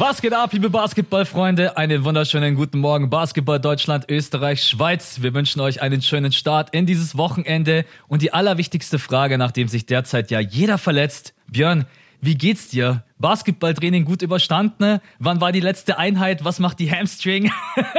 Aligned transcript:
Was 0.00 0.22
geht 0.22 0.32
ab, 0.32 0.54
liebe 0.54 0.70
Basketballfreunde? 0.70 1.76
Einen 1.76 2.04
wunderschönen 2.04 2.54
guten 2.54 2.78
Morgen, 2.78 3.10
Basketball 3.10 3.60
Deutschland, 3.60 4.06
Österreich, 4.10 4.64
Schweiz. 4.64 5.20
Wir 5.20 5.34
wünschen 5.34 5.60
euch 5.60 5.82
einen 5.82 6.00
schönen 6.00 6.32
Start 6.32 6.74
in 6.74 6.86
dieses 6.86 7.18
Wochenende. 7.18 7.84
Und 8.08 8.22
die 8.22 8.32
allerwichtigste 8.32 8.98
Frage, 8.98 9.36
nachdem 9.36 9.68
sich 9.68 9.84
derzeit 9.84 10.30
ja 10.30 10.40
jeder 10.40 10.78
verletzt. 10.78 11.34
Björn, 11.48 11.84
wie 12.22 12.34
geht's 12.34 12.68
dir? 12.68 13.04
Basketballtraining 13.18 14.06
gut 14.06 14.22
überstanden? 14.22 15.00
Wann 15.18 15.42
war 15.42 15.52
die 15.52 15.60
letzte 15.60 15.98
Einheit? 15.98 16.46
Was 16.46 16.60
macht 16.60 16.78
die 16.78 16.90
Hamstring? 16.90 17.52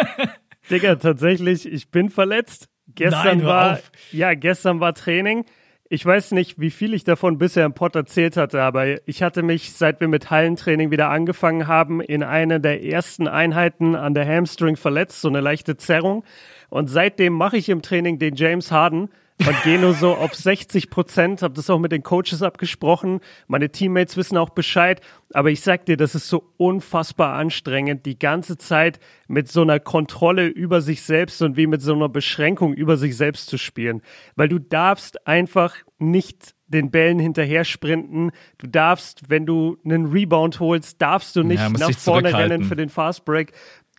Digga, 0.71 0.95
tatsächlich, 0.95 1.71
ich 1.71 1.91
bin 1.91 2.10
verletzt. 2.10 2.68
Gestern 2.96 3.38
Nein, 3.38 3.46
war, 3.46 3.74
auf. 3.74 3.91
ja, 4.11 4.33
gestern 4.33 4.79
war 4.79 4.96
Training. 4.96 5.46
Ich 5.93 6.05
weiß 6.05 6.31
nicht, 6.31 6.57
wie 6.57 6.71
viel 6.71 6.93
ich 6.93 7.04
davon 7.04 7.37
bisher 7.37 7.65
im 7.65 7.73
Pod 7.73 7.97
erzählt 7.97 8.37
hatte, 8.37 8.61
aber 8.61 9.05
ich 9.09 9.21
hatte 9.21 9.43
mich, 9.43 9.73
seit 9.73 9.99
wir 9.99 10.07
mit 10.07 10.32
Hallentraining 10.32 10.89
wieder 10.89 11.09
angefangen 11.09 11.68
haben, 11.68 11.99
in 11.99 12.23
einer 12.23 12.59
der 12.59 12.82
ersten 12.82 13.27
Einheiten 13.27 13.96
an 13.96 14.13
der 14.13 14.25
Hamstring 14.25 14.77
verletzt, 14.77 15.19
so 15.19 15.27
eine 15.27 15.41
leichte 15.41 15.75
Zerrung. 15.75 16.23
Und 16.69 16.87
seitdem 16.87 17.33
mache 17.33 17.57
ich 17.57 17.68
im 17.68 17.82
Training 17.82 18.19
den 18.19 18.35
James 18.35 18.71
Harden 18.71 19.09
und 19.47 19.63
gehe 19.63 19.79
nur 19.79 19.93
so 19.93 20.15
auf 20.15 20.36
60 20.36 20.89
Prozent, 20.89 21.41
habe 21.41 21.54
das 21.54 21.69
auch 21.69 21.79
mit 21.79 21.91
den 21.91 22.04
Coaches 22.04 22.41
abgesprochen. 22.41 23.19
Meine 23.47 23.69
Teammates 23.69 24.18
wissen 24.18 24.37
auch 24.37 24.49
Bescheid. 24.49 25.01
Aber 25.33 25.49
ich 25.49 25.61
sag 25.61 25.86
dir, 25.86 25.97
das 25.97 26.15
ist 26.15 26.27
so 26.27 26.51
unfassbar 26.57 27.33
anstrengend, 27.33 28.05
die 28.05 28.19
ganze 28.19 28.57
Zeit 28.57 28.99
mit 29.27 29.49
so 29.49 29.61
einer 29.61 29.79
Kontrolle 29.79 30.47
über 30.47 30.82
sich 30.82 31.01
selbst 31.01 31.41
und 31.41 31.57
wie 31.57 31.68
mit 31.68 31.82
so 31.82 31.93
einer 31.93 32.09
Beschränkung 32.09 32.73
über 32.73 32.97
sich 32.97 33.16
selbst 33.16 33.47
zu 33.47 33.57
spielen. 33.57 34.01
Weil 34.35 34.49
du 34.49 34.59
darfst 34.59 35.25
einfach 35.27 35.75
nicht 35.99 36.55
den 36.71 36.89
Bällen 36.89 37.19
hinterher 37.19 37.66
sprinten. 37.66 38.31
Du 38.57 38.67
darfst, 38.67 39.29
wenn 39.29 39.45
du 39.45 39.77
einen 39.83 40.07
Rebound 40.07 40.59
holst, 40.59 41.01
darfst 41.01 41.35
du 41.35 41.44
nicht 41.44 41.59
Ja, 41.59 41.69
nach 41.69 41.91
vorne 41.91 42.33
rennen 42.33 42.63
für 42.63 42.75
den 42.75 42.89
Fast 42.89 43.25
Break. 43.25 43.51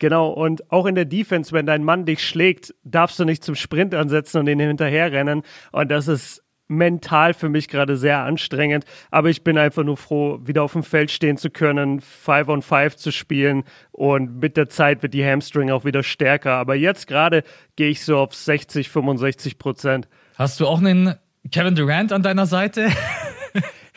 Genau, 0.03 0.31
und 0.31 0.69
auch 0.73 0.87
in 0.87 0.97
der 0.97 1.05
Defense, 1.05 1.53
wenn 1.53 1.65
dein 1.65 1.85
Mann 1.85 2.07
dich 2.07 2.27
schlägt, 2.27 2.75
darfst 2.83 3.21
du 3.21 3.25
nicht 3.25 3.45
zum 3.45 3.55
Sprint 3.55 3.95
ansetzen 3.95 4.39
und 4.39 4.49
ihn 4.49 4.59
hinterher 4.59 5.13
rennen. 5.13 5.43
Und 5.71 5.93
das 5.93 6.09
ist 6.09 6.43
mental 6.67 7.35
für 7.35 7.49
mich 7.49 7.69
gerade 7.69 7.97
sehr 7.97 8.19
anstrengend. 8.19 8.85
Aber 9.13 9.31
ich 9.31 9.45
bin 9.45 9.57
einfach 9.57 9.85
nur 9.85 9.97
froh, 9.97 10.41
wieder 10.43 10.65
auf 10.65 10.73
dem 10.73 10.83
Feld 10.83 11.13
stehen 11.13 11.37
zu 11.37 11.51
können, 11.51 12.01
Five 12.01 12.49
on 12.49 12.63
Five 12.63 12.97
zu 12.97 13.13
spielen. 13.13 13.63
Und 13.93 14.41
mit 14.41 14.57
der 14.57 14.69
Zeit 14.69 15.05
wird 15.05 15.15
die 15.15 15.25
Hamstring 15.25 15.71
auch 15.71 15.85
wieder 15.85 16.03
stärker. 16.03 16.55
Aber 16.55 16.75
jetzt 16.75 17.07
gerade 17.07 17.45
gehe 17.77 17.89
ich 17.89 18.05
so 18.05 18.19
auf 18.19 18.35
60, 18.35 18.89
65 18.89 19.57
Prozent. 19.57 20.09
Hast 20.35 20.59
du 20.59 20.67
auch 20.67 20.81
einen 20.81 21.15
Kevin 21.53 21.77
Durant 21.77 22.13
an 22.13 22.25
deiner 22.25 22.47
Seite? 22.47 22.89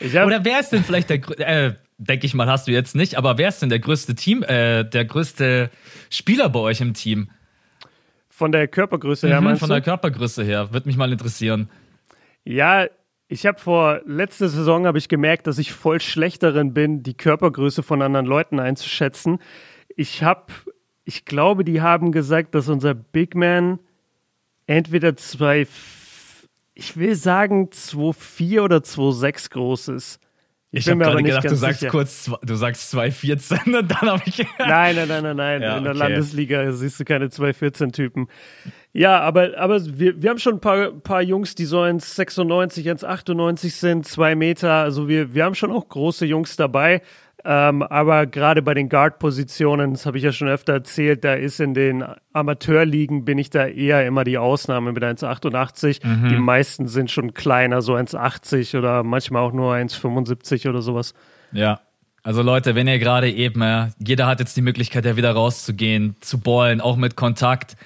Oder 0.24 0.44
wer 0.44 0.60
ist 0.60 0.70
denn 0.70 0.84
vielleicht 0.84 1.10
der, 1.10 1.18
äh, 1.40 1.74
denke 1.98 2.26
ich 2.26 2.34
mal, 2.34 2.46
hast 2.48 2.66
du 2.68 2.72
jetzt 2.72 2.94
nicht, 2.94 3.16
aber 3.16 3.38
wer 3.38 3.48
ist 3.48 3.60
denn 3.62 3.68
der 3.70 3.78
größte 3.78 4.14
Team, 4.14 4.42
äh, 4.42 4.84
der 4.84 5.04
größte 5.04 5.70
Spieler 6.10 6.48
bei 6.48 6.60
euch 6.60 6.80
im 6.80 6.94
Team? 6.94 7.30
von 8.28 8.52
der 8.52 8.68
Körpergröße 8.68 9.28
her, 9.28 9.40
Mhm, 9.40 9.44
meinst 9.46 9.60
von 9.60 9.70
du? 9.70 9.76
der 9.76 9.82
Körpergröße 9.82 10.44
her, 10.44 10.70
würde 10.74 10.86
mich 10.86 10.98
mal 10.98 11.10
interessieren. 11.10 11.70
Ja, 12.44 12.84
ich 13.28 13.46
habe 13.46 13.58
vor 13.58 14.02
letzter 14.04 14.50
Saison 14.50 14.86
habe 14.86 14.98
ich 14.98 15.08
gemerkt, 15.08 15.46
dass 15.46 15.56
ich 15.56 15.72
voll 15.72 16.02
schlecht 16.02 16.42
darin 16.42 16.74
bin, 16.74 17.02
die 17.02 17.14
Körpergröße 17.14 17.82
von 17.82 18.02
anderen 18.02 18.26
Leuten 18.26 18.60
einzuschätzen. 18.60 19.38
Ich 19.96 20.22
habe, 20.22 20.52
ich 21.06 21.24
glaube, 21.24 21.64
die 21.64 21.80
haben 21.80 22.12
gesagt, 22.12 22.54
dass 22.54 22.68
unser 22.68 22.92
Big 22.92 23.34
Man 23.34 23.78
entweder 24.66 25.16
zwei, 25.16 25.66
ich 26.74 26.96
will 26.98 27.14
sagen 27.14 27.70
2,4 27.72 28.60
oder 28.60 28.76
2,6 28.82 29.48
groß 29.50 29.88
ist. 29.88 30.20
Ich, 30.78 30.84
bin 30.84 30.92
habe 30.92 30.98
mir 30.98 31.06
aber 31.06 31.22
gerade 31.22 31.42
gedacht, 31.42 31.50
du 31.50 31.56
sagst 31.56 31.80
sicher. 31.80 31.90
kurz, 31.90 32.30
du 32.42 32.54
sagst 32.54 32.94
2,14 32.94 33.78
und 33.78 33.90
dann 33.90 34.10
habe 34.10 34.22
ich. 34.26 34.38
Nein, 34.58 34.96
nein, 34.96 35.08
nein, 35.08 35.22
nein, 35.22 35.36
nein. 35.36 35.62
Ja, 35.62 35.78
In 35.78 35.84
der 35.84 35.92
okay. 35.92 35.98
Landesliga 36.00 36.72
siehst 36.72 37.00
du 37.00 37.04
keine 37.04 37.26
214-Typen. 37.26 38.28
Ja, 38.92 39.20
aber, 39.20 39.58
aber 39.58 39.80
wir, 39.98 40.22
wir 40.22 40.30
haben 40.30 40.38
schon 40.38 40.54
ein 40.54 40.60
paar, 40.60 40.90
paar 40.92 41.22
Jungs, 41.22 41.54
die 41.54 41.66
so 41.66 41.80
1,96, 41.80 42.84
1,98 42.84 43.70
sind, 43.70 44.06
zwei 44.06 44.34
Meter. 44.34 44.72
Also 44.72 45.08
wir, 45.08 45.34
wir 45.34 45.44
haben 45.44 45.54
schon 45.54 45.70
auch 45.70 45.88
große 45.88 46.24
Jungs 46.24 46.56
dabei. 46.56 47.02
Ähm, 47.48 47.82
aber 47.82 48.26
gerade 48.26 48.60
bei 48.60 48.74
den 48.74 48.88
Guard-Positionen, 48.88 49.92
das 49.92 50.04
habe 50.04 50.18
ich 50.18 50.24
ja 50.24 50.32
schon 50.32 50.48
öfter 50.48 50.72
erzählt, 50.72 51.22
da 51.22 51.34
ist 51.34 51.60
in 51.60 51.74
den 51.74 52.04
Amateurligen 52.32 53.24
bin 53.24 53.38
ich 53.38 53.50
da 53.50 53.66
eher 53.66 54.04
immer 54.04 54.24
die 54.24 54.36
Ausnahme 54.36 54.92
mit 54.92 55.04
1,88. 55.04 56.04
Mhm. 56.04 56.28
Die 56.28 56.36
meisten 56.36 56.88
sind 56.88 57.12
schon 57.12 57.34
kleiner, 57.34 57.82
so 57.82 57.94
1,80 57.94 58.76
oder 58.76 59.04
manchmal 59.04 59.42
auch 59.42 59.52
nur 59.52 59.74
1,75 59.74 60.68
oder 60.68 60.82
sowas. 60.82 61.14
Ja. 61.52 61.80
Also 62.24 62.42
Leute, 62.42 62.74
wenn 62.74 62.88
ihr 62.88 62.98
gerade 62.98 63.30
eben, 63.30 63.62
jeder 64.04 64.26
hat 64.26 64.40
jetzt 64.40 64.56
die 64.56 64.62
Möglichkeit, 64.62 65.04
ja 65.04 65.16
wieder 65.16 65.30
rauszugehen, 65.30 66.16
zu 66.20 66.40
ballen, 66.40 66.80
auch 66.80 66.96
mit 66.96 67.14
Kontakt. 67.14 67.76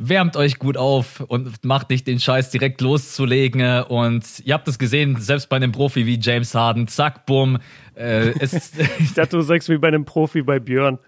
Wärmt 0.00 0.36
euch 0.36 0.60
gut 0.60 0.76
auf 0.76 1.20
und 1.20 1.64
macht 1.64 1.90
nicht 1.90 2.06
den 2.06 2.20
Scheiß 2.20 2.50
direkt 2.50 2.80
loszulegen. 2.80 3.82
Und 3.82 4.40
ihr 4.44 4.54
habt 4.54 4.68
es 4.68 4.78
gesehen, 4.78 5.20
selbst 5.20 5.48
bei 5.48 5.56
einem 5.56 5.72
Profi 5.72 6.06
wie 6.06 6.20
James 6.20 6.54
Harden, 6.54 6.86
zack, 6.86 7.26
bumm. 7.26 7.58
Äh, 7.94 8.30
Ich 9.00 9.14
dachte, 9.14 9.36
du 9.36 9.42
sagst 9.42 9.68
wie 9.68 9.76
bei 9.76 9.88
einem 9.88 10.04
Profi 10.04 10.42
bei 10.42 10.60
Björn. 10.60 10.98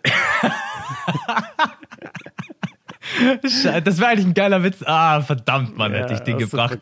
das 3.84 3.98
wäre 4.00 4.08
eigentlich 4.08 4.26
ein 4.26 4.34
geiler 4.34 4.62
Witz. 4.64 4.82
Ah, 4.84 5.20
verdammt, 5.22 5.76
Mann, 5.76 5.92
hätte 5.92 6.14
ich 6.14 6.20
den 6.20 6.38
gebracht. 6.38 6.78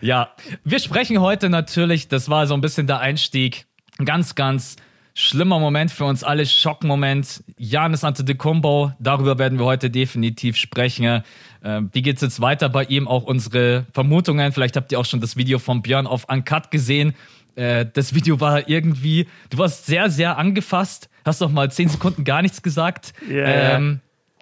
Ja, 0.00 0.30
wir 0.64 0.78
sprechen 0.78 1.20
heute 1.20 1.50
natürlich, 1.50 2.06
das 2.08 2.28
war 2.28 2.46
so 2.46 2.54
ein 2.54 2.60
bisschen 2.60 2.86
der 2.86 3.00
Einstieg, 3.00 3.66
ein 3.98 4.04
ganz, 4.04 4.34
ganz 4.34 4.76
schlimmer 5.14 5.58
Moment 5.58 5.90
für 5.90 6.04
uns 6.04 6.24
alle, 6.24 6.46
Schockmoment. 6.46 7.42
Janis 7.58 8.04
Antetokounmpo, 8.04 8.92
darüber 8.98 9.38
werden 9.38 9.58
wir 9.58 9.64
heute 9.66 9.90
definitiv 9.90 10.56
sprechen. 10.56 11.22
Ähm, 11.62 11.90
wie 11.92 12.02
geht's 12.02 12.22
jetzt 12.22 12.40
weiter 12.40 12.68
bei 12.68 12.84
ihm? 12.84 13.06
Auch 13.08 13.24
unsere 13.24 13.86
Vermutungen. 13.92 14.52
Vielleicht 14.52 14.76
habt 14.76 14.92
ihr 14.92 14.98
auch 14.98 15.04
schon 15.04 15.20
das 15.20 15.36
Video 15.36 15.58
von 15.58 15.82
Björn 15.82 16.06
auf 16.06 16.24
Uncut 16.28 16.70
gesehen. 16.70 17.14
Äh, 17.56 17.86
das 17.92 18.14
Video 18.14 18.40
war 18.40 18.68
irgendwie, 18.68 19.26
du 19.50 19.58
warst 19.58 19.86
sehr, 19.86 20.08
sehr 20.10 20.38
angefasst, 20.38 21.10
hast 21.24 21.40
doch 21.40 21.50
mal 21.50 21.70
zehn 21.70 21.88
Sekunden 21.88 22.24
gar 22.24 22.42
nichts 22.42 22.62
gesagt. 22.62 23.12
Ja. 23.28 23.76
Ähm, 23.76 24.00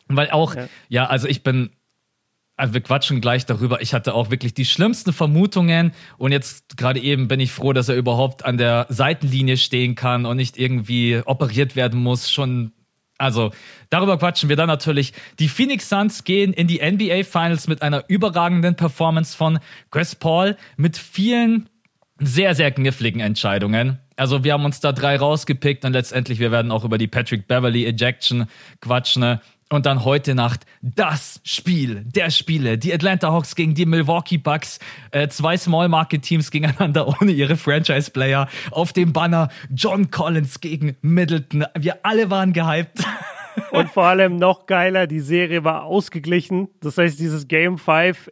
weil 0.09 0.31
auch, 0.31 0.55
Ja. 0.55 0.69
ja, 0.89 1.07
also 1.07 1.27
ich 1.29 1.43
bin 1.43 1.71
also 2.59 2.75
wir 2.75 2.81
quatschen 2.81 3.21
gleich 3.21 3.47
darüber. 3.47 3.81
Ich 3.81 3.95
hatte 3.95 4.15
auch 4.15 4.31
wirklich 4.31 4.53
die 4.53 4.65
schlimmsten 4.65 5.13
Vermutungen 5.13 5.93
und 6.19 6.33
jetzt 6.33 6.77
gerade 6.77 7.01
eben 7.01 7.29
bin 7.29 7.39
ich 7.39 7.53
froh, 7.53 7.73
dass 7.73 7.89
er 7.89 7.95
überhaupt 7.95 8.45
an 8.45 8.59
der 8.59 8.87
Seitenlinie 8.89 9.57
stehen 9.57 9.95
kann 9.95 10.27
und 10.27 10.37
nicht 10.37 10.59
irgendwie 10.59 11.23
operiert 11.25 11.77
werden 11.77 12.03
muss. 12.03 12.33
Schon, 12.33 12.73
also 13.17 13.53
darüber 13.91 14.19
quatschen 14.19 14.49
wir 14.49 14.57
dann 14.57 14.67
natürlich. 14.67 15.13
Die 15.39 15.49
Phoenix 15.49 15.89
Suns 15.89 16.25
gehen 16.25 16.53
in 16.53 16.67
die 16.67 16.81
NBA 16.81 17.23
Finals 17.23 17.69
mit 17.69 17.81
einer 17.81 18.05
überragenden 18.09 18.75
Performance 18.75 19.37
von 19.37 19.61
Chris 19.93 20.17
Paul 20.17 20.57
mit 20.77 20.99
vielen 20.99 21.69
sehr, 22.19 22.57
sehr 22.57 22.73
kniffligen 22.73 23.21
Entscheidungen. 23.21 24.01
Also 24.17 24.43
wir 24.43 24.53
haben 24.53 24.65
uns 24.65 24.81
da 24.81 24.91
drei 24.91 25.17
rausgepickt 25.17 25.85
und 25.85 25.93
letztendlich, 25.93 26.41
wir 26.41 26.51
werden 26.51 26.73
auch 26.73 26.85
über 26.85 26.99
die 26.99 27.07
Patrick 27.07 27.47
Beverly 27.47 27.87
Ejection 27.87 28.47
quatschen. 28.81 29.39
Und 29.71 29.85
dann 29.85 30.05
heute 30.05 30.35
Nacht 30.35 30.65
das 30.81 31.41
Spiel 31.45 32.03
der 32.07 32.31
Spiele. 32.31 32.79
Die 32.79 32.93
Atlanta 32.93 33.31
Hawks 33.33 33.55
gegen 33.55 33.75
die 33.75 33.85
Milwaukee 33.85 34.39
Bucks. 34.39 34.79
Äh, 35.11 35.29
zwei 35.29 35.59
Small 35.59 35.89
Market 35.89 36.23
Teams 36.23 36.51
gegeneinander 36.51 37.07
ohne 37.21 37.33
ihre 37.33 37.57
Franchise 37.57 38.11
Player. 38.11 38.49
Auf 38.71 38.95
dem 38.95 39.13
Banner 39.13 39.51
John 39.75 40.11
Collins 40.11 40.61
gegen 40.61 40.97
Middleton. 41.03 41.67
Wir 41.79 41.99
alle 42.05 42.31
waren 42.31 42.55
gehypt. 42.55 42.99
Und 43.71 43.91
vor 43.91 44.05
allem 44.05 44.37
noch 44.37 44.67
geiler, 44.67 45.07
die 45.07 45.21
Serie 45.21 45.65
war 45.65 45.85
ausgeglichen. 45.85 46.69
Das 46.81 46.97
heißt, 46.99 47.19
dieses 47.19 47.49
Game 47.49 47.79
5 47.79 47.87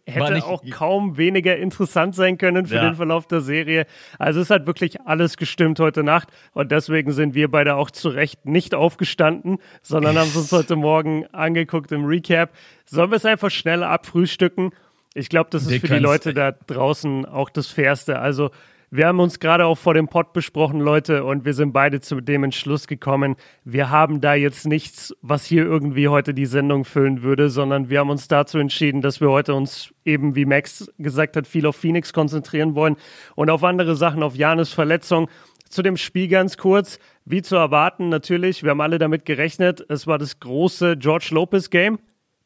War 0.06 0.14
hätte 0.14 0.34
nicht- 0.34 0.46
auch 0.46 0.62
kaum 0.70 1.16
weniger 1.16 1.56
interessant 1.56 2.14
sein 2.14 2.38
können 2.38 2.66
für 2.66 2.76
Ja. 2.76 2.82
den 2.84 2.94
Verlauf 2.94 3.26
der 3.26 3.40
Serie. 3.40 3.86
Also 4.18 4.40
es 4.40 4.50
hat 4.50 4.66
wirklich 4.66 5.00
alles 5.02 5.36
gestimmt 5.36 5.78
heute 5.80 6.02
Nacht. 6.02 6.28
Und 6.52 6.72
deswegen 6.72 7.12
sind 7.12 7.34
wir 7.34 7.50
beide 7.50 7.76
auch 7.76 7.90
zu 7.90 8.08
Recht 8.08 8.46
nicht 8.46 8.74
aufgestanden, 8.74 9.58
sondern 9.82 10.16
haben 10.18 10.28
es 10.28 10.36
uns 10.36 10.52
heute 10.52 10.76
Morgen 10.76 11.26
angeguckt 11.32 11.92
im 11.92 12.04
Recap. 12.04 12.50
Sollen 12.84 13.10
wir 13.10 13.16
es 13.16 13.24
einfach 13.24 13.50
schnell 13.50 13.82
abfrühstücken? 13.82 14.70
Ich 15.14 15.28
glaube, 15.28 15.48
das 15.50 15.62
ist 15.62 15.70
Wir 15.70 15.80
für 15.80 15.88
die 15.88 15.98
Leute 15.98 16.34
da 16.34 16.52
draußen 16.52 17.24
auch 17.24 17.48
das 17.50 17.68
Fairste. 17.68 18.18
Also 18.18 18.50
wir 18.90 19.08
haben 19.08 19.20
uns 19.20 19.40
gerade 19.40 19.66
auch 19.66 19.76
vor 19.76 19.94
dem 19.94 20.08
Pod 20.08 20.32
besprochen, 20.32 20.80
Leute, 20.80 21.24
und 21.24 21.44
wir 21.44 21.54
sind 21.54 21.72
beide 21.72 22.00
zu 22.00 22.20
dem 22.20 22.44
Entschluss 22.44 22.86
gekommen, 22.86 23.36
wir 23.64 23.90
haben 23.90 24.20
da 24.20 24.34
jetzt 24.34 24.66
nichts, 24.66 25.14
was 25.22 25.44
hier 25.44 25.64
irgendwie 25.64 26.08
heute 26.08 26.34
die 26.34 26.46
Sendung 26.46 26.84
füllen 26.84 27.22
würde, 27.22 27.50
sondern 27.50 27.90
wir 27.90 28.00
haben 28.00 28.10
uns 28.10 28.28
dazu 28.28 28.58
entschieden, 28.58 29.00
dass 29.00 29.20
wir 29.20 29.30
heute 29.30 29.54
uns 29.54 29.92
eben, 30.04 30.36
wie 30.36 30.44
Max 30.44 30.90
gesagt 30.98 31.36
hat, 31.36 31.46
viel 31.46 31.66
auf 31.66 31.76
Phoenix 31.76 32.12
konzentrieren 32.12 32.74
wollen 32.74 32.96
und 33.34 33.50
auf 33.50 33.64
andere 33.64 33.96
Sachen, 33.96 34.22
auf 34.22 34.36
Janis 34.36 34.72
Verletzung. 34.72 35.28
Zu 35.68 35.82
dem 35.82 35.96
Spiel 35.96 36.28
ganz 36.28 36.56
kurz, 36.56 37.00
wie 37.24 37.42
zu 37.42 37.56
erwarten, 37.56 38.08
natürlich, 38.08 38.62
wir 38.62 38.70
haben 38.70 38.80
alle 38.80 38.98
damit 38.98 39.24
gerechnet, 39.24 39.84
es 39.88 40.06
war 40.06 40.18
das 40.18 40.38
große 40.38 40.96
George 40.96 41.30
Lopez 41.32 41.70
Game. 41.70 41.98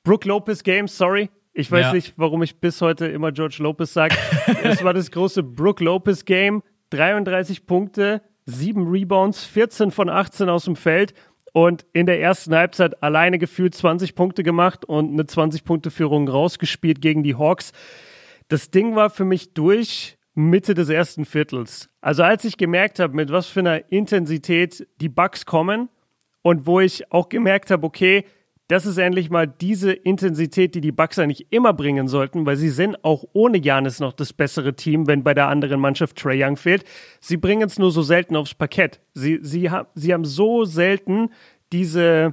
Brooke 0.05 0.27
Lopez 0.27 0.63
Game, 0.63 0.89
sorry. 0.89 1.29
Ich 1.61 1.71
weiß 1.71 1.87
Ja. 1.87 1.93
nicht, 1.93 2.15
warum 2.17 2.43
ich 2.43 2.57
bis 2.61 2.81
heute 2.81 3.07
immer 3.07 3.33
George 3.33 3.57
Lopez 3.61 3.93
sage. 3.93 4.17
es 4.65 4.83
war 4.83 4.95
das 4.95 5.11
große 5.11 5.43
Brooke 5.43 5.85
Lopez 5.85 6.25
Game. 6.25 6.63
33 6.91 7.67
Punkte, 7.67 8.21
7 8.47 8.89
Rebounds, 8.89 9.45
14 9.45 9.91
von 9.93 10.09
18 10.09 10.49
aus 10.49 10.65
dem 10.65 10.75
Feld. 10.77 11.15
und 11.53 11.85
in 11.93 12.07
der 12.07 12.21
ersten 12.21 12.55
Halbzeit 12.55 13.03
alleine 13.03 13.39
gefühlt 13.39 13.75
20 13.75 14.15
Punkte 14.15 14.43
gemacht 14.45 14.85
und 14.85 15.13
eine 15.13 15.25
20-Punkte-Führung 15.25 16.29
rausgespielt 16.29 17.01
gegen 17.01 17.23
die 17.25 17.35
Hawks. 17.35 17.73
Das 18.49 18.71
Ding 18.71 18.95
war 18.95 19.11
für 19.11 19.25
mich 19.25 19.53
durch 19.53 20.17
Mitte 20.35 20.75
des 20.75 20.89
ersten 20.89 21.25
Viertels. 21.25 21.89
Also 22.01 22.23
als 22.23 22.45
ich 22.45 22.57
gemerkt 22.57 23.01
habe, 23.01 23.15
mit 23.17 23.31
was 23.33 23.47
für 23.49 23.61
einer 23.61 23.91
Intensität 23.93 24.87
die 25.01 25.09
Bucks 25.09 25.45
kommen 25.45 25.89
und 26.43 26.67
wo 26.67 26.79
ich 26.81 27.11
auch 27.13 27.29
gemerkt 27.29 27.71
habe, 27.73 27.85
okay, 27.85 28.25
das 28.71 28.87
ist 28.87 28.99
endlich 28.99 29.31
mal 29.31 29.49
diese 29.49 29.91
Intensität, 29.91 30.77
die 30.77 30.81
die 30.81 30.93
Bucks 30.93 31.19
eigentlich 31.19 31.49
immer 31.51 31.73
bringen 31.73 32.07
sollten, 32.07 32.47
weil 32.47 32.57
sie 32.57 32.69
sind 32.69 33.05
auch 33.05 33.25
ohne 33.33 33.59
Janis 33.59 33.99
noch 33.99 34.13
das 34.13 34.33
bessere 34.33 34.77
Team, 34.77 35.09
wenn 35.09 35.25
bei 35.25 35.35
der 35.35 35.49
anderen 35.49 35.81
Mannschaft 35.81 36.17
Trey 36.17 36.41
Young 36.41 36.57
fehlt. 36.57 36.85
Sie 37.19 37.37
bringen 37.37 37.67
es 37.67 37.81
nur 37.81 37.91
so 37.91 38.03
selten 38.03 38.37
aufs 38.37 38.55
Parkett. 38.55 39.01
Sie, 39.13 39.41
sie, 39.43 39.73
ha 39.73 39.89
sie 39.97 40.13
haben 40.13 40.25
so 40.25 40.65
selten 40.65 41.31
diese, 41.73 42.33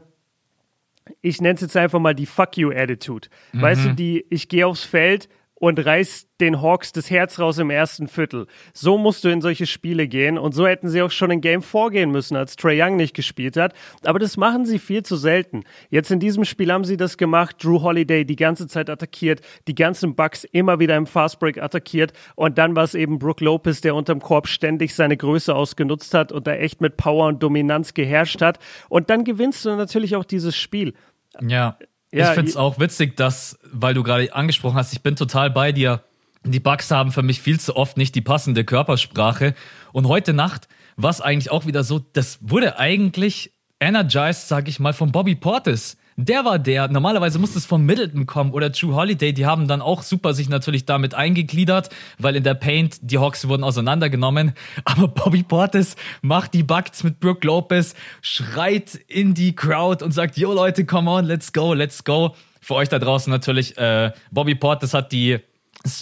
ich 1.21 1.41
nenne 1.41 1.55
es 1.55 1.61
jetzt 1.61 1.75
einfach 1.75 1.99
mal 1.99 2.13
die 2.13 2.27
Fuck 2.27 2.55
you 2.57 2.69
Attitude. 2.69 3.29
Mhm. 3.53 3.61
Weißt 3.63 3.85
du, 3.85 3.95
die, 3.95 4.23
ich 4.29 4.47
gehe 4.47 4.67
aufs 4.67 4.83
Feld, 4.83 5.29
und 5.59 5.83
reißt 5.83 6.29
den 6.39 6.61
Hawks 6.61 6.91
das 6.91 7.09
Herz 7.09 7.39
raus 7.39 7.57
im 7.57 7.71
ersten 7.71 8.07
Viertel. 8.07 8.45
So 8.73 8.97
musst 8.97 9.23
du 9.23 9.29
in 9.29 9.41
solche 9.41 9.65
Spiele 9.65 10.07
gehen 10.07 10.37
und 10.37 10.53
so 10.53 10.67
hätten 10.67 10.87
sie 10.87 11.01
auch 11.01 11.09
schon 11.09 11.31
in 11.31 11.41
Game 11.41 11.63
vorgehen 11.63 12.11
müssen, 12.11 12.37
als 12.37 12.55
Trey 12.55 12.81
Young 12.81 12.95
nicht 12.95 13.15
gespielt 13.15 13.57
hat. 13.57 13.73
Aber 14.03 14.19
das 14.19 14.37
machen 14.37 14.65
sie 14.65 14.77
viel 14.77 15.03
zu 15.03 15.15
selten. 15.15 15.63
Jetzt 15.89 16.11
in 16.11 16.19
diesem 16.19 16.45
Spiel 16.45 16.71
haben 16.71 16.83
sie 16.83 16.97
das 16.97 17.17
gemacht. 17.17 17.63
Drew 17.63 17.81
Holiday 17.81 18.23
die 18.23 18.35
ganze 18.35 18.67
Zeit 18.67 18.89
attackiert, 18.89 19.41
die 19.67 19.75
ganzen 19.75 20.15
Bucks 20.15 20.43
immer 20.43 20.79
wieder 20.79 20.95
im 20.95 21.07
Fastbreak 21.07 21.57
attackiert 21.61 22.13
und 22.35 22.57
dann 22.57 22.75
war 22.75 22.83
es 22.83 22.93
eben 22.93 23.17
Brook 23.17 23.41
Lopez, 23.41 23.81
der 23.81 23.95
unterm 23.95 24.19
Korb 24.19 24.47
ständig 24.47 24.93
seine 24.93 25.17
Größe 25.17 25.55
ausgenutzt 25.55 26.13
hat 26.13 26.31
und 26.31 26.45
da 26.45 26.53
echt 26.53 26.81
mit 26.81 26.97
Power 26.97 27.27
und 27.27 27.41
Dominanz 27.41 27.95
geherrscht 27.95 28.41
hat. 28.41 28.59
Und 28.89 29.09
dann 29.09 29.23
gewinnst 29.23 29.65
du 29.65 29.75
natürlich 29.75 30.15
auch 30.15 30.25
dieses 30.25 30.55
Spiel. 30.55 30.93
Ja. 31.41 31.77
Ja, 32.17 32.29
ich 32.29 32.35
finde 32.35 32.49
es 32.49 32.57
auch 32.57 32.79
witzig, 32.79 33.15
dass, 33.15 33.59
weil 33.71 33.93
du 33.93 34.03
gerade 34.03 34.33
angesprochen 34.33 34.75
hast, 34.75 34.93
ich 34.93 35.01
bin 35.01 35.15
total 35.15 35.49
bei 35.49 35.71
dir. 35.71 36.03
Die 36.43 36.59
Bugs 36.59 36.91
haben 36.91 37.11
für 37.11 37.23
mich 37.23 37.41
viel 37.41 37.59
zu 37.59 37.75
oft 37.75 37.97
nicht 37.97 38.15
die 38.15 38.21
passende 38.21 38.63
Körpersprache. 38.63 39.53
Und 39.91 40.07
heute 40.07 40.33
Nacht 40.33 40.67
war 40.95 41.09
es 41.09 41.21
eigentlich 41.21 41.51
auch 41.51 41.65
wieder 41.65 41.83
so, 41.83 41.99
das 41.99 42.39
wurde 42.41 42.79
eigentlich 42.79 43.53
energized, 43.79 44.47
sag 44.47 44.67
ich 44.67 44.79
mal, 44.79 44.93
von 44.93 45.11
Bobby 45.11 45.35
Portis. 45.35 45.97
Der 46.19 46.45
war 46.45 46.57
der. 46.57 46.87
Normalerweise 46.87 47.37
muss 47.37 47.55
es 47.55 47.67
von 47.67 47.85
Middleton 47.85 48.25
kommen 48.25 48.51
oder 48.51 48.71
True 48.71 48.95
Holiday. 48.95 49.33
Die 49.33 49.45
haben 49.45 49.67
dann 49.67 49.83
auch 49.83 50.01
super 50.01 50.33
sich 50.33 50.49
natürlich 50.49 50.85
damit 50.85 51.13
eingegliedert, 51.13 51.89
weil 52.17 52.35
in 52.35 52.43
der 52.43 52.55
Paint 52.55 52.97
die 53.01 53.19
Hawks 53.19 53.47
wurden 53.47 53.63
auseinandergenommen. 53.63 54.53
Aber 54.83 55.09
Bobby 55.09 55.43
Portis 55.43 55.95
macht 56.23 56.55
die 56.55 56.63
Bugs 56.63 57.03
mit 57.03 57.19
Brooke 57.19 57.45
Lopez, 57.45 57.93
schreit 58.23 58.95
in 59.07 59.35
die 59.35 59.55
Crowd 59.55 60.03
und 60.03 60.11
sagt, 60.11 60.37
yo 60.37 60.51
Leute, 60.53 60.87
come 60.87 61.07
on, 61.11 61.25
let's 61.25 61.53
go, 61.53 61.75
let's 61.75 62.03
go. 62.03 62.35
Für 62.61 62.73
euch 62.73 62.89
da 62.89 62.97
draußen 62.97 63.29
natürlich, 63.29 63.77
äh, 63.77 64.11
Bobby 64.31 64.55
Portis 64.55 64.95
hat 64.95 65.11
die 65.11 65.37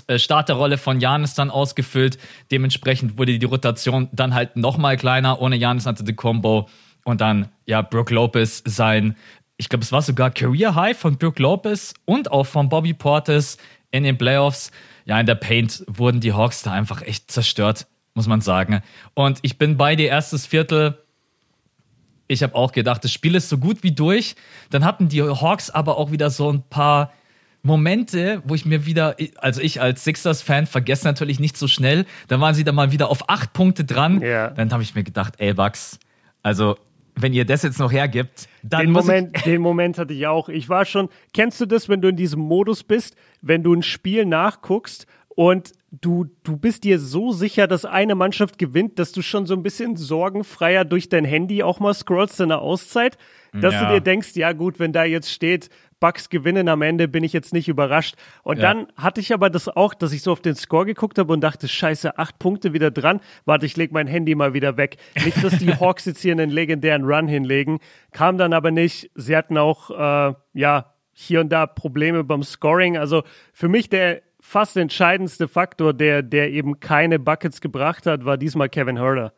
äh, 0.08 0.18
Starterrolle 0.18 0.78
von 0.78 1.02
Janis 1.02 1.34
dann 1.34 1.50
ausgefüllt. 1.52 2.18
Dementsprechend 2.52 3.18
wurde 3.18 3.38
die 3.38 3.46
Rotation 3.46 4.08
dann 4.14 4.34
halt 4.34 4.56
nochmal 4.56 4.96
kleiner. 4.96 5.42
Ohne 5.42 5.58
Janis 5.58 5.86
hatte 5.86 6.06
die 6.06 6.16
Combo. 6.16 6.70
Und 7.04 7.20
dann, 7.22 7.50
ja, 7.66 7.82
Brooke 7.82 8.14
Lopez 8.14 8.64
sein 8.66 9.16
ich 9.58 9.70
glaube, 9.70 9.84
es 9.84 9.92
war 9.92 10.02
sogar 10.02 10.32
Career 10.32 10.76
High 10.76 10.98
von 10.98 11.18
Brooke 11.18 11.42
Lopez 11.42 11.94
und 12.06 12.32
auch 12.32 12.46
von 12.46 12.70
Bobby 12.70 12.94
Portis 12.94 13.58
in 13.92 14.04
den 14.04 14.18
Playoffs. 14.18 14.72
Ja, 15.06 15.20
in 15.20 15.26
der 15.26 15.36
Paint 15.36 15.84
wurden 15.88 16.20
die 16.20 16.34
Hawks 16.34 16.64
da 16.64 16.72
einfach 16.72 17.02
echt 17.02 17.32
zerstört, 17.32 17.88
muss 18.14 18.28
man 18.28 18.42
sagen. 18.42 18.82
Und 19.14 19.40
ich 19.44 19.58
bin 19.58 19.78
bei 19.78 19.96
dir 19.96 20.10
erstes 20.10 20.46
Viertel. 20.46 20.98
Ich 22.28 22.44
habe 22.44 22.56
auch 22.56 22.72
gedacht, 22.72 23.04
das 23.04 23.12
Spiel 23.12 23.36
ist 23.36 23.50
so 23.50 23.58
gut 23.58 23.84
wie 23.84 23.92
durch. 23.92 24.36
Dann 24.72 24.84
hatten 24.84 25.08
die 25.08 25.22
Hawks 25.22 25.70
aber 25.70 25.98
auch 25.98 26.12
wieder 26.12 26.30
so 26.30 26.52
ein 26.52 26.64
paar 26.64 27.14
Momente, 27.62 28.42
wo 28.46 28.56
ich 28.56 28.66
mir 28.66 28.86
wieder, 28.86 29.16
also 29.38 29.62
ich 29.62 29.82
als 29.82 30.04
Sixers-Fan 30.04 30.68
vergesse 30.68 31.06
natürlich 31.06 31.40
nicht 31.40 31.56
so 31.58 31.68
schnell. 31.68 32.06
Dann 32.28 32.42
waren 32.42 32.56
sie 32.56 32.64
da 32.64 32.72
mal 32.72 32.92
wieder 32.92 33.10
auf 33.10 33.30
acht 33.30 33.54
Punkte 33.54 33.86
dran. 33.86 34.22
Ja. 34.22 34.50
Dann 34.50 34.72
habe 34.72 34.84
ich 34.84 34.96
mir 34.96 35.04
gedacht, 35.04 35.36
ey, 35.38 35.54
Bucks, 35.54 36.00
also 36.44 36.78
wenn 37.16 37.34
ihr 37.34 37.46
das 37.46 37.64
jetzt 37.64 37.80
noch 37.80 37.92
hergibt, 37.92 38.48
dann 38.64 38.82
den 38.82 38.92
Moment, 38.92 39.46
den 39.46 39.62
Moment 39.62 39.98
hatte 39.98 40.14
ich 40.14 40.28
auch. 40.28 40.50
Ich 40.50 40.70
war 40.70 40.86
schon. 40.86 41.10
Kennst 41.34 41.62
du 41.62 41.66
das, 41.66 41.90
wenn 41.90 42.02
du 42.02 42.10
in 42.10 42.16
diesem 42.16 42.42
Modus 42.42 42.84
bist, 42.84 43.16
wenn 43.42 43.64
du 43.64 43.74
ein 43.74 43.84
Spiel 43.84 44.26
nachguckst 44.26 45.08
und 45.30 45.72
du 45.92 46.26
du 46.44 46.58
bist 46.58 46.84
dir 46.84 47.00
so 47.00 47.32
sicher, 47.32 47.68
dass 47.68 47.86
eine 47.86 48.16
Mannschaft 48.16 48.58
gewinnt, 48.58 49.00
dass 49.00 49.12
du 49.12 49.22
schon 49.22 49.46
so 49.46 49.54
ein 49.54 49.64
bisschen 49.64 49.96
sorgenfreier 49.96 50.84
durch 50.84 51.10
dein 51.10 51.26
Handy 51.26 51.64
auch 51.64 51.80
mal 51.80 51.94
scrollst 51.94 52.40
in 52.42 52.50
der 52.50 52.62
Auszeit, 52.62 53.18
dass 53.54 53.74
ja. 53.74 53.86
du 53.88 53.94
dir 53.94 54.02
denkst, 54.02 54.36
ja 54.36 54.52
gut, 54.54 54.80
wenn 54.80 54.92
da 54.92 55.06
jetzt 55.06 55.32
steht 55.32 55.70
Bucks 56.00 56.30
gewinnen 56.30 56.68
am 56.70 56.82
Ende, 56.82 57.08
bin 57.08 57.24
ich 57.24 57.34
jetzt 57.34 57.54
nicht 57.54 57.68
überrascht. 57.68 58.16
Und 58.44 58.58
ja. 58.58 58.74
dann 58.74 58.88
hatte 58.96 59.22
ich 59.22 59.34
aber 59.34 59.50
das 59.50 59.68
auch, 59.68 59.94
dass 59.94 60.12
ich 60.12 60.22
so 60.22 60.32
auf 60.32 60.42
den 60.42 60.56
Score 60.56 60.86
geguckt 60.86 61.18
habe 61.18 61.32
und 61.32 61.42
dachte, 61.42 61.68
scheiße, 61.68 62.18
acht 62.18 62.38
Punkte 62.40 62.74
wieder 62.74 62.92
dran. 62.92 63.22
Warte, 63.46 63.66
ich 63.66 63.78
leg 63.78 63.92
mein 63.92 64.08
Handy 64.08 64.36
mal 64.36 64.54
wieder 64.54 64.78
weg. 64.78 64.98
Nicht, 65.24 65.44
dass 65.44 65.58
die 65.58 65.74
Hawks 65.80 66.06
jetzt 66.06 66.22
hier 66.22 66.34
einen 66.34 66.50
legendären 66.50 67.06
Run 67.06 67.28
hinlegen. 67.28 67.80
Kam 68.12 68.38
dann 68.38 68.54
aber 68.54 68.72
nicht. 68.72 69.10
Sie 69.16 69.36
hatten 69.36 69.58
auch, 69.58 69.90
äh, 69.92 70.34
ja, 70.54 70.94
hier 71.14 71.40
und 71.40 71.50
da 71.50 71.66
Probleme 71.66 72.24
beim 72.24 72.44
Scoring. 72.44 72.98
Also 72.98 73.24
für 73.54 73.70
mich 73.70 73.90
der 73.90 74.22
fast 74.42 74.78
entscheidendste 74.78 75.48
Faktor, 75.48 75.94
der, 75.94 76.22
der 76.22 76.52
eben 76.52 76.80
keine 76.80 77.20
Buckets 77.20 77.62
gebracht 77.62 78.06
hat, 78.06 78.26
war 78.26 78.38
diesmal 78.38 78.70
Kevin 78.70 78.98
Herter. 78.98 79.34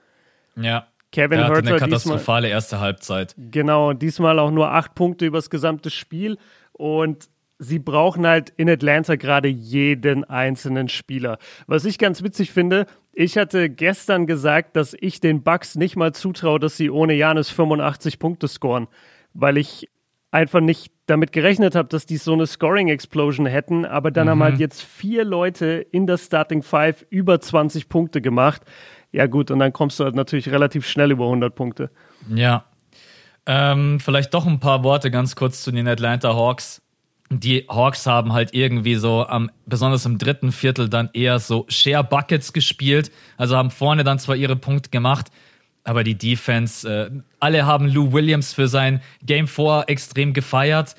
Ja. 0.56 0.88
Kevin 1.12 1.40
er 1.40 1.46
hatte 1.46 1.56
Herter 1.56 1.70
eine 1.70 1.80
katastrophale 1.80 2.48
diesmal, 2.48 2.56
erste 2.58 2.80
Halbzeit. 2.80 3.36
Genau, 3.38 3.94
diesmal 3.94 4.40
auch 4.40 4.52
nur 4.52 4.72
acht 4.72 4.96
Punkte 4.96 5.26
übers 5.26 5.50
gesamte 5.50 5.90
Spiel. 5.90 6.38
Und 6.74 7.30
sie 7.60 7.80
brauchen 7.80 8.28
halt 8.28 8.52
in 8.58 8.70
Atlanta 8.70 9.16
gerade 9.16 9.48
jeden 9.48 10.24
einzelnen 10.24 10.90
Spieler. 10.90 11.38
Was 11.66 11.86
ich 11.86 11.98
ganz 11.98 12.24
witzig 12.24 12.52
finde, 12.52 12.86
ich 13.14 13.38
hatte 13.38 13.70
gestern 13.70 14.28
gesagt, 14.28 14.76
dass 14.76 14.96
ich 15.00 15.20
den 15.20 15.44
Bucks 15.44 15.76
nicht 15.76 15.96
mal 15.96 16.14
zutraue, 16.14 16.60
dass 16.60 16.78
sie 16.78 16.90
ohne 16.90 17.14
Janis 17.14 17.50
85 17.50 18.20
Punkte 18.20 18.48
scoren, 18.48 18.88
weil 19.34 19.58
ich 19.58 19.90
einfach 20.30 20.60
nicht 20.60 20.92
damit 21.08 21.32
gerechnet 21.32 21.74
habe, 21.74 21.88
dass 21.88 22.06
die 22.06 22.18
so 22.18 22.34
eine 22.34 22.46
Scoring 22.46 22.90
Explosion 22.90 23.46
hätten, 23.46 23.86
aber 23.86 24.12
dann 24.12 24.28
mhm. 24.28 24.32
haben 24.32 24.44
halt 24.44 24.60
jetzt 24.60 24.84
vier 24.84 25.24
Leute 25.24 25.86
in 25.92 26.06
der 26.06 26.18
Starting 26.18 26.62
Five 26.62 27.06
über 27.10 27.40
20 27.40 27.88
Punkte 27.90 28.22
gemacht. 28.22 28.62
Ja, 29.12 29.26
gut, 29.28 29.52
und 29.52 29.60
dann 29.60 29.74
kommst 29.74 30.00
du 30.00 30.04
halt 30.04 30.16
natürlich 30.16 30.50
relativ 30.50 30.88
schnell 30.88 31.12
über 31.12 31.26
100 31.26 31.56
Punkte. 31.56 31.90
Ja. 32.34 32.66
Ähm, 33.46 34.00
vielleicht 34.00 34.34
doch 34.34 34.46
ein 34.46 34.60
paar 34.60 34.84
Worte 34.84 35.10
ganz 35.10 35.36
kurz 35.36 35.64
zu 35.64 35.72
den 35.72 35.88
Atlanta 35.88 36.34
Hawks. 36.36 36.82
Die 37.30 37.66
Hawks 37.70 38.06
haben 38.06 38.34
halt 38.34 38.54
irgendwie 38.54 38.96
so 38.96 39.26
am, 39.26 39.50
besonders 39.66 40.06
im 40.06 40.18
dritten 40.18 40.52
Viertel 40.52 40.90
dann 40.90 41.10
eher 41.14 41.40
so 41.40 41.66
Share 41.70 42.04
Buckets 42.04 42.54
gespielt. 42.54 43.12
Also 43.38 43.56
haben 43.56 43.72
vorne 43.72 44.04
dann 44.04 44.20
zwar 44.20 44.36
ihre 44.36 44.56
Punkte 44.56 44.90
gemacht, 44.90 45.28
aber 45.84 46.04
die 46.04 46.18
Defense, 46.18 46.90
äh, 46.90 47.10
alle 47.40 47.66
haben 47.66 47.88
Lou 47.88 48.12
Williams 48.12 48.54
für 48.54 48.68
sein 48.68 49.02
Game 49.24 49.48
4 49.48 49.86
extrem 49.88 50.34
gefeiert 50.34 50.96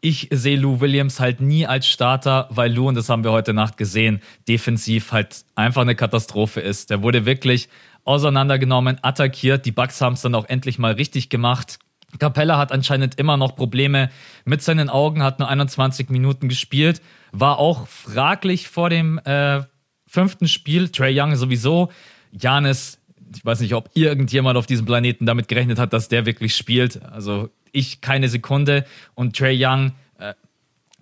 ich 0.00 0.28
sehe 0.30 0.56
Lou 0.56 0.80
Williams 0.80 1.20
halt 1.20 1.40
nie 1.40 1.66
als 1.66 1.86
Starter, 1.86 2.48
weil 2.50 2.72
Lou, 2.72 2.88
und 2.88 2.94
das 2.94 3.08
haben 3.08 3.24
wir 3.24 3.32
heute 3.32 3.52
Nacht 3.52 3.76
gesehen, 3.76 4.20
defensiv 4.48 5.12
halt 5.12 5.44
einfach 5.54 5.82
eine 5.82 5.94
Katastrophe 5.94 6.60
ist. 6.60 6.90
Der 6.90 7.02
wurde 7.02 7.26
wirklich 7.26 7.68
auseinandergenommen, 8.04 8.98
attackiert. 9.02 9.66
Die 9.66 9.72
Bucks 9.72 10.00
haben 10.00 10.14
es 10.14 10.22
dann 10.22 10.34
auch 10.34 10.48
endlich 10.48 10.78
mal 10.78 10.92
richtig 10.92 11.28
gemacht. 11.28 11.78
Capella 12.18 12.58
hat 12.58 12.72
anscheinend 12.72 13.18
immer 13.18 13.36
noch 13.36 13.54
Probleme 13.54 14.10
mit 14.44 14.62
seinen 14.62 14.88
Augen, 14.88 15.22
hat 15.22 15.38
nur 15.38 15.48
21 15.48 16.08
Minuten 16.08 16.48
gespielt, 16.48 17.00
war 17.30 17.58
auch 17.58 17.86
fraglich 17.86 18.68
vor 18.68 18.90
dem 18.90 19.18
äh, 19.18 19.62
fünften 20.06 20.48
Spiel. 20.48 20.88
Trey 20.88 21.18
Young 21.18 21.36
sowieso. 21.36 21.90
Janis, 22.32 22.99
ich 23.34 23.44
weiß 23.44 23.60
nicht, 23.60 23.74
ob 23.74 23.90
irgendjemand 23.94 24.56
auf 24.56 24.66
diesem 24.66 24.86
Planeten 24.86 25.26
damit 25.26 25.48
gerechnet 25.48 25.78
hat, 25.78 25.92
dass 25.92 26.08
der 26.08 26.26
wirklich 26.26 26.56
spielt. 26.56 27.02
Also 27.04 27.50
ich 27.72 28.00
keine 28.00 28.28
Sekunde. 28.28 28.84
Und 29.14 29.36
Trey 29.36 29.56
Young, 29.64 29.92
äh, 30.18 30.34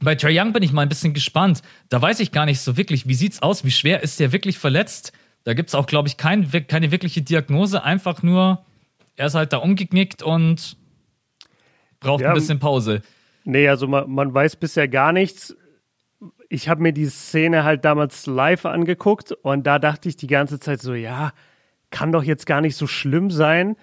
bei 0.00 0.14
Trey 0.14 0.38
Young 0.38 0.52
bin 0.52 0.62
ich 0.62 0.72
mal 0.72 0.82
ein 0.82 0.88
bisschen 0.88 1.14
gespannt. 1.14 1.62
Da 1.88 2.00
weiß 2.00 2.20
ich 2.20 2.32
gar 2.32 2.46
nicht 2.46 2.60
so 2.60 2.76
wirklich, 2.76 3.08
wie 3.08 3.14
sieht's 3.14 3.42
aus, 3.42 3.64
wie 3.64 3.70
schwer 3.70 4.02
ist 4.02 4.20
der 4.20 4.32
wirklich 4.32 4.58
verletzt? 4.58 5.12
Da 5.44 5.54
gibt 5.54 5.68
es 5.68 5.74
auch, 5.74 5.86
glaube 5.86 6.08
ich, 6.08 6.16
kein, 6.16 6.50
keine 6.66 6.90
wirkliche 6.90 7.22
Diagnose, 7.22 7.82
einfach 7.82 8.22
nur, 8.22 8.64
er 9.16 9.26
ist 9.26 9.34
halt 9.34 9.52
da 9.52 9.58
umgeknickt 9.58 10.22
und 10.22 10.76
braucht 12.00 12.20
ja, 12.20 12.28
ein 12.28 12.34
bisschen 12.34 12.58
Pause. 12.58 13.02
Nee, 13.44 13.68
also 13.68 13.88
man, 13.88 14.10
man 14.10 14.34
weiß 14.34 14.56
bisher 14.56 14.88
gar 14.88 15.12
nichts. 15.12 15.56
Ich 16.50 16.68
habe 16.68 16.82
mir 16.82 16.92
die 16.92 17.06
Szene 17.06 17.64
halt 17.64 17.84
damals 17.84 18.26
live 18.26 18.66
angeguckt 18.66 19.32
und 19.32 19.66
da 19.66 19.78
dachte 19.78 20.08
ich 20.08 20.16
die 20.16 20.26
ganze 20.26 20.60
Zeit 20.60 20.82
so, 20.82 20.94
ja, 20.94 21.32
kann 21.90 22.12
doch 22.12 22.22
jetzt 22.22 22.46
gar 22.46 22.60
nicht 22.60 22.76
so 22.76 22.86
schlimm 22.86 23.30
sein. 23.30 23.76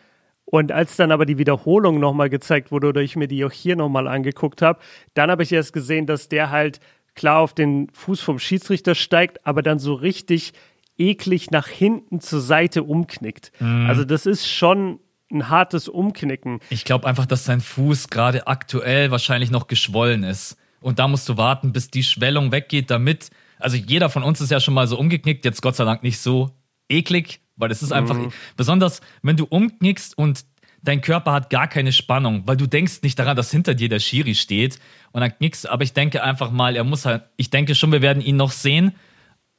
Und 0.45 0.71
als 0.71 0.95
dann 0.95 1.11
aber 1.11 1.25
die 1.25 1.37
Wiederholung 1.37 1.99
nochmal 1.99 2.29
gezeigt 2.29 2.71
wurde 2.71 2.87
oder 2.87 3.01
ich 3.01 3.15
mir 3.15 3.27
die 3.27 3.43
auch 3.43 3.51
hier 3.51 3.75
nochmal 3.75 4.07
angeguckt 4.07 4.61
habe, 4.61 4.79
dann 5.15 5.31
habe 5.31 5.43
ich 5.43 5.51
erst 5.51 5.73
gesehen, 5.73 6.05
dass 6.05 6.29
der 6.29 6.51
halt 6.51 6.79
klar 7.15 7.39
auf 7.39 7.53
den 7.53 7.89
Fuß 7.93 8.21
vom 8.21 8.37
Schiedsrichter 8.37 8.93
steigt, 8.93 9.45
aber 9.47 9.63
dann 9.63 9.79
so 9.79 9.93
richtig 9.93 10.53
eklig 10.97 11.51
nach 11.51 11.67
hinten 11.67 12.21
zur 12.21 12.41
Seite 12.41 12.83
umknickt. 12.83 13.51
Mhm. 13.59 13.87
Also 13.87 14.05
das 14.05 14.25
ist 14.25 14.47
schon 14.47 14.99
ein 15.31 15.49
hartes 15.49 15.87
Umknicken. 15.87 16.59
Ich 16.69 16.85
glaube 16.85 17.07
einfach, 17.07 17.25
dass 17.25 17.45
sein 17.45 17.61
Fuß 17.61 18.09
gerade 18.09 18.47
aktuell 18.47 19.11
wahrscheinlich 19.11 19.49
noch 19.51 19.67
geschwollen 19.67 20.23
ist. 20.23 20.57
Und 20.81 20.99
da 20.99 21.07
musst 21.07 21.27
du 21.27 21.37
warten, 21.37 21.73
bis 21.73 21.89
die 21.89 22.03
Schwellung 22.03 22.51
weggeht, 22.51 22.91
damit. 22.91 23.31
Also 23.57 23.75
jeder 23.75 24.09
von 24.09 24.23
uns 24.23 24.39
ist 24.39 24.51
ja 24.51 24.59
schon 24.59 24.73
mal 24.75 24.87
so 24.87 24.99
umgeknickt, 24.99 25.43
jetzt 25.43 25.61
Gott 25.61 25.75
sei 25.75 25.85
Dank 25.85 26.03
nicht 26.03 26.19
so 26.19 26.51
eklig, 26.89 27.39
weil 27.55 27.71
es 27.71 27.81
ist 27.81 27.91
einfach, 27.91 28.15
mhm. 28.15 28.31
besonders 28.57 29.01
wenn 29.21 29.37
du 29.37 29.45
umknickst 29.45 30.17
und 30.17 30.45
dein 30.85 31.01
Körper 31.01 31.33
hat 31.33 31.49
gar 31.49 31.67
keine 31.67 31.91
Spannung, 31.91 32.43
weil 32.45 32.57
du 32.57 32.67
denkst 32.67 33.01
nicht 33.01 33.17
daran, 33.17 33.35
dass 33.35 33.51
hinter 33.51 33.73
dir 33.73 33.89
der 33.89 33.99
Schiri 33.99 34.35
steht 34.35 34.79
und 35.11 35.21
dann 35.21 35.35
knickst, 35.35 35.67
aber 35.67 35.83
ich 35.83 35.93
denke 35.93 36.23
einfach 36.23 36.51
mal, 36.51 36.75
er 36.75 36.83
muss 36.83 37.05
halt, 37.05 37.23
ich 37.37 37.49
denke 37.49 37.75
schon, 37.75 37.91
wir 37.91 38.01
werden 38.01 38.21
ihn 38.21 38.37
noch 38.37 38.51
sehen, 38.51 38.93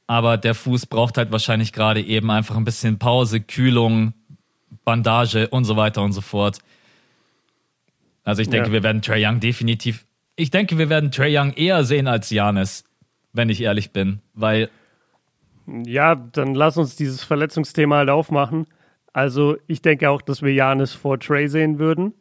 aber 0.06 0.36
der 0.36 0.54
Fuß 0.54 0.86
braucht 0.86 1.18
halt 1.18 1.32
wahrscheinlich 1.32 1.72
gerade 1.72 2.00
eben 2.00 2.30
einfach 2.30 2.56
ein 2.56 2.64
bisschen 2.64 2.98
Pause, 2.98 3.40
Kühlung, 3.40 4.14
Bandage 4.84 5.48
und 5.48 5.64
so 5.64 5.76
weiter 5.76 6.02
und 6.02 6.12
so 6.12 6.20
fort. 6.20 6.58
Also 8.22 8.42
ich 8.42 8.48
denke, 8.48 8.68
ja. 8.68 8.72
wir 8.72 8.82
werden 8.82 9.02
Trey 9.02 9.24
Young 9.24 9.40
definitiv, 9.40 10.06
ich 10.36 10.50
denke, 10.50 10.78
wir 10.78 10.88
werden 10.88 11.10
Trey 11.10 11.36
Young 11.36 11.52
eher 11.52 11.84
sehen 11.84 12.06
als 12.06 12.30
Janis, 12.30 12.84
wenn 13.32 13.48
ich 13.48 13.60
ehrlich 13.60 13.92
bin, 13.92 14.20
weil 14.34 14.70
ja, 15.66 16.14
dann 16.14 16.54
lass 16.54 16.76
uns 16.76 16.96
dieses 16.96 17.24
Verletzungsthema 17.24 17.96
halt 17.96 18.10
aufmachen. 18.10 18.66
Also 19.12 19.56
ich 19.66 19.82
denke 19.82 20.10
auch, 20.10 20.22
dass 20.22 20.42
wir 20.42 20.52
Janis 20.52 20.92
vor 20.92 21.18
Trey 21.18 21.48
sehen 21.48 21.78
würden. 21.78 22.12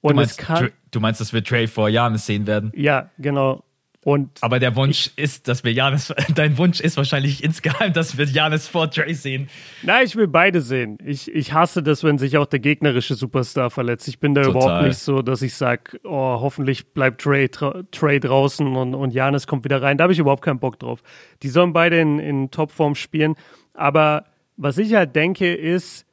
Und 0.00 0.12
du 0.12 0.16
meinst, 0.16 0.38
kann, 0.38 0.70
du 0.90 1.00
meinst, 1.00 1.20
dass 1.20 1.32
wir 1.32 1.42
Trey 1.42 1.66
vor 1.66 1.88
Janis 1.88 2.26
sehen 2.26 2.46
werden? 2.46 2.72
Ja, 2.74 3.10
genau. 3.18 3.64
Und 4.04 4.30
Aber 4.42 4.60
der 4.60 4.76
Wunsch 4.76 5.10
ich, 5.16 5.18
ist, 5.18 5.48
dass 5.48 5.64
wir 5.64 5.72
Janis, 5.72 6.14
dein 6.34 6.56
Wunsch 6.56 6.80
ist 6.80 6.96
wahrscheinlich 6.96 7.42
insgeheim, 7.42 7.92
dass 7.92 8.16
wir 8.16 8.26
Janis 8.26 8.68
vor 8.68 8.90
Trey 8.90 9.12
sehen. 9.12 9.48
Nein, 9.82 10.06
ich 10.06 10.14
will 10.14 10.28
beide 10.28 10.60
sehen. 10.60 10.98
Ich, 11.04 11.32
ich 11.34 11.52
hasse 11.52 11.82
das, 11.82 12.04
wenn 12.04 12.16
sich 12.16 12.36
auch 12.38 12.46
der 12.46 12.60
gegnerische 12.60 13.16
Superstar 13.16 13.70
verletzt. 13.70 14.06
Ich 14.06 14.20
bin 14.20 14.34
da 14.34 14.42
Total. 14.42 14.62
überhaupt 14.62 14.86
nicht 14.86 14.98
so, 14.98 15.20
dass 15.20 15.42
ich 15.42 15.54
sage, 15.54 16.00
oh, 16.04 16.38
hoffentlich 16.40 16.92
bleibt 16.92 17.20
Trey, 17.20 17.48
Trey 17.48 18.20
draußen 18.20 18.76
und, 18.76 18.94
und 18.94 19.12
Janis 19.12 19.46
kommt 19.48 19.64
wieder 19.64 19.82
rein. 19.82 19.98
Da 19.98 20.04
habe 20.04 20.12
ich 20.12 20.18
überhaupt 20.20 20.44
keinen 20.44 20.60
Bock 20.60 20.78
drauf. 20.78 21.02
Die 21.42 21.48
sollen 21.48 21.72
beide 21.72 21.98
in, 21.98 22.20
in 22.20 22.50
Topform 22.52 22.94
spielen. 22.94 23.34
Aber 23.74 24.26
was 24.56 24.78
ich 24.78 24.94
halt 24.94 25.16
denke, 25.16 25.54
ist, 25.54 26.06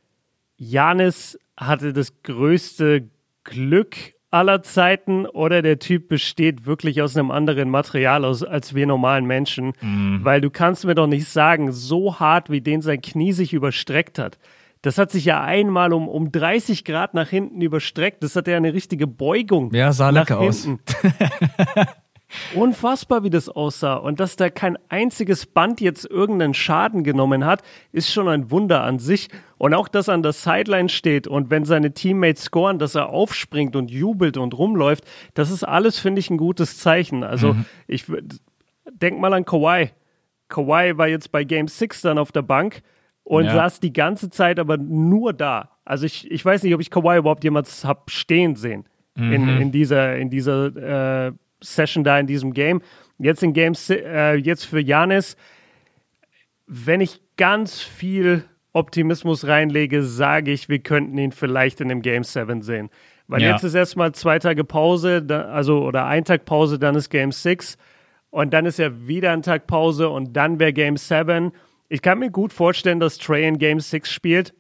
Janis 0.58 1.38
hatte 1.56 1.94
das 1.94 2.22
größte 2.24 3.10
Glück 3.44 4.15
aller 4.32 4.64
Zeiten 4.64 5.26
oder 5.26 5.62
der 5.62 5.80
Typ 5.80 6.08
besteht 6.10 6.66
wirklich 6.66 7.02
aus 7.02 7.16
einem 7.16 7.32
anderen 7.32 7.70
Material 7.70 8.26
aus, 8.26 8.44
als 8.44 8.76
wir 8.76 8.86
normalen 8.86 9.26
Menschen. 9.26 9.74
Mhm. 9.82 10.20
Weil 10.24 10.42
du 10.42 10.50
kannst 10.50 10.86
mir 10.86 10.96
doch 10.96 11.08
nicht 11.08 11.28
sagen, 11.28 11.72
so 11.72 12.20
hart 12.20 12.50
wie 12.50 12.62
den 12.62 12.82
sein 12.82 13.02
Knie 13.02 13.32
sich 13.32 13.54
überstreckt 13.54 14.20
hat. 14.20 14.38
Das 14.82 14.98
hat 14.98 15.10
sich 15.12 15.26
ja 15.26 15.42
einmal 15.42 15.94
um, 15.94 16.08
um 16.08 16.32
30 16.32 16.86
Grad 16.86 17.16
nach 17.16 17.30
hinten 17.30 17.62
überstreckt. 17.62 18.22
Das 18.22 18.36
hat 18.36 18.48
ja 18.48 18.56
eine 18.58 18.74
richtige 18.74 19.08
Beugung. 19.08 19.74
Ja, 19.74 19.92
sah 19.94 20.12
lecker 20.12 20.40
hinten. 20.40 20.80
aus. 20.80 21.88
Unfassbar, 22.54 23.24
wie 23.24 23.30
das 23.30 23.50
aussah. 23.50 23.96
Und 23.96 24.20
dass 24.20 24.36
da 24.36 24.50
kein 24.50 24.78
einziges 24.90 25.46
Band 25.46 25.82
jetzt 25.82 26.06
irgendeinen 26.06 26.54
Schaden 26.54 27.04
genommen 27.04 27.46
hat, 27.46 27.62
ist 27.92 28.12
schon 28.12 28.28
ein 28.28 28.52
Wunder 28.52 28.84
an 28.84 29.00
sich. 29.00 29.30
Und 29.58 29.74
auch, 29.74 29.88
dass 29.88 30.08
er 30.08 30.16
an 30.16 30.24
der 30.24 30.34
Sideline 30.34 30.90
steht 30.90 31.28
und 31.28 31.50
wenn 31.50 31.66
seine 31.66 31.94
Teammates 31.94 32.44
scoren, 32.44 32.80
dass 32.80 32.96
er 32.96 33.10
aufspringt 33.10 33.76
und 33.76 33.90
jubelt 33.90 34.38
und 34.38 34.58
rumläuft, 34.58 35.06
das 35.34 35.50
ist 35.50 35.64
alles, 35.64 36.00
finde 36.00 36.20
ich, 36.20 36.30
ein 36.30 36.38
gutes 36.38 36.78
Zeichen. 36.78 37.24
Also, 37.24 37.54
mhm. 37.54 37.66
ich 37.88 38.06
denk 38.92 39.20
mal 39.20 39.34
an 39.34 39.46
Kawhi. 39.46 39.92
Kawhi 40.50 40.98
war 40.98 41.08
jetzt 41.08 41.32
bei 41.32 41.44
Game 41.44 41.68
6 41.68 42.02
dann 42.02 42.18
auf 42.18 42.32
der 42.32 42.42
Bank 42.42 42.82
und 43.24 43.46
ja. 43.46 43.54
saß 43.54 43.80
die 43.80 43.94
ganze 43.94 44.30
Zeit 44.30 44.60
aber 44.60 44.78
nur 44.78 45.34
da. 45.34 45.72
Also 45.84 46.06
ich, 46.06 46.30
ich 46.32 46.44
weiß 46.44 46.64
nicht, 46.64 46.74
ob 46.74 46.82
ich 46.82 46.90
Kawhi 46.90 47.18
überhaupt 47.18 47.44
jemals 47.44 47.84
hab 47.86 48.12
stehen 48.12 48.56
sehen 48.56 48.86
mhm. 49.16 49.34
in, 49.34 49.50
in 49.62 49.72
dieser, 49.72 50.18
in 50.18 50.30
dieser 50.30 51.28
äh, 51.28 51.32
Session 51.62 52.04
da 52.04 52.20
in 52.20 52.28
diesem 52.28 52.54
Game. 52.54 52.82
Jetzt 53.18 53.44
in 53.44 53.54
Game, 53.54 53.74
äh, 53.90 54.36
jetzt 54.36 54.66
für 54.66 54.80
Janis, 54.80 55.38
wenn 56.68 57.02
ich 57.02 57.22
ganz 57.38 57.82
viel 57.82 58.46
Optimismus 58.74 59.48
reinlege, 59.48 60.04
sage 60.04 60.52
ich, 60.52 60.68
wir 60.68 60.80
könnten 60.80 61.18
ihn 61.18 61.32
vielleicht 61.32 61.80
in 61.80 61.90
dem 61.90 62.02
Game 62.02 62.24
7 62.24 62.62
sehen. 62.62 62.90
Weil 63.28 63.42
ja. 63.42 63.52
jetzt 63.52 63.64
ist 63.64 63.74
erstmal 63.74 64.12
zwei 64.14 64.38
Tage 64.40 64.64
Pause, 64.64 65.26
also 65.50 65.84
oder 65.84 66.06
ein 66.06 66.26
Tag 66.26 66.46
Pause, 66.46 66.78
dann 66.78 66.96
ist 66.96 67.10
Game 67.10 67.32
6 67.32 67.78
und 68.30 68.54
dann 68.54 68.66
ist 68.66 68.78
ja 68.78 69.08
wieder 69.08 69.32
ein 69.32 69.42
Tag 69.42 69.66
Pause 69.66 70.10
und 70.10 70.34
dann 70.34 70.60
wäre 70.60 70.74
Game 70.74 70.98
7. 70.98 71.52
Ich 71.88 72.02
kann 72.02 72.20
mir 72.20 72.32
gut 72.32 72.52
vorstellen, 72.52 73.00
dass 73.00 73.18
Trey 73.18 73.48
in 73.48 73.58
Game 73.58 73.80
6 73.80 74.12
spielt. 74.12 74.54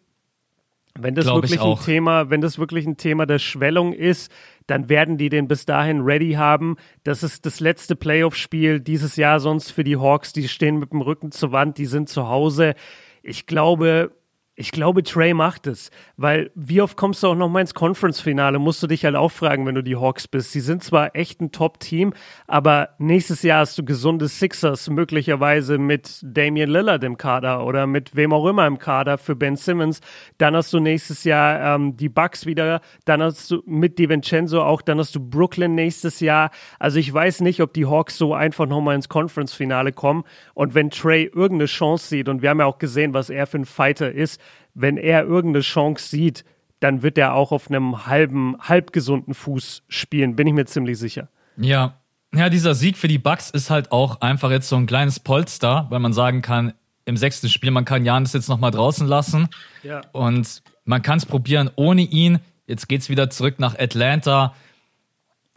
Wenn 0.97 1.13
das 1.13 1.25
Glaube 1.25 1.49
wirklich 1.49 1.61
ein 1.61 1.79
Thema, 1.83 2.29
wenn 2.29 2.39
das 2.39 2.57
wirklich 2.57 2.85
ein 2.85 2.95
Thema 2.95 3.25
der 3.25 3.39
Schwellung 3.39 3.91
ist, 3.91 4.31
dann 4.67 4.87
werden 4.87 5.17
die 5.17 5.29
den 5.29 5.47
bis 5.47 5.65
dahin 5.65 6.01
ready 6.01 6.33
haben. 6.33 6.77
Das 7.03 7.21
ist 7.21 7.45
das 7.45 7.59
letzte 7.59 7.95
Playoff-Spiel 7.95 8.79
dieses 8.79 9.17
Jahr 9.17 9.41
sonst 9.41 9.71
für 9.71 9.83
die 9.83 9.97
Hawks. 9.97 10.31
Die 10.31 10.47
stehen 10.47 10.79
mit 10.79 10.93
dem 10.93 11.01
Rücken 11.01 11.31
zur 11.31 11.51
Wand, 11.51 11.77
die 11.77 11.85
sind 11.85 12.07
zu 12.07 12.29
Hause. 12.29 12.75
Ich 13.23 13.45
glaube, 13.45 14.11
ich 14.57 14.71
glaube, 14.71 15.03
Trey 15.03 15.33
macht 15.33 15.67
es, 15.67 15.91
weil 16.15 16.49
wie 16.55 16.81
oft 16.81 16.95
kommst 16.95 17.21
du 17.21 17.27
auch 17.27 17.35
noch 17.35 17.49
mal 17.49 17.59
ins 17.59 17.73
Conference-Finale, 17.73 18.57
musst 18.57 18.81
du 18.81 18.87
dich 18.87 19.03
halt 19.03 19.15
auch 19.15 19.31
fragen, 19.31 19.65
wenn 19.65 19.75
du 19.75 19.83
die 19.83 19.97
Hawks 19.97 20.29
bist. 20.29 20.53
Sie 20.53 20.61
sind 20.61 20.81
zwar 20.81 21.13
echt 21.13 21.41
ein 21.41 21.51
Top-Team, 21.51 22.13
aber 22.47 22.89
nächstes 22.97 23.41
Jahr 23.41 23.59
hast 23.59 23.77
du 23.77 23.83
gesunde 23.83 24.29
Sixers, 24.29 24.89
möglicherweise 24.89 25.77
mit 25.77 26.21
Damian 26.23 26.69
Lillard 26.69 27.03
im 27.03 27.17
Kader 27.17 27.65
oder 27.65 27.85
mit 27.85 28.15
wem 28.15 28.31
auch 28.31 28.47
immer 28.47 28.65
im 28.65 28.79
Kader 28.79 29.17
für 29.17 29.35
Ben 29.35 29.57
Simmons. 29.57 29.99
Dann 30.37 30.55
hast 30.55 30.71
du 30.71 30.79
nächstes 30.79 31.25
Jahr 31.25 31.75
ähm, 31.75 31.97
die 31.97 32.09
Bucks 32.09 32.45
wieder, 32.45 32.79
dann 33.03 33.21
hast 33.21 33.51
du 33.51 33.61
mit 33.65 33.99
DiVincenzo 33.99 34.63
auch, 34.63 34.81
dann 34.81 34.99
hast 34.99 35.15
du 35.15 35.19
Brooklyn 35.19 35.75
nächstes 35.75 36.21
Jahr. 36.21 36.49
Also 36.79 36.97
ich 36.97 37.13
weiß 37.13 37.41
nicht, 37.41 37.59
ob 37.59 37.73
die 37.73 37.87
Hawks 37.87 38.17
so 38.17 38.33
einfach 38.33 38.67
noch 38.67 38.79
mal 38.79 38.95
ins 38.95 39.09
Conference-Finale 39.09 39.91
kommen 39.91 40.23
und 40.53 40.75
wenn 40.75 40.91
Trey 40.91 41.25
irgendeine 41.25 41.65
Chance 41.65 42.07
sieht 42.07 42.29
und 42.29 42.41
wir 42.41 42.51
haben 42.51 42.61
ja 42.61 42.65
auch 42.67 42.77
gesehen, 42.77 43.13
was 43.13 43.29
er 43.29 43.47
für 43.47 43.57
ein 43.57 43.65
Fighter 43.65 44.13
ist, 44.13 44.39
wenn 44.75 44.97
er 44.97 45.23
irgendeine 45.23 45.61
Chance 45.61 46.07
sieht, 46.07 46.45
dann 46.79 47.01
wird 47.01 47.17
er 47.17 47.33
auch 47.33 47.51
auf 47.51 47.69
einem 47.69 48.05
halben, 48.05 48.55
halbgesunden 48.59 49.33
Fuß 49.33 49.83
spielen, 49.87 50.35
bin 50.35 50.45
ich 50.45 50.53
mir 50.53 50.65
ziemlich 50.65 50.99
sicher. 50.99 51.29
Ja. 51.57 51.97
Ja, 52.33 52.49
dieser 52.49 52.75
Sieg 52.75 52.97
für 52.97 53.07
die 53.07 53.17
Bucks 53.17 53.49
ist 53.49 53.69
halt 53.69 53.93
auch 53.93 54.19
einfach 54.19 54.51
jetzt 54.51 54.67
so 54.67 54.75
ein 54.75 54.87
kleines 54.87 55.21
Polster, 55.21 55.87
weil 55.89 55.99
man 55.99 56.11
sagen 56.11 56.41
kann, 56.41 56.73
im 57.05 57.15
sechsten 57.15 57.47
Spiel, 57.47 57.71
man 57.71 57.85
kann 57.85 58.03
Janis 58.03 58.33
jetzt 58.33 58.49
nochmal 58.49 58.71
draußen 58.71 59.07
lassen. 59.07 59.47
Ja. 59.83 60.01
Und 60.11 60.61
man 60.83 61.01
kann 61.01 61.17
es 61.17 61.25
probieren 61.25 61.69
ohne 61.75 62.01
ihn. 62.01 62.39
Jetzt 62.67 62.89
geht 62.89 63.01
es 63.01 63.09
wieder 63.09 63.29
zurück 63.29 63.59
nach 63.59 63.77
Atlanta. 63.79 64.53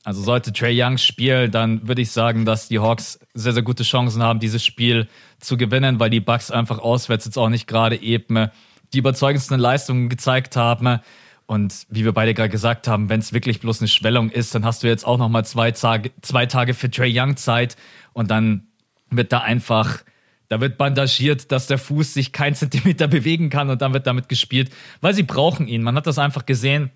Also 0.05 0.23
sollte 0.23 0.53
Trey 0.53 0.81
Young 0.81 0.99
spielen, 0.99 1.51
dann 1.51 1.89
würde 1.89 2.03
ich 2.03 2.13
sagen, 2.13 2.45
dass 2.45 2.69
die 2.69 2.79
Hawks 2.79 3.19
sehr, 3.35 3.53
sehr 3.53 3.63
gute 3.63 3.83
Chancen 3.83 4.23
haben, 4.23 4.39
dieses 4.39 4.65
Spiel 4.65 5.09
zu 5.41 5.57
gewinnen, 5.57 5.99
weil 5.99 6.11
die 6.11 6.21
Bucks 6.21 6.51
einfach 6.51 6.79
auswärts 6.79 7.25
jetzt 7.25 7.37
auch 7.37 7.49
nicht 7.49 7.67
gerade 7.67 8.01
eben 8.01 8.49
die 8.93 8.99
überzeugendsten 8.99 9.59
Leistungen 9.59 10.09
gezeigt 10.09 10.57
haben. 10.57 11.01
Und 11.47 11.87
wie 11.89 12.05
wir 12.05 12.13
beide 12.13 12.35
gerade 12.35 12.51
gesagt 12.51 12.89
haben, 12.89 13.09
wenn 13.09 13.21
es 13.21 13.33
wirklich 13.33 13.61
bloß 13.61 13.81
eine 13.81 13.89
Schwellung 13.89 14.31
ist, 14.31 14.55
dann 14.55 14.65
hast 14.65 14.83
du 14.83 14.87
jetzt 14.87 15.07
auch 15.07 15.17
noch 15.17 15.31
mal 15.31 15.45
zwei 15.45 15.71
Tage, 15.71 16.11
zwei 16.21 16.45
Tage 16.47 16.75
für 16.75 16.91
Trey 16.91 17.11
Young 17.15 17.37
Zeit 17.37 17.77
und 18.13 18.31
dann 18.31 18.67
wird 19.11 19.33
da 19.33 19.39
einfach, 19.39 20.03
da 20.49 20.61
wird 20.61 20.77
bandagiert, 20.77 21.51
dass 21.51 21.67
der 21.67 21.79
Fuß 21.79 22.13
sich 22.13 22.33
kein 22.33 22.55
Zentimeter 22.55 23.09
bewegen 23.09 23.49
kann 23.49 23.71
und 23.71 23.81
dann 23.81 23.95
wird 23.95 24.07
damit 24.07 24.29
gespielt, 24.29 24.71
weil 25.01 25.15
sie 25.15 25.23
brauchen 25.23 25.69
ihn. 25.69 25.83
Man 25.83 25.97
hat 25.97 26.07
das 26.07 26.19
einfach 26.19 26.45
gesehen. 26.45 26.91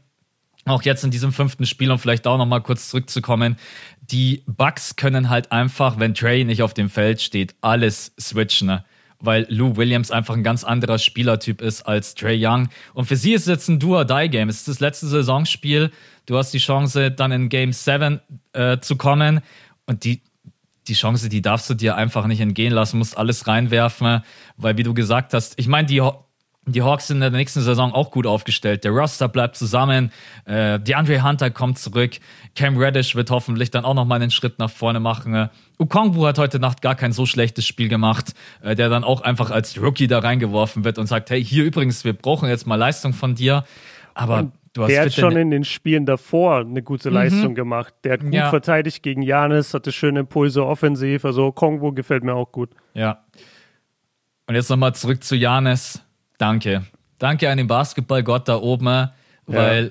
Auch 0.65 0.83
jetzt 0.83 1.03
in 1.03 1.11
diesem 1.11 1.33
fünften 1.33 1.67
Spiel, 1.67 1.91
um 1.91 1.99
vielleicht 1.99 2.27
auch 2.27 2.39
noch 2.39 2.47
mal 2.47 2.61
kurz 2.61 2.89
zurückzukommen, 2.91 3.57
die 4.03 4.45
Bucks 4.47 4.95
können 4.95 5.29
halt 5.29 5.51
einfach, 5.51 5.99
wenn 5.99 6.15
Trey 6.15 6.45
nicht 6.45 6.63
auf 6.63 6.73
dem 6.73 6.89
Feld 6.89 7.21
steht, 7.21 7.57
alles 7.63 8.13
switchen. 8.21 8.69
Ne? 8.69 8.85
Weil 9.23 9.47
Lou 9.49 9.77
Williams 9.77 10.11
einfach 10.11 10.35
ein 10.35 10.43
ganz 10.43 10.65
anderer 10.65 10.99
Spielertyp 10.99 11.63
ist 11.63 11.83
als 11.83 12.15
Trey 12.15 12.45
Young. 12.45 12.69
Und 12.93 13.07
für 13.07 13.17
sie 13.17 13.33
ist 13.33 13.43
es 13.43 13.49
jetzt 13.49 13.69
ein 13.69 13.79
Do-or-Die-Game. 13.79 14.49
Es 14.49 14.59
ist 14.59 14.69
das 14.69 14.81
letzte 14.81 15.07
Saisonspiel. 15.07 15.91
Du 16.27 16.37
hast 16.37 16.53
die 16.53 16.59
Chance, 16.59 17.11
dann 17.11 17.33
in 17.33 17.49
Game 17.49 17.73
7 17.73 18.21
äh, 18.53 18.79
zu 18.81 18.97
kommen. 18.97 19.41
Und 19.87 20.05
die, 20.05 20.23
die 20.89 20.95
Chance, 20.95 21.29
die 21.29 21.41
darfst 21.41 21.71
du 21.71 21.75
dir 21.75 21.97
einfach 21.97 22.27
nicht 22.27 22.41
entgehen 22.41 22.73
lassen, 22.73 22.99
musst 22.99 23.17
alles 23.17 23.47
reinwerfen, 23.47 24.23
weil 24.57 24.77
wie 24.77 24.83
du 24.83 24.93
gesagt 24.93 25.35
hast, 25.35 25.59
ich 25.59 25.69
meine, 25.69 25.87
die 25.87 26.03
die 26.65 26.83
Hawks 26.83 27.09
sind 27.09 27.17
in 27.17 27.23
der 27.23 27.31
nächsten 27.31 27.61
Saison 27.61 27.93
auch 27.93 28.13
gut 28.13 28.25
aufgestellt. 28.25 28.85
Der 28.85 28.93
Roster 28.93 29.29
bleibt 29.29 29.57
zusammen. 29.57 30.13
Äh, 30.45 30.79
DeAndre 30.79 31.23
Hunter 31.23 31.51
kommt 31.51 31.79
zurück. 31.79 32.13
Cam 32.55 32.77
Reddish 32.77 33.17
wird 33.17 33.31
hoffentlich 33.31 33.73
dann 33.73 33.85
auch 33.85 33.95
nochmal 33.95 34.23
einen 34.23 34.31
Schritt 34.31 34.61
nach 34.61 34.71
vorne 34.71 35.01
machen. 35.01 35.51
Ukongwu 35.81 36.25
hat 36.27 36.39
heute 36.39 36.61
Nacht 36.61 36.81
gar 36.81 36.95
kein 36.95 37.11
so 37.11 37.27
schlechtes 37.27 37.67
Spiel 37.67 37.89
gemacht, 37.89 38.35
äh, 38.63 38.77
der 38.77 38.89
dann 38.89 39.03
auch 39.03 39.23
einfach 39.23 39.51
als 39.51 39.81
Rookie 39.81 40.07
da 40.07 40.21
reingeworfen 40.21 40.85
wird 40.85 40.99
und 40.99 41.07
sagt, 41.07 41.31
hey, 41.31 41.45
hier 41.45 41.65
übrigens, 41.65 42.05
wir 42.05 42.13
brauchen 42.13 42.49
jetzt 42.49 42.67
mal 42.67 42.77
Leistung 42.77 43.13
von 43.13 43.35
dir. 43.35 43.65
Aber 44.15 44.39
und 44.39 44.53
du 44.75 44.83
hast 44.83 44.91
der 44.91 45.03
hat 45.07 45.13
schon 45.13 45.37
in 45.37 45.51
den 45.51 45.65
Spielen 45.65 46.07
davor 46.07 46.61
eine 46.61 46.83
gute 46.83 47.09
mhm. 47.09 47.17
Leistung 47.17 47.55
gemacht. 47.57 47.93
Der 48.05 48.13
hat 48.13 48.21
gut 48.21 48.35
ja. 48.35 48.51
verteidigt 48.51 49.03
gegen 49.03 49.23
Janis, 49.23 49.75
hatte 49.75 49.91
schöne 49.91 50.21
Impulse 50.21 50.65
offensiv. 50.65 51.25
Also 51.25 51.51
Kongwu 51.51 51.93
gefällt 51.93 52.23
mir 52.23 52.35
auch 52.35 52.53
gut. 52.53 52.71
Ja. 52.95 53.25
Und 54.47 54.55
jetzt 54.55 54.71
nochmal 54.71 54.95
zurück 54.95 55.25
zu 55.25 55.35
Janis 55.35 56.05
Danke. 56.43 56.83
danke 57.19 57.49
an 57.49 57.57
den 57.57 57.69
Basketballgott 57.69 58.49
da 58.49 58.57
oben, 58.57 59.11
weil 59.47 59.85
ja. 59.85 59.91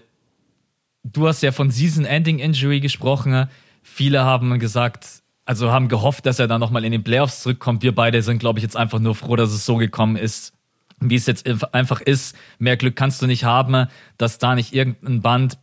du 1.03 1.27
hast 1.29 1.41
ja 1.43 1.53
von 1.53 1.71
Season-Ending-Injury 1.71 2.81
gesprochen. 2.81 3.47
Viele 3.83 4.25
haben 4.25 4.59
gesagt, 4.59 5.23
also 5.45 5.71
haben 5.71 5.87
gehofft, 5.87 6.25
dass 6.25 6.39
er 6.39 6.49
dann 6.49 6.59
nochmal 6.59 6.83
in 6.83 6.91
den 6.91 7.05
Playoffs 7.05 7.41
zurückkommt. 7.41 7.83
Wir 7.83 7.95
beide 7.95 8.21
sind, 8.21 8.39
glaube 8.39 8.59
ich, 8.59 8.63
jetzt 8.63 8.75
einfach 8.75 8.99
nur 8.99 9.15
froh, 9.15 9.37
dass 9.37 9.51
es 9.51 9.65
so 9.65 9.77
gekommen 9.77 10.17
ist, 10.17 10.53
wie 10.99 11.15
es 11.15 11.25
jetzt 11.25 11.47
einfach 11.73 12.01
ist. 12.01 12.35
Mehr 12.59 12.75
Glück 12.75 12.97
kannst 12.97 13.21
du 13.21 13.27
nicht 13.27 13.45
haben, 13.45 13.87
dass 14.17 14.37
da 14.37 14.53
nicht 14.53 14.73
irgendein 14.73 15.21
Band 15.21 15.57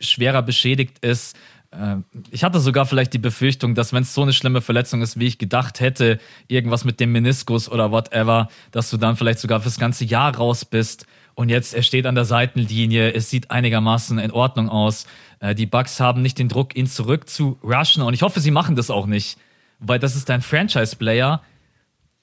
schwerer 0.00 0.42
beschädigt 0.42 0.98
ist. 1.04 1.36
Äh, 1.72 1.96
ich 2.30 2.44
hatte 2.44 2.60
sogar 2.60 2.86
vielleicht 2.86 3.12
die 3.12 3.18
Befürchtung, 3.18 3.74
dass 3.74 3.92
wenn 3.92 4.02
es 4.02 4.14
so 4.14 4.22
eine 4.22 4.32
schlimme 4.32 4.60
Verletzung 4.60 5.02
ist, 5.02 5.18
wie 5.18 5.26
ich 5.26 5.38
gedacht 5.38 5.80
hätte, 5.80 6.18
irgendwas 6.48 6.84
mit 6.84 7.00
dem 7.00 7.12
Meniskus 7.12 7.68
oder 7.68 7.90
whatever, 7.90 8.48
dass 8.70 8.90
du 8.90 8.96
dann 8.96 9.16
vielleicht 9.16 9.40
sogar 9.40 9.60
fürs 9.60 9.78
ganze 9.78 10.04
Jahr 10.04 10.36
raus 10.36 10.64
bist. 10.64 11.06
Und 11.34 11.48
jetzt, 11.48 11.74
er 11.74 11.82
steht 11.82 12.06
an 12.06 12.14
der 12.14 12.26
Seitenlinie, 12.26 13.12
es 13.12 13.30
sieht 13.30 13.50
einigermaßen 13.50 14.18
in 14.18 14.30
Ordnung 14.30 14.68
aus. 14.68 15.06
Äh, 15.40 15.54
die 15.54 15.66
Bucks 15.66 15.98
haben 15.98 16.22
nicht 16.22 16.38
den 16.38 16.48
Druck, 16.48 16.76
ihn 16.76 16.86
zurück 16.86 17.28
zu 17.28 17.58
rushen. 17.62 18.02
Und 18.02 18.14
ich 18.14 18.22
hoffe, 18.22 18.40
sie 18.40 18.50
machen 18.50 18.76
das 18.76 18.90
auch 18.90 19.06
nicht, 19.06 19.38
weil 19.78 19.98
das 19.98 20.14
ist 20.14 20.28
dein 20.28 20.42
Franchise-Player. 20.42 21.42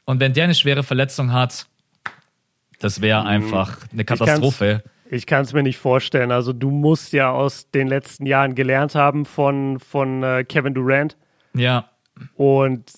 Und 0.05 0.19
wenn 0.19 0.33
der 0.33 0.45
eine 0.45 0.55
schwere 0.55 0.83
Verletzung 0.83 1.33
hat, 1.33 1.67
das 2.79 3.01
wäre 3.01 3.21
mhm. 3.21 3.27
einfach 3.27 3.77
eine 3.91 4.05
Katastrophe. 4.05 4.83
Ich 5.11 5.25
kann 5.25 5.41
es 5.41 5.53
mir 5.53 5.63
nicht 5.63 5.79
vorstellen. 5.79 6.31
Also 6.31 6.53
du 6.53 6.69
musst 6.69 7.13
ja 7.13 7.31
aus 7.31 7.71
den 7.71 7.87
letzten 7.87 8.25
Jahren 8.25 8.53
gelernt 8.53 8.93
haben 8.93 9.25
von, 9.25 9.79
von 9.79 10.21
äh, 10.23 10.43
Kevin 10.43 10.75
Durant. 10.75 11.17
Ja. 11.55 11.89
Und 12.35 12.91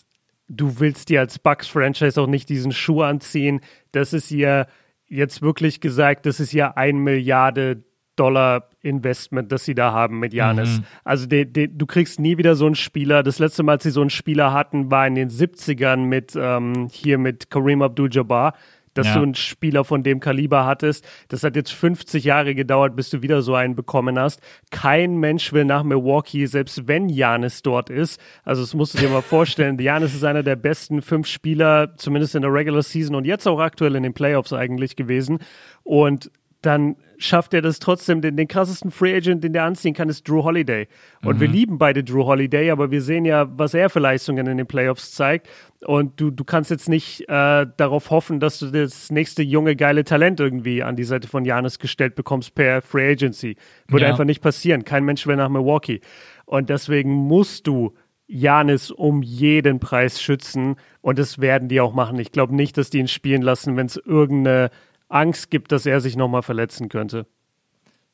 du 0.49 0.79
willst 0.79 1.09
dir 1.09 1.21
als 1.21 1.39
Bucks-Franchise 1.39 2.21
auch 2.21 2.27
nicht 2.27 2.49
diesen 2.49 2.73
Schuh 2.73 3.01
anziehen. 3.01 3.61
Das 3.93 4.11
ist 4.11 4.29
ja 4.29 4.67
jetzt 5.07 5.41
wirklich 5.41 5.79
gesagt, 5.79 6.25
das 6.25 6.39
ist 6.41 6.51
ja 6.51 6.73
ein 6.75 6.97
Milliarde 6.97 7.83
Dollar 8.17 8.69
Investment, 8.81 9.51
das 9.51 9.63
sie 9.63 9.73
da 9.73 9.93
haben 9.93 10.19
mit 10.19 10.33
Janis. 10.33 10.79
Mhm. 10.79 10.83
Also 11.05 11.27
de, 11.27 11.45
de, 11.45 11.69
du 11.71 11.85
kriegst 11.85 12.19
nie 12.19 12.37
wieder 12.37 12.55
so 12.55 12.65
einen 12.65 12.75
Spieler. 12.75 13.23
Das 13.23 13.39
letzte 13.39 13.63
Mal, 13.63 13.73
als 13.73 13.83
sie 13.83 13.91
so 13.91 14.01
einen 14.01 14.09
Spieler 14.09 14.51
hatten, 14.51 14.91
war 14.91 15.07
in 15.07 15.15
den 15.15 15.29
70ern 15.29 15.97
mit 15.97 16.33
ähm, 16.35 16.87
hier 16.91 17.17
mit 17.17 17.49
Kareem 17.49 17.81
Abdul-Jabbar 17.81 18.53
dass 18.93 19.07
ja. 19.07 19.15
du 19.15 19.23
einen 19.23 19.35
Spieler 19.35 19.83
von 19.83 20.03
dem 20.03 20.19
Kaliber 20.19 20.65
hattest. 20.65 21.05
Das 21.29 21.43
hat 21.43 21.55
jetzt 21.55 21.71
50 21.71 22.23
Jahre 22.23 22.55
gedauert, 22.55 22.95
bis 22.95 23.09
du 23.09 23.21
wieder 23.21 23.41
so 23.41 23.55
einen 23.55 23.75
bekommen 23.75 24.19
hast. 24.19 24.41
Kein 24.69 25.17
Mensch 25.17 25.53
will 25.53 25.65
nach 25.65 25.83
Milwaukee, 25.83 26.45
selbst 26.45 26.87
wenn 26.87 27.09
Janis 27.09 27.61
dort 27.61 27.89
ist. 27.89 28.19
Also 28.43 28.61
das 28.61 28.73
musst 28.73 28.93
du 28.93 28.97
dir 28.99 29.09
mal 29.09 29.21
vorstellen. 29.21 29.79
Janis 29.79 30.13
ist 30.13 30.23
einer 30.23 30.43
der 30.43 30.55
besten 30.55 31.01
fünf 31.01 31.27
Spieler, 31.27 31.95
zumindest 31.97 32.35
in 32.35 32.41
der 32.41 32.53
Regular 32.53 32.83
Season 32.83 33.15
und 33.15 33.25
jetzt 33.25 33.47
auch 33.47 33.59
aktuell 33.59 33.95
in 33.95 34.03
den 34.03 34.13
Playoffs 34.13 34.53
eigentlich 34.53 34.95
gewesen. 34.95 35.39
Und 35.83 36.31
dann 36.61 36.95
schafft 37.23 37.53
er 37.53 37.61
das 37.61 37.79
trotzdem. 37.79 38.21
Den, 38.21 38.35
den 38.35 38.47
krassesten 38.47 38.91
Free 38.91 39.15
Agent, 39.15 39.43
den 39.43 39.53
der 39.53 39.63
anziehen 39.63 39.93
kann, 39.93 40.09
ist 40.09 40.27
Drew 40.27 40.43
Holiday. 40.43 40.87
Und 41.23 41.37
mhm. 41.37 41.39
wir 41.41 41.47
lieben 41.47 41.77
beide 41.77 42.03
Drew 42.03 42.25
Holiday, 42.25 42.71
aber 42.71 42.91
wir 42.91 43.01
sehen 43.01 43.25
ja, 43.25 43.47
was 43.57 43.73
er 43.73 43.89
für 43.89 43.99
Leistungen 43.99 44.47
in 44.47 44.57
den 44.57 44.67
Playoffs 44.67 45.11
zeigt. 45.11 45.47
Und 45.85 46.19
du, 46.19 46.31
du 46.31 46.43
kannst 46.43 46.69
jetzt 46.69 46.89
nicht 46.89 47.21
äh, 47.29 47.65
darauf 47.77 48.09
hoffen, 48.09 48.39
dass 48.39 48.59
du 48.59 48.67
das 48.67 49.11
nächste 49.11 49.43
junge, 49.43 49.75
geile 49.75 50.03
Talent 50.03 50.39
irgendwie 50.39 50.83
an 50.83 50.95
die 50.95 51.03
Seite 51.03 51.27
von 51.27 51.45
Janis 51.45 51.79
gestellt 51.79 52.15
bekommst 52.15 52.55
per 52.55 52.81
Free 52.81 53.11
Agency. 53.11 53.55
Würde 53.87 54.05
ja. 54.05 54.11
einfach 54.11 54.25
nicht 54.25 54.41
passieren. 54.41 54.83
Kein 54.83 55.03
Mensch 55.03 55.25
will 55.27 55.35
nach 55.35 55.49
Milwaukee. 55.49 56.01
Und 56.45 56.69
deswegen 56.69 57.11
musst 57.11 57.67
du 57.67 57.93
Janis 58.27 58.91
um 58.91 59.21
jeden 59.23 59.79
Preis 59.79 60.21
schützen. 60.21 60.75
Und 61.01 61.19
das 61.19 61.39
werden 61.39 61.67
die 61.67 61.81
auch 61.81 61.93
machen. 61.93 62.17
Ich 62.19 62.31
glaube 62.31 62.55
nicht, 62.55 62.77
dass 62.77 62.89
die 62.89 62.99
ihn 62.99 63.07
spielen 63.07 63.41
lassen, 63.41 63.75
wenn 63.75 63.87
es 63.87 63.97
irgendeine 63.97 64.71
Angst 65.11 65.51
gibt, 65.51 65.71
dass 65.71 65.85
er 65.85 66.01
sich 66.01 66.15
nochmal 66.15 66.43
verletzen 66.43 66.89
könnte. 66.89 67.25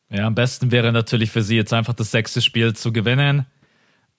Ja, 0.09 0.25
am 0.25 0.35
besten 0.35 0.71
wäre 0.71 0.91
natürlich 0.91 1.31
für 1.31 1.41
sie 1.41 1.55
jetzt 1.55 1.73
einfach 1.73 1.93
das 1.93 2.11
sechste 2.11 2.41
Spiel 2.41 2.73
zu 2.73 2.93
gewinnen. 2.93 3.45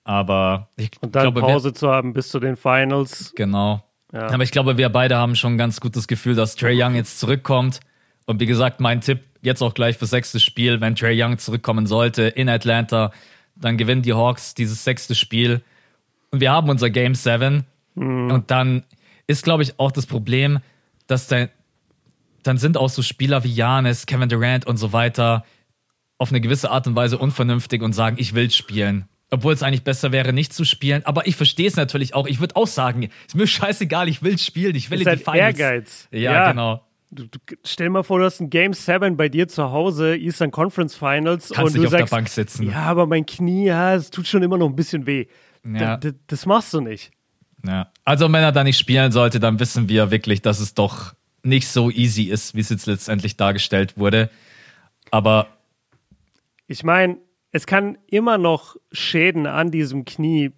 Aber 0.03 0.69
ich 0.75 0.91
Und 1.01 1.15
dann 1.15 1.23
glaube, 1.23 1.41
Pause 1.41 1.69
wir, 1.69 1.73
zu 1.75 1.89
haben 1.89 2.13
bis 2.13 2.29
zu 2.29 2.39
den 2.39 2.55
Finals. 2.55 3.33
Genau. 3.35 3.83
Ja. 4.11 4.27
Aber 4.29 4.43
ich 4.43 4.51
glaube, 4.51 4.77
wir 4.77 4.89
beide 4.89 5.17
haben 5.17 5.35
schon 5.35 5.53
ein 5.53 5.57
ganz 5.57 5.79
gutes 5.79 6.07
Gefühl, 6.07 6.35
dass 6.35 6.55
Trey 6.55 6.81
Young 6.81 6.95
jetzt 6.95 7.19
zurückkommt. 7.19 7.79
Und 8.25 8.39
wie 8.39 8.45
gesagt, 8.45 8.79
mein 8.79 9.01
Tipp 9.01 9.21
jetzt 9.41 9.61
auch 9.61 9.73
gleich 9.73 9.97
fürs 9.97 10.11
sechste 10.11 10.39
Spiel, 10.39 10.81
wenn 10.81 10.95
Trey 10.95 11.21
Young 11.21 11.37
zurückkommen 11.37 11.85
sollte 11.85 12.23
in 12.23 12.49
Atlanta, 12.49 13.11
dann 13.55 13.77
gewinnen 13.77 14.01
die 14.01 14.13
Hawks 14.13 14.53
dieses 14.53 14.83
sechste 14.83 15.15
Spiel. 15.15 15.61
Und 16.31 16.39
wir 16.39 16.51
haben 16.51 16.69
unser 16.69 16.89
Game 16.89 17.15
7. 17.15 17.65
Mhm. 17.95 18.31
Und 18.31 18.51
dann 18.51 18.83
ist, 19.27 19.43
glaube 19.43 19.63
ich, 19.63 19.79
auch 19.79 19.91
das 19.91 20.05
Problem, 20.05 20.59
dass 21.07 21.27
der, 21.27 21.49
dann 22.49 22.57
sind 22.57 22.77
auch 22.77 22.89
so 22.89 23.03
Spieler 23.03 23.43
wie 23.43 23.53
Janis, 23.53 24.07
Kevin 24.07 24.27
Durant 24.27 24.65
und 24.65 24.77
so 24.77 24.91
weiter 24.91 25.45
auf 26.17 26.31
eine 26.31 26.41
gewisse 26.41 26.71
Art 26.71 26.87
und 26.87 26.95
Weise 26.95 27.19
unvernünftig 27.19 27.83
und 27.83 27.93
sagen, 27.93 28.17
ich 28.19 28.33
will 28.33 28.49
spielen. 28.49 29.07
Obwohl 29.29 29.53
es 29.53 29.61
eigentlich 29.61 29.83
besser 29.83 30.11
wäre, 30.11 30.33
nicht 30.33 30.51
zu 30.51 30.65
spielen. 30.65 31.05
Aber 31.05 31.27
ich 31.27 31.35
verstehe 31.35 31.67
es 31.67 31.75
natürlich 31.75 32.15
auch. 32.15 32.25
Ich 32.25 32.39
würde 32.39 32.55
auch 32.55 32.65
sagen, 32.65 33.09
ist 33.27 33.35
mir 33.35 33.45
scheißegal, 33.47 34.09
ich 34.09 34.23
will 34.23 34.39
spielen, 34.39 34.75
ich 34.75 34.89
will 34.89 34.97
in 34.97 35.03
die 35.03 35.09
halt 35.11 35.19
Finals. 35.19 35.59
Ehrgeiz. 35.59 36.07
Ja, 36.11 36.19
ja. 36.19 36.51
genau. 36.51 36.83
Du, 37.11 37.25
du, 37.25 37.37
stell 37.63 37.89
mal 37.91 38.01
vor, 38.01 38.17
du 38.17 38.25
hast 38.25 38.39
ein 38.39 38.49
Game 38.49 38.73
7 38.73 39.15
bei 39.15 39.29
dir 39.29 39.47
zu 39.47 39.71
Hause, 39.71 40.17
Eastern 40.17 40.49
Conference 40.49 40.95
Finals. 40.95 41.51
Kannst 41.53 41.75
und 41.75 41.81
du 41.81 41.87
auf 41.87 41.91
sagst, 41.91 42.11
der 42.11 42.15
Bank 42.17 42.29
sitzen. 42.29 42.67
Ja, 42.67 42.81
aber 42.81 43.05
mein 43.05 43.27
Knie, 43.27 43.67
ja, 43.67 43.93
es 43.93 44.09
tut 44.09 44.25
schon 44.25 44.41
immer 44.41 44.57
noch 44.57 44.67
ein 44.67 44.75
bisschen 44.75 45.05
weh. 45.05 45.27
Ja. 45.63 45.97
D 45.97 46.13
das 46.25 46.47
machst 46.47 46.73
du 46.73 46.81
nicht. 46.81 47.11
Ja. 47.63 47.91
Also, 48.05 48.25
wenn 48.25 48.41
er 48.41 48.51
da 48.51 48.63
nicht 48.63 48.79
spielen 48.79 49.11
sollte, 49.11 49.39
dann 49.39 49.59
wissen 49.59 49.87
wir 49.87 50.09
wirklich, 50.09 50.41
dass 50.41 50.59
es 50.59 50.73
doch 50.73 51.13
nicht 51.43 51.67
so 51.67 51.89
easy 51.89 52.23
ist, 52.23 52.55
wie 52.55 52.61
es 52.61 52.69
jetzt 52.69 52.85
letztendlich 52.85 53.37
dargestellt 53.37 53.97
wurde. 53.97 54.29
Aber 55.11 55.47
ich 56.67 56.83
meine, 56.83 57.17
es 57.51 57.65
kann 57.65 57.97
immer 58.07 58.37
noch 58.37 58.75
Schäden 58.91 59.47
an 59.47 59.71
diesem 59.71 60.05
Knie, 60.05 60.51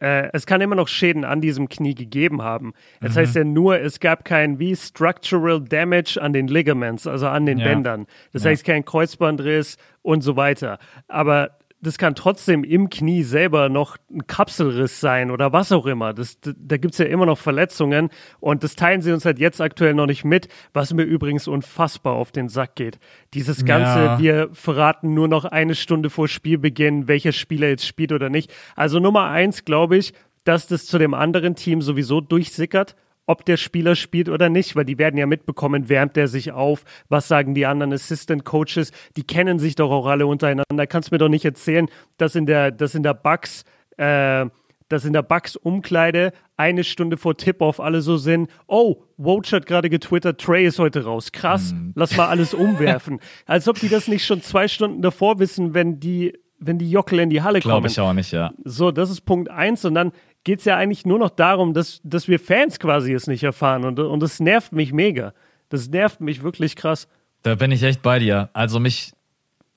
äh, 0.00 0.30
es 0.32 0.46
kann 0.46 0.60
immer 0.60 0.74
noch 0.74 0.88
Schäden 0.88 1.24
an 1.24 1.40
diesem 1.40 1.68
Knie 1.68 1.94
gegeben 1.94 2.42
haben. 2.42 2.72
Das 3.00 3.14
mhm. 3.14 3.18
heißt 3.18 3.36
ja 3.36 3.44
nur, 3.44 3.80
es 3.80 4.00
gab 4.00 4.24
kein 4.24 4.58
wie 4.58 4.74
Structural 4.74 5.60
Damage 5.62 6.20
an 6.20 6.32
den 6.32 6.48
Ligaments, 6.48 7.06
also 7.06 7.28
an 7.28 7.46
den 7.46 7.58
ja. 7.58 7.66
Bändern. 7.66 8.06
Das 8.32 8.44
ja. 8.44 8.50
heißt 8.50 8.64
kein 8.64 8.84
Kreuzbandriss 8.84 9.76
und 10.02 10.22
so 10.22 10.36
weiter. 10.36 10.78
Aber 11.06 11.57
das 11.80 11.96
kann 11.96 12.14
trotzdem 12.14 12.64
im 12.64 12.90
Knie 12.90 13.22
selber 13.22 13.68
noch 13.68 13.96
ein 14.10 14.26
Kapselriss 14.26 15.00
sein 15.00 15.30
oder 15.30 15.52
was 15.52 15.70
auch 15.70 15.86
immer. 15.86 16.12
Das, 16.12 16.38
da 16.40 16.76
gibt 16.76 16.94
es 16.94 16.98
ja 16.98 17.06
immer 17.06 17.26
noch 17.26 17.38
Verletzungen 17.38 18.10
und 18.40 18.64
das 18.64 18.74
teilen 18.74 19.00
sie 19.00 19.12
uns 19.12 19.24
halt 19.24 19.38
jetzt 19.38 19.60
aktuell 19.60 19.94
noch 19.94 20.06
nicht 20.06 20.24
mit, 20.24 20.48
was 20.72 20.92
mir 20.92 21.04
übrigens 21.04 21.46
unfassbar 21.46 22.14
auf 22.14 22.32
den 22.32 22.48
Sack 22.48 22.74
geht. 22.74 22.98
Dieses 23.34 23.64
Ganze, 23.64 23.98
ja. 24.04 24.18
wir 24.18 24.48
verraten 24.52 25.14
nur 25.14 25.28
noch 25.28 25.44
eine 25.44 25.74
Stunde 25.74 26.10
vor 26.10 26.26
Spielbeginn, 26.26 27.06
welcher 27.06 27.32
Spieler 27.32 27.68
jetzt 27.68 27.86
spielt 27.86 28.12
oder 28.12 28.28
nicht. 28.28 28.52
Also 28.74 28.98
Nummer 28.98 29.26
eins, 29.26 29.64
glaube 29.64 29.96
ich, 29.96 30.14
dass 30.44 30.66
das 30.66 30.86
zu 30.86 30.98
dem 30.98 31.14
anderen 31.14 31.54
Team 31.54 31.82
sowieso 31.82 32.20
durchsickert 32.20 32.96
ob 33.28 33.44
der 33.44 33.58
Spieler 33.58 33.94
spielt 33.94 34.30
oder 34.30 34.48
nicht, 34.48 34.74
weil 34.74 34.86
die 34.86 34.96
werden 34.98 35.18
ja 35.18 35.26
mitbekommen, 35.26 35.90
wärmt 35.90 36.16
er 36.16 36.28
sich 36.28 36.52
auf, 36.52 36.84
was 37.10 37.28
sagen 37.28 37.54
die 37.54 37.66
anderen 37.66 37.92
Assistant 37.92 38.44
Coaches, 38.44 38.90
die 39.16 39.22
kennen 39.22 39.58
sich 39.58 39.74
doch 39.74 39.90
auch 39.90 40.06
alle 40.06 40.26
untereinander. 40.26 40.86
Kannst 40.86 41.12
mir 41.12 41.18
doch 41.18 41.28
nicht 41.28 41.44
erzählen, 41.44 41.88
dass 42.16 42.34
in 42.34 42.46
der, 42.46 42.70
dass 42.70 42.94
in 42.94 43.02
der 43.02 43.12
Bugs, 43.12 43.64
äh, 43.98 44.46
dass 44.88 45.04
in 45.04 45.12
der 45.12 45.22
Bugs 45.22 45.56
Umkleide 45.56 46.32
eine 46.56 46.84
Stunde 46.84 47.18
vor 47.18 47.36
Tip-Off 47.36 47.80
alle 47.80 48.00
so 48.00 48.16
sind, 48.16 48.50
oh, 48.66 49.02
Woj 49.18 49.42
hat 49.52 49.66
gerade 49.66 49.90
getwittert, 49.90 50.40
Trey 50.40 50.64
ist 50.64 50.78
heute 50.78 51.04
raus. 51.04 51.30
Krass, 51.30 51.74
mhm. 51.74 51.92
lass 51.94 52.16
mal 52.16 52.28
alles 52.28 52.54
umwerfen. 52.54 53.20
Als 53.46 53.68
ob 53.68 53.78
die 53.78 53.90
das 53.90 54.08
nicht 54.08 54.24
schon 54.24 54.40
zwei 54.40 54.68
Stunden 54.68 55.02
davor 55.02 55.38
wissen, 55.38 55.74
wenn 55.74 56.00
die 56.00 56.32
wenn 56.60 56.78
die 56.78 56.90
Jockel 56.90 57.20
in 57.20 57.30
die 57.30 57.42
Halle 57.42 57.60
Glaub 57.60 57.74
kommen. 57.74 57.92
Glaube 57.92 57.92
ich 57.92 58.00
auch 58.00 58.12
nicht, 58.12 58.32
ja. 58.32 58.50
So, 58.64 58.90
das 58.90 59.10
ist 59.10 59.20
Punkt 59.22 59.48
eins. 59.48 59.84
Und 59.84 59.94
dann 59.94 60.12
geht 60.44 60.60
es 60.60 60.64
ja 60.64 60.76
eigentlich 60.76 61.04
nur 61.04 61.18
noch 61.18 61.30
darum, 61.30 61.74
dass, 61.74 62.00
dass 62.04 62.28
wir 62.28 62.40
Fans 62.40 62.78
quasi 62.78 63.12
es 63.12 63.26
nicht 63.26 63.42
erfahren. 63.42 63.84
Und, 63.84 63.98
und 63.98 64.20
das 64.20 64.40
nervt 64.40 64.72
mich 64.72 64.92
mega. 64.92 65.32
Das 65.68 65.88
nervt 65.88 66.20
mich 66.20 66.42
wirklich 66.42 66.76
krass. 66.76 67.08
Da 67.42 67.54
bin 67.54 67.70
ich 67.70 67.82
echt 67.82 68.02
bei 68.02 68.18
dir. 68.18 68.50
Also 68.52 68.80
mich, 68.80 69.12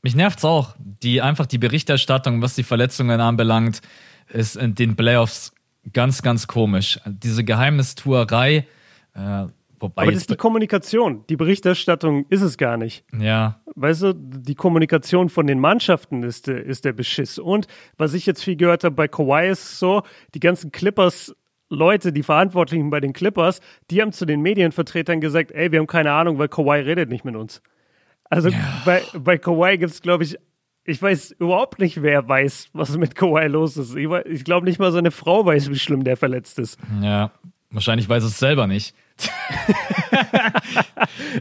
mich 0.01 0.15
es 0.15 0.45
auch. 0.45 0.75
Die, 0.79 1.21
einfach 1.21 1.45
die 1.45 1.57
Berichterstattung, 1.57 2.41
was 2.41 2.55
die 2.55 2.63
Verletzungen 2.63 3.19
anbelangt, 3.19 3.81
ist 4.29 4.55
in 4.55 4.75
den 4.75 4.95
Playoffs 4.95 5.53
ganz, 5.93 6.21
ganz 6.21 6.47
komisch. 6.47 6.99
Diese 7.05 7.43
Geheimnistuerei, 7.43 8.67
äh, 9.13 9.45
Wobei 9.81 10.03
Aber 10.03 10.11
das 10.11 10.21
ist 10.21 10.29
die 10.29 10.35
Kommunikation. 10.35 11.25
Die 11.27 11.35
Berichterstattung 11.35 12.25
ist 12.29 12.41
es 12.41 12.57
gar 12.57 12.77
nicht. 12.77 13.03
Ja. 13.17 13.61
Weißt 13.75 14.03
du, 14.03 14.13
die 14.13 14.55
Kommunikation 14.55 15.29
von 15.29 15.47
den 15.47 15.59
Mannschaften 15.59 16.23
ist, 16.23 16.47
ist 16.47 16.85
der 16.85 16.93
Beschiss. 16.93 17.39
Und 17.39 17.67
was 17.97 18.13
ich 18.13 18.25
jetzt 18.25 18.43
viel 18.43 18.55
gehört 18.55 18.83
habe 18.83 18.95
bei 18.95 19.07
Kawhi 19.07 19.49
ist 19.49 19.79
so, 19.79 20.03
die 20.35 20.39
ganzen 20.39 20.71
Clippers 20.71 21.35
Leute, 21.69 22.11
die 22.13 22.21
Verantwortlichen 22.21 22.89
bei 22.89 22.99
den 22.99 23.13
Clippers, 23.13 23.61
die 23.89 24.01
haben 24.01 24.11
zu 24.11 24.25
den 24.25 24.41
Medienvertretern 24.41 25.21
gesagt, 25.21 25.51
ey, 25.51 25.71
wir 25.71 25.79
haben 25.79 25.87
keine 25.87 26.11
Ahnung, 26.11 26.37
weil 26.37 26.49
Kawhi 26.49 26.81
redet 26.81 27.09
nicht 27.09 27.25
mit 27.25 27.35
uns. 27.35 27.61
Also 28.29 28.49
ja. 28.49 28.59
bei, 28.85 29.01
bei 29.17 29.37
Kawhi 29.37 29.77
gibt 29.77 29.91
es, 29.91 30.01
glaube 30.01 30.25
ich, 30.25 30.37
ich 30.83 31.01
weiß 31.01 31.31
überhaupt 31.31 31.79
nicht, 31.79 32.01
wer 32.01 32.27
weiß, 32.27 32.69
was 32.73 32.97
mit 32.97 33.15
Kawhi 33.15 33.47
los 33.47 33.77
ist. 33.77 33.95
Ich, 33.95 34.09
ich 34.25 34.43
glaube 34.43 34.65
nicht 34.65 34.79
mal 34.79 34.91
seine 34.91 35.11
Frau 35.11 35.45
weiß, 35.45 35.69
wie 35.69 35.79
schlimm 35.79 36.03
der 36.03 36.17
verletzt 36.17 36.59
ist. 36.59 36.77
Ja, 37.01 37.31
wahrscheinlich 37.71 38.09
weiß 38.09 38.23
es 38.23 38.37
selber 38.37 38.67
nicht. 38.67 38.93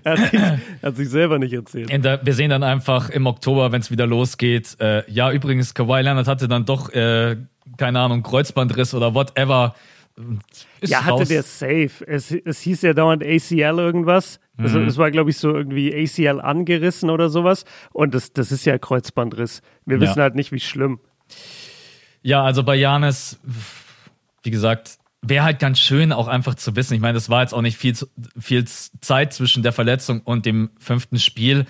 er, 0.05 0.13
hat 0.13 0.19
sich, 0.19 0.41
er, 0.41 0.61
hat 0.83 0.97
sich, 0.97 1.09
selber 1.09 1.39
nicht 1.39 1.53
erzählt. 1.53 2.05
Der, 2.05 2.25
wir 2.25 2.35
sehen 2.35 2.51
dann 2.51 2.63
einfach 2.63 3.11
im 3.11 3.27
Oktober, 3.27 3.73
wenn 3.73 3.81
es 3.81 3.91
wieder 3.91 4.07
losgeht. 4.07 4.77
Äh, 4.81 5.11
ja, 5.11 5.31
übrigens, 5.31 5.75
Kawhi 5.75 6.03
Leonard 6.03 6.29
hatte 6.29 6.49
dann 6.49 6.65
doch, 6.65 6.93
äh, 6.93 7.37
keine 7.77 8.01
Ahnung, 8.01 8.23
Kreuzbandriss 8.23 8.95
oder 8.95 9.15
whatever. 9.15 9.75
Ist 10.81 10.91
ja, 10.91 11.05
hatte 11.05 11.25
der 11.25 11.43
safe. 11.43 11.91
Es, 12.07 12.31
es 12.31 12.61
hieß 12.61 12.83
ja 12.83 12.93
dauernd 12.93 13.23
ACL 13.23 13.79
irgendwas. 13.79 14.41
Also 14.59 14.79
mhm. 14.79 14.89
es 14.89 14.99
war, 14.99 15.11
glaube 15.11 15.31
ich, 15.31 15.39
so 15.39 15.55
irgendwie 15.55 15.95
ACL 15.95 16.41
angerissen 16.41 17.11
oder 17.11 17.31
sowas. 17.31 17.65
Und 17.93 18.15
das, 18.15 18.33
das 18.33 18.53
ist 18.53 18.67
ja 18.67 18.79
Kreuzbandriss. 18.79 19.63
Wir 19.87 19.97
ja. 19.97 20.03
wissen 20.03 20.21
halt 20.21 20.35
nicht, 20.35 20.53
wie 20.53 20.61
schlimm. 20.61 21.01
Ja, 22.23 22.45
also 22.45 22.63
bei 22.63 22.77
Janis, 22.77 23.41
wie 24.43 24.51
gesagt, 24.51 25.00
wäre 25.23 25.45
halt 25.45 25.59
ganz 25.59 25.79
schön 25.79 26.13
auch 26.13 26.29
einfach 26.29 26.55
zu 26.55 26.77
wissen. 26.77 26.95
Ich 26.95 27.01
meine, 27.01 27.15
das 27.15 27.29
war 27.29 27.43
jetzt 27.43 27.53
auch 27.53 27.63
nicht 27.63 27.77
viel, 27.77 27.95
viel 28.39 28.65
Zeit 28.67 29.33
zwischen 29.33 29.63
der 29.63 29.73
Verletzung 29.73 30.21
und 30.23 30.47
dem 30.47 30.71
fünften 30.79 31.19
Spiel. 31.19 31.67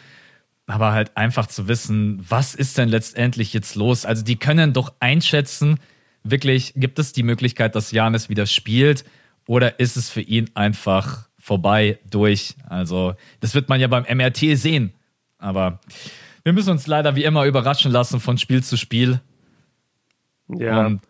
Aber 0.66 0.92
halt 0.92 1.16
einfach 1.16 1.46
zu 1.46 1.66
wissen, 1.66 2.24
was 2.28 2.54
ist 2.54 2.78
denn 2.78 2.88
letztendlich 2.88 3.52
jetzt 3.52 3.74
los? 3.74 4.04
Also 4.04 4.22
die 4.22 4.36
können 4.36 4.72
doch 4.72 4.92
einschätzen, 5.00 5.80
wirklich, 6.22 6.74
gibt 6.76 6.98
es 6.98 7.12
die 7.12 7.22
Möglichkeit, 7.22 7.74
dass 7.74 7.90
Janis 7.90 8.28
wieder 8.28 8.46
spielt? 8.46 9.04
Oder 9.46 9.80
ist 9.80 9.96
es 9.96 10.10
für 10.10 10.20
ihn 10.20 10.50
einfach 10.54 11.28
vorbei, 11.38 11.98
durch? 12.08 12.54
Also, 12.68 13.14
das 13.40 13.54
wird 13.54 13.68
man 13.68 13.80
ja 13.80 13.88
beim 13.88 14.04
MRT 14.04 14.56
sehen. 14.56 14.92
Aber 15.38 15.80
wir 16.44 16.52
müssen 16.52 16.70
uns 16.70 16.86
leider 16.86 17.16
wie 17.16 17.24
immer 17.24 17.46
überraschen 17.46 17.90
lassen 17.90 18.20
von 18.20 18.38
Spiel 18.38 18.62
zu 18.62 18.76
Spiel. 18.76 19.20
Ja. 20.48 20.86
Und 20.86 21.00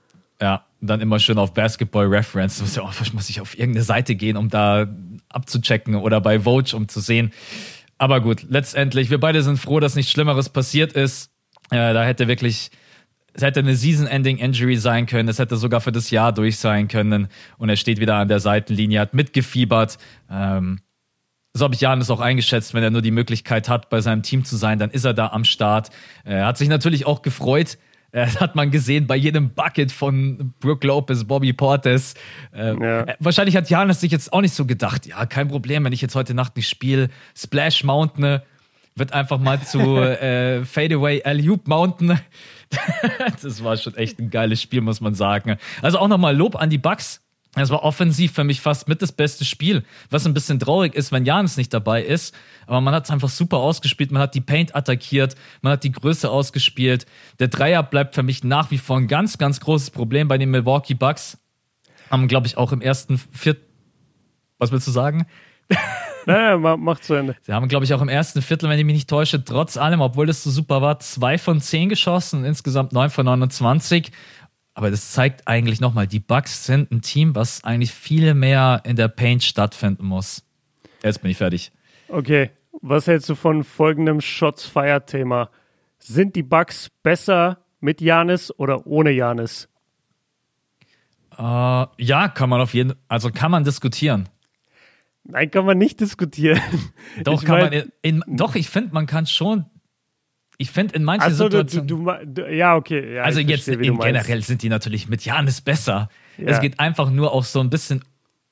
ja, 0.40 0.64
dann 0.80 1.00
immer 1.00 1.18
schön 1.18 1.38
auf 1.38 1.54
Basketball 1.54 2.06
Reference. 2.06 2.60
Muss, 2.60 2.76
ja 2.76 2.82
auch, 2.82 2.94
muss 3.12 3.28
ich 3.30 3.40
auf 3.40 3.58
irgendeine 3.58 3.84
Seite 3.84 4.14
gehen, 4.14 4.36
um 4.36 4.48
da 4.48 4.86
abzuchecken 5.28 5.94
oder 5.94 6.20
bei 6.20 6.40
Vogue, 6.40 6.74
um 6.74 6.88
zu 6.88 7.00
sehen. 7.00 7.32
Aber 7.98 8.20
gut, 8.20 8.46
letztendlich, 8.48 9.10
wir 9.10 9.20
beide 9.20 9.42
sind 9.42 9.58
froh, 9.58 9.80
dass 9.80 9.94
nichts 9.94 10.12
Schlimmeres 10.12 10.48
passiert 10.48 10.92
ist. 10.94 11.30
Äh, 11.70 11.92
da 11.92 12.02
hätte 12.04 12.28
wirklich, 12.28 12.70
es 13.34 13.42
hätte 13.42 13.60
eine 13.60 13.76
Season-Ending-Injury 13.76 14.76
sein 14.76 15.06
können. 15.06 15.28
Es 15.28 15.38
hätte 15.38 15.56
sogar 15.56 15.80
für 15.80 15.92
das 15.92 16.10
Jahr 16.10 16.32
durch 16.32 16.58
sein 16.58 16.88
können. 16.88 17.28
Und 17.58 17.68
er 17.68 17.76
steht 17.76 18.00
wieder 18.00 18.16
an 18.16 18.28
der 18.28 18.40
Seitenlinie, 18.40 19.00
hat 19.00 19.12
mitgefiebert. 19.12 19.98
Ähm, 20.30 20.80
so 21.52 21.64
habe 21.64 21.74
ich 21.74 21.80
Janis 21.80 22.10
auch 22.10 22.20
eingeschätzt, 22.20 22.74
wenn 22.74 22.82
er 22.82 22.90
nur 22.90 23.02
die 23.02 23.10
Möglichkeit 23.10 23.68
hat, 23.68 23.90
bei 23.90 24.00
seinem 24.00 24.22
Team 24.22 24.44
zu 24.44 24.56
sein, 24.56 24.78
dann 24.78 24.90
ist 24.90 25.04
er 25.04 25.14
da 25.14 25.28
am 25.28 25.44
Start. 25.44 25.90
Er 26.24 26.46
hat 26.46 26.56
sich 26.56 26.68
natürlich 26.68 27.06
auch 27.06 27.22
gefreut, 27.22 27.74
äh, 27.74 27.76
das 28.12 28.40
hat 28.40 28.57
man 28.57 28.70
gesehen 28.70 29.07
bei 29.07 29.16
jedem 29.16 29.51
Bucket 29.51 29.92
von 29.92 30.53
Brooke 30.61 30.87
Lopez, 30.87 31.25
Bobby 31.25 31.53
Portes. 31.53 32.14
Äh, 32.53 32.75
ja. 32.75 33.01
Äh, 33.03 33.16
wahrscheinlich 33.20 33.57
hat 33.57 33.70
Janis 33.70 34.01
sich 34.01 34.12
jetzt 34.12 34.33
auch 34.33 34.40
nicht 34.40 34.55
so 34.55 34.66
gedacht, 34.66 35.07
ja, 35.07 35.27
kein 35.27 35.49
Problem, 35.49 35.85
wenn 35.85 35.92
ich 35.92 36.01
jetzt 36.01 36.14
heute 36.14 36.35
Nacht 36.35 36.57
nicht 36.57 36.68
spiele. 36.68 37.09
Splash 37.37 37.85
Mountain 37.85 38.40
wird 38.96 39.12
einfach 39.12 39.38
mal 39.38 39.61
zu 39.62 39.96
äh, 39.99 40.64
Fadeaway 40.64 41.23
Alley-Oop 41.23 41.68
Mountain. 41.68 42.20
das 43.42 43.62
war 43.62 43.77
schon 43.77 43.96
echt 43.96 44.18
ein 44.18 44.31
geiles 44.31 44.61
Spiel, 44.62 44.81
muss 44.81 45.01
man 45.01 45.14
sagen. 45.14 45.57
Also 45.83 45.99
auch 45.99 46.09
nochmal 46.09 46.37
Lob 46.37 46.57
an 46.57 46.70
die 46.70 46.79
Bucks. 46.79 47.23
Es 47.56 47.70
war 47.70 47.82
offensiv 47.82 48.32
für 48.32 48.44
mich 48.44 48.60
fast 48.60 48.86
mit 48.86 49.02
das 49.02 49.10
beste 49.10 49.44
Spiel, 49.44 49.82
was 50.08 50.24
ein 50.24 50.34
bisschen 50.34 50.60
traurig 50.60 50.94
ist, 50.94 51.10
wenn 51.10 51.24
Janis 51.24 51.56
nicht 51.56 51.74
dabei 51.74 52.02
ist. 52.02 52.32
Aber 52.66 52.80
man 52.80 52.94
hat 52.94 53.04
es 53.04 53.10
einfach 53.10 53.28
super 53.28 53.56
ausgespielt. 53.56 54.12
Man 54.12 54.22
hat 54.22 54.36
die 54.36 54.40
Paint 54.40 54.76
attackiert, 54.76 55.34
man 55.60 55.72
hat 55.72 55.82
die 55.82 55.90
Größe 55.90 56.30
ausgespielt. 56.30 57.06
Der 57.40 57.48
Dreier 57.48 57.82
bleibt 57.82 58.14
für 58.14 58.22
mich 58.22 58.44
nach 58.44 58.70
wie 58.70 58.78
vor 58.78 58.98
ein 58.98 59.08
ganz, 59.08 59.36
ganz 59.36 59.58
großes 59.58 59.90
Problem 59.90 60.28
bei 60.28 60.38
den 60.38 60.50
Milwaukee 60.50 60.94
Bucks. 60.94 61.38
Haben, 62.08 62.28
glaube 62.28 62.46
ich, 62.46 62.56
auch 62.56 62.70
im 62.72 62.80
ersten 62.80 63.18
Viertel. 63.18 63.64
Was 64.58 64.70
willst 64.70 64.86
du 64.86 64.92
sagen? 64.92 65.26
Naja, 66.26 66.76
mach 66.76 67.00
zu 67.00 67.14
Ende. 67.14 67.34
Sie 67.40 67.52
haben, 67.52 67.68
glaube 67.68 67.84
ich, 67.84 67.94
auch 67.94 68.02
im 68.02 68.08
ersten 68.08 68.42
Viertel, 68.42 68.68
wenn 68.68 68.78
ich 68.78 68.84
mich 68.84 68.94
nicht 68.94 69.10
täusche, 69.10 69.42
trotz 69.42 69.76
allem, 69.76 70.00
obwohl 70.00 70.26
das 70.26 70.42
so 70.42 70.50
super 70.50 70.82
war, 70.82 70.98
zwei 70.98 71.38
von 71.38 71.60
zehn 71.60 71.88
geschossen, 71.88 72.44
insgesamt 72.44 72.92
neun 72.92 73.10
von 73.10 73.24
29. 73.24 74.12
Aber 74.74 74.90
das 74.90 75.12
zeigt 75.12 75.48
eigentlich 75.48 75.80
nochmal, 75.80 76.06
die 76.06 76.20
Bucks 76.20 76.64
sind 76.64 76.90
ein 76.90 77.02
Team, 77.02 77.35
was 77.35 77.64
eigentlich 77.64 77.92
viel 77.92 78.35
mehr 78.35 78.83
in 78.85 78.96
der 78.96 79.09
Paint 79.09 79.42
stattfinden 79.42 80.06
muss. 80.06 80.44
Jetzt 81.02 81.22
bin 81.22 81.30
ich 81.30 81.37
fertig. 81.37 81.72
Okay, 82.09 82.50
was 82.80 83.06
hältst 83.06 83.28
du 83.28 83.35
von 83.35 83.64
folgendem 83.64 84.20
Shots-Fire-Thema? 84.20 85.50
Sind 85.98 86.37
die 86.37 86.42
Bucks 86.42 86.88
besser 87.02 87.59
mit 87.80 88.00
Janis 88.00 88.52
oder 88.59 88.87
ohne 88.87 89.11
Janis? 89.11 89.68
Uh, 91.38 91.87
ja, 91.96 92.28
kann 92.28 92.50
man 92.50 92.61
auf 92.61 92.74
jeden 92.74 92.94
also 93.09 93.30
kann 93.30 93.50
man 93.50 93.64
diskutieren. 93.64 94.28
Nein, 95.24 95.50
kann 95.50 95.64
man 95.64 95.78
nicht 95.78 96.00
diskutieren. 96.00 96.61
Doch, 97.24 97.40
ich 97.40 97.46
kann 97.46 97.61
mein, 97.61 97.70
man 97.70 97.90
in, 98.02 98.22
in, 98.22 98.37
doch, 98.37 98.54
ich 98.54 98.68
finde, 98.68 98.92
man 98.92 99.06
kann 99.06 99.26
schon 99.26 99.66
ich 100.61 100.70
finde 100.70 100.94
in 100.94 101.05
manchen 101.05 101.33
so, 101.33 101.44
Situationen. 101.44 101.87
Du, 101.87 102.16
du, 102.27 102.55
ja, 102.55 102.77
okay. 102.77 103.14
Ja, 103.14 103.23
also 103.23 103.40
jetzt 103.40 103.64
verstehe, 103.64 103.96
generell 103.96 104.42
sind 104.42 104.62
die 104.62 104.68
natürlich 104.68 105.09
mit 105.09 105.25
Janis 105.25 105.62
besser. 105.62 106.11
Ja. 106.37 106.49
Es 106.49 106.61
geht 106.61 106.79
einfach 106.79 107.11
nur 107.11 107.33
auch 107.33 107.44
so 107.44 107.61
ein 107.61 107.70
bisschen 107.70 108.05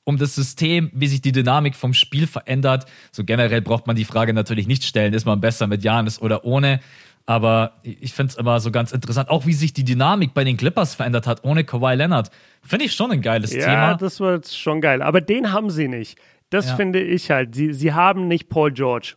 um 0.05 0.17
das 0.17 0.33
System, 0.33 0.89
wie 0.91 1.05
sich 1.05 1.21
die 1.21 1.31
Dynamik 1.31 1.75
vom 1.75 1.93
Spiel 1.93 2.25
verändert. 2.25 2.87
So 3.11 3.23
generell 3.23 3.61
braucht 3.61 3.85
man 3.85 3.95
die 3.95 4.05
Frage 4.05 4.33
natürlich 4.33 4.65
nicht 4.65 4.85
stellen, 4.85 5.13
ist 5.13 5.25
man 5.25 5.39
besser 5.39 5.67
mit 5.67 5.83
Janis 5.83 6.19
oder 6.19 6.45
ohne. 6.45 6.79
Aber 7.27 7.73
ich 7.83 8.13
finde 8.13 8.31
es 8.31 8.37
immer 8.37 8.59
so 8.59 8.71
ganz 8.71 8.91
interessant, 8.91 9.29
auch 9.29 9.45
wie 9.45 9.53
sich 9.53 9.73
die 9.73 9.83
Dynamik 9.83 10.33
bei 10.33 10.43
den 10.43 10.57
Clippers 10.57 10.95
verändert 10.95 11.27
hat, 11.27 11.43
ohne 11.43 11.63
Kawhi 11.63 11.93
Leonard. 11.93 12.31
Finde 12.63 12.85
ich 12.85 12.93
schon 12.93 13.11
ein 13.11 13.21
geiles 13.21 13.53
ja, 13.53 13.59
Thema. 13.59 13.73
Ja, 13.73 13.93
das 13.93 14.19
war 14.19 14.41
schon 14.43 14.81
geil. 14.81 15.03
Aber 15.03 15.21
den 15.21 15.53
haben 15.53 15.69
sie 15.69 15.87
nicht. 15.87 16.17
Das 16.49 16.69
ja. 16.69 16.75
finde 16.75 17.01
ich 17.03 17.29
halt. 17.29 17.53
Sie, 17.53 17.71
sie 17.71 17.93
haben 17.93 18.27
nicht 18.27 18.49
Paul 18.49 18.71
George. 18.71 19.13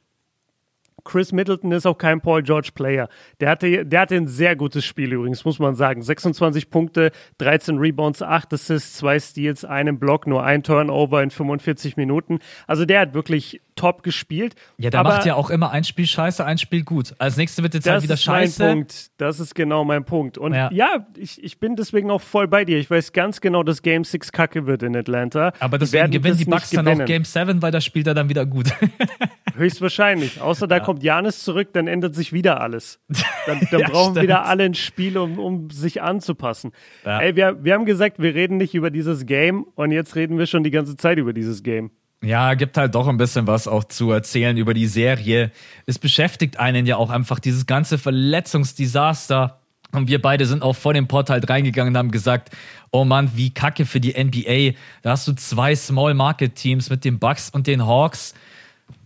Chris 1.05 1.33
Middleton 1.33 1.73
ist 1.73 1.87
auch 1.87 1.99
kein 1.99 2.21
Paul 2.21 2.43
George 2.43 2.71
Player. 2.75 3.09
Der 3.41 3.51
hatte, 3.51 3.85
der 3.85 4.01
hatte 4.01 4.17
ein 4.17 4.29
sehr 4.29 4.57
gutes 4.57 4.85
Spiel 4.85 5.13
übrigens, 5.13 5.45
muss 5.45 5.59
man 5.59 5.75
sagen. 5.75 6.03
26 6.03 6.71
Punkte, 6.71 7.11
13 7.39 7.79
Rebounds, 7.79 8.23
8 8.23 8.53
Assists, 8.53 8.97
2 8.99 9.19
Steals, 9.19 9.65
einen 9.65 9.99
Block, 9.99 10.27
nur 10.27 10.45
ein 10.45 10.63
Turnover 10.63 11.23
in 11.23 11.31
45 11.31 11.97
Minuten. 11.97 12.39
Also 12.67 12.85
der 12.85 13.01
hat 13.01 13.15
wirklich 13.15 13.61
top 13.75 14.03
gespielt. 14.03 14.55
Ja, 14.79 14.91
der 14.91 15.03
macht 15.03 15.27
ja 15.27 15.35
auch 15.35 15.51
immer 15.51 15.71
ein 15.71 15.85
Spiel 15.85 16.07
scheiße, 16.07 16.45
ein 16.45 16.59
Spiel 16.59 16.85
gut. 16.85 17.15
Als 17.19 17.37
nächstes 17.37 17.63
wird 17.63 17.75
jetzt 17.75 17.89
halt 17.89 18.03
wieder 18.03 18.17
scheiße. 18.17 18.43
Das 18.43 18.53
ist 18.53 18.59
mein 18.59 18.77
Punkt. 18.77 19.11
Das 19.19 19.41
ist 19.41 19.55
genau 19.55 19.85
mein 19.85 20.05
Punkt. 20.05 20.39
Und 20.39 20.55
ja, 20.55 20.71
ja 20.73 21.07
ich, 21.17 21.43
ich 21.43 21.59
bin 21.59 21.77
deswegen 21.77 22.11
auch 22.11 22.21
voll 22.21 22.49
bei 22.49 22.65
dir. 22.65 22.79
Ich 22.79 22.91
weiß 22.91 23.13
ganz 23.13 23.41
genau, 23.41 23.63
dass 23.63 23.83
Game 23.83 24.05
6 24.05 24.33
kacke 24.33 24.67
wird 24.67 24.83
in 24.83 24.97
Atlanta. 24.97 25.53
Aber 25.61 25.79
deswegen 25.79 26.11
gewinnen 26.11 26.37
die 26.37 26.45
Bucks 26.45 26.71
dann 26.71 26.89
auch 26.89 27.05
Game 27.05 27.25
7, 27.25 27.63
weil 27.63 27.73
da 27.73 27.81
spielt 27.81 28.07
er 28.07 28.15
dann 28.15 28.29
wieder 28.29 28.47
gut. 28.47 28.73
Höchstwahrscheinlich. 29.57 30.41
Außer 30.41 30.67
da 30.67 30.77
ja. 30.77 30.83
kommt 30.83 31.03
Janis 31.03 31.43
zurück, 31.45 31.69
dann 31.73 31.87
ändert 31.87 32.15
sich 32.15 32.33
wieder 32.33 32.61
alles. 32.61 33.01
Dann, 33.47 33.61
dann 33.71 33.81
ja, 33.81 33.89
brauchen 33.89 34.13
stimmt. 34.13 34.23
wieder 34.25 34.47
alle 34.47 34.65
ein 34.65 34.75
Spiel, 34.75 35.19
um, 35.19 35.39
um 35.39 35.71
sich 35.71 36.03
anzupassen. 36.03 36.73
Ey, 37.05 37.37
wir, 37.37 37.63
wir 37.63 37.75
haben 37.75 37.85
gesagt, 37.85 38.19
wir 38.19 38.35
reden 38.35 38.57
nicht 38.57 38.75
über 38.75 38.91
dieses 38.91 39.27
Game 39.27 39.65
und 39.75 39.93
jetzt 39.93 40.17
reden 40.17 40.39
wir 40.39 40.47
schon 40.47 40.65
die 40.65 40.71
ganze 40.71 40.97
Zeit 40.97 41.19
über 41.19 41.33
dieses 41.33 41.63
Game. 41.63 41.91
Ja, 42.23 42.55
gibt 42.55 42.77
halt 42.77 42.95
doch 42.95 43.09
ein 43.09 43.17
bisschen 43.17 43.47
was 43.47 43.67
auch 43.67 43.85
zu 43.85 44.13
erzählen 44.13 44.57
über 44.57 44.75
die 44.75 44.87
Serie. 44.87 45.51
Es 45.87 45.99
beschäftigt 45.99 46.59
einen 46.59 46.87
ja 46.87 46.97
auch 46.97 47.11
einfach 47.11 47.41
dieses 47.41 47.67
ganze 47.67 47.99
Verletzungsdesaster. 47.99 49.59
Und 49.91 50.09
wir 50.09 50.23
beide 50.23 50.47
sind 50.47 50.63
auch 50.63 50.75
vor 50.75 50.95
dem 50.95 51.09
Port 51.09 51.31
halt 51.31 51.51
reingegangen 51.51 51.93
und 51.93 51.99
haben 51.99 52.11
gesagt, 52.11 52.51
oh 52.93 53.05
Mann, 53.05 53.33
wie 53.35 53.51
kacke 53.51 53.85
für 53.85 54.01
die 54.01 54.13
NBA. 54.13 54.79
Da 55.03 55.11
hast 55.11 55.27
du 55.29 55.33
zwei 55.33 55.75
Small 55.75 56.15
Market 56.15 56.55
Teams 56.55 56.89
mit 56.91 57.05
den 57.05 57.19
Bucks 57.19 57.51
und 57.51 57.67
den 57.67 57.87
Hawks. 57.87 58.35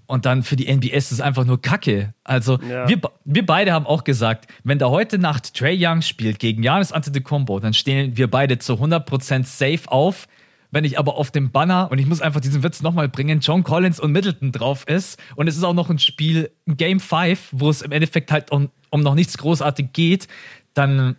Und 0.06 0.24
dann 0.24 0.42
für 0.42 0.54
die 0.54 0.72
NBA 0.72 0.94
ist 0.94 1.10
es 1.10 1.20
einfach 1.20 1.44
nur 1.44 1.60
Kacke. 1.60 2.14
Also 2.22 2.60
ja. 2.60 2.88
wir, 2.88 3.00
wir 3.24 3.44
beide 3.44 3.72
haben 3.72 3.86
auch 3.86 4.04
gesagt, 4.04 4.46
wenn 4.62 4.78
da 4.78 4.90
heute 4.90 5.18
Nacht 5.18 5.54
Trey 5.54 5.76
Young 5.80 6.02
spielt 6.02 6.38
gegen 6.38 6.62
Giannis 6.62 6.92
Antetokounmpo, 6.92 7.58
dann 7.58 7.74
stehen 7.74 8.16
wir 8.16 8.30
beide 8.30 8.58
zu 8.58 8.74
100% 8.74 9.44
safe 9.44 9.90
auf. 9.90 10.28
Wenn 10.70 10.84
ich 10.84 10.98
aber 10.98 11.16
auf 11.16 11.30
dem 11.30 11.50
Banner, 11.50 11.90
und 11.90 11.98
ich 11.98 12.06
muss 12.06 12.20
einfach 12.20 12.40
diesen 12.40 12.62
Witz 12.62 12.82
nochmal 12.82 13.08
bringen, 13.08 13.40
John 13.40 13.62
Collins 13.62 14.00
und 14.00 14.12
Middleton 14.12 14.52
drauf 14.52 14.86
ist 14.88 15.20
und 15.36 15.48
es 15.48 15.56
ist 15.56 15.64
auch 15.64 15.74
noch 15.74 15.90
ein 15.90 15.98
Spiel, 15.98 16.50
Game 16.66 17.00
5, 17.00 17.48
wo 17.52 17.70
es 17.70 17.82
im 17.82 17.92
Endeffekt 17.92 18.32
halt 18.32 18.50
um, 18.50 18.70
um 18.90 19.00
noch 19.00 19.14
nichts 19.14 19.38
großartig 19.38 19.92
geht, 19.92 20.28
dann 20.74 21.16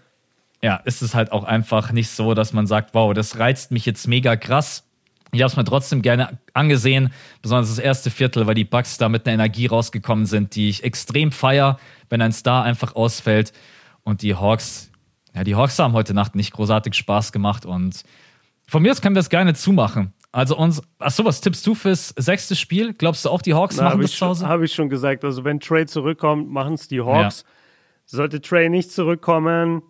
ja, 0.61 0.77
ist 0.77 1.01
es 1.01 1.13
halt 1.13 1.31
auch 1.31 1.43
einfach 1.43 1.91
nicht 1.91 2.09
so, 2.09 2.33
dass 2.33 2.53
man 2.53 2.67
sagt, 2.67 2.93
wow, 2.93 3.13
das 3.13 3.37
reizt 3.39 3.71
mich 3.71 3.85
jetzt 3.85 4.07
mega 4.07 4.35
krass. 4.35 4.83
Ich 5.31 5.41
habe 5.41 5.51
es 5.51 5.57
mir 5.57 5.65
trotzdem 5.65 6.01
gerne 6.01 6.39
angesehen, 6.53 7.11
besonders 7.41 7.69
das 7.69 7.79
erste 7.79 8.09
Viertel, 8.09 8.47
weil 8.47 8.55
die 8.55 8.63
Bucks 8.63 8.97
da 8.97 9.09
mit 9.09 9.27
einer 9.27 9.35
Energie 9.35 9.67
rausgekommen 9.67 10.25
sind, 10.25 10.55
die 10.55 10.69
ich 10.69 10.83
extrem 10.83 11.31
feier, 11.31 11.77
wenn 12.09 12.21
ein 12.21 12.31
Star 12.31 12.63
einfach 12.63 12.95
ausfällt. 12.95 13.51
Und 14.03 14.21
die 14.21 14.35
Hawks, 14.35 14.89
ja, 15.35 15.43
die 15.43 15.55
Hawks 15.55 15.77
haben 15.79 15.93
heute 15.93 16.13
Nacht 16.13 16.35
nicht 16.35 16.53
großartig 16.53 16.93
Spaß 16.95 17.31
gemacht 17.33 17.65
und 17.65 18.03
von 18.67 18.83
mir 18.83 18.91
aus 18.91 19.01
können 19.01 19.15
wir 19.15 19.21
es 19.21 19.29
gerne 19.29 19.53
zumachen. 19.53 20.13
Also 20.31 20.57
uns, 20.57 20.81
achso, 20.99 21.25
was 21.25 21.41
tippst 21.41 21.65
du 21.65 21.73
fürs 21.73 22.09
sechste 22.17 22.55
Spiel? 22.55 22.93
Glaubst 22.93 23.25
du 23.25 23.29
auch, 23.29 23.41
die 23.41 23.53
Hawks 23.53 23.77
Na, 23.77 23.85
machen 23.85 24.01
das 24.01 24.11
zu 24.11 24.25
Hause? 24.25 24.47
Habe 24.47 24.65
ich 24.65 24.73
schon 24.73 24.89
gesagt. 24.89 25.23
Also 25.23 25.43
wenn 25.43 25.59
Trey 25.59 25.85
zurückkommt, 25.85 26.49
machen 26.49 26.73
es 26.73 26.87
die 26.87 27.01
Hawks. 27.01 27.43
Ja. 27.45 27.49
Sollte 28.05 28.41
Trey 28.41 28.69
nicht 28.69 28.91
zurückkommen, 28.91 29.81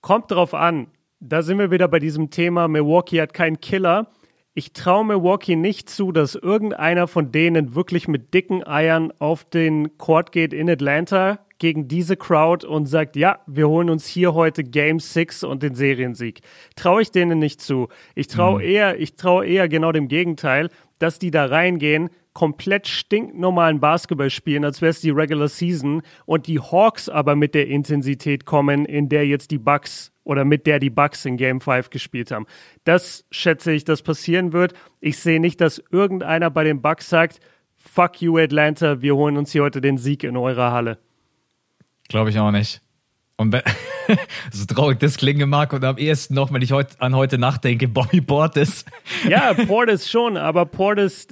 kommt 0.00 0.30
drauf 0.30 0.52
an. 0.52 0.88
Da 1.20 1.42
sind 1.42 1.58
wir 1.58 1.70
wieder 1.70 1.88
bei 1.88 1.98
diesem 1.98 2.30
Thema, 2.30 2.68
Milwaukee 2.68 3.20
hat 3.20 3.32
keinen 3.34 3.60
Killer. 3.60 4.08
ich 4.54 4.72
traue 4.72 5.04
Milwaukee 5.04 5.54
nicht 5.54 5.90
zu, 5.90 6.12
dass 6.12 6.34
irgendeiner 6.34 7.08
von 7.08 7.30
denen 7.30 7.74
wirklich 7.74 8.08
mit 8.08 8.32
dicken 8.32 8.66
Eiern 8.66 9.12
auf 9.18 9.44
den 9.44 9.98
Court 9.98 10.32
geht 10.32 10.54
in 10.54 10.70
Atlanta 10.70 11.45
gegen 11.58 11.88
diese 11.88 12.16
Crowd 12.16 12.66
und 12.66 12.86
sagt, 12.86 13.16
ja, 13.16 13.40
wir 13.46 13.68
holen 13.68 13.90
uns 13.90 14.06
hier 14.06 14.34
heute 14.34 14.64
Game 14.64 15.00
6 15.00 15.44
und 15.44 15.62
den 15.62 15.74
Seriensieg. 15.74 16.40
Traue 16.74 17.02
ich 17.02 17.10
denen 17.10 17.38
nicht 17.38 17.60
zu. 17.60 17.88
Ich 18.14 18.28
traue 18.28 18.60
mhm. 18.60 18.68
eher, 18.68 19.00
ich 19.00 19.16
traue 19.16 19.46
eher 19.46 19.68
genau 19.68 19.92
dem 19.92 20.08
Gegenteil, 20.08 20.68
dass 20.98 21.18
die 21.18 21.30
da 21.30 21.46
reingehen, 21.46 22.10
komplett 22.32 22.86
stinknormalen 22.86 23.80
Basketball 23.80 24.28
spielen, 24.28 24.64
als 24.64 24.82
wäre 24.82 24.90
es 24.90 25.00
die 25.00 25.10
Regular 25.10 25.48
Season 25.48 26.02
und 26.26 26.46
die 26.46 26.60
Hawks 26.60 27.08
aber 27.08 27.34
mit 27.34 27.54
der 27.54 27.66
Intensität 27.68 28.44
kommen, 28.44 28.84
in 28.84 29.08
der 29.08 29.26
jetzt 29.26 29.50
die 29.50 29.58
Bucks 29.58 30.12
oder 30.22 30.44
mit 30.44 30.66
der 30.66 30.78
die 30.78 30.90
Bucks 30.90 31.24
in 31.24 31.38
Game 31.38 31.62
5 31.62 31.88
gespielt 31.88 32.30
haben. 32.30 32.46
Das 32.84 33.24
schätze 33.30 33.72
ich, 33.72 33.84
dass 33.84 34.02
passieren 34.02 34.52
wird. 34.52 34.74
Ich 35.00 35.18
sehe 35.18 35.40
nicht, 35.40 35.60
dass 35.62 35.82
irgendeiner 35.90 36.50
bei 36.50 36.64
den 36.64 36.82
Bucks 36.82 37.08
sagt, 37.08 37.40
fuck 37.76 38.20
you 38.20 38.36
Atlanta, 38.36 39.00
wir 39.00 39.16
holen 39.16 39.38
uns 39.38 39.52
hier 39.52 39.62
heute 39.62 39.80
den 39.80 39.96
Sieg 39.96 40.24
in 40.24 40.36
eurer 40.36 40.72
Halle. 40.72 40.98
Glaube 42.08 42.30
ich 42.30 42.38
auch 42.38 42.50
nicht. 42.50 42.80
Und 43.36 43.54
so 44.52 44.64
traurig 44.64 44.98
das 44.98 45.16
klingen 45.16 45.48
mag 45.50 45.72
und 45.72 45.84
am 45.84 45.98
ehesten 45.98 46.34
noch, 46.34 46.52
wenn 46.52 46.62
ich 46.62 46.72
heut, 46.72 47.00
an 47.00 47.14
heute 47.14 47.38
nachdenke, 47.38 47.88
Bobby 47.88 48.20
Portis. 48.20 48.84
Ja, 49.28 49.52
Portis 49.54 50.10
schon, 50.10 50.36
aber 50.36 50.66
Portis 50.66 51.28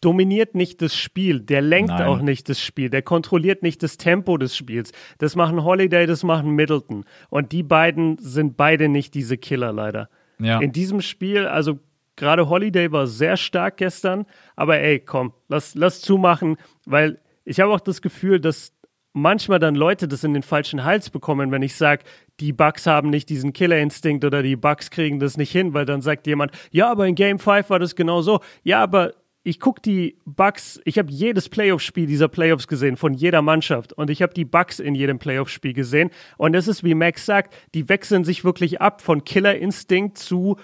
dominiert 0.00 0.54
nicht 0.54 0.82
das 0.82 0.96
Spiel, 0.96 1.40
der 1.40 1.62
lenkt 1.62 1.90
Nein. 1.90 2.06
auch 2.06 2.20
nicht 2.20 2.48
das 2.48 2.60
Spiel, 2.60 2.90
der 2.90 3.02
kontrolliert 3.02 3.62
nicht 3.62 3.82
das 3.82 3.96
Tempo 3.96 4.36
des 4.36 4.56
Spiels. 4.56 4.92
Das 5.18 5.36
machen 5.36 5.62
Holiday, 5.62 6.06
das 6.06 6.24
machen 6.24 6.50
Middleton. 6.50 7.04
Und 7.30 7.52
die 7.52 7.62
beiden 7.62 8.18
sind 8.18 8.56
beide 8.56 8.88
nicht 8.88 9.14
diese 9.14 9.38
Killer 9.38 9.72
leider. 9.72 10.08
Ja. 10.38 10.58
In 10.58 10.72
diesem 10.72 11.00
Spiel, 11.00 11.46
also 11.46 11.78
gerade 12.16 12.48
Holiday 12.48 12.90
war 12.90 13.06
sehr 13.06 13.36
stark 13.36 13.76
gestern, 13.76 14.26
aber 14.56 14.78
ey, 14.80 15.00
komm, 15.00 15.32
lass, 15.48 15.74
lass 15.74 16.00
zumachen, 16.00 16.56
weil 16.84 17.20
ich 17.44 17.60
habe 17.60 17.72
auch 17.72 17.80
das 17.80 18.02
Gefühl, 18.02 18.40
dass 18.40 18.72
manchmal 19.12 19.58
dann 19.58 19.74
Leute 19.74 20.08
das 20.08 20.24
in 20.24 20.34
den 20.34 20.42
falschen 20.42 20.84
Hals 20.84 21.10
bekommen, 21.10 21.50
wenn 21.50 21.62
ich 21.62 21.74
sage, 21.76 22.04
die 22.40 22.52
Bugs 22.52 22.86
haben 22.86 23.10
nicht 23.10 23.28
diesen 23.28 23.52
Killerinstinkt 23.52 24.24
oder 24.24 24.42
die 24.42 24.56
Bugs 24.56 24.90
kriegen 24.90 25.20
das 25.20 25.36
nicht 25.36 25.52
hin, 25.52 25.74
weil 25.74 25.84
dann 25.84 26.02
sagt 26.02 26.26
jemand, 26.26 26.52
ja, 26.70 26.90
aber 26.90 27.06
in 27.06 27.14
Game 27.14 27.38
5 27.38 27.68
war 27.70 27.78
das 27.78 27.94
genau 27.94 28.22
so. 28.22 28.40
Ja, 28.62 28.82
aber 28.82 29.12
ich 29.44 29.58
gucke 29.58 29.82
die 29.82 30.18
Bugs, 30.24 30.80
ich 30.84 30.98
habe 30.98 31.10
jedes 31.10 31.48
Playoff-Spiel 31.48 32.06
dieser 32.06 32.28
Playoffs 32.28 32.68
gesehen, 32.68 32.96
von 32.96 33.12
jeder 33.12 33.42
Mannschaft. 33.42 33.92
Und 33.92 34.08
ich 34.08 34.22
habe 34.22 34.32
die 34.32 34.44
Bugs 34.44 34.78
in 34.78 34.94
jedem 34.94 35.18
Playoff-Spiel 35.18 35.72
gesehen. 35.72 36.10
Und 36.36 36.54
es 36.54 36.68
ist, 36.68 36.84
wie 36.84 36.94
Max 36.94 37.26
sagt, 37.26 37.54
die 37.74 37.88
wechseln 37.88 38.24
sich 38.24 38.44
wirklich 38.44 38.80
ab 38.80 39.02
von 39.02 39.24
Killer-Instinkt 39.24 40.16
zu 40.16 40.56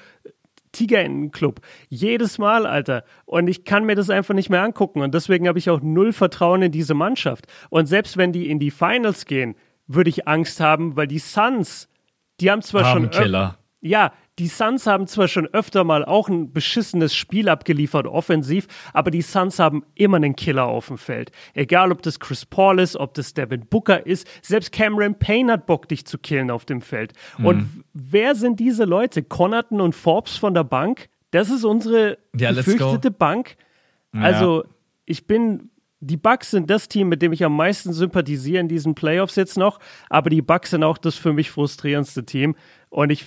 Tiger-Club. 0.73 1.61
Jedes 1.89 2.39
Mal, 2.39 2.67
Alter. 2.67 3.05
Und 3.25 3.49
ich 3.49 3.65
kann 3.65 3.85
mir 3.85 3.95
das 3.95 4.11
einfach 4.11 4.35
nicht 4.35 4.51
mehr 4.51 4.63
angucken. 4.63 5.01
Und 5.03 5.15
deswegen 5.15 5.49
habe 5.49 5.59
ich 5.59 5.71
auch 5.71 5.81
null 5.81 6.13
Vertrauen 6.13 6.63
in 6.63 6.73
diese 6.73 6.95
Mannschaft. 6.95 7.47
Und 7.71 7.87
selbst 7.87 8.17
wenn 8.17 8.33
die 8.33 8.51
in 8.51 8.59
die 8.59 8.71
Finals 8.71 9.25
gehen, 9.25 9.55
würde 9.87 10.11
ich 10.11 10.29
Angst 10.29 10.61
haben, 10.61 10.97
weil 10.97 11.07
die 11.07 11.19
Suns, 11.19 11.89
die 12.41 12.51
haben 12.51 12.63
zwar 12.63 12.85
haben 12.85 13.05
schon. 13.05 13.11
Killer. 13.11 13.59
Ja, 13.81 14.13
die 14.39 14.49
Suns 14.49 14.87
haben 14.87 15.07
zwar 15.07 15.29
schon 15.29 15.47
öfter 15.49 15.85
mal 15.85 16.05
auch 16.05 16.29
ein 16.29 16.53
beschissenes 16.53 17.15
Spiel 17.15 17.49
abgeliefert, 17.49 18.07
offensiv, 18.07 18.67
aber 18.93 19.11
die 19.11 19.23
Suns 19.23 19.59
haben 19.59 19.85
immer 19.95 20.17
einen 20.17 20.37
Killer 20.37 20.67
auf 20.67 20.89
dem 20.89 20.99
Feld. 20.99 21.33
Egal, 21.55 21.93
ob 21.93 22.03
das 22.03 22.21
Chris 22.21 22.47
Paul 22.47 22.79
ist, 22.79 22.97
ob 22.97 23.15
das 23.15 23.35
Devin 23.35 23.67
Booker 23.67 24.07
ist, 24.07 24.29
selbst 24.43 24.73
Cameron 24.73 25.19
Payne 25.19 25.53
hat 25.53 25.67
Bock, 25.67 25.89
dich 25.89 26.07
zu 26.07 26.19
killen 26.19 26.51
auf 26.51 26.65
dem 26.65 26.81
Feld. 26.81 27.13
Mhm. 27.39 27.47
Und 27.47 27.85
wer 27.93 28.35
sind 28.35 28.61
diese 28.61 28.85
Leute? 28.85 29.23
Connaughton 29.23 29.81
und 29.81 29.95
Forbes 29.95 30.37
von 30.37 30.55
der 30.55 30.65
Bank? 30.65 31.09
Das 31.31 31.51
ist 31.51 31.65
unsere 31.65 32.19
ja, 32.35 32.53
gefürchtete 32.53 33.11
Bank. 33.11 33.57
Also, 34.13 34.63
ja. 34.63 34.69
ich 35.05 35.27
bin 35.27 35.71
die 36.01 36.17
Bucks 36.17 36.53
sind 36.53 36.71
das 36.71 36.89
Team, 36.89 37.09
mit 37.09 37.23
dem 37.23 37.33
ich 37.33 37.45
am 37.45 37.57
meisten 37.57 37.93
sympathisiere 37.93 38.61
in 38.61 38.69
diesen 38.69 38.95
Playoffs 38.95 39.35
jetzt 39.35 39.59
noch, 39.59 39.81
aber 40.09 40.31
die 40.31 40.43
Bucks 40.43 40.71
sind 40.71 40.85
auch 40.85 40.97
das 40.97 41.17
für 41.17 41.33
mich 41.33 41.51
frustrierendste 41.51 42.25
Team. 42.25 42.55
Und 42.89 43.11
ich 43.11 43.27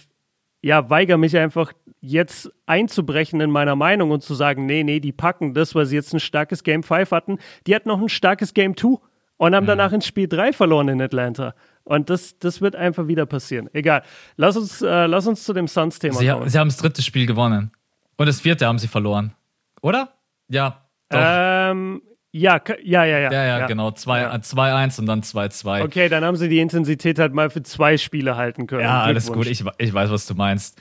ja, 0.62 0.90
weigere 0.90 1.18
mich 1.18 1.36
einfach 1.38 1.74
jetzt 2.02 2.52
einzubrechen 2.66 3.42
in 3.42 3.52
meiner 3.52 3.76
Meinung 3.76 4.12
und 4.12 4.24
zu 4.24 4.34
sagen, 4.34 4.66
nee, 4.66 4.84
nee, 4.84 5.00
die 5.00 5.12
packen 5.12 5.54
das, 5.54 5.76
weil 5.76 5.86
sie 5.86 5.96
jetzt 5.96 6.14
ein 6.14 6.20
starkes 6.20 6.64
Game 6.64 6.84
5 6.84 7.12
hatten. 7.12 7.40
Die 7.68 7.76
hatten 7.76 7.90
noch 7.90 8.02
ein 8.02 8.10
starkes 8.10 8.54
Game 8.54 8.76
2 8.78 8.98
und 9.38 9.56
haben 9.56 9.64
mhm. 9.64 9.68
danach 9.68 9.92
in 9.92 10.02
Spiel 10.02 10.28
3 10.28 10.54
verloren 10.54 10.88
in 10.90 11.02
Atlanta. 11.02 11.56
Und 11.84 12.10
das, 12.10 12.38
das 12.38 12.62
wird 12.62 12.76
einfach 12.76 13.08
wieder 13.08 13.26
passieren. 13.26 13.70
Egal. 13.74 14.04
Lass 14.38 14.56
uns, 14.56 14.82
äh, 14.82 15.06
lass 15.08 15.26
uns 15.26 15.44
zu 15.44 15.54
dem 15.54 15.68
Suns-Thema 15.68 16.16
kommen. 16.16 16.50
Sie 16.50 16.60
haben 16.60 16.68
das 16.68 16.78
dritte 16.78 17.02
Spiel 17.02 17.26
gewonnen. 17.26 17.72
Und 18.18 18.28
das 18.28 18.42
vierte 18.42 18.68
haben 18.68 18.78
sie 18.78 18.88
verloren. 18.88 19.34
Oder? 19.82 20.14
Ja. 20.48 20.86
Doch. 21.10 21.20
Ähm, 21.20 22.04
ja, 22.32 22.62
ja, 22.82 23.04
ja, 23.04 23.20
ja. 23.20 23.32
Ja, 23.32 23.46
ja, 23.46 23.68
genau. 23.68 23.90
2-1 23.90 24.08
ja. 24.08 25.00
und 25.00 25.06
dann 25.06 25.22
2-2. 25.22 25.84
Okay, 25.84 26.08
dann 26.08 26.24
haben 26.24 26.38
sie 26.38 26.48
die 26.48 26.60
Intensität 26.60 27.20
halt 27.20 27.34
mal 27.34 27.50
für 27.50 27.62
zwei 27.64 27.98
Spiele 27.98 28.38
halten 28.38 28.68
können. 28.68 28.84
Ja, 28.84 29.04
alles 29.04 29.32
gut. 29.32 29.48
Ich, 29.48 29.64
ich 29.78 29.94
weiß, 29.94 30.10
was 30.10 30.26
du 30.26 30.36
meinst. 30.36 30.80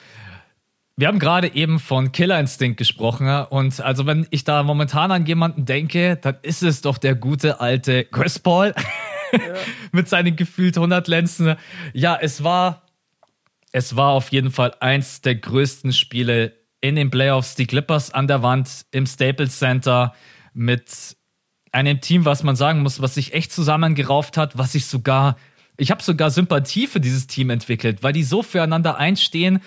Wir 0.97 1.09
haben 1.09 1.19
gerade 1.19 1.55
eben 1.55 1.79
von 1.79 2.13
Killer 2.13 2.39
Instinct 2.39 2.77
gesprochen 2.77 3.27
und 3.49 3.81
also 3.81 4.05
wenn 4.05 4.27
ich 4.31 4.45
da 4.45 4.63
momentan 4.63 5.11
an 5.11 5.25
jemanden 5.25 5.65
denke, 5.65 6.17
dann 6.17 6.37
ist 6.43 6.63
es 6.63 6.83
doch 6.83 6.99
der 6.99 7.15
gute 7.15 7.59
alte 7.59 8.05
Chris 8.05 8.39
Paul 8.39 8.75
ja. 9.33 9.39
mit 9.93 10.11
seinen 10.11 10.37
gefühlt 10.37 10.77
100 10.77 11.09
Lenzen. 11.09 11.57
Ja, 11.95 12.19
es 12.21 12.45
war 12.45 12.83
es 13.73 13.97
war 13.97 14.11
auf 14.11 14.31
jeden 14.31 14.51
Fall 14.51 14.75
eins 14.81 15.21
der 15.21 15.37
größten 15.37 15.93
Spiele 15.93 16.53
in 16.81 16.97
den 16.97 17.11
Playoffs. 17.11 17.55
Die 17.55 17.67
Clippers 17.67 18.13
an 18.13 18.27
der 18.27 18.43
Wand 18.43 18.87
im 18.91 19.07
Staples 19.07 19.59
Center 19.59 20.15
mit 20.53 21.17
einem 21.73 22.01
Team, 22.01 22.25
was 22.25 22.43
man 22.43 22.57
sagen 22.57 22.83
muss, 22.83 23.01
was 23.01 23.15
sich 23.15 23.33
echt 23.35 23.53
zusammengerauft 23.53 24.37
hat, 24.37 24.59
was 24.59 24.73
sich 24.73 24.87
sogar, 24.87 25.37
ich 25.77 25.91
habe 25.91 26.03
sogar 26.03 26.31
Sympathie 26.31 26.87
für 26.87 27.01
dieses 27.01 27.27
Team 27.27 27.51
entwickelt, 27.51 28.03
weil 28.03 28.13
die 28.13 28.25
so 28.25 28.43
füreinander 28.43 28.97
einstehen. 28.97 29.61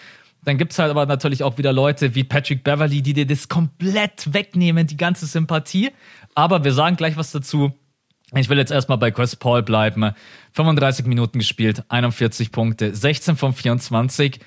Dann 0.43 0.57
gibt 0.57 0.73
es 0.73 0.79
halt 0.79 0.91
aber 0.91 1.05
natürlich 1.05 1.43
auch 1.43 1.57
wieder 1.57 1.71
Leute 1.71 2.15
wie 2.15 2.25
Patrick 2.25 2.63
Beverly, 2.63 3.01
die 3.01 3.13
dir 3.13 3.25
das 3.25 3.47
komplett 3.47 4.33
wegnehmen, 4.33 4.87
die 4.87 4.97
ganze 4.97 5.25
Sympathie. 5.25 5.91
Aber 6.35 6.65
wir 6.65 6.73
sagen 6.73 6.97
gleich 6.97 7.15
was 7.15 7.31
dazu. 7.31 7.71
Ich 8.35 8.49
will 8.49 8.57
jetzt 8.57 8.71
erstmal 8.71 8.97
bei 8.97 9.11
Chris 9.11 9.35
Paul 9.35 9.63
bleiben. 9.63 10.11
35 10.53 11.05
Minuten 11.05 11.39
gespielt, 11.39 11.83
41 11.87 12.51
Punkte, 12.51 12.93
16 12.93 13.37
von 13.37 13.53
24. 13.53 14.39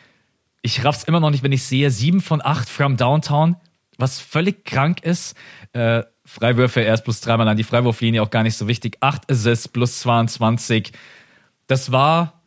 Ich 0.60 0.84
raff's 0.84 1.04
immer 1.04 1.20
noch 1.20 1.30
nicht, 1.30 1.44
wenn 1.44 1.52
ich 1.52 1.62
sehe, 1.62 1.90
7 1.90 2.20
von 2.20 2.42
8 2.44 2.68
from 2.68 2.96
Downtown, 2.96 3.56
was 3.96 4.20
völlig 4.20 4.64
krank 4.64 5.02
ist. 5.02 5.36
Äh, 5.72 6.02
Freiwürfe 6.26 6.80
erst 6.80 7.04
plus 7.04 7.20
dreimal 7.20 7.48
an 7.48 7.56
die 7.56 7.64
Freiwurflinie, 7.64 8.20
auch 8.20 8.30
gar 8.30 8.42
nicht 8.42 8.56
so 8.56 8.66
wichtig. 8.66 8.98
Acht 9.00 9.30
Assists 9.30 9.68
plus 9.68 10.00
22. 10.00 10.92
Das 11.68 11.92
war 11.92 12.42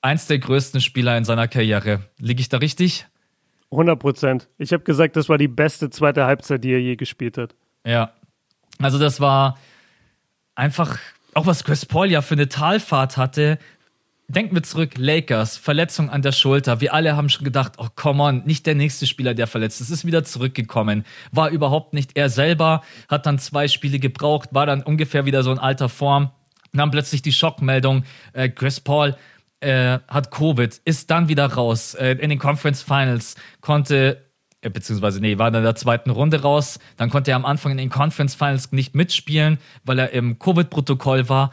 eins 0.00 0.26
der 0.26 0.38
größten 0.38 0.80
Spieler 0.80 1.18
in 1.18 1.24
seiner 1.24 1.48
Karriere. 1.48 2.00
Liege 2.18 2.40
ich 2.40 2.48
da 2.48 2.58
richtig? 2.58 3.06
100 3.72 3.98
Prozent. 3.98 4.48
Ich 4.56 4.72
habe 4.72 4.84
gesagt, 4.84 5.16
das 5.16 5.28
war 5.28 5.36
die 5.36 5.48
beste 5.48 5.90
zweite 5.90 6.24
Halbzeit, 6.24 6.62
die 6.62 6.70
er 6.70 6.80
je 6.80 6.96
gespielt 6.96 7.36
hat. 7.36 7.54
Ja. 7.84 8.12
Also 8.78 8.98
das 8.98 9.20
war 9.20 9.58
einfach, 10.54 10.98
auch 11.34 11.46
was 11.46 11.64
Chris 11.64 11.84
Paul 11.84 12.10
ja 12.10 12.22
für 12.22 12.34
eine 12.34 12.48
Talfahrt 12.48 13.16
hatte, 13.16 13.58
denken 14.28 14.54
wir 14.54 14.62
zurück, 14.62 14.92
Lakers, 14.96 15.56
Verletzung 15.56 16.10
an 16.10 16.22
der 16.22 16.32
Schulter. 16.32 16.80
Wir 16.80 16.92
alle 16.92 17.16
haben 17.16 17.30
schon 17.30 17.44
gedacht, 17.44 17.72
oh 17.78 17.88
come 17.96 18.22
on, 18.22 18.44
nicht 18.44 18.66
der 18.66 18.74
nächste 18.74 19.06
Spieler, 19.06 19.34
der 19.34 19.46
verletzt 19.46 19.80
ist, 19.80 19.90
ist 19.90 20.04
wieder 20.04 20.22
zurückgekommen. 20.22 21.04
War 21.32 21.48
überhaupt 21.48 21.94
nicht 21.94 22.16
er 22.16 22.28
selber, 22.28 22.82
hat 23.08 23.26
dann 23.26 23.38
zwei 23.38 23.68
Spiele 23.68 23.98
gebraucht, 23.98 24.50
war 24.52 24.66
dann 24.66 24.82
ungefähr 24.82 25.24
wieder 25.24 25.42
so 25.42 25.50
in 25.50 25.58
alter 25.58 25.88
Form. 25.88 26.30
Dann 26.74 26.90
plötzlich 26.90 27.22
die 27.22 27.32
Schockmeldung, 27.32 28.04
äh, 28.34 28.50
Chris 28.50 28.80
Paul 28.80 29.16
äh, 29.60 29.98
hat 30.06 30.30
Covid, 30.30 30.78
ist 30.84 31.10
dann 31.10 31.28
wieder 31.28 31.46
raus 31.46 31.94
äh, 31.94 32.12
in 32.12 32.28
den 32.28 32.38
Conference 32.38 32.82
Finals, 32.82 33.34
konnte 33.62 34.27
beziehungsweise 34.60 35.20
nee, 35.20 35.38
war 35.38 35.48
in 35.48 35.62
der 35.62 35.74
zweiten 35.74 36.10
Runde 36.10 36.42
raus. 36.42 36.78
Dann 36.96 37.10
konnte 37.10 37.30
er 37.30 37.36
am 37.36 37.44
Anfang 37.44 37.72
in 37.72 37.78
den 37.78 37.90
Conference 37.90 38.34
Finals 38.34 38.72
nicht 38.72 38.94
mitspielen, 38.94 39.58
weil 39.84 39.98
er 39.98 40.12
im 40.12 40.38
Covid-Protokoll 40.38 41.28
war. 41.28 41.52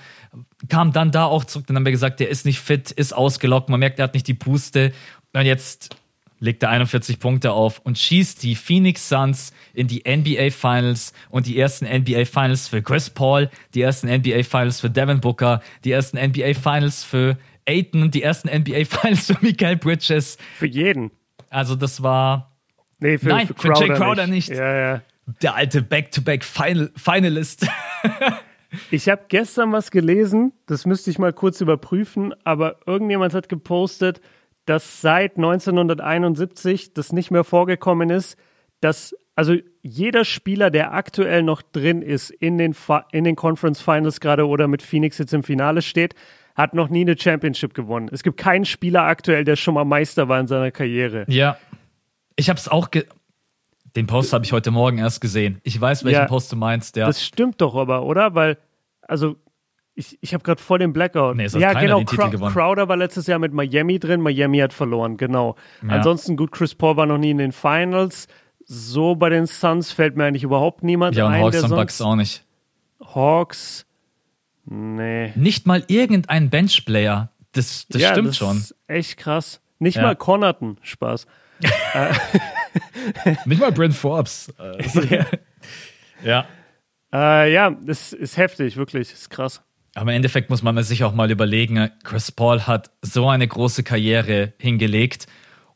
Kam 0.70 0.92
dann 0.92 1.12
da 1.12 1.26
auch 1.26 1.46
zurück, 1.46 1.68
dann 1.68 1.76
haben 1.76 1.86
wir 1.86 1.92
gesagt, 1.92 2.20
der 2.20 2.30
ist 2.30 2.46
nicht 2.46 2.60
fit, 2.60 2.92
ist 2.92 3.14
ausgelockt, 3.14 3.70
man 3.70 3.80
merkt, 3.80 4.00
er 4.00 4.04
hat 4.04 4.14
nicht 4.14 4.28
die 4.28 4.34
Puste. 4.34 4.92
Und 5.34 5.46
jetzt 5.46 5.96
legt 6.40 6.64
er 6.64 6.70
41 6.70 7.20
Punkte 7.20 7.52
auf 7.52 7.80
und 7.80 7.98
schießt 7.98 8.42
die 8.44 8.56
Phoenix 8.56 9.08
Suns 9.08 9.54
in 9.74 9.88
die 9.88 10.04
NBA 10.06 10.50
Finals 10.52 11.14
und 11.30 11.46
die 11.48 11.58
ersten 11.58 11.86
NBA 11.86 12.26
Finals 12.26 12.68
für 12.68 12.82
Chris 12.82 13.10
Paul, 13.10 13.50
die 13.74 13.82
ersten 13.82 14.08
NBA 14.08 14.44
Finals 14.44 14.82
für 14.82 14.90
Devin 14.90 15.22
Booker, 15.22 15.62
die 15.84 15.92
ersten 15.92 16.18
NBA 16.18 16.54
Finals 16.54 17.04
für 17.04 17.38
Aiton, 17.68 18.12
die 18.12 18.22
ersten 18.22 18.50
NBA 18.50 18.86
Finals 18.86 19.28
für 19.28 19.38
Michael 19.42 19.78
Bridges. 19.78 20.38
Für 20.58 20.68
jeden. 20.68 21.12
Also 21.50 21.76
das 21.76 22.04
war 22.04 22.55
Nee, 23.00 23.18
für, 23.18 23.30
Nein, 23.30 23.48
für 23.48 23.54
Crowder, 23.54 23.76
für 23.76 23.88
Jay 23.88 23.98
Crowder 23.98 24.28
nicht. 24.28 24.50
nicht. 24.50 24.60
Ja, 24.60 24.76
ja. 24.76 25.02
Der 25.42 25.56
alte 25.56 25.82
Back-to-Back-Finalist. 25.82 27.68
ich 28.92 29.10
habe 29.10 29.24
gestern 29.28 29.72
was 29.72 29.92
gelesen, 29.92 30.54
das 30.68 30.86
müsste 30.86 31.10
ich 31.10 31.18
mal 31.18 31.34
kurz 31.34 31.62
überprüfen, 31.62 32.34
aber 32.44 32.78
irgendjemand 32.86 33.34
hat 33.34 33.50
gepostet, 33.50 34.22
dass 34.66 35.02
seit 35.02 35.38
1971 35.38 36.94
das 36.94 37.12
nicht 37.12 37.32
mehr 37.32 37.44
vorgekommen 37.44 38.10
ist, 38.10 38.38
dass 38.82 39.16
also 39.36 39.56
jeder 39.82 40.24
Spieler, 40.26 40.72
der 40.72 40.94
aktuell 40.94 41.44
noch 41.44 41.62
drin 41.62 42.02
ist 42.02 42.30
in 42.30 42.58
den, 42.58 42.76
in 43.12 43.24
den 43.24 43.36
Conference 43.36 43.82
Finals 43.82 44.20
gerade 44.20 44.48
oder 44.48 44.68
mit 44.68 44.82
Phoenix 44.82 45.18
jetzt 45.18 45.34
im 45.34 45.44
Finale 45.44 45.82
steht, 45.82 46.16
hat 46.56 46.74
noch 46.74 46.90
nie 46.90 47.02
eine 47.02 47.18
Championship 47.18 47.74
gewonnen. 47.74 48.10
Es 48.12 48.24
gibt 48.24 48.38
keinen 48.38 48.64
Spieler 48.64 49.04
aktuell, 49.04 49.44
der 49.44 49.58
schon 49.58 49.74
mal 49.74 49.84
Meister 49.84 50.30
war 50.30 50.40
in 50.40 50.48
seiner 50.48 50.72
Karriere. 50.72 51.26
Ja. 51.28 51.58
Ich 52.36 52.50
habe 52.50 52.60
es 52.60 52.68
auch. 52.68 52.90
Den 53.96 54.08
Post 54.08 54.34
habe 54.34 54.44
ich 54.44 54.52
heute 54.52 54.72
Morgen 54.72 54.98
erst 54.98 55.22
gesehen. 55.22 55.62
Ich 55.64 55.80
weiß, 55.80 56.04
welchen 56.04 56.22
ja, 56.22 56.28
Post 56.28 56.52
du 56.52 56.58
meinst. 56.58 56.98
Ja. 56.98 57.08
Das 57.08 57.24
stimmt 57.24 57.62
doch 57.62 57.76
aber, 57.76 58.04
oder? 58.04 58.36
Weil, 58.36 58.58
also, 59.02 59.38
ich, 59.94 60.18
ich 60.22 60.34
habe 60.34 60.44
gerade 60.44 60.62
voll 60.62 60.80
den 60.80 60.92
Blackout. 60.92 61.38
Nee, 61.38 61.48
ja, 61.48 61.74
genau. 61.74 62.04
Crow 62.04 62.52
Crowder 62.52 62.90
war 62.90 62.98
letztes 62.98 63.28
Jahr 63.28 63.40
mit 63.40 63.54
Miami 63.54 63.98
drin. 64.00 64.20
Miami 64.20 64.58
hat 64.58 64.74
verloren, 64.74 65.16
genau. 65.16 65.56
Ja. 65.82 65.90
Ansonsten 65.90 66.36
gut, 66.36 66.52
Chris 66.52 66.76
Paul 66.76 66.98
war 66.98 67.06
noch 67.06 67.18
nie 67.18 67.32
in 67.32 67.38
den 67.38 67.54
Finals. 67.54 68.28
So 68.66 69.16
bei 69.16 69.30
den 69.30 69.46
Suns 69.46 69.92
fällt 69.92 70.18
mir 70.18 70.26
eigentlich 70.26 70.44
überhaupt 70.44 70.84
niemand 70.84 71.16
ja, 71.16 71.28
ein. 71.28 71.40
Ja, 71.40 71.46
und 71.46 71.54
Hawks 71.54 71.64
und 71.64 71.70
Bucks 71.70 72.02
auch 72.02 72.16
nicht. 72.16 72.44
Hawks, 73.00 73.86
nee. 74.66 75.32
Nicht 75.36 75.66
mal 75.68 75.84
irgendein 75.88 76.50
Benchplayer. 76.50 77.30
Das, 77.54 77.86
das 77.88 78.02
ja, 78.02 78.12
stimmt 78.12 78.30
das 78.30 78.38
schon. 78.38 78.58
Ist 78.58 78.76
echt 78.88 79.18
krass. 79.18 79.62
Nicht 79.80 79.96
ja. 79.96 80.04
mal 80.04 80.16
Connaughton. 80.16 80.78
Spaß. 80.82 81.28
Nicht 83.46 83.62
mal 83.62 83.72
Brent 83.72 83.94
Forbes. 83.94 84.54
ja. 86.24 86.46
Äh, 87.14 87.54
ja, 87.54 87.70
das 87.70 88.14
ist 88.14 88.38
heftig, 88.38 88.78
wirklich. 88.78 89.10
Das 89.10 89.20
ist 89.22 89.30
krass. 89.30 89.62
Aber 89.94 90.12
im 90.12 90.18
Endeffekt 90.18 90.50
muss 90.50 90.62
man 90.62 90.82
sich 90.84 91.04
auch 91.06 91.14
mal 91.14 91.32
überlegen, 91.32 91.90
Chris 92.04 92.32
Paul 92.32 92.64
hat 92.64 92.92
so 93.02 93.30
eine 93.30 93.48
große 93.48 93.84
Karriere 93.84 94.54
hingelegt 94.58 95.28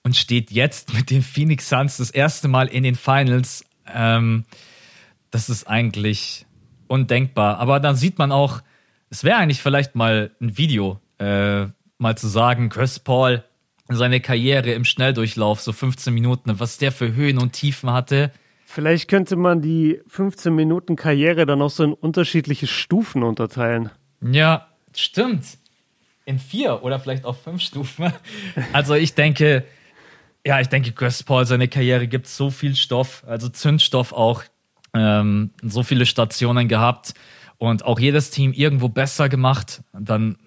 und 0.03 0.17
steht 0.17 0.51
jetzt 0.51 0.93
mit 0.93 1.09
den 1.09 1.21
Phoenix 1.21 1.69
Suns 1.69 1.97
das 1.97 2.09
erste 2.09 2.49
Mal 2.49 2.67
in 2.67 2.83
den 2.83 2.95
Finals. 2.95 3.63
Ähm, 3.93 4.45
das 5.31 5.49
ist 5.49 5.67
eigentlich 5.67 6.45
undenkbar. 6.87 7.59
Aber 7.59 7.79
dann 7.79 7.95
sieht 7.95 8.17
man 8.17 8.33
auch, 8.33 8.61
es 9.09 9.23
wäre 9.23 9.37
eigentlich 9.37 9.61
vielleicht 9.61 9.95
mal 9.95 10.31
ein 10.41 10.57
Video, 10.57 10.99
äh, 11.19 11.67
mal 11.97 12.17
zu 12.17 12.27
sagen, 12.27 12.69
Chris 12.69 12.99
Paul, 12.99 13.43
seine 13.89 14.21
Karriere 14.21 14.71
im 14.71 14.85
Schnelldurchlauf, 14.85 15.61
so 15.61 15.71
15 15.71 16.13
Minuten, 16.13 16.59
was 16.59 16.77
der 16.77 16.91
für 16.91 17.13
Höhen 17.13 17.37
und 17.37 17.53
Tiefen 17.53 17.91
hatte. 17.91 18.31
Vielleicht 18.65 19.09
könnte 19.09 19.35
man 19.35 19.61
die 19.61 19.99
15 20.07 20.53
Minuten 20.53 20.95
Karriere 20.95 21.45
dann 21.45 21.61
auch 21.61 21.71
so 21.71 21.83
in 21.83 21.93
unterschiedliche 21.93 22.67
Stufen 22.67 23.23
unterteilen. 23.23 23.89
Ja, 24.21 24.67
stimmt. 24.95 25.57
In 26.25 26.37
vier 26.37 26.83
oder 26.83 26.99
vielleicht 26.99 27.25
auch 27.25 27.35
fünf 27.35 27.61
Stufen. 27.61 28.13
Also 28.73 28.93
ich 28.93 29.15
denke, 29.15 29.65
ja, 30.45 30.59
ich 30.59 30.67
denke, 30.67 30.91
Chris 30.91 31.23
Paul, 31.23 31.45
seine 31.45 31.67
Karriere 31.67 32.07
gibt 32.07 32.27
so 32.27 32.51
viel 32.51 32.75
Stoff, 32.75 33.23
also 33.27 33.49
Zündstoff 33.49 34.13
auch, 34.13 34.43
ähm, 34.93 35.51
so 35.63 35.83
viele 35.83 36.05
Stationen 36.05 36.67
gehabt 36.67 37.13
und 37.57 37.83
auch 37.85 37.99
jedes 37.99 38.29
Team 38.29 38.53
irgendwo 38.53 38.89
besser 38.89 39.29
gemacht. 39.29 39.81
Dann, 39.93 40.37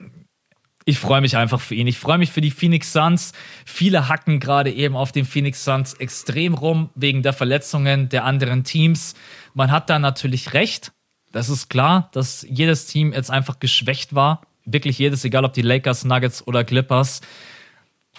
ich 0.84 0.98
freue 0.98 1.20
mich 1.20 1.36
einfach 1.36 1.60
für 1.60 1.74
ihn. 1.74 1.86
Ich 1.86 1.98
freue 1.98 2.18
mich 2.18 2.32
für 2.32 2.40
die 2.40 2.50
Phoenix 2.50 2.92
Suns. 2.92 3.32
Viele 3.64 4.08
hacken 4.08 4.40
gerade 4.40 4.70
eben 4.72 4.96
auf 4.96 5.12
den 5.12 5.24
Phoenix 5.24 5.64
Suns 5.64 5.94
extrem 5.94 6.54
rum 6.54 6.90
wegen 6.94 7.22
der 7.22 7.32
Verletzungen 7.32 8.08
der 8.08 8.24
anderen 8.24 8.64
Teams. 8.64 9.14
Man 9.54 9.70
hat 9.70 9.90
da 9.90 9.98
natürlich 9.98 10.54
recht. 10.54 10.92
Das 11.30 11.48
ist 11.48 11.68
klar, 11.68 12.10
dass 12.12 12.44
jedes 12.48 12.86
Team 12.86 13.12
jetzt 13.12 13.30
einfach 13.30 13.60
geschwächt 13.60 14.14
war. 14.14 14.42
Wirklich 14.64 14.98
jedes, 14.98 15.24
egal 15.24 15.44
ob 15.44 15.52
die 15.52 15.62
Lakers, 15.62 16.04
Nuggets 16.04 16.46
oder 16.46 16.64
Clippers. 16.64 17.20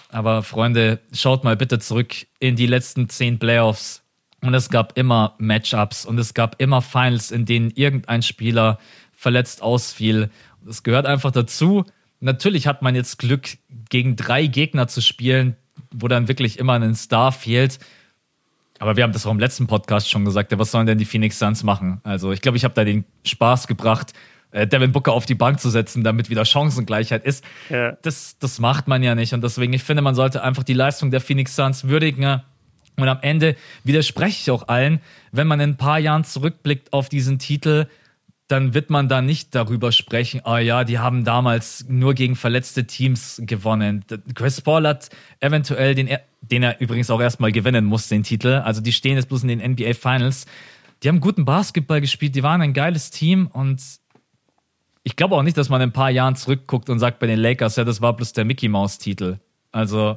Aber 0.08 0.42
Freunde, 0.42 1.00
schaut 1.12 1.44
mal 1.44 1.56
bitte 1.56 1.78
zurück 1.78 2.14
in 2.38 2.56
die 2.56 2.66
letzten 2.66 3.08
zehn 3.08 3.38
Playoffs. 3.38 4.02
Und 4.40 4.54
es 4.54 4.68
gab 4.68 4.98
immer 4.98 5.34
Matchups 5.38 6.04
und 6.04 6.18
es 6.18 6.34
gab 6.34 6.60
immer 6.60 6.82
Finals, 6.82 7.30
in 7.30 7.46
denen 7.46 7.70
irgendein 7.70 8.22
Spieler 8.22 8.78
verletzt 9.12 9.62
ausfiel. 9.62 10.30
Das 10.62 10.82
gehört 10.82 11.06
einfach 11.06 11.30
dazu. 11.30 11.84
Natürlich 12.20 12.66
hat 12.66 12.82
man 12.82 12.94
jetzt 12.94 13.18
Glück, 13.18 13.48
gegen 13.90 14.16
drei 14.16 14.46
Gegner 14.46 14.88
zu 14.88 15.00
spielen, 15.00 15.56
wo 15.92 16.08
dann 16.08 16.28
wirklich 16.28 16.58
immer 16.58 16.74
ein 16.74 16.94
Star 16.94 17.32
fehlt. 17.32 17.78
Aber 18.78 18.96
wir 18.96 19.04
haben 19.04 19.12
das 19.12 19.26
auch 19.26 19.30
im 19.30 19.38
letzten 19.38 19.66
Podcast 19.66 20.10
schon 20.10 20.24
gesagt. 20.24 20.56
Was 20.58 20.70
sollen 20.70 20.86
denn 20.86 20.98
die 20.98 21.04
Phoenix 21.04 21.38
Suns 21.38 21.62
machen? 21.62 22.00
Also, 22.02 22.32
ich 22.32 22.40
glaube, 22.40 22.56
ich 22.56 22.64
habe 22.64 22.74
da 22.74 22.84
den 22.84 23.04
Spaß 23.24 23.66
gebracht, 23.66 24.12
äh, 24.50 24.66
Devin 24.66 24.92
Booker 24.92 25.12
auf 25.12 25.26
die 25.26 25.34
Bank 25.34 25.60
zu 25.60 25.70
setzen, 25.70 26.02
damit 26.02 26.30
wieder 26.30 26.44
Chancengleichheit 26.44 27.24
ist. 27.24 27.44
Ja. 27.68 27.92
Das, 28.02 28.38
das 28.38 28.58
macht 28.58 28.88
man 28.88 29.02
ja 29.02 29.14
nicht. 29.14 29.32
Und 29.32 29.42
deswegen, 29.42 29.72
ich 29.72 29.82
finde, 29.82 30.02
man 30.02 30.14
sollte 30.14 30.42
einfach 30.42 30.62
die 30.62 30.74
Leistung 30.74 31.10
der 31.10 31.20
Phoenix 31.20 31.56
Suns 31.56 31.84
würdigen. 31.84 32.40
Und 32.96 33.08
am 33.08 33.18
Ende 33.22 33.56
widerspreche 33.82 34.40
ich 34.40 34.50
auch 34.50 34.68
allen, 34.68 35.00
wenn 35.32 35.46
man 35.46 35.60
in 35.60 35.70
ein 35.70 35.76
paar 35.76 35.98
Jahren 35.98 36.24
zurückblickt 36.24 36.92
auf 36.92 37.08
diesen 37.08 37.38
Titel, 37.38 37.86
dann 38.54 38.72
wird 38.72 38.88
man 38.88 39.08
da 39.08 39.20
nicht 39.20 39.52
darüber 39.56 39.90
sprechen, 39.90 40.42
oh 40.44 40.56
ja, 40.56 40.84
die 40.84 41.00
haben 41.00 41.24
damals 41.24 41.86
nur 41.88 42.14
gegen 42.14 42.36
verletzte 42.36 42.86
Teams 42.86 43.42
gewonnen. 43.44 44.04
Chris 44.34 44.60
Paul 44.60 44.86
hat 44.86 45.10
eventuell 45.40 45.96
den, 45.96 46.08
den 46.40 46.62
er 46.62 46.80
übrigens 46.80 47.10
auch 47.10 47.20
erstmal 47.20 47.50
gewinnen 47.50 47.84
muss, 47.84 48.08
den 48.08 48.22
Titel. 48.22 48.62
Also 48.64 48.80
die 48.80 48.92
stehen 48.92 49.16
jetzt 49.16 49.28
bloß 49.28 49.42
in 49.42 49.48
den 49.48 49.72
NBA 49.72 49.94
Finals. 49.94 50.46
Die 51.02 51.08
haben 51.08 51.18
guten 51.18 51.44
Basketball 51.44 52.00
gespielt, 52.00 52.36
die 52.36 52.44
waren 52.44 52.62
ein 52.62 52.74
geiles 52.74 53.10
Team 53.10 53.48
und 53.48 53.82
ich 55.02 55.16
glaube 55.16 55.34
auch 55.34 55.42
nicht, 55.42 55.58
dass 55.58 55.68
man 55.68 55.80
in 55.80 55.88
ein 55.88 55.92
paar 55.92 56.10
Jahren 56.10 56.36
zurückguckt 56.36 56.88
und 56.88 57.00
sagt 57.00 57.18
bei 57.18 57.26
den 57.26 57.40
Lakers, 57.40 57.74
ja, 57.74 57.82
das 57.82 58.00
war 58.00 58.14
bloß 58.14 58.34
der 58.34 58.44
Mickey 58.44 58.68
Mouse 58.68 58.98
Titel. 58.98 59.38
Also. 59.72 60.16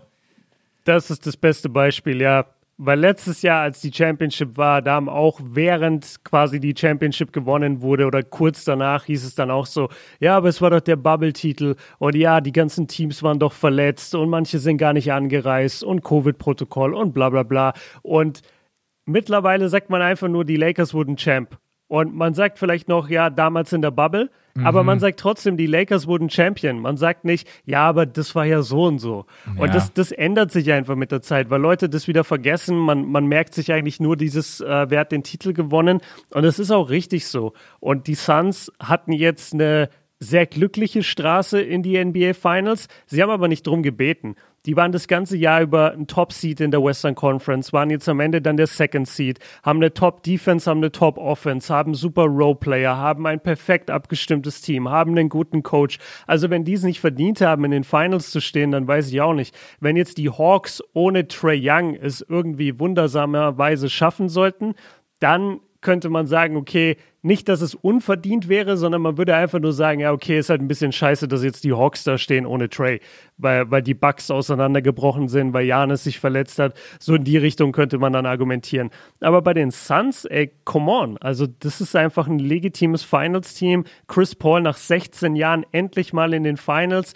Das 0.83 1.09
ist 1.09 1.25
das 1.25 1.35
beste 1.35 1.69
Beispiel, 1.69 2.21
ja. 2.21 2.45
Weil 2.79 2.99
letztes 2.99 3.41
Jahr, 3.41 3.61
als 3.61 3.81
die 3.81 3.91
Championship 3.91 4.55
war, 4.55 4.83
da 4.83 4.93
haben 4.93 5.09
auch 5.09 5.39
während 5.43 6.23
quasi 6.23 6.59
die 6.59 6.75
Championship 6.77 7.33
gewonnen 7.33 7.81
wurde 7.81 8.05
oder 8.05 8.21
kurz 8.21 8.65
danach 8.65 9.05
hieß 9.05 9.25
es 9.25 9.33
dann 9.33 9.49
auch 9.49 9.65
so, 9.65 9.89
ja, 10.19 10.37
aber 10.37 10.49
es 10.49 10.61
war 10.61 10.69
doch 10.69 10.81
der 10.81 10.95
Bubble-Titel 10.95 11.75
und 11.97 12.15
ja, 12.15 12.39
die 12.39 12.51
ganzen 12.51 12.87
Teams 12.87 13.23
waren 13.23 13.39
doch 13.39 13.53
verletzt 13.53 14.13
und 14.13 14.29
manche 14.29 14.59
sind 14.59 14.77
gar 14.77 14.93
nicht 14.93 15.11
angereist 15.11 15.83
und 15.83 16.03
Covid-Protokoll 16.03 16.93
und 16.93 17.13
bla 17.13 17.31
bla 17.31 17.41
bla. 17.41 17.73
Und 18.03 18.41
mittlerweile 19.05 19.69
sagt 19.69 19.89
man 19.89 20.03
einfach 20.03 20.27
nur, 20.27 20.45
die 20.45 20.57
Lakers 20.57 20.93
wurden 20.93 21.17
Champ. 21.17 21.57
Und 21.87 22.13
man 22.15 22.33
sagt 22.33 22.59
vielleicht 22.59 22.89
noch, 22.89 23.09
ja, 23.09 23.29
damals 23.29 23.71
in 23.71 23.81
der 23.81 23.91
Bubble, 23.91 24.29
mhm. 24.55 24.65
aber 24.65 24.83
man 24.83 24.99
sagt 24.99 25.19
trotzdem, 25.19 25.55
die 25.55 25.67
Lakers 25.67 26.05
wurden 26.05 26.29
Champion. 26.29 26.79
Man 26.79 26.97
sagt 26.97 27.23
nicht, 27.23 27.47
ja, 27.65 27.87
aber 27.87 28.05
das 28.05 28.35
war 28.35 28.45
ja 28.45 28.61
so 28.61 28.83
und 28.83 28.99
so. 28.99 29.25
Ja. 29.55 29.63
Und 29.63 29.73
das, 29.73 29.93
das 29.93 30.11
ändert 30.11 30.51
sich 30.51 30.71
einfach 30.71 30.95
mit 30.95 31.11
der 31.11 31.21
Zeit, 31.21 31.49
weil 31.49 31.61
Leute 31.61 31.87
das 31.87 32.07
wieder 32.07 32.25
vergessen. 32.25 32.77
Man, 32.77 33.05
man 33.05 33.25
merkt 33.27 33.53
sich 33.53 33.71
eigentlich 33.71 33.99
nur 34.01 34.17
dieses, 34.17 34.59
äh, 34.59 34.89
wer 34.89 34.99
hat 34.99 35.11
den 35.13 35.23
Titel 35.23 35.53
gewonnen. 35.53 36.01
Und 36.33 36.43
das 36.43 36.59
ist 36.59 36.71
auch 36.71 36.89
richtig 36.89 37.27
so. 37.27 37.53
Und 37.79 38.07
die 38.07 38.15
Suns 38.15 38.71
hatten 38.79 39.13
jetzt 39.13 39.53
eine 39.53 39.89
sehr 40.19 40.45
glückliche 40.45 41.03
Straße 41.03 41.61
in 41.61 41.83
die 41.83 42.03
NBA 42.03 42.33
Finals. 42.33 42.87
Sie 43.05 43.21
haben 43.21 43.29
aber 43.29 43.47
nicht 43.47 43.65
drum 43.65 43.83
gebeten. 43.83 44.35
Die 44.67 44.75
waren 44.75 44.91
das 44.91 45.07
ganze 45.07 45.37
Jahr 45.37 45.61
über 45.61 45.93
ein 45.93 46.07
Top-Seed 46.07 46.59
in 46.59 46.71
der 46.71 46.83
Western 46.83 47.15
Conference, 47.15 47.71
waren 47.71 47.89
jetzt 47.89 48.09
am 48.09 48.19
Ende 48.19 48.41
dann 48.41 48.57
der 48.57 48.67
Second 48.67 49.07
Seed, 49.07 49.39
haben 49.63 49.79
eine 49.79 49.93
Top-Defense, 49.93 50.69
haben 50.69 50.79
eine 50.79 50.91
Top-Offense, 50.91 51.73
haben 51.73 51.95
super 51.95 52.25
Role-Player, 52.25 52.97
haben 52.97 53.25
ein 53.27 53.39
perfekt 53.39 53.89
abgestimmtes 53.89 54.59
Team, 54.59 54.89
haben 54.89 55.11
einen 55.11 55.29
guten 55.29 55.63
Coach. 55.63 55.99
Also 56.27 56.49
wenn 56.49 56.65
die 56.65 56.73
es 56.73 56.83
nicht 56.83 56.99
verdient 56.99 57.39
haben, 57.39 57.63
in 57.63 57.71
den 57.71 57.85
Finals 57.85 58.29
zu 58.29 58.41
stehen, 58.41 58.71
dann 58.71 58.89
weiß 58.89 59.07
ich 59.09 59.21
auch 59.21 59.33
nicht. 59.33 59.55
Wenn 59.79 59.95
jetzt 59.95 60.17
die 60.17 60.29
Hawks 60.29 60.83
ohne 60.93 61.29
Trey 61.29 61.57
Young 61.63 61.95
es 61.95 62.19
irgendwie 62.27 62.77
wundersamerweise 62.77 63.89
schaffen 63.89 64.27
sollten, 64.27 64.75
dann 65.21 65.61
könnte 65.79 66.09
man 66.09 66.27
sagen, 66.27 66.57
okay, 66.57 66.97
nicht, 67.21 67.49
dass 67.49 67.61
es 67.61 67.75
unverdient 67.75 68.47
wäre, 68.47 68.77
sondern 68.77 69.01
man 69.01 69.17
würde 69.17 69.35
einfach 69.35 69.59
nur 69.59 69.73
sagen, 69.73 69.99
ja, 69.99 70.11
okay, 70.11 70.37
ist 70.37 70.49
halt 70.49 70.61
ein 70.61 70.67
bisschen 70.67 70.91
scheiße, 70.91 71.27
dass 71.27 71.43
jetzt 71.43 71.63
die 71.63 71.73
Hawks 71.73 72.03
da 72.03 72.17
stehen 72.17 72.45
ohne 72.45 72.69
Trey, 72.69 72.99
weil, 73.37 73.69
weil 73.71 73.81
die 73.81 73.93
Bucks 73.93 74.29
auseinandergebrochen 74.29 75.27
sind, 75.27 75.53
weil 75.53 75.65
Janis 75.65 76.03
sich 76.03 76.19
verletzt 76.19 76.59
hat. 76.59 76.77
So 76.99 77.15
in 77.15 77.23
die 77.23 77.37
Richtung 77.37 77.71
könnte 77.71 77.97
man 77.97 78.13
dann 78.13 78.25
argumentieren. 78.25 78.91
Aber 79.19 79.41
bei 79.41 79.53
den 79.53 79.71
Suns, 79.71 80.25
ey, 80.25 80.51
come 80.63 80.91
on. 80.91 81.17
Also, 81.17 81.47
das 81.47 81.81
ist 81.81 81.95
einfach 81.95 82.27
ein 82.27 82.39
legitimes 82.39 83.03
Finals-Team. 83.03 83.85
Chris 84.07 84.35
Paul 84.35 84.61
nach 84.61 84.77
16 84.77 85.35
Jahren 85.35 85.65
endlich 85.71 86.13
mal 86.13 86.33
in 86.33 86.43
den 86.43 86.57
Finals 86.57 87.13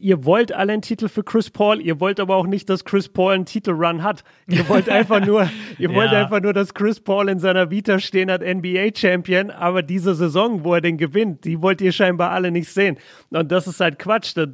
ihr 0.00 0.24
wollt 0.24 0.52
alle 0.52 0.72
einen 0.72 0.82
Titel 0.82 1.08
für 1.08 1.22
Chris 1.22 1.50
Paul, 1.50 1.80
ihr 1.80 2.00
wollt 2.00 2.20
aber 2.20 2.36
auch 2.36 2.46
nicht, 2.46 2.68
dass 2.70 2.84
Chris 2.84 3.08
Paul 3.08 3.34
einen 3.34 3.44
Titelrun 3.44 4.02
hat. 4.02 4.24
Ihr 4.48 4.68
wollt 4.68 4.88
einfach 4.88 5.24
nur, 5.24 5.48
ihr 5.78 5.94
wollt 5.94 6.12
ja. 6.12 6.22
einfach 6.22 6.40
nur, 6.40 6.52
dass 6.52 6.74
Chris 6.74 7.00
Paul 7.00 7.28
in 7.28 7.38
seiner 7.38 7.70
Vita 7.70 7.98
stehen 7.98 8.30
hat, 8.30 8.42
NBA 8.42 8.90
Champion, 8.96 9.50
aber 9.50 9.82
diese 9.82 10.14
Saison, 10.14 10.64
wo 10.64 10.74
er 10.74 10.80
den 10.80 10.96
gewinnt, 10.96 11.44
die 11.44 11.60
wollt 11.62 11.80
ihr 11.80 11.92
scheinbar 11.92 12.30
alle 12.30 12.50
nicht 12.50 12.68
sehen. 12.68 12.98
Und 13.30 13.52
das 13.52 13.66
ist 13.66 13.80
halt 13.80 13.98
Quatsch. 13.98 14.36
Das, 14.36 14.48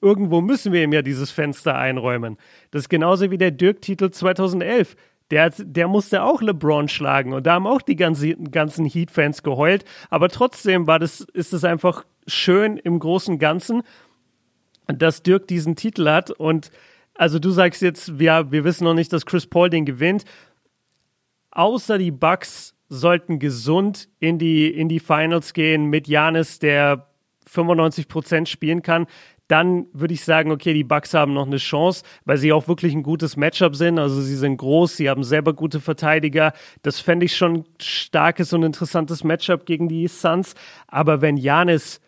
irgendwo 0.00 0.40
müssen 0.40 0.72
wir 0.72 0.82
ihm 0.82 0.92
ja 0.92 1.02
dieses 1.02 1.30
Fenster 1.30 1.76
einräumen. 1.76 2.36
Das 2.70 2.82
ist 2.82 2.88
genauso 2.88 3.30
wie 3.30 3.38
der 3.38 3.50
Dirk-Titel 3.50 4.10
2011. 4.10 4.96
Der, 5.30 5.50
der 5.50 5.88
musste 5.88 6.22
auch 6.22 6.40
LeBron 6.40 6.86
schlagen 6.86 7.32
und 7.32 7.48
da 7.48 7.54
haben 7.54 7.66
auch 7.66 7.82
die 7.82 7.96
ganzen, 7.96 8.52
ganzen 8.52 8.86
Heat-Fans 8.86 9.42
geheult. 9.42 9.84
Aber 10.08 10.28
trotzdem 10.28 10.86
war 10.86 11.00
das, 11.00 11.20
ist 11.20 11.52
es 11.52 11.64
einfach 11.64 12.04
schön 12.28 12.76
im 12.76 12.98
Großen 12.98 13.34
und 13.34 13.40
Ganzen 13.40 13.82
dass 14.86 15.22
Dirk 15.22 15.46
diesen 15.48 15.76
Titel 15.76 16.08
hat. 16.08 16.30
Und 16.30 16.70
also 17.14 17.38
du 17.38 17.50
sagst 17.50 17.82
jetzt, 17.82 18.12
ja, 18.18 18.50
wir 18.50 18.64
wissen 18.64 18.84
noch 18.84 18.94
nicht, 18.94 19.12
dass 19.12 19.26
Chris 19.26 19.46
Paul 19.46 19.70
den 19.70 19.84
gewinnt. 19.84 20.24
außer 21.50 21.98
die 21.98 22.10
Bucks 22.10 22.74
sollten 22.88 23.38
gesund 23.38 24.08
in 24.20 24.38
die, 24.38 24.68
in 24.68 24.88
die 24.88 25.00
Finals 25.00 25.52
gehen 25.52 25.86
mit 25.86 26.06
Janis, 26.06 26.58
der 26.58 27.08
95 27.46 28.08
Prozent 28.08 28.48
spielen 28.48 28.82
kann, 28.82 29.06
dann 29.48 29.86
würde 29.92 30.14
ich 30.14 30.24
sagen, 30.24 30.50
okay, 30.50 30.74
die 30.74 30.84
Bucks 30.84 31.14
haben 31.14 31.32
noch 31.32 31.46
eine 31.46 31.58
Chance, 31.58 32.02
weil 32.24 32.36
sie 32.36 32.52
auch 32.52 32.66
wirklich 32.66 32.94
ein 32.94 33.04
gutes 33.04 33.36
Matchup 33.36 33.76
sind. 33.76 33.98
Also 33.98 34.20
sie 34.20 34.34
sind 34.34 34.56
groß, 34.56 34.96
sie 34.96 35.08
haben 35.08 35.22
selber 35.22 35.52
gute 35.52 35.80
Verteidiger. 35.80 36.52
Das 36.82 36.98
fände 36.98 37.26
ich 37.26 37.36
schon 37.36 37.58
ein 37.58 37.64
starkes 37.80 38.52
und 38.52 38.64
interessantes 38.64 39.22
Matchup 39.22 39.64
gegen 39.64 39.88
die 39.88 40.08
Suns. 40.08 40.54
Aber 40.88 41.20
wenn 41.20 41.36
Janis 41.36 42.00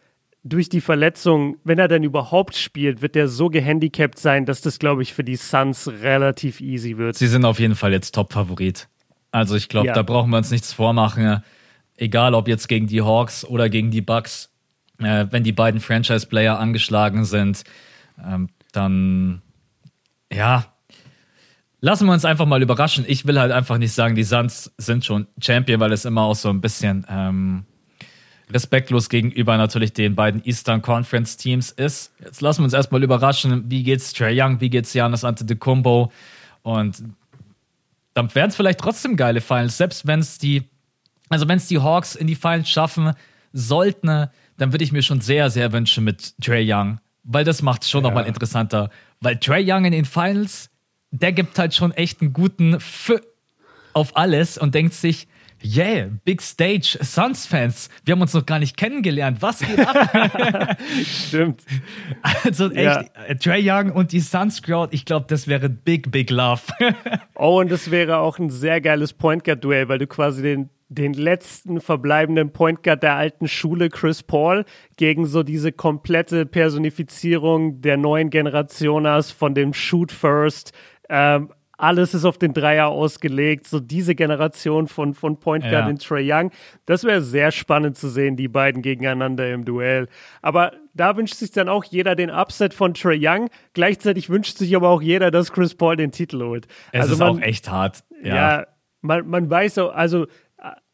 durch 0.48 0.68
die 0.68 0.80
Verletzung, 0.80 1.56
wenn 1.64 1.78
er 1.78 1.88
dann 1.88 2.02
überhaupt 2.02 2.56
spielt, 2.56 3.02
wird 3.02 3.16
er 3.16 3.28
so 3.28 3.48
gehandicapt 3.48 4.18
sein, 4.18 4.46
dass 4.46 4.60
das, 4.60 4.78
glaube 4.78 5.02
ich, 5.02 5.12
für 5.12 5.24
die 5.24 5.36
Suns 5.36 5.88
relativ 6.02 6.60
easy 6.60 6.96
wird. 6.96 7.16
Sie 7.16 7.26
sind 7.26 7.44
auf 7.44 7.60
jeden 7.60 7.74
Fall 7.74 7.92
jetzt 7.92 8.14
Top-Favorit. 8.14 8.88
Also 9.30 9.56
ich 9.56 9.68
glaube, 9.68 9.88
ja. 9.88 9.92
da 9.92 10.02
brauchen 10.02 10.30
wir 10.30 10.38
uns 10.38 10.50
nichts 10.50 10.72
vormachen. 10.72 11.42
Egal 11.96 12.34
ob 12.34 12.48
jetzt 12.48 12.68
gegen 12.68 12.86
die 12.86 13.02
Hawks 13.02 13.44
oder 13.44 13.68
gegen 13.68 13.90
die 13.90 14.00
Bucks 14.00 14.50
äh, 14.98 15.26
wenn 15.30 15.44
die 15.44 15.52
beiden 15.52 15.80
Franchise-Player 15.80 16.58
angeschlagen 16.58 17.24
sind, 17.24 17.64
ähm, 18.24 18.48
dann 18.72 19.42
ja, 20.32 20.66
lassen 21.80 22.06
wir 22.06 22.12
uns 22.12 22.24
einfach 22.24 22.46
mal 22.46 22.62
überraschen. 22.62 23.04
Ich 23.06 23.26
will 23.26 23.38
halt 23.38 23.52
einfach 23.52 23.78
nicht 23.78 23.92
sagen, 23.92 24.14
die 24.14 24.24
Suns 24.24 24.72
sind 24.76 25.04
schon 25.04 25.26
Champion, 25.40 25.80
weil 25.80 25.92
es 25.92 26.04
immer 26.04 26.22
auch 26.22 26.34
so 26.34 26.50
ein 26.50 26.60
bisschen 26.60 27.06
ähm, 27.08 27.64
respektlos 28.52 29.08
gegenüber 29.08 29.56
natürlich 29.56 29.92
den 29.92 30.14
beiden 30.14 30.44
Eastern 30.44 30.82
Conference 30.82 31.36
Teams 31.36 31.70
ist. 31.70 32.12
Jetzt 32.24 32.40
lassen 32.40 32.60
wir 32.60 32.64
uns 32.64 32.72
erstmal 32.72 33.02
überraschen, 33.02 33.64
wie 33.68 33.82
geht's 33.82 34.12
Trey 34.12 34.40
Young, 34.40 34.60
wie 34.60 34.70
geht's 34.70 34.92
Giannis 34.92 35.24
Antetokounmpo 35.24 36.12
und 36.62 37.02
dann 38.14 38.34
wären 38.34 38.50
es 38.50 38.56
vielleicht 38.56 38.80
trotzdem 38.80 39.16
geile 39.16 39.40
Finals, 39.40 39.76
selbst 39.76 40.06
wenn 40.06 40.18
es 40.18 40.38
die, 40.38 40.64
also 41.28 41.46
wenn 41.46 41.58
es 41.58 41.68
die 41.68 41.78
Hawks 41.78 42.16
in 42.16 42.26
die 42.26 42.34
Finals 42.34 42.68
schaffen 42.68 43.12
sollten, 43.52 44.28
dann 44.56 44.72
würde 44.72 44.82
ich 44.82 44.90
mir 44.90 45.02
schon 45.02 45.20
sehr, 45.20 45.50
sehr 45.50 45.72
wünschen 45.72 46.02
mit 46.02 46.34
Trey 46.42 46.66
Young, 46.70 46.98
weil 47.22 47.44
das 47.44 47.62
macht 47.62 47.84
es 47.84 47.90
schon 47.90 48.02
ja. 48.02 48.08
nochmal 48.08 48.26
interessanter. 48.26 48.90
Weil 49.20 49.36
Trey 49.36 49.64
Young 49.70 49.84
in 49.84 49.92
den 49.92 50.04
Finals, 50.04 50.68
der 51.12 51.32
gibt 51.32 51.58
halt 51.58 51.74
schon 51.74 51.92
echt 51.92 52.20
einen 52.20 52.32
guten 52.32 52.74
F 52.74 53.12
auf 53.92 54.16
alles 54.16 54.58
und 54.58 54.74
denkt 54.74 54.94
sich, 54.94 55.28
Yeah, 55.62 56.08
Big 56.24 56.40
Stage, 56.40 56.98
Suns-Fans. 57.00 57.88
Wir 58.04 58.12
haben 58.12 58.22
uns 58.22 58.34
noch 58.34 58.46
gar 58.46 58.58
nicht 58.58 58.76
kennengelernt. 58.76 59.38
Was 59.40 59.60
geht 59.60 59.80
ab? 59.80 60.78
Stimmt. 61.04 61.62
Also 62.22 62.70
echt, 62.70 62.76
ja. 62.76 63.04
Äh, 63.26 63.36
Trey 63.36 63.68
Young 63.68 63.90
und 63.90 64.12
die 64.12 64.20
Suns-Crowd, 64.20 64.94
ich 64.94 65.04
glaube, 65.04 65.26
das 65.28 65.48
wäre 65.48 65.68
Big, 65.68 66.10
Big 66.12 66.30
Love. 66.30 66.62
oh, 67.34 67.60
und 67.60 67.70
das 67.70 67.90
wäre 67.90 68.18
auch 68.18 68.38
ein 68.38 68.50
sehr 68.50 68.80
geiles 68.80 69.12
Point 69.12 69.44
Guard-Duell, 69.44 69.88
weil 69.88 69.98
du 69.98 70.06
quasi 70.06 70.42
den 70.42 70.70
den 70.90 71.12
letzten 71.12 71.80
verbleibenden 71.80 72.50
Point 72.50 72.82
Guard 72.82 73.02
der 73.02 73.14
alten 73.14 73.46
Schule, 73.46 73.90
Chris 73.90 74.22
Paul, 74.22 74.64
gegen 74.96 75.26
so 75.26 75.42
diese 75.42 75.70
komplette 75.70 76.46
Personifizierung 76.46 77.82
der 77.82 77.98
neuen 77.98 78.30
Generation 78.30 79.06
hast, 79.06 79.32
von 79.32 79.54
dem 79.54 79.74
Shoot 79.74 80.10
First. 80.10 80.72
Ähm, 81.10 81.50
alles 81.78 82.12
ist 82.12 82.24
auf 82.24 82.38
den 82.38 82.52
Dreier 82.52 82.88
ausgelegt, 82.88 83.66
so 83.66 83.80
diese 83.80 84.14
Generation 84.14 84.88
von, 84.88 85.14
von 85.14 85.38
Point 85.38 85.62
Guard 85.62 85.84
ja. 85.84 85.88
in 85.88 85.98
Trey 85.98 86.30
Young. 86.30 86.50
Das 86.86 87.04
wäre 87.04 87.22
sehr 87.22 87.52
spannend 87.52 87.96
zu 87.96 88.08
sehen, 88.08 88.36
die 88.36 88.48
beiden 88.48 88.82
gegeneinander 88.82 89.50
im 89.52 89.64
Duell. 89.64 90.08
Aber 90.42 90.72
da 90.92 91.16
wünscht 91.16 91.36
sich 91.36 91.52
dann 91.52 91.68
auch 91.68 91.84
jeder 91.84 92.16
den 92.16 92.30
Upset 92.30 92.74
von 92.74 92.94
Trey 92.94 93.18
Young. 93.20 93.48
Gleichzeitig 93.74 94.28
wünscht 94.28 94.58
sich 94.58 94.74
aber 94.74 94.88
auch 94.88 95.00
jeder, 95.00 95.30
dass 95.30 95.52
Chris 95.52 95.74
Paul 95.74 95.96
den 95.96 96.10
Titel 96.10 96.42
holt. 96.42 96.66
Es 96.92 97.02
also 97.02 97.12
ist 97.14 97.18
man, 97.20 97.28
auch 97.28 97.40
echt 97.40 97.70
hart. 97.70 98.02
Ja, 98.22 98.34
ja 98.34 98.66
man, 99.00 99.28
man 99.28 99.48
weiß 99.48 99.76
so, 99.76 99.90
also 99.90 100.26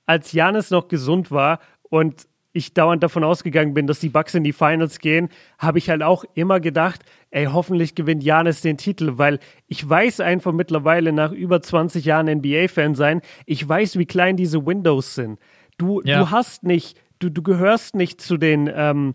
als 0.06 0.32
Janis 0.32 0.70
noch 0.70 0.88
gesund 0.88 1.30
war 1.30 1.60
und 1.82 2.26
ich 2.54 2.72
dauernd 2.72 3.02
davon 3.02 3.24
ausgegangen 3.24 3.74
bin, 3.74 3.86
dass 3.86 3.98
die 3.98 4.08
Bucks 4.08 4.34
in 4.34 4.44
die 4.44 4.52
Finals 4.52 5.00
gehen, 5.00 5.28
habe 5.58 5.78
ich 5.78 5.90
halt 5.90 6.02
auch 6.02 6.24
immer 6.34 6.60
gedacht, 6.60 7.02
ey, 7.30 7.46
hoffentlich 7.46 7.96
gewinnt 7.96 8.22
Janis 8.22 8.60
den 8.60 8.78
Titel, 8.78 9.18
weil 9.18 9.40
ich 9.66 9.86
weiß 9.86 10.20
einfach 10.20 10.52
mittlerweile 10.52 11.12
nach 11.12 11.32
über 11.32 11.60
20 11.60 12.04
Jahren 12.04 12.28
NBA-Fan 12.28 12.94
sein, 12.94 13.20
ich 13.44 13.68
weiß, 13.68 13.98
wie 13.98 14.06
klein 14.06 14.36
diese 14.36 14.64
Windows 14.64 15.16
sind. 15.16 15.40
Du, 15.78 16.00
ja. 16.04 16.20
du 16.20 16.30
hast 16.30 16.62
nicht, 16.62 16.96
du, 17.18 17.28
du 17.28 17.42
gehörst 17.42 17.96
nicht 17.96 18.20
zu 18.20 18.36
den, 18.36 18.70
ähm, 18.72 19.14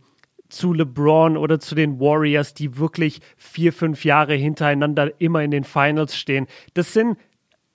zu 0.50 0.74
LeBron 0.74 1.38
oder 1.38 1.60
zu 1.60 1.76
den 1.76 2.00
Warriors, 2.00 2.54
die 2.54 2.78
wirklich 2.78 3.22
vier, 3.38 3.72
fünf 3.72 4.04
Jahre 4.04 4.34
hintereinander 4.34 5.22
immer 5.22 5.44
in 5.44 5.52
den 5.52 5.64
Finals 5.64 6.18
stehen. 6.18 6.48
Das 6.74 6.92
sind 6.92 7.18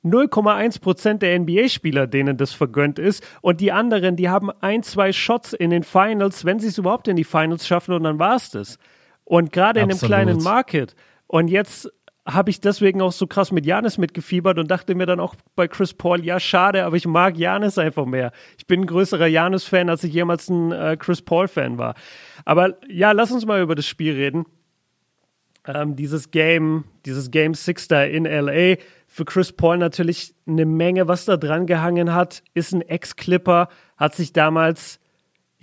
0,1 0.04 0.80
Prozent 0.80 1.22
der 1.22 1.38
NBA-Spieler, 1.38 2.06
denen 2.06 2.36
das 2.36 2.52
vergönnt 2.52 2.98
ist. 2.98 3.24
Und 3.40 3.60
die 3.60 3.72
anderen, 3.72 4.16
die 4.16 4.28
haben 4.28 4.50
ein, 4.60 4.82
zwei 4.82 5.12
Shots 5.12 5.52
in 5.52 5.70
den 5.70 5.82
Finals, 5.82 6.44
wenn 6.44 6.60
sie 6.60 6.68
es 6.68 6.78
überhaupt 6.78 7.08
in 7.08 7.16
die 7.16 7.24
Finals 7.24 7.66
schaffen 7.66 7.94
und 7.94 8.04
dann 8.04 8.18
war 8.18 8.36
es 8.36 8.50
das. 8.50 8.78
Und 9.24 9.52
gerade 9.52 9.80
in 9.80 9.90
einem 9.90 9.98
kleinen 9.98 10.42
Market. 10.42 10.94
Und 11.26 11.48
jetzt 11.48 11.90
habe 12.26 12.50
ich 12.50 12.60
deswegen 12.60 13.02
auch 13.02 13.12
so 13.12 13.26
krass 13.26 13.52
mit 13.52 13.66
Janis 13.66 13.98
mitgefiebert 13.98 14.58
und 14.58 14.70
dachte 14.70 14.94
mir 14.94 15.06
dann 15.06 15.20
auch 15.20 15.34
bei 15.56 15.68
Chris 15.68 15.92
Paul, 15.92 16.24
ja, 16.24 16.40
schade, 16.40 16.84
aber 16.84 16.96
ich 16.96 17.06
mag 17.06 17.36
Janis 17.36 17.76
einfach 17.76 18.06
mehr. 18.06 18.32
Ich 18.56 18.66
bin 18.66 18.80
ein 18.80 18.86
größerer 18.86 19.26
Janis-Fan, 19.26 19.90
als 19.90 20.04
ich 20.04 20.14
jemals 20.14 20.48
ein 20.48 20.72
äh, 20.72 20.96
Chris 20.98 21.20
Paul-Fan 21.20 21.76
war. 21.76 21.94
Aber 22.44 22.78
ja, 22.88 23.12
lass 23.12 23.30
uns 23.30 23.44
mal 23.44 23.60
über 23.60 23.74
das 23.74 23.86
Spiel 23.86 24.14
reden. 24.14 24.46
Ähm, 25.66 25.96
dieses 25.96 26.30
Game, 26.30 26.84
dieses 27.04 27.30
Game 27.30 27.54
Six 27.54 27.88
da 27.88 28.04
in 28.04 28.24
LA, 28.24 28.76
für 29.14 29.24
Chris 29.24 29.52
Paul 29.52 29.78
natürlich 29.78 30.34
eine 30.44 30.66
Menge, 30.66 31.06
was 31.06 31.24
da 31.24 31.36
dran 31.36 31.66
gehangen 31.66 32.14
hat. 32.14 32.42
Ist 32.52 32.72
ein 32.72 32.80
Ex-Clipper, 32.80 33.68
hat 33.96 34.16
sich 34.16 34.32
damals, 34.32 34.98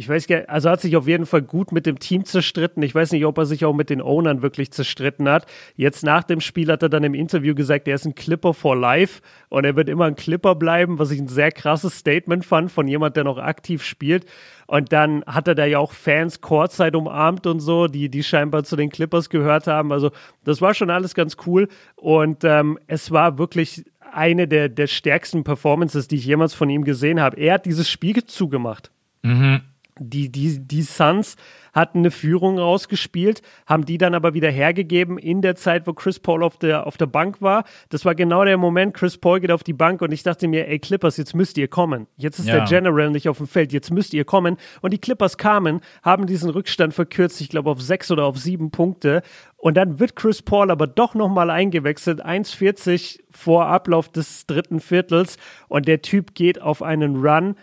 ich 0.02 0.10
weiß 0.10 0.26
gar 0.26 0.49
also 0.49 0.68
hat 0.68 0.82
sich 0.82 0.97
auf 0.97 1.08
jeden 1.08 1.28
Fall 1.28 1.43
gut 1.43 1.72
mit 1.72 1.86
dem 1.86 1.99
Team 1.99 2.26
zerstritten. 2.26 2.82
Ich 2.82 2.95
weiß 2.95 3.12
nicht, 3.12 3.24
ob 3.24 3.38
er 3.38 3.45
sich 3.45 3.66
auch 3.66 3.74
mit 3.76 3.91
den 3.91 4.02
Ownern 4.02 4.41
wirklich 4.41 4.72
zerstritten 4.72 5.30
hat. 5.30 5.45
Jetzt 5.76 6.04
nach 6.04 6.24
dem 6.24 6.41
Spiel 6.41 6.72
hat 6.72 6.82
er 6.82 6.89
dann 6.89 7.04
im 7.04 7.14
Interview 7.14 7.54
gesagt, 7.54 7.88
er 7.88 7.93
ist 7.93 8.06
ein 8.06 8.16
Clipper 8.16 8.56
for 8.56 8.76
life 8.76 9.22
und 9.49 9.64
er 9.64 9.76
wird 9.76 9.89
immer 9.89 10.06
ein 10.06 10.16
Clipper 10.16 10.56
bleiben, 10.56 10.97
was 10.97 11.12
ich 11.12 11.20
ein 11.20 11.28
sehr 11.28 11.52
krasses 11.52 11.99
Statement 11.99 12.43
fand 12.43 12.72
von 12.72 12.88
jemand, 12.88 13.16
der 13.16 13.26
noch 13.26 13.38
aktiv 13.38 13.84
spielt. 13.84 14.26
Und 14.66 14.91
dann 14.91 15.24
hat 15.28 15.47
er 15.47 15.54
da 15.54 15.66
ja 15.66 15.78
auch 15.78 15.91
Fans 15.91 16.41
Courtside 16.41 16.97
umarmt 16.97 17.45
und 17.45 17.60
so, 17.60 17.86
die, 17.86 18.10
die 18.10 18.24
scheinbar 18.24 18.64
zu 18.64 18.76
den 18.76 18.89
Clippers 18.89 19.30
gehört 19.30 19.68
haben. 19.68 19.91
Also 19.91 20.10
das 20.45 20.62
war 20.62 20.74
schon 20.74 20.89
alles 20.89 21.14
ganz 21.14 21.38
cool. 21.45 21.68
Und 21.95 22.43
ähm, 22.43 22.80
es 22.88 23.12
war 23.12 23.38
wirklich 23.38 23.86
eine 24.12 24.47
der, 24.47 24.68
der 24.68 24.88
stärksten 24.88 25.43
Performances, 25.43 26.08
die 26.08 26.16
ich 26.16 26.26
jemals 26.26 26.56
von 26.56 26.72
ihm 26.72 26.86
gesehen 26.86 27.22
habe. 27.22 27.38
Er 27.38 27.54
hat 27.54 27.68
dieses 27.68 27.88
Spiel 27.88 28.24
zugemacht. 28.26 28.89
Mhm. 29.22 29.62
Die, 30.10 30.32
die, 30.32 30.60
die 30.60 30.82
Suns 30.82 31.36
hatten 31.74 31.99
eine 31.99 32.12
Führung 32.12 32.60
rausgespielt, 32.60 33.41
haben 33.66 33.86
die 33.86 33.97
dann 33.97 34.14
aber 34.14 34.34
wieder 34.34 34.49
hergegeben 34.49 35.18
in 35.18 35.41
der 35.41 35.56
Zeit, 35.56 35.88
wo 35.88 35.93
Chris 35.93 36.20
Paul 36.20 36.43
auf 36.43 36.58
der, 36.58 36.86
auf 36.88 36.97
der 36.97 37.06
Bank 37.06 37.41
war. 37.41 37.64
Das 37.89 38.06
war 38.06 38.16
genau 38.16 38.43
der 38.43 38.58
Moment, 38.58 38.93
Chris 38.93 39.18
Paul 39.18 39.39
geht 39.39 39.52
auf 39.52 39.64
die 39.64 39.74
Bank 39.74 40.02
und 40.02 40.12
ich 40.12 40.24
dachte 40.24 40.47
mir, 40.47 40.68
ey 40.68 40.80
Clippers, 40.80 41.18
jetzt 41.18 41.34
müsst 41.34 41.58
ihr 41.58 41.68
kommen. 41.68 42.08
Jetzt 42.18 42.39
ist 42.39 42.47
ja. 42.47 42.58
der 42.58 42.66
General 42.66 43.10
nicht 43.10 43.30
auf 43.30 43.38
dem 43.38 43.47
Feld, 43.47 43.72
jetzt 43.72 43.91
müsst 43.91 44.14
ihr 44.14 44.26
kommen. 44.26 44.58
Und 44.82 44.91
die 44.91 44.99
Clippers 44.99 45.38
kamen, 45.38 45.82
haben 46.04 46.28
diesen 46.28 46.49
Rückstand 46.49 46.93
verkürzt, 46.93 47.39
ich 47.41 47.49
glaube 47.49 47.70
auf 47.70 47.82
sechs 47.82 48.12
oder 48.12 48.26
auf 48.26 48.38
sieben 48.38 48.72
Punkte. 48.72 49.22
Und 49.58 49.78
dann 49.78 49.99
wird 49.99 50.16
Chris 50.16 50.41
Paul 50.41 50.72
aber 50.72 50.88
doch 50.88 51.14
nochmal 51.14 51.49
eingewechselt, 51.49 52.26
1,40 52.26 53.20
vor 53.30 53.68
Ablauf 53.68 54.10
des 54.10 54.45
dritten 54.45 54.80
Viertels. 54.80 55.38
Und 55.68 55.88
der 55.88 56.02
Typ 56.02 56.36
geht 56.36 56.62
auf 56.62 56.82
einen 56.82 57.18
Run. 57.18 57.56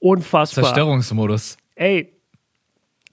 Unfassbar. 0.00 0.64
Zerstörungsmodus. 0.64 1.56
Ey, 1.74 2.14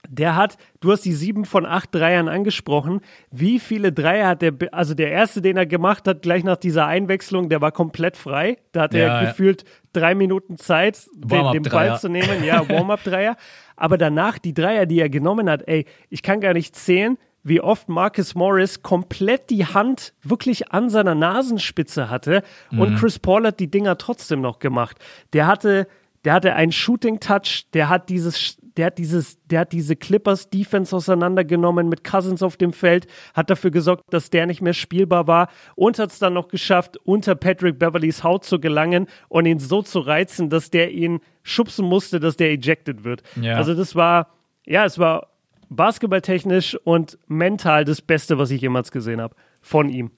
der 0.08 0.36
hat, 0.36 0.58
du 0.80 0.92
hast 0.92 1.02
die 1.02 1.12
sieben 1.12 1.44
von 1.44 1.64
acht 1.64 1.94
Dreiern 1.94 2.28
angesprochen. 2.28 3.00
Wie 3.30 3.58
viele 3.58 3.92
Dreier 3.92 4.28
hat 4.28 4.42
der, 4.42 4.52
also 4.72 4.94
der 4.94 5.10
erste, 5.10 5.40
den 5.40 5.56
er 5.56 5.64
gemacht 5.64 6.06
hat, 6.06 6.22
gleich 6.22 6.44
nach 6.44 6.56
dieser 6.56 6.86
Einwechslung, 6.86 7.48
der 7.48 7.60
war 7.60 7.72
komplett 7.72 8.16
frei. 8.16 8.58
Da 8.72 8.82
hatte 8.82 8.98
ja, 8.98 9.20
er 9.20 9.26
gefühlt 9.26 9.64
drei 9.92 10.14
Minuten 10.14 10.58
Zeit, 10.58 11.06
den, 11.14 11.52
den 11.52 11.62
Ball 11.62 11.98
zu 11.98 12.08
nehmen. 12.08 12.44
Ja, 12.44 12.68
Warm-up-Dreier. 12.68 13.36
Aber 13.76 13.96
danach 13.96 14.38
die 14.38 14.54
Dreier, 14.54 14.86
die 14.86 15.00
er 15.00 15.08
genommen 15.08 15.48
hat, 15.48 15.66
ey, 15.66 15.86
ich 16.10 16.22
kann 16.22 16.40
gar 16.40 16.52
nicht 16.52 16.76
zählen, 16.76 17.16
wie 17.44 17.60
oft 17.60 17.88
Marcus 17.88 18.34
Morris 18.34 18.82
komplett 18.82 19.50
die 19.50 19.66
Hand 19.66 20.14
wirklich 20.22 20.72
an 20.72 20.90
seiner 20.90 21.14
Nasenspitze 21.14 22.08
hatte 22.08 22.42
und 22.70 22.92
mhm. 22.92 22.96
Chris 22.96 23.18
Paul 23.18 23.46
hat 23.46 23.58
die 23.58 23.70
Dinger 23.70 23.98
trotzdem 23.98 24.40
noch 24.40 24.58
gemacht. 24.58 24.98
Der 25.32 25.46
hatte, 25.46 25.88
der 26.24 26.34
hatte 26.34 26.54
einen 26.54 26.72
Shooting 26.72 27.20
Touch, 27.20 27.66
der 27.72 27.88
hat 27.88 28.08
dieses 28.08 28.56
der 28.76 28.86
hat 28.86 28.98
dieses, 28.98 29.38
der 29.46 29.60
hat 29.60 29.72
diese 29.72 29.96
Clippers 29.96 30.50
Defense 30.50 30.94
auseinandergenommen 30.94 31.88
mit 31.88 32.04
Cousins 32.04 32.42
auf 32.42 32.56
dem 32.56 32.72
Feld, 32.72 33.06
hat 33.34 33.50
dafür 33.50 33.70
gesorgt, 33.70 34.04
dass 34.10 34.30
der 34.30 34.46
nicht 34.46 34.62
mehr 34.62 34.72
spielbar 34.72 35.26
war 35.26 35.48
und 35.74 35.98
hat 35.98 36.10
es 36.10 36.18
dann 36.18 36.34
noch 36.34 36.48
geschafft, 36.48 36.96
unter 37.04 37.34
Patrick 37.34 37.78
Beverlys 37.78 38.24
Haut 38.24 38.44
zu 38.44 38.60
gelangen 38.60 39.06
und 39.28 39.46
ihn 39.46 39.58
so 39.58 39.82
zu 39.82 40.00
reizen, 40.00 40.50
dass 40.50 40.70
der 40.70 40.90
ihn 40.92 41.20
schubsen 41.42 41.86
musste, 41.86 42.20
dass 42.20 42.36
der 42.36 42.50
ejected 42.50 43.04
wird. 43.04 43.22
Ja. 43.40 43.56
Also 43.56 43.74
das 43.74 43.94
war, 43.94 44.28
ja, 44.64 44.84
es 44.84 44.98
war 44.98 45.28
basketballtechnisch 45.68 46.76
und 46.84 47.18
mental 47.26 47.84
das 47.84 48.00
Beste, 48.00 48.38
was 48.38 48.50
ich 48.50 48.60
jemals 48.60 48.90
gesehen 48.90 49.20
habe 49.20 49.34
von 49.60 49.88
ihm. 49.88 50.10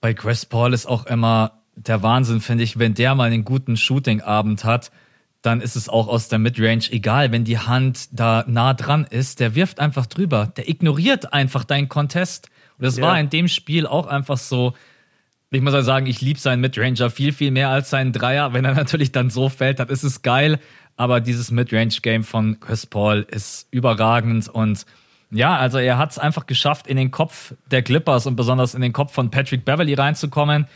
Bei 0.00 0.14
Chris 0.14 0.46
Paul 0.46 0.72
ist 0.72 0.86
auch 0.86 1.06
immer 1.06 1.62
der 1.76 2.02
Wahnsinn, 2.02 2.40
finde 2.40 2.64
ich, 2.64 2.78
wenn 2.78 2.94
der 2.94 3.14
mal 3.14 3.24
einen 3.24 3.44
guten 3.44 3.76
Shooting-Abend 3.76 4.64
hat, 4.64 4.90
dann 5.44 5.60
ist 5.60 5.76
es 5.76 5.88
auch 5.90 6.08
aus 6.08 6.28
der 6.28 6.38
Midrange 6.38 6.90
egal, 6.90 7.30
wenn 7.30 7.44
die 7.44 7.58
Hand 7.58 8.08
da 8.12 8.44
nah 8.46 8.72
dran 8.72 9.06
ist, 9.08 9.40
der 9.40 9.54
wirft 9.54 9.78
einfach 9.78 10.06
drüber, 10.06 10.52
der 10.56 10.68
ignoriert 10.68 11.34
einfach 11.34 11.64
deinen 11.64 11.88
Contest. 11.88 12.48
Und 12.78 12.86
das 12.86 12.96
ja. 12.96 13.04
war 13.04 13.20
in 13.20 13.28
dem 13.28 13.48
Spiel 13.48 13.86
auch 13.86 14.06
einfach 14.06 14.38
so, 14.38 14.72
ich 15.50 15.60
muss 15.60 15.74
also 15.74 15.84
sagen, 15.86 16.06
ich 16.06 16.22
liebe 16.22 16.40
seinen 16.40 16.60
Midranger 16.60 17.10
viel, 17.10 17.32
viel 17.32 17.50
mehr 17.50 17.68
als 17.68 17.90
seinen 17.90 18.12
Dreier. 18.12 18.54
Wenn 18.54 18.64
er 18.64 18.74
natürlich 18.74 19.12
dann 19.12 19.28
so 19.28 19.50
fällt, 19.50 19.80
dann 19.80 19.88
ist 19.88 20.02
es 20.02 20.22
geil. 20.22 20.58
Aber 20.96 21.20
dieses 21.20 21.50
Midrange-Game 21.50 22.24
von 22.24 22.58
Chris 22.58 22.86
Paul 22.86 23.26
ist 23.30 23.68
überragend 23.70 24.48
und 24.48 24.86
ja, 25.30 25.56
also 25.56 25.78
er 25.78 25.98
hat 25.98 26.12
es 26.12 26.18
einfach 26.18 26.46
geschafft, 26.46 26.86
in 26.86 26.96
den 26.96 27.10
Kopf 27.10 27.54
der 27.70 27.82
Clippers 27.82 28.26
und 28.26 28.36
besonders 28.36 28.74
in 28.74 28.80
den 28.82 28.92
Kopf 28.92 29.12
von 29.12 29.30
Patrick 29.30 29.64
Beverly 29.64 29.94
reinzukommen, 29.94 30.68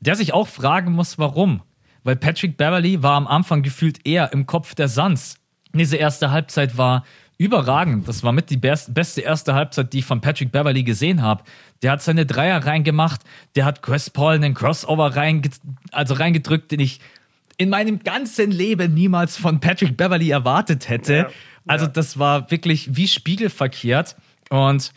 der 0.00 0.16
sich 0.16 0.32
auch 0.32 0.48
fragen 0.48 0.92
muss, 0.92 1.18
warum. 1.18 1.60
Weil 2.08 2.16
Patrick 2.16 2.56
Beverly 2.56 3.02
war 3.02 3.16
am 3.16 3.26
Anfang 3.26 3.60
gefühlt 3.60 4.06
eher 4.06 4.32
im 4.32 4.46
Kopf 4.46 4.74
der 4.74 4.88
Suns. 4.88 5.36
Diese 5.74 5.98
erste 5.98 6.30
Halbzeit 6.30 6.78
war 6.78 7.04
überragend. 7.36 8.08
Das 8.08 8.22
war 8.22 8.32
mit 8.32 8.48
die 8.48 8.56
beste 8.56 9.20
erste 9.20 9.52
Halbzeit, 9.52 9.92
die 9.92 9.98
ich 9.98 10.06
von 10.06 10.22
Patrick 10.22 10.50
Beverly 10.50 10.84
gesehen 10.84 11.20
habe. 11.20 11.44
Der 11.82 11.90
hat 11.90 12.00
seine 12.00 12.24
Dreier 12.24 12.64
reingemacht, 12.64 13.20
der 13.56 13.66
hat 13.66 13.82
Chris 13.82 14.08
Paul 14.08 14.36
einen 14.36 14.54
Crossover 14.54 15.16
reinge 15.16 15.50
also 15.92 16.14
reingedrückt, 16.14 16.72
den 16.72 16.80
ich 16.80 17.00
in 17.58 17.68
meinem 17.68 17.98
ganzen 17.98 18.52
Leben 18.52 18.94
niemals 18.94 19.36
von 19.36 19.60
Patrick 19.60 19.98
Beverly 19.98 20.30
erwartet 20.30 20.88
hätte. 20.88 21.14
Ja, 21.14 21.28
also 21.66 21.86
das 21.86 22.18
war 22.18 22.50
wirklich 22.50 22.96
wie 22.96 23.06
spiegelverkehrt 23.06 24.16
und 24.48 24.94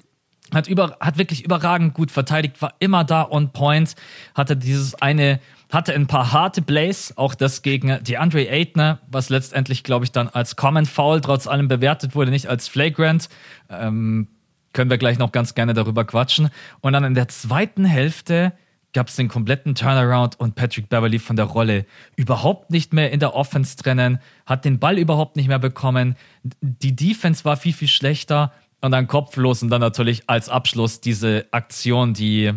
hat, 0.54 0.70
über, 0.70 0.96
hat 1.02 1.18
wirklich 1.18 1.44
überragend 1.44 1.94
gut 1.94 2.10
verteidigt, 2.10 2.62
war 2.62 2.74
immer 2.80 3.04
da 3.04 3.28
on 3.30 3.52
point, 3.52 3.96
hatte 4.34 4.56
dieses 4.56 4.96
eine 4.96 5.42
hatte 5.72 5.94
ein 5.94 6.08
paar 6.08 6.32
harte 6.32 6.62
Plays, 6.62 7.14
auch 7.18 7.34
das 7.34 7.62
gegen 7.62 8.04
die 8.04 8.18
Andre 8.18 8.50
Aitner, 8.50 9.00
was 9.08 9.30
letztendlich, 9.30 9.84
glaube 9.84 10.06
ich, 10.06 10.12
dann 10.12 10.28
als 10.28 10.56
Common 10.56 10.86
Foul 10.86 11.22
trotz 11.22 11.48
allem 11.48 11.68
bewertet 11.68 12.14
wurde, 12.14 12.32
nicht 12.32 12.48
als 12.48 12.68
Flagrant. 12.68 13.30
Ähm, 13.70 14.28
können 14.74 14.90
wir 14.90 14.98
gleich 14.98 15.18
noch 15.18 15.32
ganz 15.32 15.56
gerne 15.56 15.74
darüber 15.74 16.06
quatschen. 16.06 16.50
Und 16.82 16.94
dann 16.94 17.04
in 17.04 17.14
der 17.14 17.28
zweiten 17.28 17.86
Hälfte 17.86 18.54
gab 18.94 19.08
es 19.08 19.16
den 19.16 19.30
kompletten 19.30 19.76
Turnaround 19.76 20.40
und 20.40 20.56
Patrick 20.56 20.90
Beverly 20.90 21.20
von 21.20 21.36
der 21.36 21.46
Rolle 21.46 21.86
überhaupt 22.16 22.72
nicht 22.72 22.94
mehr 22.94 23.12
in 23.12 23.20
der 23.20 23.36
Offense 23.36 23.78
trennen, 23.78 24.20
hat 24.46 24.66
den 24.66 24.80
Ball 24.80 25.00
überhaupt 25.00 25.38
nicht 25.38 25.48
mehr 25.48 25.60
bekommen. 25.60 26.16
Die 26.62 26.96
Defense 26.96 27.46
war 27.46 27.56
viel, 27.56 27.74
viel 27.74 27.88
schlechter 27.88 28.52
und 28.82 28.92
dann 28.92 29.08
kopflos 29.08 29.64
und 29.64 29.70
dann 29.70 29.82
natürlich 29.82 30.24
als 30.28 30.50
Abschluss 30.50 31.00
diese 31.00 31.46
Aktion, 31.52 32.14
die 32.14 32.52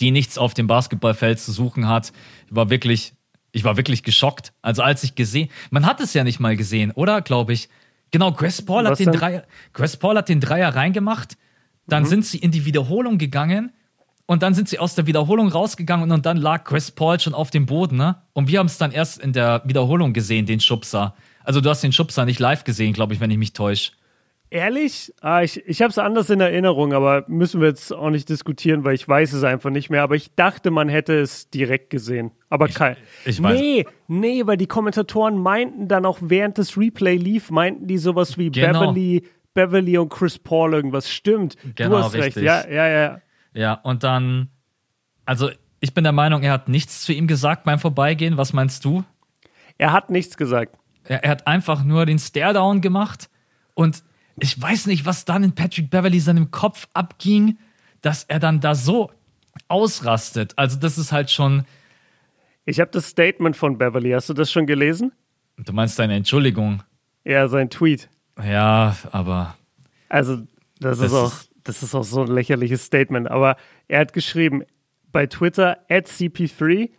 die 0.00 0.10
nichts 0.10 0.38
auf 0.38 0.54
dem 0.54 0.66
Basketballfeld 0.66 1.40
zu 1.40 1.52
suchen 1.52 1.88
hat. 1.88 2.12
Ich 2.48 2.54
war 2.54 2.70
wirklich, 2.70 3.14
ich 3.52 3.64
war 3.64 3.76
wirklich 3.76 4.02
geschockt. 4.02 4.52
Also 4.62 4.82
als 4.82 5.02
ich 5.02 5.14
gesehen, 5.14 5.48
man 5.70 5.86
hat 5.86 6.00
es 6.00 6.14
ja 6.14 6.24
nicht 6.24 6.40
mal 6.40 6.56
gesehen, 6.56 6.90
oder? 6.92 7.22
Glaube 7.22 7.52
ich. 7.52 7.68
Genau, 8.10 8.32
Chris 8.32 8.62
Paul 8.62 8.86
hat 8.86 8.98
den 8.98 9.12
Dreier, 9.12 9.44
Chris 9.72 9.96
Paul 9.96 10.16
hat 10.16 10.28
den 10.28 10.40
Dreier 10.40 10.74
reingemacht. 10.74 11.36
Dann 11.86 12.04
mhm. 12.04 12.08
sind 12.08 12.24
sie 12.26 12.38
in 12.38 12.50
die 12.50 12.64
Wiederholung 12.64 13.18
gegangen 13.18 13.72
und 14.26 14.42
dann 14.42 14.54
sind 14.54 14.68
sie 14.68 14.78
aus 14.78 14.94
der 14.94 15.06
Wiederholung 15.06 15.48
rausgegangen 15.48 16.10
und 16.10 16.26
dann 16.26 16.36
lag 16.36 16.64
Chris 16.64 16.90
Paul 16.90 17.18
schon 17.20 17.34
auf 17.34 17.50
dem 17.50 17.66
Boden, 17.66 17.96
ne? 17.96 18.16
Und 18.32 18.48
wir 18.48 18.58
haben 18.58 18.66
es 18.66 18.78
dann 18.78 18.90
erst 18.90 19.18
in 19.18 19.32
der 19.32 19.62
Wiederholung 19.64 20.12
gesehen, 20.12 20.46
den 20.46 20.60
Schubser. 20.60 21.14
Also 21.44 21.60
du 21.60 21.70
hast 21.70 21.82
den 21.82 21.92
Schubser 21.92 22.24
nicht 22.24 22.40
live 22.40 22.64
gesehen, 22.64 22.92
glaube 22.92 23.14
ich, 23.14 23.20
wenn 23.20 23.30
ich 23.30 23.38
mich 23.38 23.52
täusche. 23.52 23.92
Ehrlich? 24.48 25.12
Ah, 25.20 25.42
ich 25.42 25.66
ich 25.66 25.82
habe 25.82 25.90
es 25.90 25.98
anders 25.98 26.30
in 26.30 26.40
Erinnerung, 26.40 26.92
aber 26.92 27.24
müssen 27.26 27.60
wir 27.60 27.68
jetzt 27.68 27.92
auch 27.92 28.10
nicht 28.10 28.28
diskutieren, 28.28 28.84
weil 28.84 28.94
ich 28.94 29.06
weiß 29.06 29.32
es 29.32 29.42
einfach 29.42 29.70
nicht 29.70 29.90
mehr. 29.90 30.02
Aber 30.02 30.14
ich 30.14 30.34
dachte, 30.34 30.70
man 30.70 30.88
hätte 30.88 31.18
es 31.18 31.50
direkt 31.50 31.90
gesehen. 31.90 32.30
Aber 32.48 32.68
kein. 32.68 32.96
Ich 33.24 33.42
weiß. 33.42 33.58
Nee, 33.58 33.86
nee, 34.06 34.46
weil 34.46 34.56
die 34.56 34.68
Kommentatoren 34.68 35.36
meinten 35.36 35.88
dann 35.88 36.06
auch 36.06 36.18
während 36.20 36.58
das 36.58 36.76
Replay 36.78 37.16
lief, 37.16 37.50
meinten 37.50 37.88
die 37.88 37.98
sowas 37.98 38.38
wie 38.38 38.50
genau. 38.50 38.80
Beverly, 38.80 39.24
Beverly 39.52 39.98
und 39.98 40.10
Chris 40.10 40.38
Paul 40.38 40.74
irgendwas. 40.74 41.10
Stimmt. 41.10 41.56
Genau, 41.74 41.90
du 41.90 42.04
hast 42.04 42.14
richtig. 42.14 42.36
recht. 42.36 42.46
Ja, 42.46 42.68
ja, 42.68 42.88
ja. 42.88 43.20
Ja, 43.52 43.72
und 43.72 44.04
dann, 44.04 44.50
also 45.24 45.50
ich 45.80 45.92
bin 45.92 46.04
der 46.04 46.12
Meinung, 46.12 46.42
er 46.42 46.52
hat 46.52 46.68
nichts 46.68 47.02
zu 47.02 47.12
ihm 47.12 47.26
gesagt 47.26 47.64
beim 47.64 47.78
Vorbeigehen. 47.78 48.36
Was 48.36 48.52
meinst 48.52 48.84
du? 48.84 49.02
Er 49.78 49.92
hat 49.92 50.10
nichts 50.10 50.36
gesagt. 50.36 50.76
Er, 51.04 51.24
er 51.24 51.30
hat 51.30 51.46
einfach 51.46 51.82
nur 51.82 52.06
den 52.06 52.18
Stare-Down 52.18 52.80
gemacht 52.80 53.28
und 53.74 54.02
ich 54.38 54.60
weiß 54.60 54.86
nicht, 54.86 55.06
was 55.06 55.24
dann 55.24 55.42
in 55.44 55.54
Patrick 55.54 55.90
Beverly 55.90 56.20
seinem 56.20 56.50
Kopf 56.50 56.88
abging, 56.92 57.58
dass 58.02 58.24
er 58.24 58.38
dann 58.38 58.60
da 58.60 58.74
so 58.74 59.10
ausrastet. 59.68 60.52
Also 60.56 60.78
das 60.78 60.98
ist 60.98 61.12
halt 61.12 61.30
schon. 61.30 61.64
Ich 62.64 62.80
habe 62.80 62.90
das 62.90 63.08
Statement 63.08 63.56
von 63.56 63.78
Beverly. 63.78 64.10
Hast 64.10 64.28
du 64.28 64.34
das 64.34 64.50
schon 64.50 64.66
gelesen? 64.66 65.12
Du 65.56 65.72
meinst 65.72 65.98
deine 65.98 66.14
Entschuldigung? 66.14 66.82
Ja, 67.24 67.48
sein 67.48 67.70
Tweet. 67.70 68.08
Ja, 68.42 68.96
aber. 69.12 69.56
Also 70.08 70.36
das, 70.80 70.98
das 70.98 71.00
ist 71.00 71.14
auch, 71.14 71.32
das 71.64 71.82
ist 71.82 71.94
auch 71.94 72.04
so 72.04 72.22
ein 72.22 72.28
lächerliches 72.28 72.84
Statement. 72.84 73.30
Aber 73.30 73.56
er 73.88 74.00
hat 74.00 74.12
geschrieben 74.12 74.64
bei 75.12 75.26
Twitter 75.26 75.78
at 75.88 76.06
CP3 76.06 76.90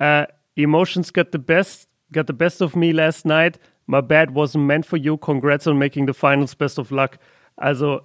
uh, 0.00 0.24
Emotions 0.54 1.12
got 1.12 1.28
the 1.32 1.38
best 1.38 1.88
got 2.12 2.26
the 2.28 2.32
best 2.32 2.62
of 2.62 2.76
me 2.76 2.92
last 2.92 3.26
night. 3.26 3.58
My 3.86 4.00
bad 4.00 4.34
wasn't 4.34 4.66
meant 4.66 4.86
for 4.86 4.98
you. 4.98 5.16
Congrats 5.16 5.66
on 5.66 5.78
making 5.78 6.06
the 6.06 6.14
finals. 6.14 6.54
Best 6.54 6.78
of 6.78 6.90
luck. 6.90 7.18
Also, 7.56 8.00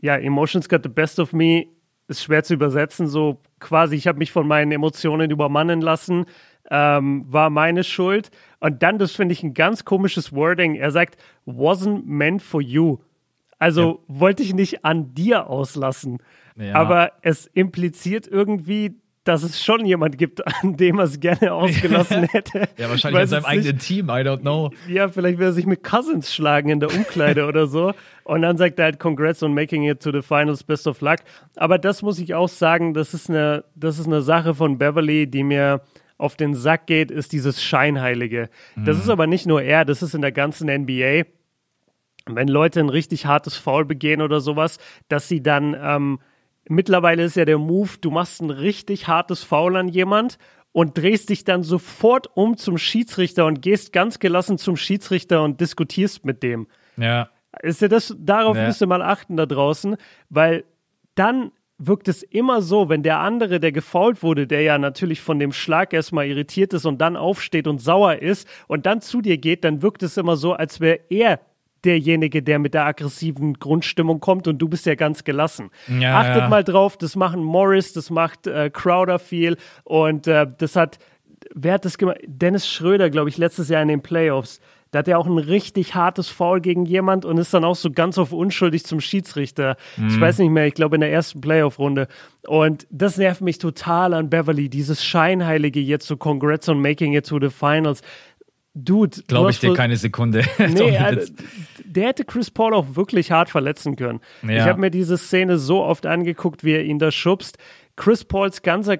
ja, 0.00 0.16
Emotions 0.16 0.68
got 0.68 0.82
the 0.82 0.88
best 0.88 1.18
of 1.18 1.32
me 1.32 1.68
ist 2.08 2.22
schwer 2.22 2.44
zu 2.44 2.54
übersetzen. 2.54 3.06
So 3.06 3.40
quasi, 3.58 3.96
ich 3.96 4.06
habe 4.06 4.18
mich 4.18 4.32
von 4.32 4.46
meinen 4.46 4.72
Emotionen 4.72 5.30
übermannen 5.30 5.80
lassen, 5.80 6.26
ähm, 6.70 7.24
war 7.28 7.50
meine 7.50 7.84
Schuld. 7.84 8.30
Und 8.60 8.82
dann, 8.82 8.98
das 8.98 9.12
finde 9.12 9.32
ich 9.32 9.42
ein 9.42 9.54
ganz 9.54 9.84
komisches 9.84 10.32
Wording. 10.32 10.74
Er 10.74 10.90
sagt, 10.90 11.16
wasn't 11.46 12.02
meant 12.04 12.42
for 12.42 12.60
you. 12.60 12.98
Also 13.58 14.02
ja. 14.08 14.20
wollte 14.20 14.42
ich 14.42 14.54
nicht 14.54 14.84
an 14.84 15.14
dir 15.14 15.48
auslassen. 15.48 16.18
Ja. 16.56 16.74
Aber 16.74 17.12
es 17.22 17.46
impliziert 17.46 18.26
irgendwie, 18.26 19.00
dass 19.26 19.42
es 19.42 19.62
schon 19.62 19.84
jemand 19.84 20.18
gibt, 20.18 20.46
an 20.62 20.76
dem 20.76 20.98
er 20.98 21.04
es 21.04 21.18
gerne 21.18 21.52
ausgelassen 21.52 22.22
hätte. 22.32 22.68
ja, 22.76 22.88
wahrscheinlich 22.88 23.22
in 23.22 23.28
seinem 23.28 23.44
eigenen 23.44 23.78
Team, 23.78 24.06
I 24.06 24.22
don't 24.22 24.40
know. 24.40 24.70
Ja, 24.88 25.08
vielleicht 25.08 25.38
will 25.38 25.48
er 25.48 25.52
sich 25.52 25.66
mit 25.66 25.82
Cousins 25.82 26.32
schlagen 26.32 26.70
in 26.70 26.80
der 26.80 26.94
Umkleide 26.94 27.46
oder 27.48 27.66
so. 27.66 27.92
Und 28.24 28.42
dann 28.42 28.56
sagt 28.56 28.78
er 28.78 28.86
halt 28.86 29.00
Congrats 29.00 29.42
on 29.42 29.52
making 29.52 29.82
it 29.82 30.00
to 30.00 30.12
the 30.12 30.22
finals, 30.22 30.62
best 30.62 30.86
of 30.86 31.00
luck. 31.00 31.18
Aber 31.56 31.78
das 31.78 32.02
muss 32.02 32.20
ich 32.20 32.34
auch 32.34 32.48
sagen, 32.48 32.94
das 32.94 33.14
ist 33.14 33.28
eine, 33.28 33.64
das 33.74 33.98
ist 33.98 34.06
eine 34.06 34.22
Sache 34.22 34.54
von 34.54 34.78
Beverly, 34.78 35.26
die 35.26 35.42
mir 35.42 35.82
auf 36.18 36.36
den 36.36 36.54
Sack 36.54 36.86
geht, 36.86 37.10
ist 37.10 37.32
dieses 37.32 37.62
Scheinheilige. 37.62 38.48
Das 38.76 38.96
mhm. 38.96 39.02
ist 39.02 39.08
aber 39.10 39.26
nicht 39.26 39.46
nur 39.46 39.60
er, 39.60 39.84
das 39.84 40.02
ist 40.02 40.14
in 40.14 40.22
der 40.22 40.32
ganzen 40.32 40.68
NBA. 40.68 41.24
Wenn 42.26 42.48
Leute 42.48 42.80
ein 42.80 42.88
richtig 42.88 43.26
hartes 43.26 43.56
Foul 43.56 43.84
begehen 43.84 44.22
oder 44.22 44.40
sowas, 44.40 44.78
dass 45.08 45.28
sie 45.28 45.42
dann 45.42 45.76
ähm, 45.78 46.18
mittlerweile 46.68 47.24
ist 47.24 47.36
ja 47.36 47.44
der 47.44 47.58
Move, 47.58 47.90
du 48.00 48.10
machst 48.10 48.40
ein 48.40 48.50
richtig 48.50 49.08
hartes 49.08 49.42
Foul 49.42 49.76
an 49.76 49.88
jemand 49.88 50.38
und 50.72 50.98
drehst 50.98 51.30
dich 51.30 51.44
dann 51.44 51.62
sofort 51.62 52.28
um 52.36 52.56
zum 52.56 52.76
Schiedsrichter 52.78 53.46
und 53.46 53.62
gehst 53.62 53.92
ganz 53.92 54.18
gelassen 54.18 54.58
zum 54.58 54.76
Schiedsrichter 54.76 55.42
und 55.42 55.60
diskutierst 55.60 56.24
mit 56.24 56.42
dem. 56.42 56.66
Ja. 56.96 57.30
Ist 57.62 57.80
ja 57.80 57.88
das, 57.88 58.14
darauf 58.18 58.56
ja. 58.56 58.66
müsst 58.66 58.82
ihr 58.82 58.86
mal 58.86 59.02
achten 59.02 59.36
da 59.36 59.46
draußen, 59.46 59.96
weil 60.28 60.64
dann 61.14 61.52
wirkt 61.78 62.08
es 62.08 62.22
immer 62.22 62.62
so, 62.62 62.88
wenn 62.88 63.02
der 63.02 63.20
andere, 63.20 63.60
der 63.60 63.72
gefault 63.72 64.22
wurde, 64.22 64.46
der 64.46 64.62
ja 64.62 64.78
natürlich 64.78 65.20
von 65.20 65.38
dem 65.38 65.52
Schlag 65.52 65.92
erstmal 65.92 66.26
irritiert 66.26 66.72
ist 66.72 66.86
und 66.86 67.00
dann 67.00 67.16
aufsteht 67.16 67.66
und 67.66 67.80
sauer 67.80 68.16
ist 68.16 68.48
und 68.66 68.86
dann 68.86 69.00
zu 69.00 69.20
dir 69.20 69.38
geht, 69.38 69.64
dann 69.64 69.82
wirkt 69.82 70.02
es 70.02 70.16
immer 70.16 70.36
so, 70.36 70.54
als 70.54 70.80
wäre 70.80 71.00
er 71.10 71.40
derjenige, 71.86 72.42
der 72.42 72.58
mit 72.58 72.74
der 72.74 72.84
aggressiven 72.84 73.54
Grundstimmung 73.54 74.20
kommt 74.20 74.48
und 74.48 74.58
du 74.58 74.68
bist 74.68 74.84
ja 74.86 74.94
ganz 74.94 75.24
gelassen. 75.24 75.70
Ja, 75.88 76.18
Achtet 76.20 76.42
ja. 76.42 76.48
mal 76.48 76.64
drauf, 76.64 76.96
das 76.96 77.16
machen 77.16 77.42
Morris, 77.42 77.92
das 77.92 78.10
macht 78.10 78.46
äh, 78.46 78.70
Crowder 78.70 79.18
viel 79.18 79.56
und 79.84 80.26
äh, 80.26 80.46
das 80.58 80.76
hat, 80.76 80.98
wer 81.54 81.74
hat 81.74 81.84
das 81.84 81.96
gemacht? 81.96 82.18
Dennis 82.26 82.68
Schröder, 82.68 83.08
glaube 83.08 83.28
ich, 83.28 83.38
letztes 83.38 83.68
Jahr 83.68 83.82
in 83.82 83.88
den 83.88 84.02
Playoffs. 84.02 84.60
Da 84.92 85.00
hat 85.00 85.08
er 85.08 85.18
auch 85.18 85.26
ein 85.26 85.38
richtig 85.38 85.94
hartes 85.94 86.28
Foul 86.28 86.60
gegen 86.60 86.86
jemand 86.86 87.24
und 87.24 87.38
ist 87.38 87.52
dann 87.52 87.64
auch 87.64 87.74
so 87.74 87.90
ganz 87.90 88.18
auf 88.18 88.32
unschuldig 88.32 88.86
zum 88.86 89.00
Schiedsrichter. 89.00 89.76
Mhm. 89.96 90.08
Ich 90.08 90.20
weiß 90.20 90.38
nicht 90.38 90.50
mehr, 90.50 90.66
ich 90.66 90.74
glaube 90.74 90.96
in 90.96 91.00
der 91.00 91.12
ersten 91.12 91.40
Playoff-Runde. 91.40 92.06
Und 92.46 92.86
das 92.90 93.18
nervt 93.18 93.40
mich 93.40 93.58
total 93.58 94.14
an 94.14 94.30
Beverly, 94.30 94.68
dieses 94.68 95.04
Scheinheilige 95.04 95.80
jetzt 95.80 96.06
so 96.06 96.16
Congrats 96.16 96.68
on 96.68 96.80
making 96.80 97.14
it 97.14 97.26
to 97.26 97.38
the 97.40 97.50
finals. 97.50 98.00
Dude, 98.78 99.22
glaube 99.26 99.50
ich 99.50 99.58
dir 99.58 99.72
keine 99.72 99.96
Sekunde. 99.96 100.44
Nee, 100.58 100.98
also, 100.98 101.32
der 101.82 102.08
hätte 102.08 102.24
Chris 102.26 102.50
Paul 102.50 102.74
auch 102.74 102.94
wirklich 102.94 103.30
hart 103.32 103.48
verletzen 103.48 103.96
können. 103.96 104.20
Ja. 104.42 104.50
Ich 104.50 104.62
habe 104.62 104.80
mir 104.80 104.90
diese 104.90 105.16
Szene 105.16 105.56
so 105.56 105.82
oft 105.82 106.04
angeguckt, 106.04 106.62
wie 106.62 106.72
er 106.72 106.84
ihn 106.84 106.98
da 106.98 107.10
schubst. 107.10 107.56
Chris 107.96 108.24
Pauls 108.24 108.60
ganzer 108.60 108.98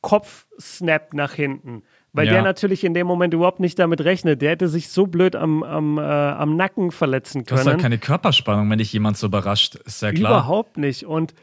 Kopf 0.00 0.46
snappt 0.58 1.12
nach 1.12 1.34
hinten, 1.34 1.82
weil 2.14 2.26
ja. 2.26 2.34
der 2.34 2.42
natürlich 2.42 2.84
in 2.84 2.94
dem 2.94 3.06
Moment 3.06 3.34
überhaupt 3.34 3.60
nicht 3.60 3.78
damit 3.78 4.00
rechnet. 4.00 4.40
Der 4.40 4.52
hätte 4.52 4.68
sich 4.68 4.88
so 4.88 5.06
blöd 5.06 5.36
am, 5.36 5.62
am, 5.62 5.98
äh, 5.98 6.00
am 6.00 6.56
Nacken 6.56 6.90
verletzen 6.90 7.44
können. 7.44 7.56
Du 7.56 7.60
hast 7.60 7.66
halt 7.66 7.82
keine 7.82 7.98
Körperspannung, 7.98 8.70
wenn 8.70 8.78
dich 8.78 8.92
jemand 8.94 9.18
so 9.18 9.26
überrascht, 9.26 9.74
ist 9.74 10.00
ja 10.00 10.10
klar. 10.12 10.32
Überhaupt 10.32 10.78
nicht. 10.78 11.04
Und 11.04 11.34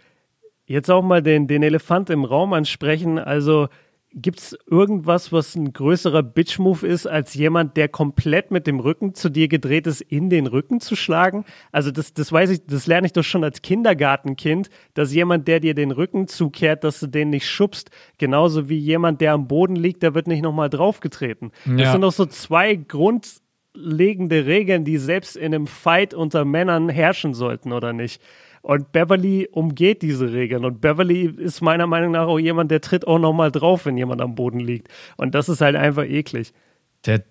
jetzt 0.65 0.89
auch 0.89 1.03
mal 1.03 1.21
den, 1.21 1.45
den 1.45 1.61
Elefant 1.61 2.09
im 2.09 2.25
Raum 2.25 2.53
ansprechen. 2.53 3.19
Also 3.19 3.67
gibt 4.15 4.39
es 4.39 4.57
irgendwas, 4.69 5.33
was 5.33 5.55
ein 5.55 5.73
größerer 5.73 6.23
Bitch-Move 6.23 6.87
ist, 6.87 7.05
als 7.05 7.33
jemand, 7.33 7.75
der 7.75 7.89
komplett 7.89 8.49
mit 8.49 8.65
dem 8.65 8.79
Rücken 8.79 9.13
zu 9.13 9.29
dir 9.29 9.49
gedreht 9.49 9.87
ist, 9.87 10.01
in 10.01 10.29
den 10.29 10.47
Rücken 10.47 10.79
zu 10.79 10.95
schlagen? 10.95 11.43
Also 11.71 11.91
das, 11.91 12.13
das 12.13 12.31
weiß 12.31 12.49
ich, 12.51 12.65
das 12.65 12.87
lerne 12.87 13.07
ich 13.07 13.13
doch 13.13 13.23
schon 13.23 13.43
als 13.43 13.61
Kindergartenkind, 13.61 14.69
dass 14.93 15.13
jemand, 15.13 15.47
der 15.49 15.59
dir 15.59 15.73
den 15.73 15.91
Rücken 15.91 16.27
zukehrt, 16.27 16.85
dass 16.85 17.01
du 17.01 17.07
den 17.07 17.29
nicht 17.29 17.47
schubst. 17.47 17.91
Genauso 18.17 18.69
wie 18.69 18.77
jemand, 18.77 19.19
der 19.19 19.33
am 19.33 19.47
Boden 19.47 19.75
liegt, 19.75 20.01
der 20.01 20.15
wird 20.15 20.27
nicht 20.27 20.41
nochmal 20.41 20.69
draufgetreten. 20.69 21.51
Ja. 21.65 21.75
Das 21.75 21.91
sind 21.91 22.01
doch 22.01 22.13
so 22.13 22.25
zwei 22.25 22.75
grundlegende 22.75 24.45
Regeln, 24.45 24.85
die 24.85 24.97
selbst 24.97 25.35
in 25.35 25.53
einem 25.53 25.67
Fight 25.67 26.13
unter 26.13 26.45
Männern 26.45 26.87
herrschen 26.87 27.33
sollten, 27.33 27.73
oder 27.73 27.91
nicht? 27.91 28.21
Und 28.65 28.91
Beverly 28.91 29.47
umgeht 29.51 30.01
diese 30.01 30.33
Regeln. 30.33 30.65
Und 30.65 30.81
Beverly 30.81 31.25
ist 31.37 31.61
meiner 31.61 31.85
Meinung 31.85 32.13
nach 32.13 32.25
auch 32.25 32.39
jemand, 32.39 32.71
der 32.71 32.81
tritt 32.81 33.05
auch 33.05 33.19
nochmal 33.19 33.51
drauf, 33.51 33.85
wenn 33.85 33.95
jemand 33.95 34.21
am 34.21 34.33
Boden 34.33 34.59
liegt. 34.59 34.87
Und 35.17 35.35
das 35.35 35.49
ist 35.49 35.61
halt 35.61 35.75
einfach 35.75 36.03
eklig. 36.03 36.51
Der, 37.05 37.23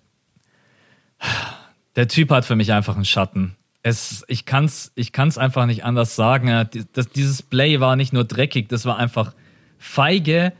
der 1.97 2.07
Typ 2.07 2.29
hat 2.31 2.45
für 2.45 2.55
mich 2.55 2.71
einfach 2.71 2.95
einen 2.95 3.03
Schatten. 3.03 3.57
Es, 3.83 4.23
ich 4.29 4.45
kann 4.45 4.63
es 4.63 4.93
ich 4.95 5.11
kann's 5.11 5.37
einfach 5.37 5.65
nicht 5.65 5.83
anders 5.83 6.15
sagen. 6.15 6.69
Das, 6.93 7.09
dieses 7.09 7.41
Play 7.41 7.81
war 7.81 7.97
nicht 7.97 8.13
nur 8.13 8.23
dreckig, 8.23 8.69
das 8.69 8.85
war 8.85 8.97
einfach 8.97 9.33
feige. 9.77 10.53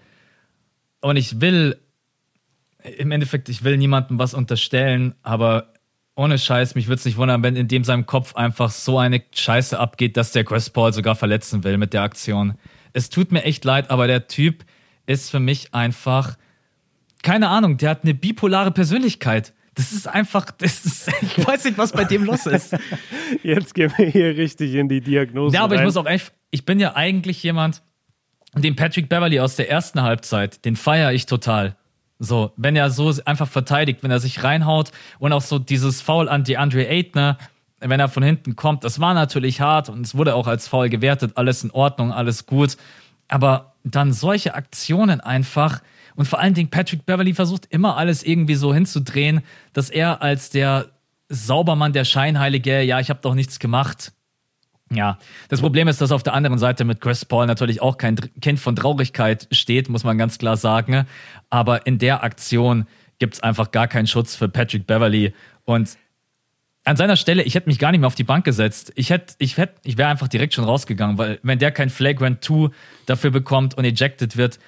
Und 0.99 1.15
ich 1.15 1.39
will, 1.39 1.79
im 2.97 3.11
Endeffekt, 3.11 3.47
ich 3.47 3.63
will 3.63 3.77
niemandem 3.77 4.19
was 4.19 4.33
unterstellen, 4.33 5.15
aber 5.23 5.71
ohne 6.15 6.37
Scheiß, 6.37 6.75
mich 6.75 6.87
würde 6.87 6.99
es 6.99 7.05
nicht 7.05 7.17
wundern, 7.17 7.43
wenn 7.43 7.55
in 7.55 7.67
dem 7.67 7.83
seinem 7.83 8.05
Kopf 8.05 8.35
einfach 8.35 8.71
so 8.71 8.97
eine 8.97 9.21
Scheiße 9.33 9.77
abgeht, 9.77 10.15
dass 10.17 10.31
der 10.31 10.45
Chris 10.45 10.69
Paul 10.69 10.93
sogar 10.93 11.15
verletzen 11.15 11.63
will 11.63 11.77
mit 11.77 11.93
der 11.93 12.03
Aktion. 12.03 12.55
Es 12.93 13.09
tut 13.09 13.31
mir 13.31 13.43
echt 13.43 13.65
leid, 13.65 13.91
aber 13.91 14.07
der 14.07 14.27
Typ 14.27 14.63
ist 15.05 15.29
für 15.29 15.41
mich 15.41 15.73
einfach, 15.73 16.37
keine 17.21 17.49
Ahnung, 17.49 17.77
der 17.77 17.89
hat 17.89 18.03
eine 18.03 18.13
bipolare 18.13 18.71
Persönlichkeit. 18.71 19.53
Das 19.75 19.91
ist 19.91 20.07
einfach, 20.07 20.51
das 20.51 20.85
ist, 20.85 21.11
ich 21.21 21.45
weiß 21.45 21.65
nicht, 21.65 21.77
was 21.77 21.91
bei 21.91 22.05
dem 22.05 22.23
los 22.23 22.45
ist. 22.45 22.75
Jetzt 23.43 23.73
gehen 23.75 23.91
wir 23.97 24.07
hier 24.07 24.37
richtig 24.37 24.73
in 24.73 24.87
die 24.87 25.01
Diagnose. 25.01 25.53
Ja, 25.55 25.63
aber 25.63 25.75
rein. 25.75 25.81
ich 25.81 25.85
muss 25.85 25.97
auch 25.97 26.05
echt, 26.05 26.31
ich 26.51 26.65
bin 26.65 26.79
ja 26.79 26.95
eigentlich 26.95 27.43
jemand, 27.43 27.81
den 28.55 28.77
Patrick 28.77 29.09
Beverly 29.09 29.41
aus 29.41 29.57
der 29.57 29.69
ersten 29.69 30.01
Halbzeit, 30.01 30.63
den 30.63 30.77
feiere 30.77 31.11
ich 31.11 31.25
total. 31.25 31.75
So, 32.19 32.53
wenn 32.55 32.75
er 32.75 32.89
so 32.89 33.13
einfach 33.25 33.47
verteidigt, 33.47 34.01
wenn 34.01 34.11
er 34.11 34.19
sich 34.19 34.43
reinhaut 34.43 34.91
und 35.19 35.33
auch 35.33 35.41
so 35.41 35.59
dieses 35.59 36.01
Foul 36.01 36.29
an 36.29 36.43
DeAndre 36.43 36.87
Ayton, 36.87 37.35
wenn 37.79 37.99
er 37.99 38.07
von 38.07 38.23
hinten 38.23 38.55
kommt, 38.55 38.83
das 38.83 38.99
war 38.99 39.13
natürlich 39.13 39.61
hart 39.61 39.89
und 39.89 40.05
es 40.05 40.15
wurde 40.15 40.35
auch 40.35 40.47
als 40.47 40.67
Foul 40.67 40.89
gewertet, 40.89 41.33
alles 41.35 41.63
in 41.63 41.71
Ordnung, 41.71 42.13
alles 42.13 42.45
gut. 42.45 42.77
Aber 43.27 43.73
dann 43.83 44.13
solche 44.13 44.55
Aktionen 44.55 45.19
einfach 45.19 45.81
und 46.15 46.25
vor 46.25 46.39
allen 46.39 46.53
Dingen 46.53 46.69
Patrick 46.69 47.05
Beverly 47.05 47.33
versucht 47.33 47.67
immer 47.69 47.97
alles 47.97 48.23
irgendwie 48.23 48.55
so 48.55 48.73
hinzudrehen, 48.73 49.41
dass 49.73 49.89
er 49.89 50.21
als 50.21 50.49
der 50.49 50.87
Saubermann, 51.27 51.93
der 51.93 52.05
Scheinheilige, 52.05 52.81
ja, 52.81 52.99
ich 52.99 53.09
habe 53.09 53.19
doch 53.21 53.35
nichts 53.35 53.59
gemacht, 53.59 54.13
ja, 54.91 55.17
das 55.49 55.61
Problem 55.61 55.87
ist, 55.87 55.99
dass 55.99 56.11
auf 56.11 56.23
der 56.23 56.33
anderen 56.33 56.59
Seite 56.59 56.85
mit 56.85 57.01
Chris 57.01 57.25
Paul 57.25 57.47
natürlich 57.47 57.81
auch 57.81 57.97
kein 57.97 58.15
Kind 58.41 58.59
von 58.59 58.75
Traurigkeit 58.75 59.47
steht, 59.51 59.89
muss 59.89 60.03
man 60.03 60.17
ganz 60.17 60.37
klar 60.37 60.57
sagen. 60.57 61.05
Aber 61.49 61.87
in 61.87 61.97
der 61.97 62.23
Aktion 62.23 62.85
gibt 63.17 63.35
es 63.35 63.39
einfach 63.41 63.71
gar 63.71 63.87
keinen 63.87 64.07
Schutz 64.07 64.35
für 64.35 64.47
Patrick 64.47 64.85
Beverly. 64.85 65.33
Und 65.63 65.97
an 66.83 66.97
seiner 66.97 67.15
Stelle, 67.15 67.41
ich 67.41 67.55
hätte 67.55 67.67
mich 67.67 67.79
gar 67.79 67.91
nicht 67.91 67.99
mehr 67.99 68.07
auf 68.07 68.15
die 68.15 68.23
Bank 68.23 68.45
gesetzt. 68.45 68.93
Ich 68.95 69.09
hätte, 69.09 69.33
ich 69.39 69.57
hätte, 69.57 69.73
ich 69.83 69.97
wäre 69.97 70.09
einfach 70.09 70.27
direkt 70.27 70.53
schon 70.53 70.65
rausgegangen, 70.65 71.17
weil 71.17 71.39
wenn 71.41 71.57
der 71.57 71.71
kein 71.71 71.89
Flagrant 71.89 72.43
2 72.43 72.69
dafür 73.07 73.31
bekommt 73.31 73.75
und 73.75 73.85
ejected 73.85 74.37
wird, 74.37 74.59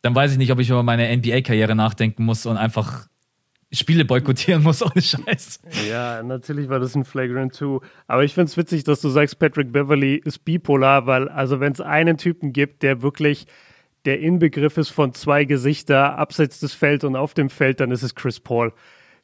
dann 0.00 0.14
weiß 0.14 0.32
ich 0.32 0.38
nicht, 0.38 0.52
ob 0.52 0.58
ich 0.58 0.70
über 0.70 0.82
meine 0.82 1.14
NBA-Karriere 1.14 1.74
nachdenken 1.74 2.24
muss 2.24 2.46
und 2.46 2.56
einfach 2.56 3.08
Spiele 3.72 4.04
boykottieren 4.04 4.62
muss, 4.62 4.82
ohne 4.82 5.02
Scheiß. 5.02 5.60
Ja, 5.88 6.22
natürlich 6.22 6.68
war 6.68 6.78
das 6.78 6.94
ein 6.94 7.04
Flagrant 7.04 7.54
2. 7.54 7.80
Aber 8.06 8.24
ich 8.24 8.34
finde 8.34 8.50
es 8.50 8.56
witzig, 8.56 8.84
dass 8.84 9.00
du 9.00 9.08
sagst, 9.08 9.38
Patrick 9.38 9.72
Beverly 9.72 10.16
ist 10.24 10.44
bipolar, 10.44 11.06
weil, 11.06 11.28
also, 11.28 11.58
wenn 11.60 11.72
es 11.72 11.80
einen 11.80 12.16
Typen 12.16 12.52
gibt, 12.52 12.82
der 12.82 13.02
wirklich 13.02 13.46
der 14.04 14.20
Inbegriff 14.20 14.76
ist 14.76 14.90
von 14.90 15.14
zwei 15.14 15.44
Gesichter 15.44 16.16
abseits 16.16 16.60
des 16.60 16.74
Felds 16.74 17.04
und 17.04 17.16
auf 17.16 17.34
dem 17.34 17.50
Feld, 17.50 17.80
dann 17.80 17.90
ist 17.90 18.02
es 18.02 18.14
Chris 18.14 18.38
Paul. 18.38 18.72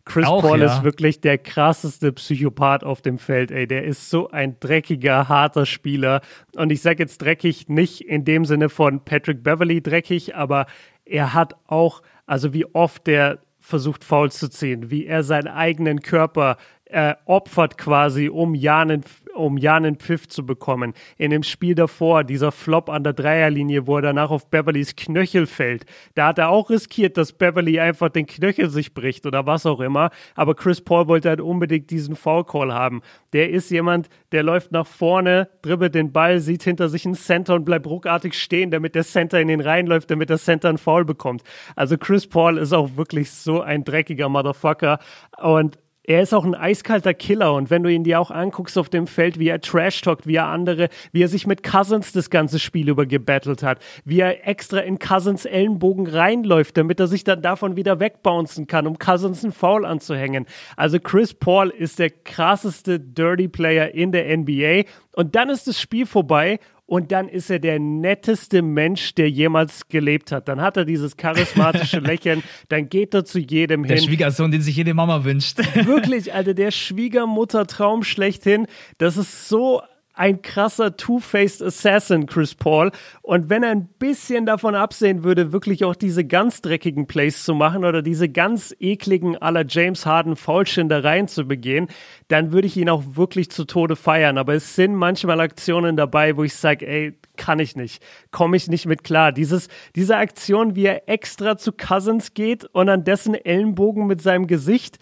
Chris 0.04 0.26
Auch, 0.26 0.42
Paul 0.42 0.60
ja. 0.60 0.66
ist 0.66 0.82
wirklich 0.82 1.20
der 1.20 1.38
krasseste 1.38 2.12
Psychopath 2.12 2.82
auf 2.82 3.02
dem 3.02 3.18
Feld, 3.18 3.52
ey. 3.52 3.68
Der 3.68 3.84
ist 3.84 4.10
so 4.10 4.28
ein 4.30 4.58
dreckiger, 4.58 5.28
harter 5.28 5.64
Spieler. 5.64 6.20
Und 6.56 6.72
ich 6.72 6.82
sage 6.82 7.00
jetzt 7.00 7.18
dreckig 7.18 7.68
nicht 7.68 8.00
in 8.00 8.24
dem 8.24 8.44
Sinne 8.44 8.68
von 8.68 9.04
Patrick 9.04 9.44
Beverly 9.44 9.80
dreckig, 9.80 10.34
aber 10.34 10.66
er 11.04 11.34
hat 11.34 11.54
auch, 11.68 12.02
also 12.26 12.52
wie 12.52 12.66
oft 12.74 13.06
der 13.06 13.38
versucht 13.72 14.04
Fouls 14.04 14.38
zu 14.38 14.50
ziehen, 14.50 14.90
wie 14.90 15.06
er 15.06 15.22
seinen 15.22 15.48
eigenen 15.48 16.02
Körper 16.02 16.58
äh, 16.84 17.14
opfert 17.24 17.78
quasi, 17.78 18.28
um 18.28 18.54
ja 18.54 18.80
einen, 18.80 19.02
um 19.34 19.58
ja 19.58 19.76
einen 19.76 19.96
Pfiff 19.96 20.28
zu 20.28 20.44
bekommen. 20.44 20.94
In 21.16 21.30
dem 21.30 21.42
Spiel 21.42 21.74
davor, 21.74 22.24
dieser 22.24 22.52
Flop 22.52 22.88
an 22.88 23.04
der 23.04 23.12
Dreierlinie, 23.12 23.86
wo 23.86 23.96
er 23.96 24.02
danach 24.02 24.30
auf 24.30 24.48
Beverlys 24.50 24.96
Knöchel 24.96 25.46
fällt, 25.46 25.84
da 26.14 26.28
hat 26.28 26.38
er 26.38 26.50
auch 26.50 26.70
riskiert, 26.70 27.16
dass 27.16 27.32
Beverly 27.32 27.80
einfach 27.80 28.08
den 28.08 28.26
Knöchel 28.26 28.70
sich 28.70 28.94
bricht 28.94 29.26
oder 29.26 29.46
was 29.46 29.66
auch 29.66 29.80
immer. 29.80 30.10
Aber 30.34 30.54
Chris 30.54 30.80
Paul 30.80 31.08
wollte 31.08 31.28
halt 31.28 31.40
unbedingt 31.40 31.90
diesen 31.90 32.16
Foul 32.16 32.44
Call 32.44 32.72
haben. 32.72 33.02
Der 33.32 33.50
ist 33.50 33.70
jemand, 33.70 34.08
der 34.32 34.42
läuft 34.42 34.72
nach 34.72 34.86
vorne, 34.86 35.48
dribbelt 35.62 35.94
den 35.94 36.12
Ball, 36.12 36.40
sieht 36.40 36.62
hinter 36.62 36.88
sich 36.88 37.06
einen 37.06 37.14
Center 37.14 37.54
und 37.54 37.64
bleibt 37.64 37.86
ruckartig 37.86 38.34
stehen, 38.34 38.70
damit 38.70 38.94
der 38.94 39.04
Center 39.04 39.40
in 39.40 39.48
den 39.48 39.60
Reihen 39.60 39.86
läuft, 39.86 40.10
damit 40.10 40.30
der 40.30 40.38
Center 40.38 40.68
einen 40.68 40.78
Foul 40.78 41.04
bekommt. 41.04 41.42
Also 41.76 41.96
Chris 41.96 42.26
Paul 42.26 42.58
ist 42.58 42.72
auch 42.72 42.96
wirklich 42.96 43.30
so 43.30 43.60
ein 43.60 43.84
dreckiger 43.84 44.28
Motherfucker 44.28 44.98
und 45.40 45.78
er 46.04 46.22
ist 46.22 46.34
auch 46.34 46.44
ein 46.44 46.56
eiskalter 46.56 47.14
Killer 47.14 47.54
und 47.54 47.70
wenn 47.70 47.84
du 47.84 47.90
ihn 47.90 48.02
dir 48.02 48.18
auch 48.18 48.32
anguckst 48.32 48.76
auf 48.76 48.88
dem 48.88 49.06
Feld, 49.06 49.38
wie 49.38 49.48
er 49.48 49.60
trash-talkt, 49.60 50.26
wie 50.26 50.34
er 50.34 50.46
andere, 50.46 50.88
wie 51.12 51.22
er 51.22 51.28
sich 51.28 51.46
mit 51.46 51.62
Cousins 51.62 52.10
das 52.12 52.28
ganze 52.28 52.58
Spiel 52.58 52.88
über 52.88 53.06
gebattelt 53.06 53.62
hat, 53.62 53.78
wie 54.04 54.18
er 54.18 54.48
extra 54.48 54.80
in 54.80 54.98
Cousins 54.98 55.44
Ellenbogen 55.44 56.08
reinläuft, 56.08 56.76
damit 56.76 56.98
er 56.98 57.06
sich 57.06 57.22
dann 57.22 57.40
davon 57.40 57.76
wieder 57.76 58.00
wegbouncen 58.00 58.66
kann, 58.66 58.88
um 58.88 58.98
Cousins 58.98 59.44
einen 59.44 59.52
Foul 59.52 59.84
anzuhängen. 59.84 60.46
Also 60.76 60.98
Chris 60.98 61.34
Paul 61.34 61.70
ist 61.70 62.00
der 62.00 62.10
krasseste 62.10 62.98
Dirty 62.98 63.46
Player 63.46 63.94
in 63.94 64.10
der 64.10 64.36
NBA 64.36 64.88
und 65.14 65.36
dann 65.36 65.50
ist 65.50 65.68
das 65.68 65.80
Spiel 65.80 66.06
vorbei 66.06 66.58
und 66.92 67.10
dann 67.10 67.26
ist 67.30 67.48
er 67.48 67.58
der 67.58 67.78
netteste 67.78 68.60
Mensch, 68.60 69.14
der 69.14 69.30
jemals 69.30 69.88
gelebt 69.88 70.30
hat. 70.30 70.46
Dann 70.46 70.60
hat 70.60 70.76
er 70.76 70.84
dieses 70.84 71.16
charismatische 71.16 72.00
Lächeln, 72.00 72.42
dann 72.68 72.90
geht 72.90 73.14
er 73.14 73.24
zu 73.24 73.38
jedem 73.38 73.84
der 73.84 73.96
hin. 73.96 74.04
Der 74.04 74.10
Schwiegersohn, 74.10 74.50
den 74.50 74.60
sich 74.60 74.76
jede 74.76 74.92
Mama 74.92 75.24
wünscht. 75.24 75.56
Wirklich, 75.86 76.34
Alter, 76.34 76.52
der 76.52 76.70
Schwiegermutter-Traum 76.70 78.02
schlechthin. 78.02 78.66
Das 78.98 79.16
ist 79.16 79.48
so 79.48 79.80
ein 80.14 80.42
krasser 80.42 80.96
Two-Faced 80.96 81.62
Assassin, 81.62 82.26
Chris 82.26 82.54
Paul. 82.54 82.90
Und 83.22 83.48
wenn 83.48 83.62
er 83.62 83.70
ein 83.70 83.88
bisschen 83.98 84.46
davon 84.46 84.74
absehen 84.74 85.24
würde, 85.24 85.52
wirklich 85.52 85.84
auch 85.84 85.94
diese 85.94 86.24
ganz 86.24 86.60
dreckigen 86.60 87.06
Plays 87.06 87.44
zu 87.44 87.54
machen 87.54 87.84
oder 87.84 88.02
diese 88.02 88.28
ganz 88.28 88.74
ekligen 88.78 89.36
aller 89.38 89.64
James 89.66 90.04
Harden 90.04 90.36
Foulschindereien 90.36 91.28
zu 91.28 91.46
begehen, 91.46 91.88
dann 92.28 92.52
würde 92.52 92.66
ich 92.66 92.76
ihn 92.76 92.90
auch 92.90 93.02
wirklich 93.14 93.50
zu 93.50 93.64
Tode 93.64 93.96
feiern. 93.96 94.38
Aber 94.38 94.54
es 94.54 94.76
sind 94.76 94.94
manchmal 94.94 95.40
Aktionen 95.40 95.96
dabei, 95.96 96.36
wo 96.36 96.44
ich 96.44 96.54
sage, 96.54 96.86
ey, 96.86 97.18
kann 97.36 97.58
ich 97.58 97.76
nicht, 97.76 98.02
komme 98.30 98.56
ich 98.56 98.68
nicht 98.68 98.86
mit 98.86 99.04
klar. 99.04 99.32
Dieses, 99.32 99.68
diese 99.96 100.16
Aktion, 100.16 100.76
wie 100.76 100.86
er 100.86 101.08
extra 101.08 101.56
zu 101.56 101.72
Cousins 101.72 102.34
geht 102.34 102.64
und 102.66 102.88
an 102.88 103.04
dessen 103.04 103.34
Ellenbogen 103.34 104.06
mit 104.06 104.20
seinem 104.20 104.46
Gesicht 104.46 104.98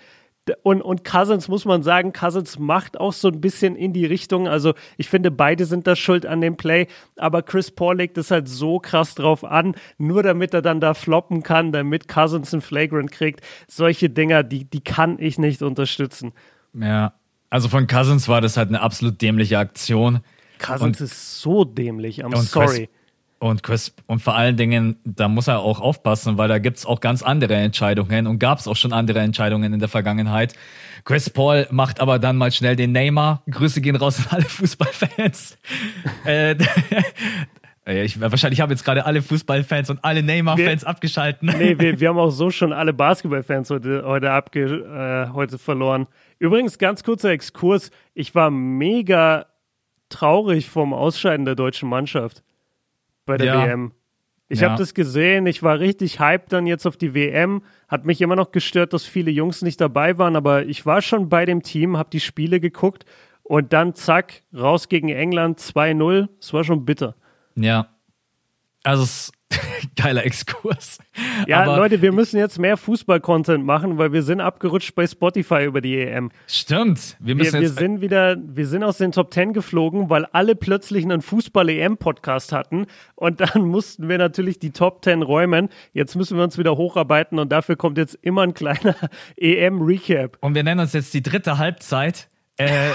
und, 0.62 0.82
und 0.82 1.04
Cousins 1.04 1.48
muss 1.48 1.64
man 1.64 1.82
sagen, 1.82 2.12
Cousins 2.12 2.58
macht 2.58 2.98
auch 2.98 3.12
so 3.12 3.28
ein 3.28 3.40
bisschen 3.40 3.76
in 3.76 3.92
die 3.92 4.06
Richtung. 4.06 4.48
Also 4.48 4.74
ich 4.96 5.08
finde, 5.08 5.30
beide 5.30 5.66
sind 5.66 5.86
da 5.86 5.96
schuld 5.96 6.26
an 6.26 6.40
dem 6.40 6.56
Play, 6.56 6.86
aber 7.16 7.42
Chris 7.42 7.70
Paul 7.70 7.96
legt 7.96 8.18
es 8.18 8.30
halt 8.30 8.48
so 8.48 8.78
krass 8.78 9.14
drauf 9.14 9.44
an, 9.44 9.74
nur 9.98 10.22
damit 10.22 10.54
er 10.54 10.62
dann 10.62 10.80
da 10.80 10.94
floppen 10.94 11.42
kann, 11.42 11.72
damit 11.72 12.08
Cousins 12.08 12.52
einen 12.52 12.62
Flagrant 12.62 13.10
kriegt. 13.10 13.40
Solche 13.66 14.10
Dinger, 14.10 14.42
die, 14.42 14.64
die 14.64 14.80
kann 14.80 15.18
ich 15.18 15.38
nicht 15.38 15.62
unterstützen. 15.62 16.32
Ja, 16.74 17.14
also 17.50 17.68
von 17.68 17.86
Cousins 17.86 18.28
war 18.28 18.40
das 18.40 18.56
halt 18.56 18.68
eine 18.68 18.80
absolut 18.80 19.20
dämliche 19.20 19.58
Aktion. 19.58 20.20
Cousins 20.58 21.00
und, 21.00 21.00
ist 21.00 21.40
so 21.40 21.64
dämlich, 21.64 22.24
I'm 22.24 22.36
sorry. 22.36 22.66
Chris, 22.66 22.88
und 23.40 23.62
Chris, 23.62 23.94
und 24.06 24.20
vor 24.20 24.36
allen 24.36 24.58
Dingen, 24.58 24.96
da 25.02 25.26
muss 25.26 25.48
er 25.48 25.60
auch 25.60 25.80
aufpassen, 25.80 26.36
weil 26.36 26.48
da 26.48 26.58
gibt's 26.58 26.84
auch 26.84 27.00
ganz 27.00 27.22
andere 27.22 27.54
Entscheidungen 27.54 28.26
und 28.26 28.38
gab's 28.38 28.68
auch 28.68 28.76
schon 28.76 28.92
andere 28.92 29.20
Entscheidungen 29.20 29.72
in 29.72 29.80
der 29.80 29.88
Vergangenheit. 29.88 30.52
Chris 31.04 31.30
Paul 31.30 31.66
macht 31.70 32.00
aber 32.00 32.18
dann 32.18 32.36
mal 32.36 32.52
schnell 32.52 32.76
den 32.76 32.92
Neymar. 32.92 33.42
Grüße 33.50 33.80
gehen 33.80 33.96
raus 33.96 34.18
an 34.18 34.26
alle 34.36 34.44
Fußballfans. 34.44 35.56
äh, 36.26 36.54
ich, 38.04 38.20
wahrscheinlich 38.20 38.60
haben 38.60 38.70
jetzt 38.70 38.84
gerade 38.84 39.06
alle 39.06 39.22
Fußballfans 39.22 39.88
und 39.88 40.04
alle 40.04 40.22
Neymar-Fans 40.22 40.84
abgeschalten. 40.84 41.50
Nee, 41.56 41.78
wir, 41.78 41.98
wir 42.00 42.10
haben 42.10 42.18
auch 42.18 42.30
so 42.30 42.50
schon 42.50 42.74
alle 42.74 42.92
Basketballfans 42.92 43.70
heute, 43.70 44.02
heute, 44.04 44.30
abge, 44.32 44.64
äh, 45.30 45.32
heute 45.32 45.56
verloren. 45.56 46.08
Übrigens, 46.38 46.76
ganz 46.76 47.02
kurzer 47.02 47.30
Exkurs. 47.30 47.90
Ich 48.12 48.34
war 48.34 48.50
mega 48.50 49.46
traurig 50.10 50.68
vom 50.68 50.92
Ausscheiden 50.92 51.46
der 51.46 51.54
deutschen 51.54 51.88
Mannschaft 51.88 52.42
bei 53.30 53.36
der 53.38 53.46
ja. 53.46 53.66
WM. 53.66 53.92
Ich 54.48 54.60
Ja. 54.60 54.70
habe 54.70 54.78
das 54.78 54.94
gesehen, 54.94 55.46
ich 55.46 55.62
war 55.62 55.78
richtig 55.78 56.18
hyped 56.18 56.52
dann 56.52 56.66
jetzt 56.66 56.84
auf 56.84 56.96
die 56.96 57.14
WM. 57.14 57.62
Hat 57.88 58.04
mich 58.04 58.20
immer 58.20 58.34
noch 58.34 58.50
gestört, 58.50 58.92
dass 58.92 59.04
viele 59.04 59.30
Jungs 59.30 59.62
nicht 59.62 59.80
dabei 59.80 60.18
waren, 60.18 60.34
aber 60.34 60.66
ich 60.66 60.84
war 60.86 61.00
schon 61.02 61.28
bei 61.28 61.44
dem 61.46 61.62
Team, 61.62 61.96
habe 61.96 62.10
die 62.10 62.18
Spiele 62.20 62.58
geguckt 62.58 63.04
und 63.44 63.72
dann 63.72 63.94
zack, 63.94 64.42
raus 64.52 64.88
gegen 64.88 65.08
England 65.08 65.60
2-0. 65.60 66.28
Es 66.40 66.52
war 66.52 66.64
schon 66.64 66.84
bitter. 66.84 67.14
Ja. 67.54 67.86
Also, 68.82 69.04
es 69.04 69.32
geiler 69.96 70.24
Exkurs. 70.24 70.98
Ja, 71.46 71.62
Aber 71.62 71.76
Leute, 71.76 72.00
wir 72.02 72.12
müssen 72.12 72.38
jetzt 72.38 72.58
mehr 72.58 72.76
Fußball-Content 72.76 73.64
machen, 73.64 73.98
weil 73.98 74.12
wir 74.12 74.22
sind 74.22 74.40
abgerutscht 74.40 74.94
bei 74.94 75.06
Spotify 75.06 75.64
über 75.64 75.80
die 75.80 75.98
EM. 75.98 76.30
Stimmt. 76.46 77.16
Wir 77.18 77.28
Wir, 77.28 77.34
müssen 77.36 77.54
wir 77.54 77.62
jetzt. 77.62 77.78
sind 77.78 78.00
wieder, 78.00 78.36
wir 78.40 78.66
sind 78.66 78.84
aus 78.84 78.98
den 78.98 79.12
Top 79.12 79.30
Ten 79.30 79.52
geflogen, 79.52 80.08
weil 80.10 80.26
alle 80.32 80.54
plötzlich 80.54 81.04
einen 81.04 81.20
Fußball-EM-Podcast 81.22 82.52
hatten 82.52 82.86
und 83.16 83.40
dann 83.40 83.62
mussten 83.66 84.08
wir 84.08 84.18
natürlich 84.18 84.58
die 84.58 84.70
Top 84.70 85.02
Ten 85.02 85.22
räumen. 85.22 85.68
Jetzt 85.92 86.14
müssen 86.16 86.36
wir 86.36 86.44
uns 86.44 86.56
wieder 86.58 86.76
hocharbeiten 86.76 87.38
und 87.38 87.50
dafür 87.50 87.76
kommt 87.76 87.98
jetzt 87.98 88.18
immer 88.22 88.42
ein 88.42 88.54
kleiner 88.54 88.94
EM-Recap. 89.36 90.38
und 90.40 90.54
wir 90.54 90.62
nennen 90.62 90.80
uns 90.80 90.92
jetzt 90.92 91.12
die 91.14 91.22
dritte 91.22 91.58
Halbzeit. 91.58 92.28
Äh, 92.60 92.90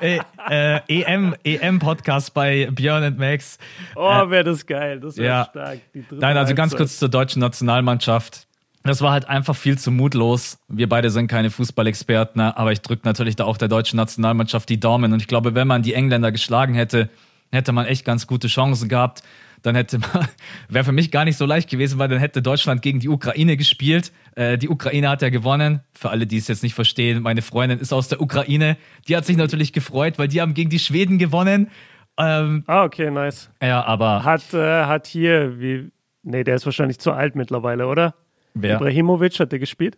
äh, 0.00 0.20
äh, 0.50 1.02
EM, 1.02 1.34
EM-Podcast 1.44 2.34
bei 2.34 2.68
Björn 2.70 3.04
und 3.04 3.18
Max. 3.18 3.58
Oh, 3.96 4.28
wäre 4.28 4.44
das 4.44 4.66
geil. 4.66 5.00
Das 5.00 5.16
wäre 5.16 5.28
ja. 5.28 5.46
stark. 5.50 5.78
Nein, 6.10 6.36
also 6.36 6.54
ganz 6.54 6.72
Halbzeit. 6.72 6.78
kurz 6.78 6.98
zur 6.98 7.08
deutschen 7.08 7.40
Nationalmannschaft. 7.40 8.46
Das 8.82 9.02
war 9.02 9.12
halt 9.12 9.28
einfach 9.28 9.56
viel 9.56 9.78
zu 9.78 9.90
mutlos. 9.90 10.58
Wir 10.68 10.88
beide 10.88 11.10
sind 11.10 11.26
keine 11.26 11.50
Fußballexperten, 11.50 12.40
ne? 12.40 12.56
aber 12.56 12.72
ich 12.72 12.80
drücke 12.80 13.02
natürlich 13.06 13.36
da 13.36 13.44
auch 13.44 13.58
der 13.58 13.68
deutschen 13.68 13.96
Nationalmannschaft 13.96 14.68
die 14.68 14.80
Daumen. 14.80 15.12
Und 15.12 15.20
ich 15.20 15.28
glaube, 15.28 15.54
wenn 15.54 15.68
man 15.68 15.82
die 15.82 15.94
Engländer 15.94 16.32
geschlagen 16.32 16.74
hätte, 16.74 17.10
hätte 17.52 17.72
man 17.72 17.86
echt 17.86 18.04
ganz 18.04 18.26
gute 18.26 18.48
Chancen 18.48 18.88
gehabt. 18.88 19.22
Dann 19.62 19.74
hätte 19.74 19.98
man, 19.98 20.28
wäre 20.68 20.84
für 20.84 20.92
mich 20.92 21.10
gar 21.10 21.24
nicht 21.24 21.36
so 21.36 21.46
leicht 21.46 21.68
gewesen, 21.68 21.98
weil 21.98 22.08
dann 22.08 22.18
hätte 22.18 22.42
Deutschland 22.42 22.82
gegen 22.82 23.00
die 23.00 23.08
Ukraine 23.08 23.56
gespielt. 23.56 24.12
Äh, 24.36 24.58
die 24.58 24.68
Ukraine 24.68 25.08
hat 25.08 25.22
ja 25.22 25.28
gewonnen. 25.28 25.80
Für 25.92 26.10
alle, 26.10 26.26
die 26.26 26.36
es 26.38 26.48
jetzt 26.48 26.62
nicht 26.62 26.74
verstehen, 26.74 27.22
meine 27.22 27.42
Freundin 27.42 27.78
ist 27.78 27.92
aus 27.92 28.08
der 28.08 28.20
Ukraine. 28.20 28.76
Die 29.08 29.16
hat 29.16 29.26
sich 29.26 29.36
natürlich 29.36 29.72
gefreut, 29.72 30.18
weil 30.18 30.28
die 30.28 30.40
haben 30.40 30.54
gegen 30.54 30.70
die 30.70 30.78
Schweden 30.78 31.18
gewonnen. 31.18 31.70
Ähm, 32.18 32.64
Ah, 32.66 32.84
okay, 32.84 33.10
nice. 33.10 33.50
ja, 33.62 33.82
aber 33.84 34.24
Hat, 34.24 34.52
äh, 34.52 34.84
hat 34.84 35.06
hier, 35.06 35.60
wie, 35.60 35.90
nee, 36.22 36.44
der 36.44 36.56
ist 36.56 36.66
wahrscheinlich 36.66 36.98
zu 36.98 37.12
alt 37.12 37.34
mittlerweile, 37.34 37.86
oder? 37.86 38.14
wer? 38.54 38.76
Ibrahimovic 38.76 39.38
hat 39.40 39.52
der 39.52 39.58
gespielt? 39.58 39.96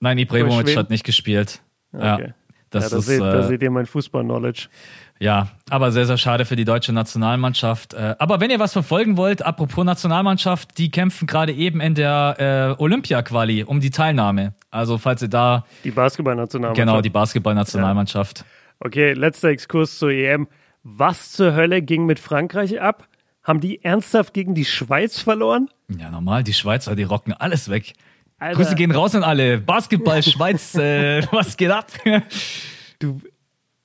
Nein, 0.00 0.18
Ibrahimovic 0.18 0.76
hat 0.76 0.90
nicht 0.90 1.04
gespielt. 1.04 1.60
Okay. 1.92 2.04
Ja, 2.04 2.18
Ja, 2.18 2.26
das 2.70 2.90
da, 2.90 2.98
ist 2.98 3.06
seht, 3.06 3.20
da 3.20 3.40
äh, 3.40 3.48
seht 3.48 3.62
ihr 3.62 3.70
mein 3.70 3.86
Fußball-Knowledge. 3.86 4.68
Ja, 5.20 5.48
aber 5.68 5.92
sehr 5.92 6.06
sehr 6.06 6.16
schade 6.16 6.44
für 6.46 6.56
die 6.56 6.64
deutsche 6.64 6.92
Nationalmannschaft. 6.92 7.94
Äh, 7.94 8.16
aber 8.18 8.40
wenn 8.40 8.50
ihr 8.50 8.58
was 8.58 8.72
verfolgen 8.72 9.16
wollt, 9.16 9.42
apropos 9.42 9.84
Nationalmannschaft, 9.84 10.78
die 10.78 10.90
kämpfen 10.90 11.26
gerade 11.26 11.52
eben 11.52 11.80
in 11.80 11.94
der 11.94 12.76
äh, 12.78 12.82
Olympia-Quali 12.82 13.62
um 13.64 13.80
die 13.80 13.90
Teilnahme. 13.90 14.54
Also 14.70 14.98
falls 14.98 15.22
ihr 15.22 15.28
da 15.28 15.64
Die 15.84 15.90
Basketball-Nationalmannschaft. 15.90 16.86
genau 16.88 17.00
die 17.02 17.10
Basketball-Nationalmannschaft. 17.10 18.44
Okay, 18.80 19.12
letzter 19.12 19.48
Exkurs 19.50 19.98
zur 19.98 20.10
EM. 20.10 20.48
Was 20.82 21.32
zur 21.32 21.54
Hölle 21.54 21.82
ging 21.82 22.06
mit 22.06 22.18
Frankreich 22.18 22.80
ab? 22.80 23.06
Haben 23.42 23.60
die 23.60 23.84
ernsthaft 23.84 24.32
gegen 24.32 24.54
die 24.54 24.64
Schweiz 24.64 25.20
verloren? 25.20 25.68
Ja, 25.88 26.10
normal, 26.10 26.42
die 26.44 26.54
Schweizer, 26.54 26.96
die 26.96 27.02
rocken 27.02 27.32
alles 27.34 27.68
weg. 27.68 27.92
Alter. 28.38 28.56
Grüße 28.56 28.74
gehen 28.74 28.90
raus 28.90 29.14
an 29.14 29.22
alle. 29.22 29.58
Basketball, 29.58 30.22
Schweiz, 30.22 30.74
äh, 30.76 31.22
was 31.30 31.58
geht 31.58 31.70
ab? 31.70 31.86
Du, 32.98 33.20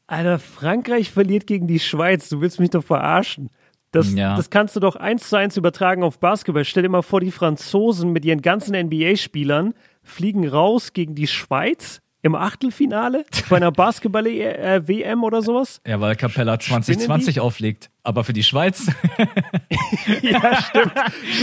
Alter, 0.08 0.40
Frankreich 0.40 1.12
verliert 1.12 1.48
gegen 1.48 1.68
die 1.68 1.80
Schweiz. 1.80 2.30
Du 2.30 2.42
willst 2.42 2.60
mich 2.60 2.70
doch 2.70 2.84
verarschen. 2.84 3.50
Das, 3.92 4.14
Ja. 4.14 4.36
das 4.36 4.50
kannst 4.50 4.76
du 4.76 4.80
doch 4.80 4.96
eins 4.96 5.30
zu 5.30 5.38
eins 5.38 5.58
übertragen 5.58 6.04
auf 6.04 6.20
Basketball. 6.20 6.66
Stell 6.66 6.84
dir 6.84 6.90
mal 6.90 7.02
vor, 7.02 7.22
die 7.22 7.32
Franzosen 7.32 8.12
mit 8.12 8.26
ihren 8.26 8.42
ganzen 8.42 8.76
NBA-Spielern 8.76 9.74
fliegen 10.04 10.48
raus 10.48 10.94
gegen 10.94 11.16
die 11.16 11.28
Schweiz 11.28 12.02
im 12.22 12.36
Achtelfinale 12.36 13.24
bei 13.50 13.58
einer 13.58 13.72
Basketball-WM 13.72 15.24
oder 15.24 15.42
sowas. 15.42 15.80
ja, 15.88 16.00
weil 16.02 16.16
Capella 16.16 16.60
2020 16.60 17.40
auflegt. 17.40 17.90
Aber 18.04 18.24
für 18.24 18.34
die 18.34 18.44
Schweiz, 18.44 18.88
Ja, 20.22 20.56
stimmt. 20.62 20.94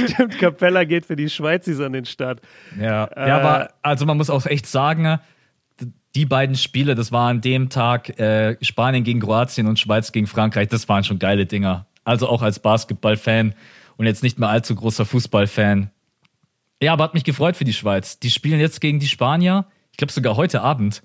stimmt. 0.09 0.39
Capella 0.39 0.85
geht 0.85 1.07
für 1.07 1.17
die 1.17 1.29
Schweizis 1.31 1.81
an 1.81 1.93
den 1.93 2.05
Start. 2.05 2.41
Ja, 2.81 3.05
Äh, 3.07 3.29
ja, 3.29 3.39
aber 3.39 3.71
also 3.83 4.07
man 4.07 4.17
muss 4.17 4.31
auch 4.31 4.45
echt 4.47 4.67
sagen, 4.67 5.19
die 6.15 6.27
beiden 6.27 6.57
Spiele, 6.57 6.95
das 6.95 7.11
war 7.13 7.29
an 7.31 7.41
dem 7.41 7.69
Tag 7.71 8.19
äh, 8.21 8.57
Spanien 8.63 9.03
gegen 9.05 9.21
Kroatien 9.21 9.67
und 9.67 9.79
Schweiz 9.79 10.13
gegen 10.13 10.27
Frankreich, 10.27 10.69
das 10.69 10.89
waren 10.89 11.05
schon 11.05 11.19
geile 11.19 11.47
Dinger. 11.47 11.87
Also 12.05 12.29
auch 12.29 12.43
als 12.43 12.59
Basketballfan 12.59 13.55
und 13.97 14.07
jetzt 14.07 14.23
nicht 14.23 14.39
mehr 14.39 14.49
allzu 14.49 14.75
großer 14.75 15.05
Fußballfan. 15.07 15.91
Ja, 16.83 16.93
aber 16.95 17.05
hat 17.05 17.15
mich 17.15 17.25
gefreut 17.25 17.57
für 17.57 17.65
die 17.65 17.73
Schweiz. 17.73 18.19
Die 18.19 18.31
spielen 18.31 18.59
jetzt 18.61 18.81
gegen 18.81 18.99
die 18.99 19.07
Spanier. 19.07 19.67
Ich 19.93 19.99
glaube 19.99 20.13
sogar 20.13 20.37
heute 20.37 20.63
Abend. 20.63 21.03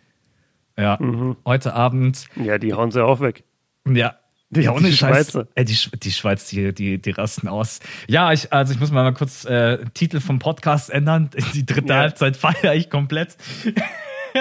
Ja, 0.78 0.97
Mhm. 0.99 1.38
heute 1.45 1.74
Abend. 1.74 2.26
Ja, 2.36 2.58
die 2.58 2.74
hauen 2.74 2.91
sie 2.91 3.03
auch 3.03 3.20
weg. 3.20 3.43
Ja. 3.88 4.16
Die- 4.49 4.62
ja, 4.62 4.72
ohne 4.72 4.88
die 4.89 4.95
Scheiß. 4.95 5.32
Schweizer. 5.32 5.47
Die, 5.60 5.99
die 5.99 6.12
Schweiz, 6.12 6.47
die, 6.49 6.74
die, 6.74 7.01
die 7.01 7.12
rasten 7.12 7.47
aus. 7.47 7.80
Ja, 8.08 8.32
ich, 8.32 8.51
also 8.53 8.74
ich 8.74 8.80
muss 8.80 8.91
mal, 8.91 9.03
mal 9.03 9.14
kurz 9.14 9.43
äh, 9.45 9.80
Titel 9.93 10.20
vom 10.22 10.39
Podcast 10.39 10.89
ändern. 10.89 11.30
Die 11.53 11.66
dritte 11.66 11.93
Ja. 11.93 11.99
Halbzeit 11.99 12.38
feiere 12.38 12.74
ich 12.74 12.89
komplett. 12.89 13.36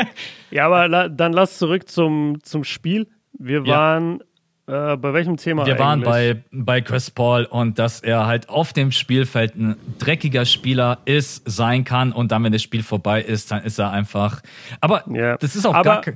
Ja, 0.50 0.66
aber 0.66 0.88
la 0.88 1.08
dann 1.08 1.32
lass 1.32 1.58
zurück 1.58 1.88
zum, 1.88 2.38
zum 2.42 2.64
Spiel. 2.64 3.08
Wir 3.38 3.62
Ja. 3.64 3.74
waren 3.76 4.20
äh, 4.68 4.96
bei 4.96 5.12
welchem 5.12 5.36
Thema 5.36 5.64
Wir 5.66 5.78
waren 5.78 6.04
eigentlich? 6.04 6.42
bei, 6.42 6.44
bei 6.52 6.80
Chris 6.80 7.10
Paul 7.10 7.44
und 7.44 7.78
dass 7.78 8.00
er 8.00 8.26
halt 8.26 8.48
auf 8.48 8.72
dem 8.72 8.90
Spielfeld 8.92 9.54
ein 9.56 9.76
dreckiger 9.98 10.44
Spieler 10.44 10.98
ist, 11.04 11.42
sein 11.48 11.84
kann 11.84 12.12
und 12.12 12.32
dann, 12.32 12.42
wenn 12.44 12.52
das 12.52 12.62
Spiel 12.62 12.82
vorbei 12.82 13.22
ist, 13.22 13.50
dann 13.52 13.62
ist 13.64 13.78
er 13.78 13.90
einfach. 13.92 14.40
Aber 14.80 15.04
Ja. 15.12 15.36
das 15.36 15.54
ist 15.54 15.66
auch 15.66 15.74
Aber- 15.74 16.00
gar 16.00 16.14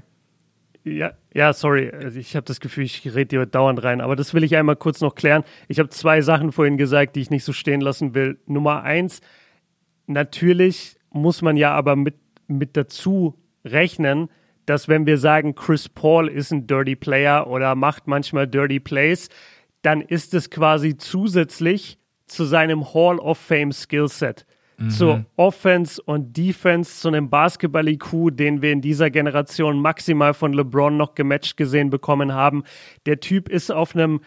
Ja, 0.82 1.12
ja, 1.34 1.52
sorry. 1.52 1.90
Also 1.92 2.18
Ich 2.18 2.34
habe 2.34 2.44
das 2.46 2.58
Gefühl, 2.58 2.84
ich 2.84 3.04
rede 3.06 3.26
dir 3.26 3.46
dauernd 3.46 3.84
rein. 3.84 4.00
Aber 4.00 4.16
das 4.16 4.32
will 4.34 4.42
ich 4.42 4.56
einmal 4.56 4.76
kurz 4.76 5.00
noch 5.00 5.14
klären. 5.14 5.44
Ich 5.68 5.78
habe 5.78 5.90
zwei 5.90 6.20
Sachen 6.22 6.50
vorhin 6.52 6.76
gesagt, 6.78 7.14
die 7.16 7.20
ich 7.20 7.30
nicht 7.30 7.44
so 7.44 7.52
stehen 7.52 7.80
lassen 7.82 8.14
will. 8.14 8.38
Nummer 8.46 8.82
eins, 8.82 9.20
natürlich 10.06 10.96
muss 11.10 11.42
man 11.42 11.56
ja 11.56 11.72
aber 11.72 11.96
mit, 11.96 12.14
mit 12.48 12.76
dazu 12.76 13.34
rechnen, 13.64 14.28
dass 14.66 14.88
wenn 14.88 15.06
wir 15.06 15.18
sagen, 15.18 15.54
Chris 15.54 15.88
Paul 15.88 16.28
ist 16.28 16.52
ein 16.52 16.66
Dirty 16.66 16.96
Player 16.96 17.46
oder 17.46 17.74
macht 17.74 18.06
manchmal 18.06 18.46
Dirty 18.46 18.80
Plays, 18.80 19.28
dann 19.82 20.00
ist 20.00 20.34
es 20.34 20.50
quasi 20.50 20.96
zusätzlich 20.96 21.98
zu 22.26 22.44
seinem 22.44 22.94
Hall 22.94 23.18
of 23.18 23.38
Fame 23.38 23.72
Skillset. 23.72 24.46
Zur 24.88 25.26
Offense 25.36 26.00
und 26.00 26.34
Defense, 26.34 27.00
zu 27.00 27.08
einem 27.08 27.28
Basketball-IQ, 27.28 28.30
den 28.30 28.62
wir 28.62 28.72
in 28.72 28.80
dieser 28.80 29.10
Generation 29.10 29.78
maximal 29.78 30.32
von 30.32 30.54
LeBron 30.54 30.96
noch 30.96 31.14
gematcht 31.14 31.58
gesehen 31.58 31.90
bekommen 31.90 32.32
haben. 32.32 32.64
Der 33.04 33.20
Typ 33.20 33.50
ist 33.50 33.70
auf 33.70 33.94
einem 33.94 34.22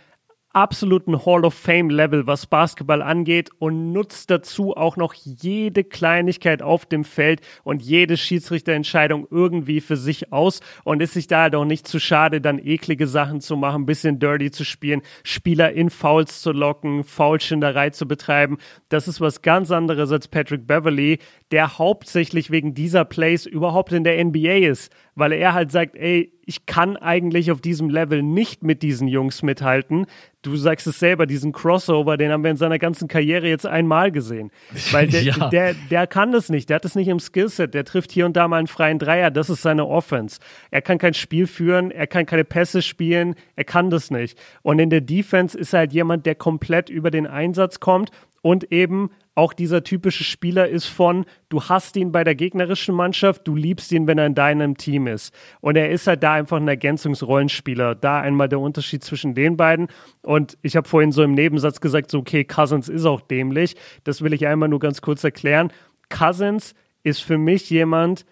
absoluten 0.54 1.26
Hall 1.26 1.46
of 1.46 1.56
Fame 1.56 1.90
Level, 1.90 2.28
was 2.28 2.46
Basketball 2.46 3.02
angeht 3.02 3.50
und 3.58 3.92
nutzt 3.92 4.30
dazu 4.30 4.78
auch 4.78 4.98
noch 4.98 5.14
jede 5.16 5.84
Kleinigkeit 5.84 6.62
auf 6.62 6.86
dem 6.86 7.04
Feld 7.04 7.42
und 7.64 7.82
jede 7.82 8.18
Schiedsrichterentscheidung 8.18 9.28
irgendwie 9.32 9.82
für 9.82 9.98
sich 9.98 10.32
aus 10.32 10.62
und 10.84 11.02
ist 11.02 11.14
sich 11.14 11.28
da 11.28 11.42
halt 11.44 11.56
auch 11.56 11.66
nicht 11.66 11.88
zu 11.88 12.00
schade, 12.00 12.40
dann 12.40 12.60
eklige 12.60 13.08
Sachen 13.08 13.42
zu 13.42 13.58
machen, 13.58 13.88
bisschen 13.88 14.20
dirty 14.20 14.52
zu 14.52 14.64
spielen, 14.64 15.02
Spieler 15.24 15.74
in 15.74 15.90
Fouls 15.90 16.42
zu 16.42 16.52
locken, 16.52 17.04
Foulschinderei 17.04 17.90
zu 17.90 18.08
betreiben. 18.08 18.60
Das 18.90 19.08
ist 19.08 19.20
was 19.20 19.42
ganz 19.42 19.72
anderes 19.72 20.12
als 20.12 20.28
Patrick 20.28 20.68
Beverly, 20.68 21.18
der 21.54 21.78
hauptsächlich 21.78 22.50
wegen 22.50 22.74
dieser 22.74 23.06
Plays 23.06 23.46
überhaupt 23.46 23.92
in 23.92 24.04
der 24.04 24.26
NBA 24.26 24.68
ist, 24.68 24.92
weil 25.14 25.32
er 25.34 25.54
halt 25.54 25.72
sagt, 25.72 25.96
ey, 25.96 26.34
ich 26.48 26.66
kann 26.66 26.98
eigentlich 26.98 27.52
auf 27.52 27.62
diesem 27.62 27.92
Level 27.92 28.24
nicht 28.24 28.64
mit 28.64 28.82
diesen 28.82 29.08
Jungs 29.08 29.44
mithalten. 29.44 30.08
Du 30.42 30.56
sagst 30.56 30.88
es 30.88 30.98
selber, 30.98 31.28
diesen 31.28 31.52
Crossover, 31.52 32.18
den 32.18 32.32
haben 32.32 32.44
wir 32.44 32.50
in 32.50 32.58
seiner 32.58 32.80
ganzen 32.80 33.08
Karriere 33.08 33.48
jetzt 33.48 33.68
einmal 33.68 34.12
gesehen. 34.12 34.50
Weil 34.92 35.08
der, 35.10 35.22
Ja. 35.22 35.50
der, 35.50 35.76
der 35.92 36.08
kann 36.08 36.32
das 36.32 36.50
nicht, 36.50 36.70
der 36.70 36.78
hat 36.78 36.86
das 36.86 36.96
nicht 36.96 37.08
im 37.08 37.20
Skillset, 37.20 37.76
der 37.76 37.86
trifft 37.86 38.12
hier 38.12 38.26
und 38.26 38.36
da 38.36 38.48
mal 38.48 38.58
einen 38.58 38.66
freien 38.66 38.98
Dreier, 38.98 39.30
das 39.30 39.52
ist 39.52 39.62
seine 39.62 39.86
Offense. 39.86 40.40
Er 40.72 40.82
kann 40.82 40.98
kein 40.98 41.14
Spiel 41.14 41.46
führen, 41.46 41.92
er 41.92 42.08
kann 42.08 42.26
keine 42.26 42.46
Pässe 42.46 42.82
spielen, 42.82 43.36
er 43.56 43.64
kann 43.64 43.92
das 43.92 44.10
nicht. 44.10 44.40
Und 44.64 44.80
in 44.80 44.90
der 44.90 45.02
Defense 45.02 45.56
ist 45.56 45.74
er 45.74 45.82
halt 45.82 45.94
jemand, 45.94 46.26
der 46.26 46.34
komplett 46.34 46.90
über 46.90 47.12
den 47.12 47.28
Einsatz 47.28 47.80
kommt 47.80 48.10
und 48.44 48.74
eben 48.74 49.10
auch 49.36 49.54
dieser 49.54 49.84
typische 49.84 50.26
Spieler 50.26 50.68
ist 50.68 50.86
von, 50.86 51.26
du 51.48 51.64
hast 51.64 51.96
ihn 51.96 52.12
bei 52.12 52.26
der 52.26 52.36
gegnerischen 52.36 52.94
Mannschaft, 52.94 53.48
du 53.48 53.56
liebst 53.56 53.92
ihn, 53.94 54.06
wenn 54.06 54.18
er 54.18 54.28
in 54.28 54.36
deinem 54.36 54.78
Team 54.78 55.08
ist. 55.08 55.34
Und 55.62 55.78
er 55.78 55.90
ist 55.90 56.08
halt 56.08 56.22
da 56.24 56.34
einfach 56.34 56.58
ein 56.58 56.68
Ergänzungsrollenspieler. 56.68 57.96
Da 57.96 58.20
einmal 58.20 58.50
der 58.50 58.60
Unterschied 58.60 59.02
zwischen 59.04 59.34
den 59.34 59.56
beiden. 59.56 59.88
Und 60.22 60.58
ich 60.62 60.76
habe 60.76 60.88
vorhin 60.88 61.14
so 61.14 61.24
im 61.24 61.32
Nebensatz 61.32 61.80
gesagt, 61.80 62.12
so, 62.12 62.20
okay, 62.20 62.44
Cousins 62.44 62.90
ist 62.90 63.06
auch 63.06 63.22
dämlich. 63.22 63.76
Das 64.04 64.22
will 64.22 64.34
ich 64.34 64.46
einmal 64.46 64.68
nur 64.68 64.80
ganz 64.80 65.02
kurz 65.02 65.24
erklären. 65.24 65.72
Cousins 66.10 66.76
ist 67.04 67.22
für 67.22 67.38
mich 67.38 67.70
jemand, 67.70 68.26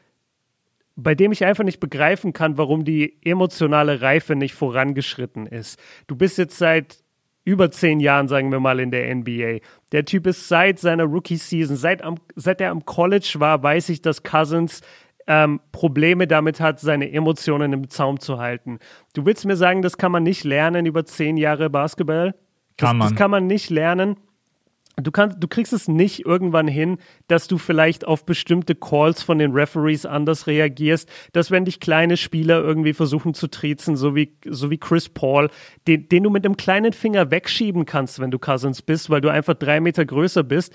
bei 0.97 1.16
dem 1.16 1.32
ich 1.32 1.45
einfach 1.45 1.64
nicht 1.64 1.80
begreifen 1.80 2.34
kann, 2.34 2.57
warum 2.57 2.84
die 2.84 3.18
emotionale 3.24 4.01
Reife 4.01 4.36
nicht 4.36 4.53
vorangeschritten 4.55 5.47
ist. 5.47 5.80
Du 6.07 6.18
bist 6.18 6.38
jetzt 6.38 6.57
seit 6.57 7.01
über 7.44 7.72
zehn 7.72 8.00
Jahren, 8.00 8.28
sagen 8.28 8.52
wir 8.52 8.60
mal, 8.60 8.80
in 8.80 8.92
der 8.92 9.14
NBA. 9.14 9.60
Der 9.92 10.06
Typ 10.06 10.28
ist 10.28 10.48
seit 10.48 10.80
seiner 10.80 11.06
Rookie-Season, 11.06 11.76
seit, 11.76 12.02
seit 12.36 12.62
er 12.62 12.72
am 12.72 12.86
College 12.86 13.36
war, 13.38 13.64
weiß 13.64 13.89
ich, 13.89 14.02
dass 14.02 14.24
Cousins 14.24 14.82
ähm, 15.28 15.60
Probleme 15.72 16.28
damit 16.28 16.60
hat, 16.60 16.80
seine 16.80 17.12
Emotionen 17.12 17.74
im 17.74 17.89
Zaum 17.89 18.20
zu 18.20 18.38
halten. 18.39 18.80
Du 19.14 19.26
willst 19.26 19.46
mir 19.46 19.56
sagen, 19.56 19.82
das 19.82 19.98
kann 19.98 20.12
man 20.12 20.24
nicht 20.24 20.44
lernen 20.44 20.86
über 20.86 21.06
zehn 21.06 21.38
Jahre 21.38 21.70
Basketball? 21.70 22.36
Das, 22.78 22.88
kann 22.88 22.98
man. 22.98 23.10
Das 23.10 23.18
kann 23.18 23.32
man 23.32 23.48
nicht 23.48 23.70
lernen. 23.70 24.18
Du, 24.98 25.12
kannst, 25.12 25.38
du 25.39 25.48
kriegst 25.48 25.72
es 25.72 25.88
nicht 25.88 26.26
irgendwann 26.26 26.68
hin, 26.68 26.98
dass 27.28 27.48
du 27.48 27.58
vielleicht 27.58 28.06
auf 28.06 28.26
bestimmte 28.26 28.76
Calls 28.76 29.24
von 29.24 29.39
den 29.39 29.54
Referees 29.54 30.06
anders 30.06 30.48
reagierst, 30.48 31.10
dass 31.32 31.50
wenn 31.50 31.66
dich 31.66 31.80
kleine 31.80 32.18
Spieler 32.18 32.62
irgendwie 32.62 32.94
versuchen 32.94 33.34
zu 33.34 33.48
triezen, 33.48 33.96
so 33.96 34.16
wie, 34.16 34.38
so 34.46 34.70
wie 34.70 34.78
Chris 34.78 35.08
Paul, 35.08 35.50
den, 35.88 36.10
den 36.10 36.24
du 36.24 36.30
mit 36.30 36.46
einem 36.46 36.58
kleinen 36.58 36.92
Finger 36.92 37.32
wegschieben 37.32 37.86
kannst, 37.86 38.20
wenn 38.20 38.32
du 38.32 38.39
Cousins 38.39 38.82
bist, 38.82 39.10
weil 39.10 39.22
du 39.22 39.30
einfach 39.30 39.54
drei 39.54 39.80
Meter 39.80 40.06
größer 40.06 40.44
bist. 40.44 40.74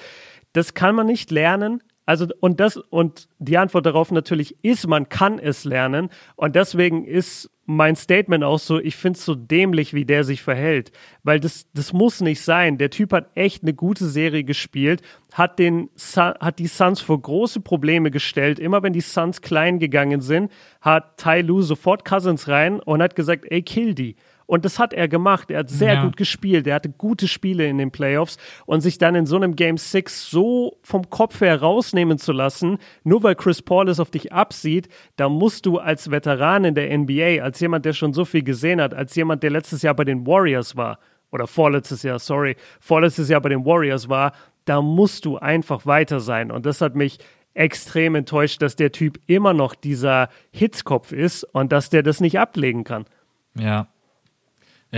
Das 0.54 0.72
kann 0.72 0.94
man 0.94 1.06
nicht 1.06 1.30
lernen, 1.30 1.82
also, 2.06 2.28
und 2.38 2.60
das, 2.60 2.76
und 2.76 3.28
die 3.40 3.58
Antwort 3.58 3.84
darauf 3.84 4.12
natürlich 4.12 4.56
ist, 4.62 4.86
man 4.86 5.08
kann 5.08 5.40
es 5.40 5.64
lernen. 5.64 6.08
Und 6.36 6.54
deswegen 6.54 7.04
ist 7.04 7.50
mein 7.64 7.96
Statement 7.96 8.44
auch 8.44 8.60
so, 8.60 8.78
ich 8.78 8.94
finde 8.94 9.18
es 9.18 9.24
so 9.24 9.34
dämlich, 9.34 9.92
wie 9.92 10.04
der 10.04 10.22
sich 10.22 10.40
verhält. 10.40 10.92
Weil 11.24 11.40
das, 11.40 11.66
das 11.74 11.92
muss 11.92 12.20
nicht 12.20 12.40
sein. 12.40 12.78
Der 12.78 12.90
Typ 12.90 13.12
hat 13.12 13.30
echt 13.34 13.64
eine 13.64 13.74
gute 13.74 14.06
Serie 14.06 14.44
gespielt, 14.44 15.02
hat, 15.32 15.58
den, 15.58 15.90
hat 16.16 16.60
die 16.60 16.68
Suns 16.68 17.00
vor 17.00 17.20
große 17.20 17.60
Probleme 17.60 18.12
gestellt. 18.12 18.60
Immer 18.60 18.84
wenn 18.84 18.92
die 18.92 19.00
Suns 19.00 19.42
klein 19.42 19.80
gegangen 19.80 20.20
sind, 20.20 20.52
hat 20.80 21.16
Ty 21.16 21.40
Lue 21.40 21.64
sofort 21.64 22.04
Cousins 22.04 22.46
rein 22.46 22.78
und 22.78 23.02
hat 23.02 23.16
gesagt, 23.16 23.46
ey, 23.50 23.62
kill 23.62 23.94
die. 23.96 24.14
Und 24.46 24.64
das 24.64 24.78
hat 24.78 24.92
er 24.92 25.08
gemacht. 25.08 25.50
Er 25.50 25.60
hat 25.60 25.70
sehr 25.70 25.94
ja. 25.94 26.04
gut 26.04 26.16
gespielt. 26.16 26.66
Er 26.66 26.76
hatte 26.76 26.90
gute 26.90 27.28
Spiele 27.28 27.66
in 27.66 27.78
den 27.78 27.90
Playoffs. 27.90 28.38
Und 28.64 28.80
sich 28.80 28.98
dann 28.98 29.14
in 29.14 29.26
so 29.26 29.36
einem 29.36 29.56
Game 29.56 29.76
6 29.76 30.30
so 30.30 30.78
vom 30.82 31.10
Kopf 31.10 31.40
her 31.40 31.60
rausnehmen 31.60 32.18
zu 32.18 32.32
lassen, 32.32 32.78
nur 33.02 33.22
weil 33.22 33.34
Chris 33.34 33.62
Paul 33.62 33.88
es 33.88 34.00
auf 34.00 34.10
dich 34.10 34.32
absieht, 34.32 34.88
da 35.16 35.28
musst 35.28 35.66
du 35.66 35.78
als 35.78 36.10
Veteran 36.10 36.64
in 36.64 36.74
der 36.74 36.96
NBA, 36.96 37.42
als 37.42 37.60
jemand, 37.60 37.84
der 37.84 37.92
schon 37.92 38.12
so 38.12 38.24
viel 38.24 38.42
gesehen 38.42 38.80
hat, 38.80 38.94
als 38.94 39.14
jemand, 39.14 39.42
der 39.42 39.50
letztes 39.50 39.82
Jahr 39.82 39.94
bei 39.94 40.04
den 40.04 40.26
Warriors 40.26 40.76
war, 40.76 40.98
oder 41.32 41.46
vorletztes 41.46 42.02
Jahr, 42.02 42.18
sorry, 42.18 42.56
vorletztes 42.80 43.28
Jahr 43.28 43.40
bei 43.40 43.48
den 43.48 43.64
Warriors 43.64 44.08
war, 44.08 44.32
da 44.64 44.80
musst 44.80 45.24
du 45.24 45.38
einfach 45.38 45.86
weiter 45.86 46.20
sein. 46.20 46.50
Und 46.50 46.66
das 46.66 46.80
hat 46.80 46.94
mich 46.94 47.18
extrem 47.54 48.14
enttäuscht, 48.14 48.60
dass 48.62 48.76
der 48.76 48.92
Typ 48.92 49.18
immer 49.26 49.52
noch 49.52 49.74
dieser 49.74 50.28
Hitzkopf 50.50 51.12
ist 51.12 51.44
und 51.44 51.72
dass 51.72 51.90
der 51.90 52.02
das 52.02 52.20
nicht 52.20 52.38
ablegen 52.38 52.84
kann. 52.84 53.06
Ja, 53.54 53.88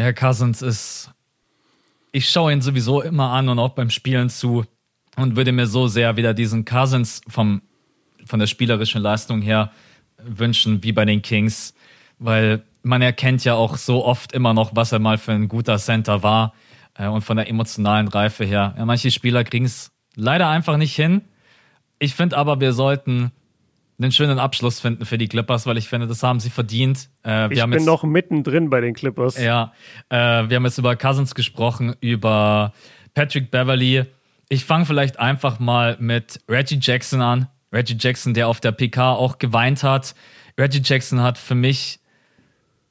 Herr 0.02 0.14
Cousins 0.14 0.62
ist. 0.62 1.10
Ich 2.12 2.30
schaue 2.30 2.52
ihn 2.52 2.62
sowieso 2.62 3.02
immer 3.02 3.30
an 3.30 3.48
und 3.48 3.58
auch 3.58 3.70
beim 3.70 3.90
Spielen 3.90 4.30
zu 4.30 4.64
und 5.16 5.36
würde 5.36 5.52
mir 5.52 5.66
so 5.66 5.88
sehr 5.88 6.16
wieder 6.16 6.34
diesen 6.34 6.64
Cousins 6.64 7.20
vom, 7.28 7.62
von 8.24 8.38
der 8.38 8.46
spielerischen 8.46 9.02
Leistung 9.02 9.42
her 9.42 9.72
wünschen, 10.18 10.82
wie 10.82 10.92
bei 10.92 11.04
den 11.04 11.22
Kings, 11.22 11.74
weil 12.18 12.62
man 12.82 13.02
erkennt 13.02 13.44
ja 13.44 13.54
auch 13.54 13.76
so 13.76 14.04
oft 14.04 14.32
immer 14.32 14.54
noch, 14.54 14.74
was 14.74 14.92
er 14.92 14.98
mal 14.98 15.18
für 15.18 15.32
ein 15.32 15.48
guter 15.48 15.78
Center 15.78 16.22
war 16.22 16.54
äh, 16.94 17.06
und 17.06 17.22
von 17.22 17.36
der 17.36 17.48
emotionalen 17.48 18.08
Reife 18.08 18.44
her. 18.44 18.74
Ja, 18.78 18.84
manche 18.84 19.10
Spieler 19.10 19.44
kriegen 19.44 19.64
es 19.64 19.90
leider 20.14 20.48
einfach 20.48 20.76
nicht 20.76 20.94
hin. 20.94 21.22
Ich 21.98 22.14
finde 22.14 22.36
aber, 22.36 22.60
wir 22.60 22.72
sollten 22.72 23.32
einen 24.00 24.12
schönen 24.12 24.38
Abschluss 24.38 24.80
finden 24.80 25.04
für 25.04 25.18
die 25.18 25.28
Clippers, 25.28 25.66
weil 25.66 25.76
ich 25.76 25.88
finde, 25.88 26.06
das 26.06 26.22
haben 26.22 26.40
sie 26.40 26.50
verdient. 26.50 27.08
Äh, 27.24 27.52
ich 27.52 27.60
bin 27.60 27.72
jetzt, 27.72 27.86
noch 27.86 28.04
mittendrin 28.04 28.70
bei 28.70 28.80
den 28.80 28.94
Clippers. 28.94 29.38
Ja, 29.38 29.72
äh, 30.08 30.16
wir 30.16 30.56
haben 30.56 30.64
jetzt 30.64 30.78
über 30.78 30.94
Cousins 30.96 31.34
gesprochen, 31.34 31.96
über 32.00 32.72
Patrick 33.14 33.50
Beverly. 33.50 34.04
Ich 34.48 34.64
fange 34.64 34.86
vielleicht 34.86 35.18
einfach 35.18 35.58
mal 35.58 35.96
mit 35.98 36.40
Reggie 36.48 36.78
Jackson 36.80 37.20
an. 37.20 37.48
Reggie 37.72 37.96
Jackson, 37.98 38.34
der 38.34 38.48
auf 38.48 38.60
der 38.60 38.72
PK 38.72 39.12
auch 39.12 39.38
geweint 39.38 39.82
hat. 39.82 40.14
Reggie 40.58 40.80
Jackson 40.82 41.20
hat 41.20 41.36
für 41.36 41.54
mich 41.54 42.00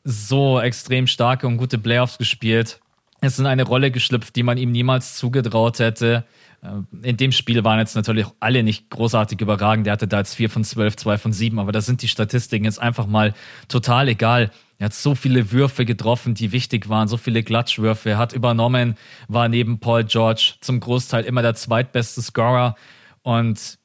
so 0.04 0.60
extrem 0.60 1.08
starke 1.08 1.48
und 1.48 1.58
gute 1.58 1.78
Playoffs 1.78 2.18
gespielt. 2.18 2.80
Es 3.20 3.34
ist 3.34 3.40
in 3.40 3.46
eine 3.48 3.64
Rolle 3.64 3.92
geschlüpft, 3.92 4.36
die 4.36 4.44
man 4.44 4.58
ihm 4.58 4.72
niemals 4.72 5.16
zugetraut 5.16 5.80
hätte. 5.80 6.26
Äh, 6.68 7.08
in 7.10 7.18
dem 7.18 7.32
Spiel 7.32 7.64
waren 7.64 7.80
jetzt 7.80 7.96
natürlich 7.96 8.28
alle 8.40 8.64
nicht 8.64 8.90
großartig 8.90 9.40
überragend. 9.42 9.86
Der 9.86 9.94
hatte 9.94 10.08
da 10.08 10.20
jetzt 10.20 10.36
4 10.36 10.50
von 10.50 10.64
12, 10.64 10.98
2 10.98 11.18
von 11.18 11.34
7, 11.34 11.60
aber 11.60 11.72
da 11.72 11.82
sind 11.82 12.02
die 12.02 12.08
Statistiken 12.08 12.66
jetzt 12.66 12.80
einfach 12.80 13.08
mal 13.08 13.34
total 13.68 14.10
egal. 14.10 14.52
Er 14.80 14.86
hat 14.86 14.94
so 14.94 15.16
viele 15.16 15.52
Würfe 15.52 15.86
getroffen, 15.86 16.36
die 16.36 16.52
wichtig 16.52 16.88
waren, 16.88 17.08
so 17.08 17.18
viele 17.18 17.42
Klatschwürfe. 17.42 18.12
Er 18.12 18.18
hat 18.18 18.34
übernommen, 18.34 18.96
war 19.28 19.50
neben 19.50 19.80
Paul 19.80 20.04
George 20.04 20.54
zum 20.62 20.80
Großteil 20.80 21.24
immer 21.24 21.42
der 21.42 21.56
zweitbeste 21.56 22.22
Scorer. 22.22 22.76
Und 23.24 23.80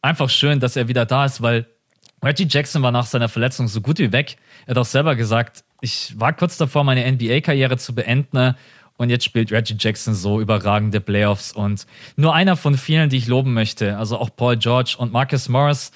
einfach 0.00 0.30
schön, 0.30 0.58
dass 0.60 0.76
er 0.76 0.88
wieder 0.88 1.04
da 1.04 1.26
ist, 1.26 1.42
weil 1.42 1.66
Reggie 2.24 2.46
Jackson 2.48 2.82
war 2.82 2.90
nach 2.90 3.06
seiner 3.06 3.28
Verletzung 3.28 3.68
so 3.68 3.80
gut 3.80 3.98
wie 3.98 4.10
weg. 4.12 4.38
Er 4.66 4.70
hat 4.70 4.78
auch 4.78 4.84
selber 4.86 5.14
gesagt, 5.16 5.64
ich 5.80 6.18
war 6.18 6.32
kurz 6.32 6.56
davor, 6.56 6.82
meine 6.82 7.10
NBA-Karriere 7.10 7.76
zu 7.76 7.94
beenden 7.94 8.56
und 8.98 9.10
jetzt 9.10 9.24
spielt 9.24 9.52
Reggie 9.52 9.76
Jackson 9.78 10.12
so 10.12 10.40
überragende 10.40 11.00
Playoffs 11.00 11.52
und 11.52 11.86
nur 12.16 12.34
einer 12.34 12.56
von 12.56 12.76
vielen, 12.76 13.08
die 13.08 13.16
ich 13.16 13.28
loben 13.28 13.54
möchte. 13.54 13.96
Also 13.96 14.18
auch 14.18 14.28
Paul 14.34 14.56
George 14.56 14.96
und 14.98 15.12
Marcus 15.12 15.48
Morris. 15.48 15.92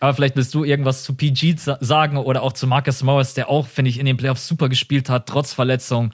Aber 0.00 0.14
vielleicht 0.14 0.36
willst 0.36 0.52
du 0.54 0.62
irgendwas 0.62 1.02
zu 1.02 1.14
PG 1.14 1.56
sagen 1.80 2.18
oder 2.18 2.42
auch 2.42 2.52
zu 2.52 2.66
Marcus 2.66 3.02
Morris, 3.02 3.34
der 3.34 3.48
auch, 3.48 3.66
finde 3.66 3.88
ich, 3.88 3.98
in 3.98 4.04
den 4.04 4.18
Playoffs 4.18 4.46
super 4.46 4.68
gespielt 4.68 5.08
hat, 5.08 5.26
trotz 5.28 5.54
Verletzung. 5.54 6.12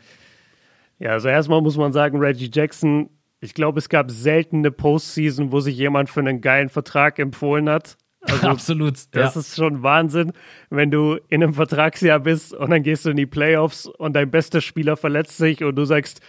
Ja, 1.01 1.11
also 1.11 1.29
erstmal 1.29 1.61
muss 1.61 1.77
man 1.77 1.93
sagen, 1.93 2.19
Reggie 2.19 2.51
Jackson, 2.53 3.11
ich 3.41 3.55
glaube, 3.55 3.79
es 3.79 3.89
gab 3.89 4.11
selten 4.11 4.59
eine 4.59 4.71
Postseason, 4.71 5.51
wo 5.51 5.59
sich 5.59 5.77
jemand 5.77 6.09
für 6.09 6.21
einen 6.21 6.41
geilen 6.41 6.69
Vertrag 6.69 7.19
empfohlen 7.19 7.69
hat. 7.69 7.97
Also, 8.23 8.47
Absolut. 8.49 8.95
Das 9.13 9.35
ja. 9.35 9.41
ist 9.41 9.57
schon 9.57 9.83
Wahnsinn, 9.83 10.33
wenn 10.71 10.91
du 10.91 11.19
in 11.29 11.43
einem 11.43 11.55
Vertragsjahr 11.55 12.21
bist 12.21 12.55
und 12.55 12.71
dann 12.71 12.83
gehst 12.83 13.05
du 13.05 13.11
in 13.11 13.17
die 13.17 13.27
Playoffs 13.27 13.87
und 13.87 14.15
dein 14.15 14.31
bester 14.31 14.61
Spieler 14.61 14.97
verletzt 14.97 15.37
sich 15.37 15.63
und 15.63 15.77
du 15.77 15.85
sagst, 15.85 16.21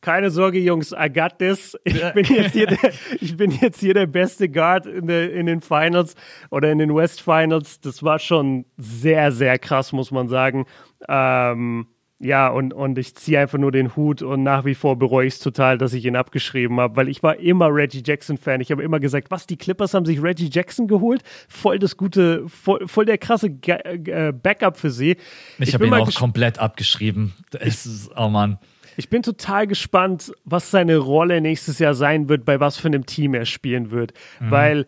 keine 0.00 0.30
Sorge, 0.30 0.60
Jungs, 0.60 0.92
I 0.92 1.12
got 1.12 1.38
this. 1.38 1.76
Ich 1.82 2.00
bin 2.12 2.24
jetzt 2.24 2.52
hier 2.52 2.66
der, 2.66 2.92
ich 3.20 3.36
bin 3.36 3.50
jetzt 3.50 3.80
hier 3.80 3.94
der 3.94 4.06
beste 4.06 4.48
Guard 4.48 4.86
in, 4.86 5.08
der, 5.08 5.32
in 5.32 5.46
den 5.46 5.60
Finals 5.60 6.14
oder 6.50 6.70
in 6.70 6.78
den 6.78 6.94
West 6.94 7.20
Finals. 7.20 7.80
Das 7.80 8.02
war 8.04 8.18
schon 8.20 8.64
sehr, 8.76 9.32
sehr 9.32 9.58
krass, 9.58 9.92
muss 9.92 10.12
man 10.12 10.28
sagen. 10.28 10.66
Ähm, 11.08 11.88
ja, 12.20 12.48
und, 12.48 12.74
und 12.74 12.98
ich 12.98 13.14
ziehe 13.14 13.38
einfach 13.38 13.58
nur 13.58 13.70
den 13.70 13.94
Hut 13.94 14.22
und 14.22 14.42
nach 14.42 14.64
wie 14.64 14.74
vor 14.74 14.98
bereue 14.98 15.26
ich 15.26 15.34
es 15.34 15.40
total, 15.40 15.78
dass 15.78 15.92
ich 15.92 16.04
ihn 16.04 16.16
abgeschrieben 16.16 16.80
habe, 16.80 16.96
weil 16.96 17.08
ich 17.08 17.22
war 17.22 17.38
immer 17.38 17.72
Reggie 17.72 18.02
Jackson-Fan. 18.04 18.60
Ich 18.60 18.72
habe 18.72 18.82
immer 18.82 18.98
gesagt, 18.98 19.30
was, 19.30 19.46
die 19.46 19.56
Clippers 19.56 19.94
haben 19.94 20.04
sich 20.04 20.20
Reggie 20.20 20.50
Jackson 20.52 20.88
geholt? 20.88 21.22
Voll 21.48 21.78
das 21.78 21.96
gute, 21.96 22.48
voll, 22.48 22.88
voll 22.88 23.04
der 23.04 23.18
krasse 23.18 23.46
äh, 23.66 24.32
Backup 24.32 24.76
für 24.76 24.90
sie. 24.90 25.12
Ich, 25.58 25.68
ich 25.68 25.74
habe 25.74 25.86
ihn 25.86 25.94
auch 25.94 26.12
komplett 26.14 26.58
abgeschrieben. 26.58 27.34
Es 27.60 27.86
ist, 27.86 28.10
oh 28.16 28.28
Mann. 28.28 28.58
Ich 28.96 29.08
bin 29.08 29.22
total 29.22 29.68
gespannt, 29.68 30.32
was 30.44 30.72
seine 30.72 30.96
Rolle 30.96 31.40
nächstes 31.40 31.78
Jahr 31.78 31.94
sein 31.94 32.28
wird, 32.28 32.44
bei 32.44 32.58
was 32.58 32.78
für 32.78 32.88
einem 32.88 33.06
Team 33.06 33.34
er 33.34 33.44
spielen 33.44 33.92
wird. 33.92 34.12
Mhm. 34.40 34.50
Weil 34.50 34.86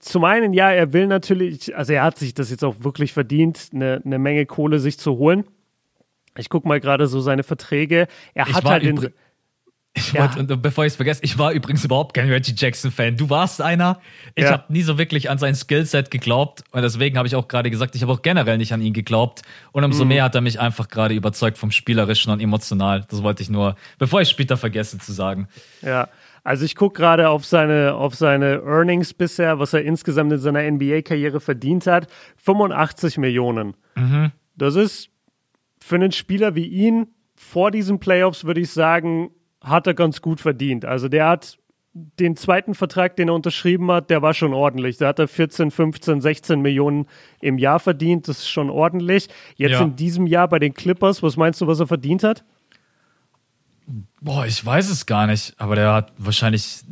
zum 0.00 0.24
einen, 0.24 0.52
ja, 0.52 0.72
er 0.72 0.92
will 0.92 1.06
natürlich, 1.06 1.76
also 1.76 1.92
er 1.92 2.02
hat 2.02 2.18
sich 2.18 2.34
das 2.34 2.50
jetzt 2.50 2.64
auch 2.64 2.74
wirklich 2.80 3.12
verdient, 3.12 3.70
eine, 3.72 4.02
eine 4.04 4.18
Menge 4.18 4.44
Kohle 4.44 4.80
sich 4.80 4.98
zu 4.98 5.18
holen. 5.18 5.44
Ich 6.38 6.48
gucke 6.48 6.66
mal 6.66 6.80
gerade 6.80 7.06
so 7.06 7.20
seine 7.20 7.42
Verträge. 7.42 8.08
Er 8.34 8.48
ich 8.48 8.54
hat 8.54 8.64
halt 8.64 8.82
in, 8.82 9.12
ich 9.96 10.12
ja. 10.12 10.22
wollte, 10.22 10.40
und 10.40 10.62
bevor 10.62 10.84
ich 10.84 10.92
es 10.92 10.96
vergesse, 10.96 11.20
ich 11.22 11.38
war 11.38 11.52
übrigens 11.52 11.84
überhaupt 11.84 12.14
kein 12.14 12.28
Reggie 12.28 12.54
Jackson-Fan. 12.56 13.16
Du 13.16 13.30
warst 13.30 13.62
einer. 13.62 14.00
Ich 14.34 14.42
ja. 14.42 14.50
habe 14.50 14.72
nie 14.72 14.82
so 14.82 14.98
wirklich 14.98 15.30
an 15.30 15.38
sein 15.38 15.54
Skillset 15.54 16.10
geglaubt. 16.10 16.64
Und 16.72 16.82
deswegen 16.82 17.16
habe 17.16 17.28
ich 17.28 17.36
auch 17.36 17.46
gerade 17.46 17.70
gesagt, 17.70 17.94
ich 17.94 18.02
habe 18.02 18.12
auch 18.12 18.22
generell 18.22 18.58
nicht 18.58 18.72
an 18.72 18.82
ihn 18.82 18.92
geglaubt. 18.92 19.42
Und 19.70 19.84
umso 19.84 20.02
mhm. 20.02 20.08
mehr 20.08 20.24
hat 20.24 20.34
er 20.34 20.40
mich 20.40 20.58
einfach 20.58 20.88
gerade 20.88 21.14
überzeugt 21.14 21.58
vom 21.58 21.70
Spielerischen 21.70 22.32
und 22.32 22.40
emotional. 22.40 23.06
Das 23.08 23.22
wollte 23.22 23.44
ich 23.44 23.50
nur, 23.50 23.76
bevor 23.98 24.20
ich 24.20 24.28
später 24.28 24.56
vergesse 24.56 24.98
zu 24.98 25.12
sagen. 25.12 25.46
Ja. 25.80 26.08
Also 26.42 26.64
ich 26.64 26.74
gucke 26.74 27.00
gerade 27.00 27.28
auf 27.28 27.46
seine, 27.46 27.94
auf 27.94 28.16
seine 28.16 28.62
Earnings 28.64 29.14
bisher, 29.14 29.60
was 29.60 29.72
er 29.72 29.82
insgesamt 29.82 30.32
in 30.32 30.38
seiner 30.40 30.68
NBA-Karriere 30.68 31.38
verdient 31.38 31.86
hat. 31.86 32.08
85 32.38 33.16
Millionen. 33.18 33.76
Mhm. 33.94 34.32
Das 34.56 34.74
ist 34.74 35.13
für 35.84 35.96
einen 35.96 36.12
Spieler 36.12 36.54
wie 36.54 36.66
ihn 36.66 37.08
vor 37.34 37.70
diesen 37.70 37.98
Playoffs, 37.98 38.44
würde 38.44 38.62
ich 38.62 38.70
sagen, 38.70 39.32
hat 39.60 39.86
er 39.86 39.92
ganz 39.92 40.22
gut 40.22 40.40
verdient. 40.40 40.86
Also 40.86 41.08
der 41.08 41.28
hat 41.28 41.58
den 41.92 42.36
zweiten 42.36 42.74
Vertrag, 42.74 43.16
den 43.16 43.28
er 43.28 43.34
unterschrieben 43.34 43.90
hat, 43.90 44.08
der 44.08 44.22
war 44.22 44.32
schon 44.32 44.54
ordentlich. 44.54 44.96
Da 44.96 45.08
hat 45.08 45.18
er 45.18 45.28
14, 45.28 45.70
15, 45.70 46.22
16 46.22 46.62
Millionen 46.62 47.06
im 47.42 47.58
Jahr 47.58 47.80
verdient. 47.80 48.28
Das 48.28 48.38
ist 48.38 48.48
schon 48.48 48.70
ordentlich. 48.70 49.28
Jetzt 49.56 49.72
ja. 49.72 49.82
in 49.82 49.94
diesem 49.94 50.26
Jahr 50.26 50.48
bei 50.48 50.58
den 50.58 50.72
Clippers, 50.72 51.22
was 51.22 51.36
meinst 51.36 51.60
du, 51.60 51.66
was 51.66 51.80
er 51.80 51.86
verdient 51.86 52.24
hat? 52.24 52.46
Boah, 54.22 54.46
ich 54.46 54.64
weiß 54.64 54.88
es 54.88 55.04
gar 55.04 55.26
nicht. 55.26 55.52
Aber 55.58 55.76
der 55.76 55.92
hat 55.92 56.14
wahrscheinlich 56.16 56.82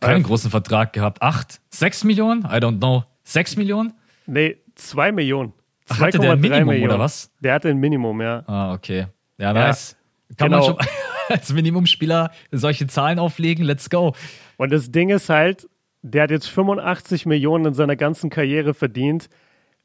keinen 0.00 0.20
äh, 0.20 0.24
großen 0.24 0.50
Vertrag 0.50 0.92
gehabt. 0.92 1.22
Acht? 1.22 1.62
Sechs 1.70 2.04
Millionen? 2.04 2.42
I 2.42 2.58
don't 2.58 2.76
know. 2.76 3.04
Sechs 3.24 3.56
Millionen? 3.56 3.94
Nee, 4.26 4.58
zwei 4.74 5.12
Millionen. 5.12 5.54
Ach, 5.88 6.00
hatte 6.00 6.18
der 6.18 6.32
ein 6.32 6.40
Minimum 6.40 6.66
Millionen. 6.66 6.90
oder 6.92 6.98
was? 6.98 7.30
Der 7.40 7.54
hatte 7.54 7.68
ein 7.68 7.78
Minimum, 7.78 8.20
ja. 8.20 8.42
Ah, 8.46 8.72
okay. 8.74 9.06
Ja, 9.38 9.52
nice. 9.52 9.96
Ja, 10.30 10.36
Kann 10.36 10.50
genau. 10.50 10.66
man 10.68 10.76
schon. 10.78 10.86
als 11.28 11.52
Minimumspieler 11.52 12.30
solche 12.50 12.86
Zahlen 12.86 13.18
auflegen. 13.18 13.64
Let's 13.64 13.90
go. 13.90 14.14
Und 14.56 14.72
das 14.72 14.90
Ding 14.90 15.10
ist 15.10 15.28
halt, 15.28 15.68
der 16.02 16.24
hat 16.24 16.30
jetzt 16.30 16.48
85 16.48 17.26
Millionen 17.26 17.66
in 17.66 17.74
seiner 17.74 17.96
ganzen 17.96 18.30
Karriere 18.30 18.74
verdient. 18.74 19.28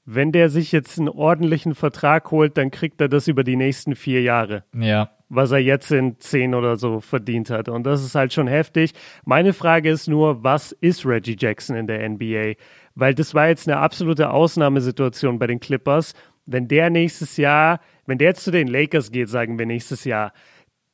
Wenn 0.06 0.32
der 0.32 0.50
sich 0.50 0.72
jetzt 0.72 0.98
einen 0.98 1.10
ordentlichen 1.10 1.76
Vertrag 1.76 2.32
holt, 2.32 2.58
dann 2.58 2.72
kriegt 2.72 3.00
er 3.02 3.08
das 3.08 3.28
über 3.28 3.44
die 3.44 3.56
nächsten 3.56 3.96
vier 3.96 4.22
Jahre. 4.22 4.64
Ja. 4.76 5.12
Was 5.30 5.52
er 5.52 5.60
jetzt 5.60 5.92
in 5.92 6.20
zehn 6.20 6.56
oder 6.56 6.76
so 6.76 7.00
verdient 7.00 7.50
hat. 7.50 7.70
Und 7.70 7.84
das 7.84 8.04
ist 8.04 8.16
halt 8.16 8.34
schon 8.34 8.48
heftig. 8.48 8.94
Meine 9.26 9.54
Frage 9.54 9.90
ist 9.90 10.08
nur, 10.08 10.44
was 10.44 10.74
ist 10.74 11.06
Reggie 11.06 11.38
Jackson 11.40 11.76
in 11.76 11.88
der 11.88 12.08
NBA? 12.10 12.54
Weil 12.96 13.14
das 13.16 13.34
war 13.34 13.48
jetzt 13.48 13.68
eine 13.68 13.78
absolute 13.78 14.32
Ausnahmesituation 14.32 15.40
bei 15.40 15.48
den 15.48 15.60
Clippers. 15.60 16.14
Wenn 16.46 16.68
der 16.68 16.90
nächstes 16.90 17.38
Jahr, 17.38 17.80
wenn 18.06 18.18
der 18.18 18.30
jetzt 18.30 18.44
zu 18.44 18.52
den 18.52 18.68
Lakers 18.68 19.12
geht, 19.12 19.30
sagen 19.30 19.58
wir 19.58 19.66
nächstes 19.66 20.04
Jahr, 20.04 20.34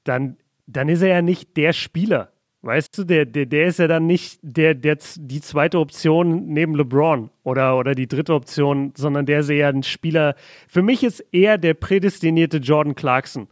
dann, 0.04 0.38
dann 0.68 0.90
ist 0.90 1.02
er 1.02 1.10
ja 1.10 1.22
nicht 1.22 1.58
der 1.58 1.74
Spieler. 1.74 2.32
Weißt 2.62 2.98
du, 2.98 3.04
der, 3.04 3.26
der, 3.26 3.46
der 3.46 3.68
ist 3.68 3.80
ja 3.80 3.88
dann 3.88 4.08
nicht 4.08 4.40
der, 4.42 4.74
der, 4.74 4.98
die 5.16 5.42
zweite 5.42 5.80
Option 5.80 6.48
neben 6.48 6.76
LeBron 6.76 7.30
oder, 7.44 7.78
oder 7.78 7.94
die 7.94 8.08
dritte 8.08 8.34
Option, 8.34 8.94
sondern 8.98 9.26
der 9.26 9.42
ist 9.42 9.50
eher 9.50 9.70
ein 9.70 9.84
Spieler. 9.84 10.36
Für 10.68 10.82
mich 10.82 11.04
ist 11.04 11.24
er 11.32 11.58
der 11.58 11.76
prädestinierte 11.76 12.58
Jordan 12.58 12.96
Clarkson 12.96 13.48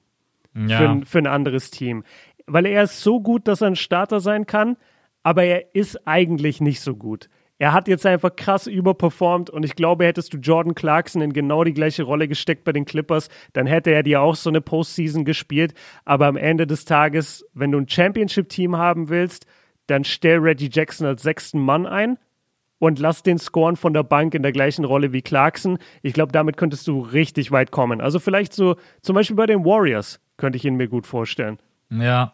ja. 0.53 0.77
für, 0.77 1.05
für 1.05 1.17
ein 1.19 1.27
anderes 1.27 1.71
Team. 1.71 2.03
Weil 2.47 2.65
er 2.65 2.83
ist 2.83 3.01
so 3.01 3.21
gut, 3.21 3.47
dass 3.47 3.61
er 3.61 3.67
ein 3.67 3.75
Starter 3.75 4.19
sein 4.19 4.47
kann, 4.47 4.75
aber 5.23 5.43
er 5.43 5.75
ist 5.75 6.07
eigentlich 6.07 6.59
nicht 6.59 6.81
so 6.81 6.95
gut. 6.95 7.29
Er 7.58 7.72
hat 7.72 7.88
jetzt 7.88 8.06
einfach 8.06 8.36
krass 8.36 8.68
überperformt 8.68 9.49
und 9.49 9.64
ich 9.64 9.76
glaube, 9.76 10.06
hättest 10.06 10.34
du 10.34 10.38
Jordan 10.38 10.76
Clarkson 10.76 11.22
in 11.22 11.32
genau 11.32 11.64
die 11.64 11.74
gleiche 11.74 12.03
Rolle 12.03 12.28
gesteckt 12.28 12.66
bei 12.66 12.74
den 12.74 12.84
Clippers, 12.84 13.30
dann 13.53 13.66
hätte 13.66 13.91
er 13.91 14.03
dir 14.03 14.22
auch 14.22 14.36
so 14.36 14.49
eine 14.49 14.60
Postseason 14.60 15.24
gespielt. 15.24 15.74
Aber 16.03 16.28
am 16.28 16.36
Ende 16.36 16.68
des 16.68 16.84
Tages, 16.84 17.45
wenn 17.53 17.72
du 17.72 17.78
ein 17.78 17.88
Championship-Team 17.88 18.76
haben 18.76 19.08
willst, 19.08 19.45
dann 19.88 20.03
stell 20.03 20.39
Reggie 20.39 20.70
Jackson 20.72 21.08
als 21.08 21.24
sechsten 21.24 21.60
Mann 21.60 21.86
ein 21.86 22.18
und 22.80 22.99
lass 22.99 23.24
den 23.24 23.39
scoren 23.39 23.78
von 23.78 23.93
der 23.93 24.03
Bank 24.03 24.34
in 24.34 24.43
der 24.43 24.51
gleichen 24.51 24.84
Rolle 24.84 25.14
wie 25.14 25.22
Clarkson. 25.22 25.78
Ich 26.01 26.14
glaube, 26.14 26.34
damit 26.34 26.58
könntest 26.58 26.88
du 26.88 26.99
richtig 26.99 27.51
weit 27.51 27.72
kommen. 27.72 28.01
Also 28.01 28.20
vielleicht 28.20 28.53
so, 28.53 28.76
zum 29.01 29.16
Beispiel 29.16 29.38
bei 29.38 29.45
den 29.45 29.64
Warriors, 29.64 30.20
könnte 30.36 30.58
ich 30.58 30.66
ihn 30.66 30.76
mir 30.76 30.89
gut 30.89 31.08
vorstellen. 31.08 31.60
Ja, 31.89 32.34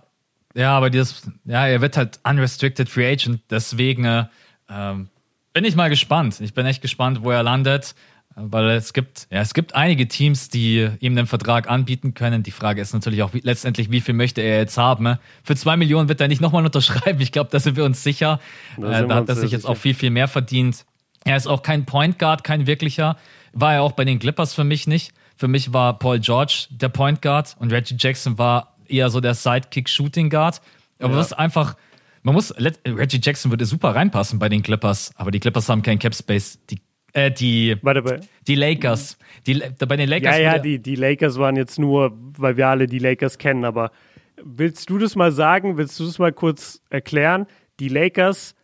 ja, 0.55 0.75
aber 0.75 0.89
dieses, 0.89 1.29
ja, 1.45 1.67
er 1.67 1.81
wird 1.81 1.95
halt 1.95 2.19
unrestricted 2.27 2.89
free 2.89 3.09
agent, 3.09 3.41
deswegen 3.49 4.03
äh, 4.03 4.25
ähm, 4.71 5.09
bin 5.53 5.65
ich 5.65 5.75
mal 5.75 5.89
gespannt. 5.89 6.39
Ich 6.39 6.53
bin 6.53 6.65
echt 6.65 6.81
gespannt, 6.81 7.23
wo 7.23 7.31
er 7.31 7.43
landet, 7.43 7.95
weil 8.35 8.69
es 8.71 8.93
gibt, 8.93 9.27
ja, 9.29 9.41
es 9.41 9.53
gibt 9.53 9.75
einige 9.75 10.07
Teams, 10.07 10.49
die 10.49 10.89
ihm 10.99 11.15
den 11.15 11.27
Vertrag 11.27 11.69
anbieten 11.69 12.13
können. 12.13 12.43
Die 12.43 12.51
Frage 12.51 12.81
ist 12.81 12.93
natürlich 12.93 13.23
auch 13.23 13.33
wie, 13.33 13.41
letztendlich, 13.41 13.91
wie 13.91 13.99
viel 13.99 14.13
möchte 14.13 14.41
er 14.41 14.59
jetzt 14.59 14.77
haben? 14.77 15.03
Ne? 15.03 15.19
Für 15.43 15.55
zwei 15.55 15.75
Millionen 15.75 16.07
wird 16.07 16.21
er 16.21 16.27
nicht 16.27 16.41
nochmal 16.41 16.63
unterschreiben. 16.65 17.19
Ich 17.19 17.31
glaube, 17.31 17.49
da 17.51 17.59
sind 17.59 17.75
wir 17.75 17.83
uns 17.83 18.03
sicher. 18.03 18.39
Da, 18.77 19.01
äh, 19.01 19.07
da 19.07 19.15
hat 19.15 19.29
er 19.29 19.35
sich 19.35 19.51
jetzt 19.51 19.61
sicher. 19.63 19.71
auch 19.71 19.77
viel, 19.77 19.93
viel 19.93 20.09
mehr 20.09 20.27
verdient. 20.27 20.85
Er 21.25 21.35
ist 21.35 21.47
auch 21.47 21.61
kein 21.61 21.85
Point 21.85 22.17
Guard, 22.17 22.43
kein 22.43 22.65
wirklicher. 22.65 23.17
War 23.53 23.73
er 23.73 23.83
auch 23.83 23.91
bei 23.91 24.05
den 24.05 24.19
Clippers 24.19 24.53
für 24.53 24.63
mich 24.63 24.87
nicht. 24.87 25.13
Für 25.35 25.47
mich 25.47 25.73
war 25.73 25.99
Paul 25.99 26.19
George 26.19 26.67
der 26.69 26.89
Point 26.89 27.21
Guard 27.21 27.55
und 27.59 27.71
Reggie 27.71 27.95
Jackson 27.97 28.37
war 28.37 28.75
eher 28.87 29.09
so 29.09 29.19
der 29.19 29.33
Sidekick 29.33 29.89
Shooting 29.89 30.29
Guard. 30.29 30.61
Aber 30.99 31.11
ja. 31.11 31.17
das 31.17 31.27
ist 31.27 31.33
einfach, 31.33 31.75
man 32.23 32.35
muss, 32.35 32.53
Reggie 32.85 33.19
Jackson 33.21 33.51
würde 33.51 33.65
super 33.65 33.95
reinpassen 33.95 34.39
bei 34.39 34.49
den 34.49 34.61
Clippers, 34.61 35.11
aber 35.15 35.31
die 35.31 35.39
Clippers 35.39 35.69
haben 35.69 35.81
keinen 35.81 35.99
Cap 35.99 36.15
Space. 36.15 36.59
Die, 36.69 36.79
äh, 37.13 37.31
die, 37.31 37.77
Warte, 37.81 38.21
die 38.47 38.55
Lakers. 38.55 39.17
Die, 39.47 39.61
bei 39.87 39.97
den 39.97 40.09
Lakers. 40.09 40.37
Ja, 40.37 40.41
ja, 40.41 40.59
die, 40.59 40.79
die 40.79 40.95
Lakers 40.95 41.37
waren 41.37 41.55
jetzt 41.55 41.79
nur, 41.79 42.17
weil 42.37 42.57
wir 42.57 42.67
alle 42.67 42.87
die 42.87 42.99
Lakers 42.99 43.37
kennen, 43.37 43.65
aber 43.65 43.91
willst 44.43 44.89
du 44.89 44.97
das 44.97 45.15
mal 45.15 45.31
sagen? 45.31 45.77
Willst 45.77 45.99
du 45.99 46.05
das 46.05 46.19
mal 46.19 46.31
kurz 46.31 46.81
erklären? 46.89 47.47
Die 47.79 47.89
Lakers, 47.89 48.55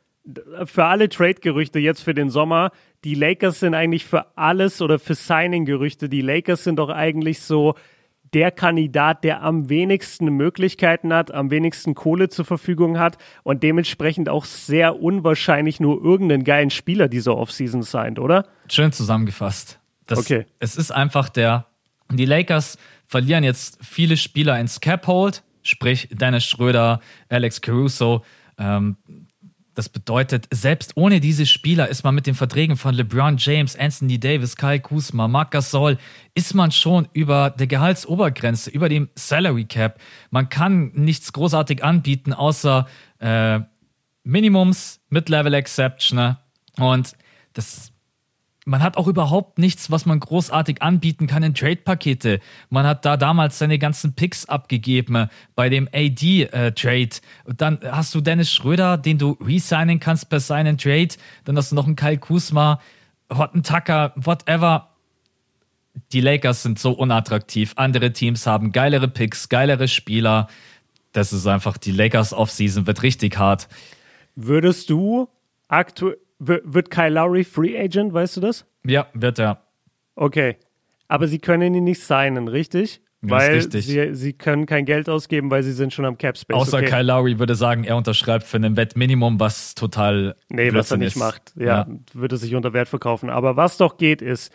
für 0.65 0.85
alle 0.85 1.09
Trade-Gerüchte 1.09 1.79
jetzt 1.79 2.01
für 2.01 2.13
den 2.13 2.29
Sommer, 2.29 2.71
die 3.03 3.15
Lakers 3.15 3.59
sind 3.59 3.73
eigentlich 3.73 4.05
für 4.05 4.37
alles 4.37 4.81
oder 4.81 4.99
für 4.99 5.15
Signing-Gerüchte, 5.15 6.09
die 6.09 6.21
Lakers 6.21 6.63
sind 6.63 6.77
doch 6.77 6.89
eigentlich 6.89 7.39
so, 7.39 7.75
der 8.33 8.51
Kandidat, 8.51 9.23
der 9.23 9.41
am 9.41 9.69
wenigsten 9.69 10.25
Möglichkeiten 10.25 11.13
hat, 11.13 11.33
am 11.33 11.49
wenigsten 11.51 11.95
Kohle 11.95 12.29
zur 12.29 12.45
Verfügung 12.45 12.99
hat 12.99 13.17
und 13.43 13.63
dementsprechend 13.63 14.29
auch 14.29 14.45
sehr 14.45 15.01
unwahrscheinlich 15.01 15.79
nur 15.79 16.03
irgendeinen 16.03 16.43
geilen 16.43 16.69
Spieler 16.69 17.07
dieser 17.07 17.37
Offseason 17.37 17.83
signed, 17.83 18.19
oder? 18.19 18.45
Schön 18.69 18.91
zusammengefasst. 18.91 19.79
Das, 20.05 20.19
okay. 20.19 20.45
Es 20.59 20.75
ist 20.75 20.91
einfach 20.91 21.29
der, 21.29 21.67
die 22.11 22.25
Lakers 22.25 22.77
verlieren 23.05 23.43
jetzt 23.43 23.79
viele 23.81 24.17
Spieler 24.17 24.59
ins 24.59 24.79
Cap-Hold, 24.81 25.43
sprich 25.63 26.09
Dennis 26.11 26.45
Schröder, 26.45 26.99
Alex 27.29 27.61
Caruso, 27.61 28.23
ähm, 28.57 28.97
das 29.77 29.89
bedeutet, 29.89 30.47
selbst 30.51 30.97
ohne 30.97 31.19
diese 31.19 31.45
Spieler 31.45 31.87
ist 31.87 32.03
man 32.03 32.15
mit 32.15 32.25
den 32.25 32.33
Verträgen 32.33 32.77
von 32.77 32.95
LeBron 32.95 33.37
James, 33.37 33.75
Anthony 33.75 34.19
Davis, 34.19 34.55
Kai 34.55 34.79
Kuzma, 34.79 35.27
Marc 35.27 35.51
Gasol, 35.51 35.99
ist 36.33 36.55
man 36.55 36.71
schon 36.71 37.07
über 37.13 37.51
der 37.51 37.67
Gehaltsobergrenze, 37.67 38.71
über 38.71 38.89
dem 38.89 39.07
Salary 39.13 39.65
Cap. 39.65 39.99
Man 40.31 40.49
kann 40.49 40.93
nichts 40.95 41.31
großartig 41.31 41.83
anbieten, 41.83 42.33
außer 42.33 42.87
äh, 43.19 43.59
Minimums, 44.23 44.99
Mid-Level 45.09 45.53
Exception. 45.53 46.37
Und 46.79 47.15
das 47.53 47.91
man 48.67 48.83
hat 48.83 48.97
auch 48.97 49.07
überhaupt 49.07 49.59
nichts, 49.59 49.89
was 49.91 50.05
man 50.05 50.19
großartig 50.19 50.81
anbieten 50.81 51.25
kann 51.25 51.41
in 51.41 51.53
Trade-Pakete. 51.53 52.41
Man 52.69 52.85
hat 52.85 53.05
da 53.05 53.15
damals 53.15 53.57
seine 53.57 53.79
ganzen 53.79 54.13
Picks 54.13 54.45
abgegeben 54.45 55.29
bei 55.55 55.69
dem 55.69 55.87
AD-Trade. 55.93 57.01
Äh, 57.01 57.53
dann 57.55 57.79
hast 57.81 58.13
du 58.13 58.19
Dennis 58.19 58.53
Schröder, 58.53 58.97
den 58.97 59.17
du 59.17 59.37
resignen 59.39 60.01
kannst 60.01 60.29
per 60.29 60.41
Sign 60.41 60.77
Trade. 60.77 61.15
Dann 61.45 61.55
hast 61.55 61.71
du 61.71 61.75
noch 61.75 61.85
einen 61.85 61.95
Kyle 61.95 62.17
Kuzma, 62.17 62.81
Horton 63.33 63.63
Tucker, 63.63 64.11
whatever. 64.17 64.89
Die 66.11 66.21
Lakers 66.21 66.61
sind 66.61 66.77
so 66.77 66.91
unattraktiv. 66.91 67.71
Andere 67.77 68.11
Teams 68.11 68.45
haben 68.45 68.73
geilere 68.73 69.07
Picks, 69.07 69.47
geilere 69.47 69.87
Spieler. 69.87 70.49
Das 71.13 71.31
ist 71.31 71.47
einfach, 71.47 71.77
die 71.77 71.93
Lakers 71.93 72.33
Offseason 72.33 72.85
wird 72.85 73.01
richtig 73.01 73.37
hart. 73.37 73.69
Würdest 74.35 74.89
du 74.89 75.29
aktuell 75.69 76.17
wird 76.39 76.91
Kyle 76.91 77.09
Lowry 77.09 77.43
Free 77.43 77.77
Agent, 77.77 78.13
weißt 78.13 78.37
du 78.37 78.41
das? 78.41 78.65
Ja, 78.85 79.07
wird 79.13 79.39
er. 79.39 79.63
Okay. 80.15 80.57
Aber 81.07 81.27
sie 81.27 81.39
können 81.39 81.73
ihn 81.73 81.83
nicht 81.83 82.01
signen, 82.01 82.47
richtig? 82.47 83.01
Das 83.21 83.31
weil 83.31 83.61
Sie, 83.71 84.13
sie 84.13 84.33
können 84.33 84.67
kein 84.67 84.85
Geld 84.85 85.09
ausgeben, 85.09 85.49
weil 85.49 85.63
sie 85.63 85.71
sind 85.71 85.91
schon 85.91 86.05
am 86.05 86.17
Cap 86.17 86.37
Space. 86.37 86.55
Außer 86.55 86.77
okay. 86.77 86.87
Kyle 86.87 87.03
Lowry 87.03 87.39
würde 87.39 87.55
sagen, 87.55 87.83
er 87.83 87.97
unterschreibt 87.97 88.45
für 88.45 88.57
ein 88.57 88.77
Wettminimum, 88.77 89.39
was 89.39 89.73
total 89.73 90.35
Nee, 90.49 90.71
was 90.73 90.91
er 90.91 90.97
nicht 90.97 91.15
ist. 91.15 91.19
macht. 91.19 91.53
Ja, 91.55 91.65
ja, 91.65 91.87
würde 92.13 92.37
sich 92.37 92.53
unter 92.53 92.73
Wert 92.73 92.87
verkaufen. 92.89 93.29
Aber 93.31 93.55
was 93.57 93.77
doch 93.77 93.97
geht, 93.97 94.21
ist, 94.21 94.53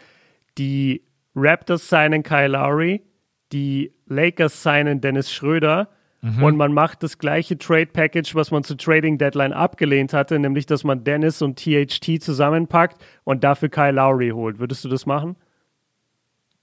die 0.58 1.02
Raptors 1.34 1.88
signen 1.88 2.22
Kyle 2.22 2.48
Lowry, 2.48 3.02
die 3.50 3.92
Lakers 4.06 4.62
signen 4.62 5.00
Dennis 5.00 5.32
Schröder 5.32 5.88
Mhm. 6.22 6.42
Und 6.42 6.56
man 6.56 6.72
macht 6.72 7.02
das 7.02 7.18
gleiche 7.18 7.58
Trade 7.58 7.86
Package, 7.86 8.36
was 8.36 8.52
man 8.52 8.62
zur 8.62 8.78
Trading 8.78 9.18
Deadline 9.18 9.52
abgelehnt 9.52 10.12
hatte, 10.12 10.38
nämlich 10.38 10.66
dass 10.66 10.84
man 10.84 11.02
Dennis 11.02 11.42
und 11.42 11.58
THT 11.58 12.22
zusammenpackt 12.22 13.02
und 13.24 13.42
dafür 13.42 13.68
Kyle 13.68 13.90
Lowry 13.90 14.30
holt. 14.30 14.60
Würdest 14.60 14.84
du 14.84 14.88
das 14.88 15.04
machen? 15.04 15.36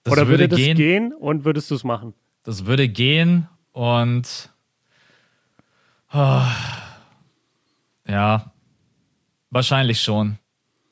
Das 0.03 0.14
Oder 0.14 0.28
würde, 0.28 0.43
würde 0.43 0.47
das 0.47 0.60
gehen. 0.60 0.78
gehen 0.78 1.14
und 1.14 1.43
würdest 1.43 1.70
du 1.72 1.76
es 1.76 1.84
machen? 1.84 2.14
Das 2.43 2.66
würde 2.66 2.88
gehen 2.88 3.49
und 3.74 4.49
oh, 6.14 6.41
ja, 8.07 8.53
wahrscheinlich 9.49 10.01
schon. 10.01 10.39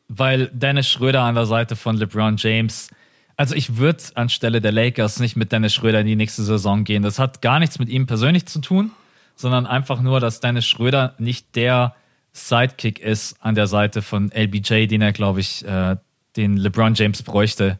Weil 0.09 0.47
Dennis 0.47 0.89
Schröder 0.89 1.21
an 1.21 1.35
der 1.35 1.45
Seite 1.45 1.77
von 1.77 1.95
LeBron 1.95 2.35
James 2.37 2.89
also 3.37 3.55
ich 3.55 3.77
würde 3.77 4.03
anstelle 4.15 4.59
der 4.59 4.71
Lakers 4.71 5.19
nicht 5.19 5.35
mit 5.35 5.51
Dennis 5.51 5.73
Schröder 5.73 6.01
in 6.01 6.07
die 6.07 6.15
nächste 6.15 6.43
Saison 6.43 6.83
gehen. 6.83 7.03
Das 7.03 7.19
hat 7.19 7.41
gar 7.41 7.59
nichts 7.59 7.79
mit 7.79 7.87
ihm 7.87 8.07
persönlich 8.07 8.47
zu 8.47 8.59
tun, 8.59 8.91
sondern 9.35 9.65
einfach 9.65 10.01
nur, 10.01 10.19
dass 10.19 10.39
Dennis 10.39 10.65
Schröder 10.65 11.13
nicht 11.19 11.55
der 11.55 11.95
Sidekick 12.33 12.99
ist 12.99 13.37
an 13.39 13.55
der 13.55 13.67
Seite 13.67 14.01
von 14.01 14.31
LBJ, 14.31 14.87
den 14.87 15.01
er, 15.01 15.13
glaube 15.13 15.39
ich, 15.39 15.65
äh, 15.65 15.95
den 16.35 16.57
LeBron 16.57 16.95
James 16.95 17.23
bräuchte. 17.23 17.79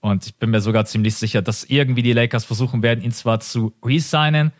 Und 0.00 0.26
ich 0.26 0.36
bin 0.36 0.50
mir 0.50 0.60
sogar 0.60 0.84
ziemlich 0.86 1.16
sicher, 1.16 1.42
dass 1.42 1.64
irgendwie 1.64 2.02
die 2.02 2.12
Lakers 2.12 2.44
versuchen 2.44 2.82
werden, 2.82 3.02
ihn 3.02 3.12
zwar 3.12 3.40
zu 3.40 3.74
resignen, 3.84 4.52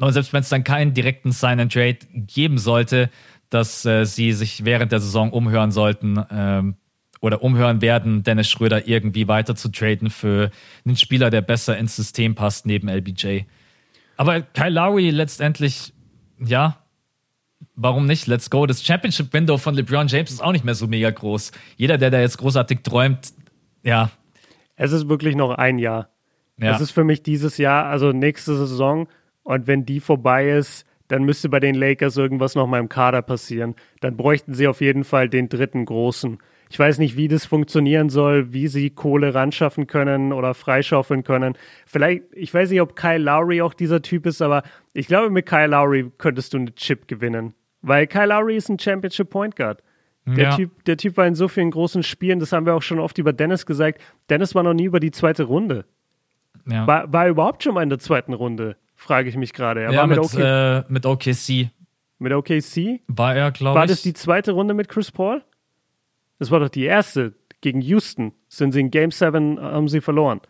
und 0.00 0.12
selbst 0.14 0.32
wenn 0.32 0.40
es 0.40 0.48
dann 0.48 0.64
keinen 0.64 0.94
direkten 0.94 1.30
Sign-and-Trade 1.30 1.98
geben 2.14 2.58
sollte, 2.58 3.10
dass 3.50 3.84
äh, 3.84 4.04
sie 4.04 4.32
sich 4.32 4.64
während 4.64 4.92
der 4.92 5.00
Saison 5.00 5.30
umhören 5.30 5.72
sollten, 5.72 6.24
ähm, 6.30 6.76
oder 7.20 7.42
umhören 7.42 7.82
werden, 7.82 8.22
Dennis 8.22 8.48
Schröder 8.48 8.88
irgendwie 8.88 9.28
weiter 9.28 9.54
zu 9.54 9.68
traden 9.70 10.10
für 10.10 10.50
einen 10.84 10.96
Spieler, 10.96 11.30
der 11.30 11.42
besser 11.42 11.76
ins 11.76 11.96
System 11.96 12.34
passt 12.34 12.66
neben 12.66 12.88
LBJ. 12.88 13.40
Aber 14.16 14.40
Kyle 14.40 14.70
Lowry 14.70 15.10
letztendlich, 15.10 15.92
ja, 16.38 16.78
warum 17.74 18.06
nicht? 18.06 18.26
Let's 18.26 18.50
go. 18.50 18.66
Das 18.66 18.84
Championship-Window 18.84 19.58
von 19.58 19.74
LeBron 19.74 20.08
James 20.08 20.30
ist 20.30 20.42
auch 20.42 20.52
nicht 20.52 20.64
mehr 20.64 20.74
so 20.74 20.86
mega 20.86 21.10
groß. 21.10 21.52
Jeder, 21.76 21.98
der 21.98 22.10
da 22.10 22.20
jetzt 22.20 22.38
großartig 22.38 22.80
träumt, 22.82 23.32
ja. 23.82 24.10
Es 24.76 24.92
ist 24.92 25.08
wirklich 25.08 25.36
noch 25.36 25.50
ein 25.50 25.78
Jahr. 25.78 26.08
Ja. 26.58 26.74
Es 26.74 26.80
ist 26.80 26.90
für 26.90 27.04
mich 27.04 27.22
dieses 27.22 27.58
Jahr, 27.58 27.86
also 27.86 28.12
nächste 28.12 28.54
Saison. 28.56 29.08
Und 29.42 29.66
wenn 29.66 29.84
die 29.84 30.00
vorbei 30.00 30.50
ist, 30.50 30.84
dann 31.08 31.24
müsste 31.24 31.48
bei 31.48 31.60
den 31.60 31.74
Lakers 31.74 32.16
irgendwas 32.16 32.54
noch 32.54 32.66
mal 32.66 32.78
im 32.78 32.88
Kader 32.88 33.22
passieren. 33.22 33.74
Dann 34.00 34.16
bräuchten 34.16 34.54
sie 34.54 34.68
auf 34.68 34.80
jeden 34.80 35.04
Fall 35.04 35.28
den 35.28 35.48
dritten 35.48 35.84
großen. 35.84 36.38
Ich 36.72 36.78
weiß 36.78 36.98
nicht, 36.98 37.16
wie 37.16 37.26
das 37.28 37.44
funktionieren 37.46 38.08
soll, 38.10 38.52
wie 38.52 38.68
sie 38.68 38.90
Kohle 38.90 39.34
ranschaffen 39.34 39.86
können 39.88 40.32
oder 40.32 40.54
freischaufeln 40.54 41.24
können. 41.24 41.58
Vielleicht, 41.84 42.22
ich 42.32 42.54
weiß 42.54 42.70
nicht, 42.70 42.80
ob 42.80 42.94
Kyle 42.94 43.18
Lowry 43.18 43.60
auch 43.60 43.74
dieser 43.74 44.00
Typ 44.02 44.24
ist, 44.24 44.40
aber 44.40 44.62
ich 44.94 45.08
glaube, 45.08 45.30
mit 45.30 45.46
Kyle 45.46 45.66
Lowry 45.66 46.10
könntest 46.16 46.54
du 46.54 46.58
eine 46.58 46.74
Chip 46.74 47.08
gewinnen. 47.08 47.54
Weil 47.82 48.06
Kyle 48.06 48.26
Lowry 48.26 48.56
ist 48.56 48.68
ein 48.68 48.78
Championship 48.78 49.30
Point 49.30 49.56
Guard. 49.56 49.82
Der, 50.26 50.50
Ja. 50.50 50.56
typ, 50.56 50.84
der 50.84 50.96
Typ 50.96 51.16
war 51.16 51.26
in 51.26 51.34
so 51.34 51.48
vielen 51.48 51.70
großen 51.72 52.02
Spielen, 52.04 52.38
das 52.38 52.52
haben 52.52 52.66
wir 52.66 52.74
auch 52.74 52.82
schon 52.82 53.00
oft 53.00 53.18
über 53.18 53.32
Dennis 53.32 53.66
gesagt. 53.66 54.00
Dennis 54.28 54.54
war 54.54 54.62
noch 54.62 54.74
nie 54.74 54.84
über 54.84 55.00
die 55.00 55.10
zweite 55.10 55.42
Runde. 55.44 55.86
Ja, 56.68 56.86
War, 56.86 57.12
war 57.12 57.24
er 57.24 57.30
überhaupt 57.30 57.62
schon 57.64 57.74
mal 57.74 57.82
in 57.82 57.88
der 57.88 57.98
zweiten 57.98 58.32
Runde? 58.34 58.76
Frage 58.94 59.28
ich 59.28 59.36
mich 59.36 59.52
gerade. 59.54 59.80
Er 59.80 59.92
ja 59.92 59.98
war 60.00 60.06
mit, 60.06 60.18
mit, 60.18 60.24
OK, 60.26 60.38
äh, 60.38 60.82
mit 60.88 61.06
OKC 61.06 61.70
mit 62.18 62.32
OKC. 62.34 63.00
war 63.08 63.34
er, 63.34 63.50
glaube 63.50 63.76
War 63.78 63.84
ich. 63.86 63.90
das 63.90 64.02
die 64.02 64.12
zweite 64.12 64.52
Runde 64.52 64.74
mit 64.74 64.88
Chris 64.90 65.10
Paul? 65.10 65.42
Das 66.40 66.50
war 66.50 66.58
doch 66.58 66.70
die 66.70 66.82
erste 66.84 67.34
gegen 67.60 67.80
Houston. 67.82 68.32
Sind 68.48 68.72
sie 68.72 68.80
in 68.80 68.90
Game 68.90 69.12
7, 69.12 69.60
haben 69.60 69.86
sie 69.88 70.00
verloren. 70.00 70.40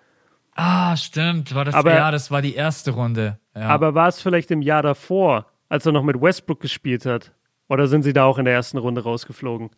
ah, 0.55 0.97
stimmt. 0.97 1.55
War 1.55 1.65
das, 1.67 1.75
Aber- 1.75 1.93
ja, 1.95 2.11
das 2.11 2.31
war 2.31 2.41
die 2.43 2.55
erste 2.55 2.93
Runde. 2.93 3.39
Ja. 3.55 3.63
Aber 3.69 3.95
war 3.95 4.09
es 4.09 4.23
vielleicht 4.23 4.51
im 4.51 4.63
Jahr 4.63 4.83
davor, 4.83 5.47
als 5.69 5.85
er 5.85 5.93
noch 5.93 6.03
mit 6.05 6.19
Westbrook 6.21 6.61
gespielt 6.61 7.05
hat? 7.05 7.33
Oder 7.69 7.87
sind 7.89 8.03
sie 8.05 8.13
da 8.13 8.25
auch 8.25 8.39
in 8.39 8.45
der 8.47 8.55
ersten 8.55 8.79
Runde 8.79 9.03
rausgeflogen? 9.03 9.71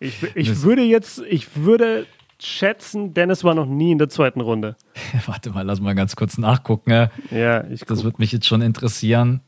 Ich, 0.00 0.22
ich 0.36 0.62
würde 0.62 0.82
jetzt, 0.82 1.18
ich 1.28 1.54
würde 1.56 2.06
schätzen, 2.40 3.14
Dennis 3.14 3.42
war 3.44 3.54
noch 3.54 3.64
nie 3.66 3.92
in 3.92 3.98
der 3.98 4.08
zweiten 4.10 4.40
Runde. 4.42 4.76
Warte 5.26 5.50
mal, 5.50 5.62
lass 5.62 5.80
mal 5.80 5.94
ganz 5.94 6.14
kurz 6.16 6.36
nachgucken. 6.38 6.90
äh. 6.90 7.08
Ja, 7.30 7.64
ich 7.68 7.80
Das 7.84 8.02
würde 8.04 8.16
mich 8.18 8.32
jetzt 8.32 8.46
schon 8.46 8.60
interessieren. 8.62 9.40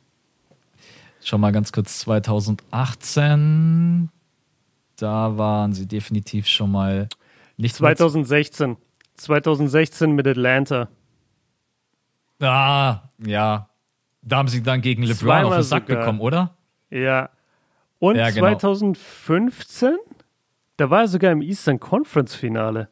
Schau 1.22 1.36
mal 1.38 1.52
ganz 1.52 1.72
kurz 1.72 1.98
2018. 2.00 4.10
Da 4.96 5.36
waren 5.36 5.72
sie 5.72 5.86
definitiv 5.86 6.46
schon 6.46 6.70
mal 6.70 7.08
nicht 7.56 7.74
2016. 7.76 8.76
2016 9.16 10.12
mit 10.12 10.26
Atlanta. 10.26 10.88
Ah, 12.40 13.02
ja. 13.24 13.68
Da 14.22 14.36
haben 14.38 14.48
sie 14.48 14.62
dann 14.62 14.80
gegen 14.80 15.02
LeBron 15.02 15.16
Zweimal 15.18 15.44
auf 15.46 15.54
den 15.54 15.62
Sack 15.62 15.86
sogar. 15.86 16.00
bekommen, 16.00 16.20
oder? 16.20 16.56
Ja. 16.90 17.30
Und 17.98 18.16
Ja, 18.16 18.30
genau. 18.30 18.48
2015? 18.56 19.96
Da 20.76 20.90
war 20.90 21.02
er 21.02 21.08
sogar 21.08 21.30
im 21.32 21.42
Eastern 21.42 21.78
Conference 21.78 22.34
Finale. 22.34 22.88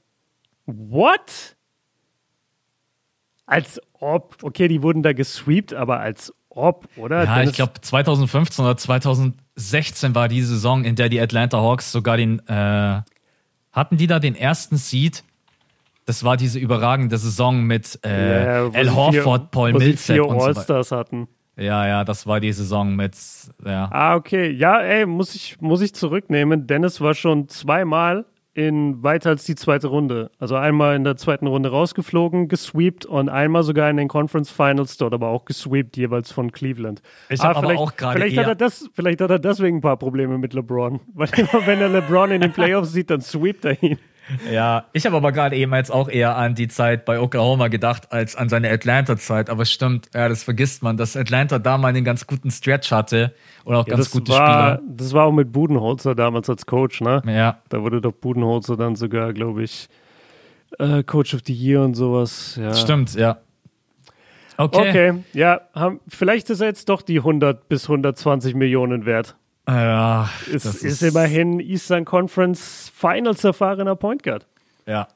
What? 0.66 1.56
Als 3.46 3.80
ob. 3.94 4.42
Okay, 4.42 4.68
die 4.68 4.82
wurden 4.82 5.02
da 5.02 5.12
gesweept, 5.12 5.74
aber 5.74 6.00
als 6.00 6.32
ob, 6.56 6.88
oder? 6.96 7.24
Ja, 7.24 7.34
Dennis- 7.36 7.50
ich 7.50 7.56
glaube 7.56 7.72
2015 7.80 8.64
oder 8.64 8.76
2016 8.76 10.14
war 10.14 10.28
die 10.28 10.42
Saison, 10.42 10.84
in 10.84 10.96
der 10.96 11.08
die 11.08 11.20
Atlanta 11.20 11.58
Hawks 11.58 11.92
sogar 11.92 12.16
den 12.16 12.40
äh, 12.48 13.00
hatten 13.72 13.96
die 13.96 14.06
da 14.06 14.18
den 14.18 14.34
ersten 14.34 14.76
Seed. 14.76 15.24
Das 16.04 16.24
war 16.24 16.36
diese 16.36 16.58
überragende 16.58 17.16
Saison 17.16 17.62
mit 17.62 17.98
äh, 18.04 18.44
Ja, 18.44 18.70
Al 18.70 18.94
Horford, 18.94 19.40
vier, 19.42 19.48
Paul 19.50 19.72
Millsap 19.72 20.14
vier 20.16 20.26
und 20.26 20.40
so. 20.40 20.46
All-Stars 20.46 20.90
hatten. 20.90 21.28
Ja, 21.56 21.86
ja, 21.86 22.04
das 22.04 22.26
war 22.26 22.40
die 22.40 22.52
Saison 22.52 22.96
mit 22.96 23.14
ja. 23.64 23.88
Ah, 23.92 24.14
okay. 24.16 24.50
Ja, 24.50 24.80
ey, 24.80 25.06
muss 25.06 25.34
ich, 25.34 25.60
muss 25.60 25.80
ich 25.80 25.94
zurücknehmen. 25.94 26.66
Dennis 26.66 27.00
war 27.00 27.14
schon 27.14 27.48
zweimal 27.48 28.24
in 28.54 29.02
weiter 29.02 29.30
als 29.30 29.44
die 29.44 29.54
zweite 29.54 29.86
Runde. 29.88 30.30
Also 30.38 30.56
einmal 30.56 30.94
in 30.96 31.04
der 31.04 31.16
zweiten 31.16 31.46
Runde 31.46 31.70
rausgeflogen, 31.70 32.48
gesweept 32.48 33.06
und 33.06 33.28
einmal 33.30 33.62
sogar 33.62 33.88
in 33.88 33.96
den 33.96 34.08
Conference 34.08 34.50
Finals 34.50 34.98
dort 34.98 35.14
aber 35.14 35.28
auch 35.28 35.44
gesweept, 35.46 35.96
jeweils 35.96 36.30
von 36.32 36.52
Cleveland. 36.52 37.00
Ich 37.30 37.40
hab 37.40 37.56
aber 37.56 37.68
vielleicht- 37.68 37.80
auch 37.80 37.96
gerade 37.96 38.18
Vielleicht 38.20 38.36
hat, 38.36 38.44
eher- 38.44 38.50
er 38.50 38.54
das, 38.56 38.90
vielleicht 38.92 39.20
hat 39.22 39.30
er 39.30 39.38
deswegen 39.38 39.78
ein 39.78 39.80
paar 39.80 39.96
Probleme 39.96 40.36
mit 40.36 40.52
LeBron. 40.52 41.00
Weil 41.14 41.28
immer 41.36 41.66
wenn 41.66 41.80
er 41.80 41.88
LeBron 41.88 42.30
in 42.30 42.40
den 42.42 42.52
Playoffs 42.52 42.92
sieht, 42.92 43.08
dann 43.10 43.22
sweept 43.22 43.64
er 43.64 43.82
ihn. 43.82 43.98
Ja, 44.50 44.86
ich 44.92 45.04
habe 45.04 45.16
aber 45.16 45.32
gerade 45.32 45.56
eben 45.56 45.74
jetzt 45.74 45.90
auch 45.90 46.08
eher 46.08 46.36
an 46.36 46.54
die 46.54 46.68
Zeit 46.68 47.04
bei 47.04 47.18
Oklahoma 47.20 47.68
gedacht, 47.68 48.12
als 48.12 48.36
an 48.36 48.48
seine 48.48 48.70
Atlanta-Zeit. 48.70 49.50
Aber 49.50 49.64
stimmt, 49.64 50.08
ja, 50.14 50.28
das 50.28 50.44
vergisst 50.44 50.82
man, 50.82 50.96
dass 50.96 51.16
Atlanta 51.16 51.58
da 51.58 51.76
mal 51.76 51.88
einen 51.88 52.04
ganz 52.04 52.26
guten 52.26 52.50
Stretch 52.50 52.92
hatte 52.92 53.34
und 53.64 53.74
auch 53.74 53.86
Ja, 53.86 53.96
ganz 53.96 54.10
gute 54.10 54.32
war, 54.32 54.74
Spieler. 54.76 54.80
das 54.96 55.12
war 55.12 55.26
auch 55.26 55.32
mit 55.32 55.52
Budenholzer 55.52 56.14
damals 56.14 56.48
als 56.48 56.66
Coach, 56.66 57.00
ne? 57.00 57.20
Ja, 57.26 57.58
Da 57.68 57.82
wurde 57.82 58.00
doch 58.00 58.12
Budenholzer 58.12 58.76
dann 58.76 58.96
sogar, 58.96 59.32
glaube 59.32 59.64
ich, 59.64 59.88
äh, 60.78 61.02
Coach 61.02 61.34
of 61.34 61.40
the 61.44 61.52
Year 61.52 61.82
und 61.82 61.94
sowas. 61.94 62.56
Ja. 62.60 62.72
stimmt, 62.74 63.14
ja. 63.14 63.38
Okay. 64.56 64.88
Okay, 64.88 65.14
ja, 65.32 65.62
haben, 65.74 66.00
vielleicht 66.08 66.48
ist 66.50 66.60
er 66.60 66.68
jetzt 66.68 66.88
doch 66.88 67.02
die 67.02 67.18
100 67.18 67.68
bis 67.68 67.84
120 67.88 68.54
Millionen 68.54 69.06
wert. 69.06 69.34
Ja, 69.68 70.28
Ist, 70.50 70.64
das 70.66 70.82
ist, 70.82 71.02
immerhin 71.02 71.60
Eastern 71.60 72.04
Conference 72.04 72.90
Finals 72.94 73.44
erfahrener 73.44 73.94
Point 73.96 74.22
Guard. 74.22 74.46
Ja. 74.86 75.08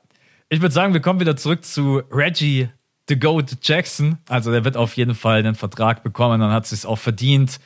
Ich 0.49 0.61
würde 0.61 0.72
sagen, 0.72 0.92
wir 0.94 1.01
kommen 1.01 1.18
wieder 1.18 1.36
zurück 1.36 1.64
zu 1.64 2.03
Reggie 2.12 2.68
the 3.09 3.18
Goat 3.18 3.57
Jackson. 3.62 4.18
Also 4.28 4.53
der 4.53 4.64
wird 4.64 4.76
auf 4.76 4.97
jeden 4.97 5.14
Fall 5.16 5.40
einen 5.40 5.57
Vertrag 5.57 6.03
bekommen 6.05 6.40
und 6.42 6.51
hat 6.53 6.70
es 6.70 6.86
auch 6.86 6.99
verdient. 6.99 7.59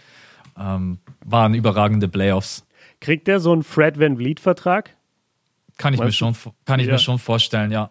Ähm, 0.59 0.99
waren 1.24 1.55
überragende 1.55 2.09
Playoffs. 2.09 2.66
Kriegt 3.01 3.28
der 3.28 3.41
so 3.41 3.53
einen 3.53 3.62
Fred 3.62 3.99
Van 4.01 4.16
Vliet 4.16 4.41
Vertrag? 4.41 4.97
Kann 5.76 5.95
ich, 5.95 6.01
mir 6.01 6.12
schon, 6.12 6.35
kann 6.66 6.81
ich 6.81 6.87
Ja. 6.87 6.93
mir 6.95 6.99
schon 6.99 7.18
vorstellen, 7.18 7.70
ja. 7.70 7.91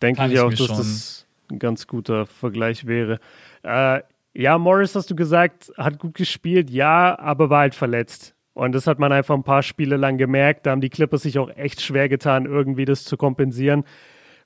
Denke 0.00 0.24
ich 0.26 0.32
ich 0.34 0.40
auch, 0.40 0.50
dass 0.50 0.58
schon- 0.58 0.76
das 0.76 1.26
ein 1.50 1.58
ganz 1.58 1.86
guter 1.86 2.26
Vergleich 2.26 2.86
wäre. 2.86 3.18
Äh, 3.62 4.00
ja, 4.38 4.58
Morris, 4.58 4.94
hast 4.94 5.10
du 5.10 5.16
gesagt, 5.16 5.72
hat 5.78 5.98
gut 5.98 6.14
gespielt, 6.14 6.68
ja, 6.68 7.18
aber 7.18 7.48
war 7.48 7.60
halt 7.60 7.74
verletzt. 7.74 8.34
Und 8.52 8.72
das 8.72 8.86
hat 8.86 8.98
man 8.98 9.10
einfach 9.10 9.34
ein 9.34 9.44
paar 9.44 9.62
Spiele 9.62 9.96
lang 9.96 10.18
gemerkt. 10.18 10.66
Da 10.66 10.72
haben 10.72 10.82
die 10.82 10.90
Clippers 10.90 11.22
sich 11.22 11.38
auch 11.38 11.48
echt 11.56 11.80
schwer 11.80 12.10
getan, 12.10 12.44
irgendwie 12.44 12.84
das 12.84 13.04
zu 13.04 13.16
kompensieren. 13.16 13.84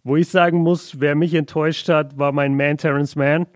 Wo 0.04 0.16
ich 0.16 0.28
sagen 0.28 0.58
muss, 0.58 1.00
wer 1.00 1.16
mich 1.16 1.34
enttäuscht 1.34 1.88
hat, 1.88 2.18
war 2.18 2.30
mein 2.30 2.56
Man 2.56 2.78
Terrence 2.78 3.16
Mann. 3.16 3.46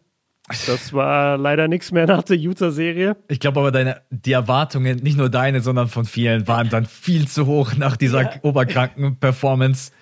Das 0.66 0.92
war 0.92 1.38
leider 1.38 1.68
nichts 1.68 1.92
mehr 1.92 2.06
nach 2.06 2.22
der 2.22 2.36
Utah-Serie. 2.36 3.16
Ich 3.28 3.38
glaube 3.38 3.60
aber, 3.60 3.70
deine, 3.70 4.02
die 4.10 4.32
Erwartungen, 4.32 4.98
nicht 4.98 5.16
nur 5.16 5.30
deine, 5.30 5.60
sondern 5.60 5.86
von 5.86 6.04
vielen, 6.04 6.48
waren 6.48 6.68
dann 6.68 6.84
viel 6.84 7.28
zu 7.28 7.46
hoch 7.46 7.74
nach 7.76 7.96
dieser 7.96 8.30
oberkranken 8.42 9.16
Performance. 9.18 9.92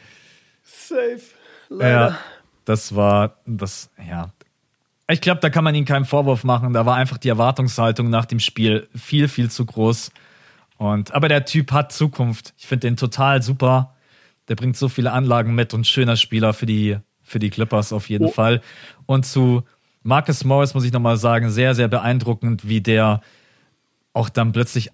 Safe. 0.62 1.20
Ja, 1.78 2.16
das 2.64 2.96
war, 2.96 3.36
das, 3.46 3.90
ja. 4.08 4.32
Ich 5.10 5.20
glaube, 5.20 5.40
da 5.40 5.50
kann 5.50 5.64
man 5.64 5.74
ihm 5.74 5.84
keinen 5.84 6.04
Vorwurf 6.04 6.44
machen. 6.44 6.72
Da 6.72 6.86
war 6.86 6.96
einfach 6.96 7.18
die 7.18 7.28
Erwartungshaltung 7.28 8.08
nach 8.08 8.24
dem 8.24 8.40
Spiel 8.40 8.88
viel, 8.94 9.28
viel 9.28 9.50
zu 9.50 9.66
groß. 9.66 10.10
Und, 10.78 11.12
aber 11.12 11.28
der 11.28 11.44
Typ 11.44 11.72
hat 11.72 11.92
Zukunft. 11.92 12.54
Ich 12.56 12.66
finde 12.66 12.86
den 12.88 12.96
total 12.96 13.42
super. 13.42 13.94
Der 14.48 14.54
bringt 14.56 14.76
so 14.76 14.88
viele 14.88 15.12
Anlagen 15.12 15.54
mit 15.54 15.74
und 15.74 15.86
schöner 15.86 16.16
Spieler 16.16 16.52
für 16.54 16.66
die, 16.66 16.96
für 17.22 17.38
die 17.38 17.50
Clippers 17.50 17.92
auf 17.92 18.08
jeden 18.08 18.26
Oh. 18.26 18.30
Fall. 18.30 18.60
Und 19.06 19.26
zu 19.26 19.64
Marcus 20.02 20.44
Morris 20.44 20.74
muss 20.74 20.84
ich 20.84 20.92
nochmal 20.92 21.16
sagen, 21.16 21.50
sehr, 21.50 21.74
sehr 21.74 21.88
beeindruckend, 21.88 22.66
wie 22.68 22.80
der 22.80 23.20
auch 24.14 24.28
dann 24.28 24.52
plötzlich 24.52 24.90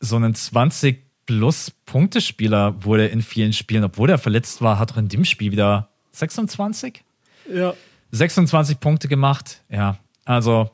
so 0.00 0.16
einen 0.16 0.34
20 0.34 1.04
plus 1.26 1.70
Punktespieler 1.84 2.82
wurde 2.84 3.06
in 3.06 3.22
vielen 3.22 3.52
Spielen, 3.52 3.84
obwohl 3.84 4.10
er 4.10 4.18
verletzt 4.18 4.62
war, 4.62 4.78
hat 4.78 4.92
er 4.92 4.98
in 4.98 5.08
dem 5.08 5.24
Spiel 5.24 5.52
wieder 5.52 5.88
26? 6.12 7.04
Ja. 7.52 7.74
26 8.10 8.80
Punkte 8.80 9.08
gemacht. 9.08 9.62
Ja, 9.68 9.96
also 10.24 10.70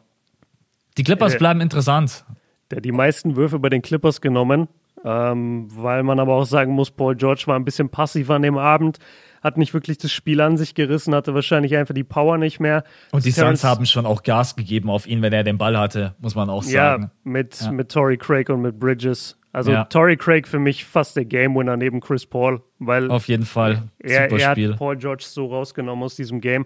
die 0.96 1.02
Clippers 1.04 1.34
Äh. 1.34 1.38
bleiben 1.38 1.60
interessant. 1.60 2.24
Der 2.70 2.76
hat 2.78 2.84
die 2.84 2.92
meisten 2.92 3.36
Würfe 3.36 3.58
bei 3.58 3.68
den 3.68 3.82
Clippers 3.82 4.20
genommen, 4.20 4.68
ähm, 5.04 5.66
weil 5.70 6.02
man 6.02 6.18
aber 6.18 6.34
auch 6.34 6.46
sagen 6.46 6.72
muss, 6.72 6.90
Paul 6.90 7.14
George 7.16 7.44
war 7.46 7.56
ein 7.56 7.64
bisschen 7.64 7.88
passiv 7.90 8.30
an 8.30 8.42
dem 8.42 8.56
Abend, 8.56 8.98
hat 9.42 9.58
nicht 9.58 9.74
wirklich 9.74 9.98
das 9.98 10.10
Spiel 10.12 10.40
an 10.40 10.56
sich 10.56 10.74
gerissen, 10.74 11.14
hatte 11.14 11.34
wahrscheinlich 11.34 11.76
einfach 11.76 11.94
die 11.94 12.04
Power 12.04 12.38
nicht 12.38 12.60
mehr. 12.60 12.84
Und 13.12 13.24
die 13.26 13.32
Terrence- 13.32 13.60
Suns 13.60 13.70
haben 13.70 13.86
schon 13.86 14.06
auch 14.06 14.22
Gas 14.22 14.56
gegeben 14.56 14.88
auf 14.88 15.06
ihn, 15.06 15.20
wenn 15.20 15.32
er 15.32 15.44
den 15.44 15.58
Ball 15.58 15.76
hatte, 15.78 16.14
muss 16.20 16.34
man 16.34 16.48
auch 16.48 16.64
Ja, 16.64 16.92
sagen. 16.92 17.10
mit, 17.24 17.60
Ja. 17.60 17.72
mit 17.72 17.90
Torrey 17.90 18.16
Craig 18.16 18.48
und 18.48 18.62
mit 18.62 18.78
Bridges. 18.80 19.36
Also 19.52 19.70
Ja. 19.72 19.84
Torrey 19.84 20.16
Craig 20.16 20.48
für 20.48 20.58
mich 20.58 20.84
fast 20.84 21.14
der 21.16 21.26
Game 21.26 21.54
Winner 21.54 21.76
neben 21.76 22.00
Chris 22.00 22.26
Paul, 22.26 22.62
weil 22.78 23.10
Auf 23.10 23.28
jeden 23.28 23.44
Fall. 23.44 23.82
er, 24.00 24.32
er 24.32 24.48
hat 24.48 24.78
Paul 24.78 24.96
George 24.96 25.24
so 25.28 25.46
rausgenommen 25.46 26.02
aus 26.02 26.16
diesem 26.16 26.40
Game. 26.40 26.64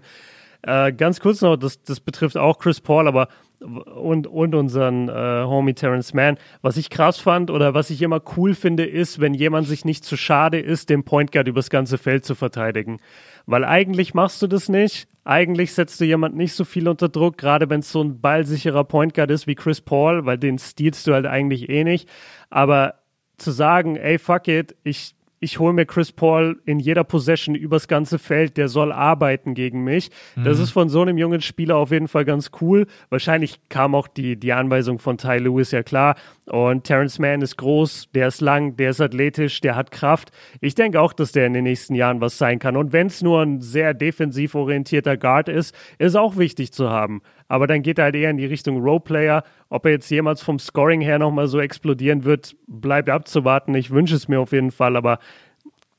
Äh, 0.61 0.91
ganz 0.93 1.19
kurz 1.19 1.41
noch, 1.41 1.55
das, 1.55 1.81
das 1.83 1.99
betrifft 1.99 2.37
auch 2.37 2.59
Chris 2.59 2.81
Paul, 2.81 3.07
aber 3.07 3.27
und, 3.61 4.27
und 4.27 4.55
unseren 4.55 5.09
äh, 5.09 5.43
Homie 5.43 5.73
Terrence 5.73 6.13
Mann. 6.13 6.37
Was 6.61 6.77
ich 6.77 6.89
krass 6.89 7.19
fand 7.19 7.51
oder 7.51 7.73
was 7.73 7.89
ich 7.89 8.01
immer 8.01 8.21
cool 8.37 8.55
finde, 8.55 8.85
ist, 8.85 9.19
wenn 9.19 9.33
jemand 9.33 9.67
sich 9.67 9.85
nicht 9.85 10.05
zu 10.05 10.15
schade 10.15 10.59
ist, 10.59 10.89
den 10.89 11.03
Point 11.03 11.31
Guard 11.31 11.47
übers 11.47 11.69
ganze 11.69 11.97
Feld 11.97 12.25
zu 12.25 12.35
verteidigen. 12.35 12.99
Weil 13.45 13.65
eigentlich 13.65 14.13
machst 14.13 14.41
du 14.41 14.47
das 14.47 14.69
nicht. 14.69 15.07
Eigentlich 15.25 15.73
setzt 15.73 15.99
du 15.99 16.05
jemand 16.05 16.35
nicht 16.35 16.53
so 16.53 16.63
viel 16.63 16.87
unter 16.87 17.09
Druck, 17.09 17.37
gerade 17.37 17.69
wenn 17.69 17.81
es 17.81 17.91
so 17.91 18.01
ein 18.01 18.21
ballsicherer 18.21 18.83
Point 18.85 19.13
Guard 19.13 19.29
ist 19.31 19.45
wie 19.45 19.55
Chris 19.55 19.81
Paul, 19.81 20.25
weil 20.25 20.37
den 20.37 20.57
stealst 20.57 21.05
du 21.07 21.13
halt 21.13 21.25
eigentlich 21.25 21.69
eh 21.69 21.83
nicht. 21.83 22.07
Aber 22.49 22.95
zu 23.37 23.51
sagen, 23.51 23.95
ey, 23.95 24.17
fuck 24.17 24.47
it, 24.47 24.75
ich 24.83 25.15
ich 25.39 25.59
hole 25.59 25.73
mir 25.73 25.85
Chris 25.85 26.11
Paul 26.11 26.61
in 26.65 26.79
jeder 26.79 27.03
Possession 27.03 27.55
übers 27.55 27.87
ganze 27.87 28.19
Feld, 28.19 28.57
der 28.57 28.67
soll 28.67 28.91
arbeiten 28.91 29.53
gegen 29.53 29.83
mich. 29.83 30.11
Mhm. 30.35 30.43
Das 30.43 30.59
ist 30.59 30.71
von 30.71 30.89
so 30.89 31.01
einem 31.01 31.17
jungen 31.17 31.41
Spieler 31.41 31.77
auf 31.77 31.91
jeden 31.91 32.07
Fall 32.07 32.25
ganz 32.25 32.51
cool. 32.61 32.87
Wahrscheinlich 33.09 33.59
kam 33.69 33.95
auch 33.95 34.07
die, 34.07 34.35
die 34.35 34.53
Anweisung 34.53 34.99
von 34.99 35.17
Ty 35.17 35.37
Lewis, 35.37 35.71
ja 35.71 35.83
klar. 35.83 36.15
Und 36.49 36.83
Terrence 36.83 37.19
Mann 37.19 37.41
ist 37.41 37.57
groß, 37.57 38.09
der 38.13 38.27
ist 38.27 38.41
lang, 38.41 38.75
der 38.75 38.91
ist 38.91 39.01
athletisch, 39.01 39.61
der 39.61 39.75
hat 39.75 39.91
Kraft. 39.91 40.31
Ich 40.61 40.75
denke 40.75 40.99
auch, 40.99 41.13
dass 41.13 41.31
der 41.31 41.45
in 41.45 41.53
den 41.53 41.63
nächsten 41.63 41.95
Jahren 41.95 42.21
was 42.21 42.37
sein 42.37 42.59
kann. 42.59 42.75
Und 42.75 42.91
wenn 42.91 43.07
es 43.07 43.21
nur 43.21 43.41
ein 43.41 43.61
sehr 43.61 43.93
defensiv 43.93 44.55
orientierter 44.55 45.17
Guard 45.17 45.49
ist, 45.49 45.75
ist 45.97 46.15
auch 46.15 46.37
wichtig 46.37 46.71
zu 46.73 46.89
haben. 46.89 47.21
Aber 47.47 47.67
dann 47.67 47.81
geht 47.81 47.97
er 47.97 48.05
halt 48.05 48.15
eher 48.15 48.29
in 48.29 48.37
die 48.37 48.45
Richtung 48.45 48.81
Roleplayer. 48.81 49.43
Ob 49.69 49.85
er 49.85 49.91
jetzt 49.91 50.09
jemals 50.09 50.41
vom 50.41 50.59
Scoring 50.59 51.01
her 51.01 51.19
nochmal 51.19 51.47
so 51.47 51.59
explodieren 51.59 52.23
wird, 52.23 52.55
bleibt 52.67 53.09
abzuwarten. 53.09 53.75
Ich 53.75 53.91
wünsche 53.91 54.15
es 54.15 54.27
mir 54.27 54.39
auf 54.39 54.51
jeden 54.51 54.71
Fall, 54.71 54.95
aber 54.95 55.19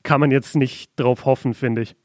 kann 0.03 0.19
man 0.19 0.31
jetzt 0.31 0.55
nicht 0.55 0.91
drauf 0.97 1.25
hoffen, 1.25 1.53
finde 1.53 1.83
ich. 1.83 1.95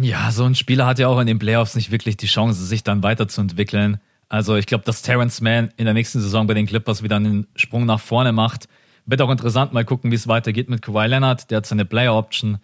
Ja, 0.00 0.30
so 0.30 0.44
ein 0.44 0.54
Spieler 0.54 0.86
hat 0.86 1.00
ja 1.00 1.08
auch 1.08 1.18
in 1.18 1.26
den 1.26 1.40
Playoffs 1.40 1.74
nicht 1.74 1.90
wirklich 1.90 2.16
die 2.16 2.26
Chance, 2.26 2.64
sich 2.64 2.84
dann 2.84 3.02
weiterzuentwickeln. 3.02 3.98
Also 4.28 4.56
ich 4.56 4.66
glaube, 4.66 4.84
dass 4.84 5.02
Terrence 5.02 5.40
Mann 5.40 5.70
in 5.76 5.86
der 5.86 5.94
nächsten 5.94 6.20
Saison 6.20 6.46
bei 6.46 6.54
den 6.54 6.66
Clippers 6.66 7.02
wieder 7.02 7.16
einen 7.16 7.46
Sprung 7.56 7.86
nach 7.86 8.00
vorne 8.00 8.32
macht. 8.32 8.68
Wird 9.06 9.22
auch 9.22 9.30
interessant, 9.30 9.72
mal 9.72 9.84
gucken, 9.84 10.10
wie 10.10 10.16
es 10.16 10.28
weitergeht 10.28 10.68
mit 10.68 10.82
Kawhi 10.82 11.06
Leonard. 11.06 11.50
Der 11.50 11.58
hat 11.58 11.66
seine 11.66 11.86
Player-Option, 11.86 12.58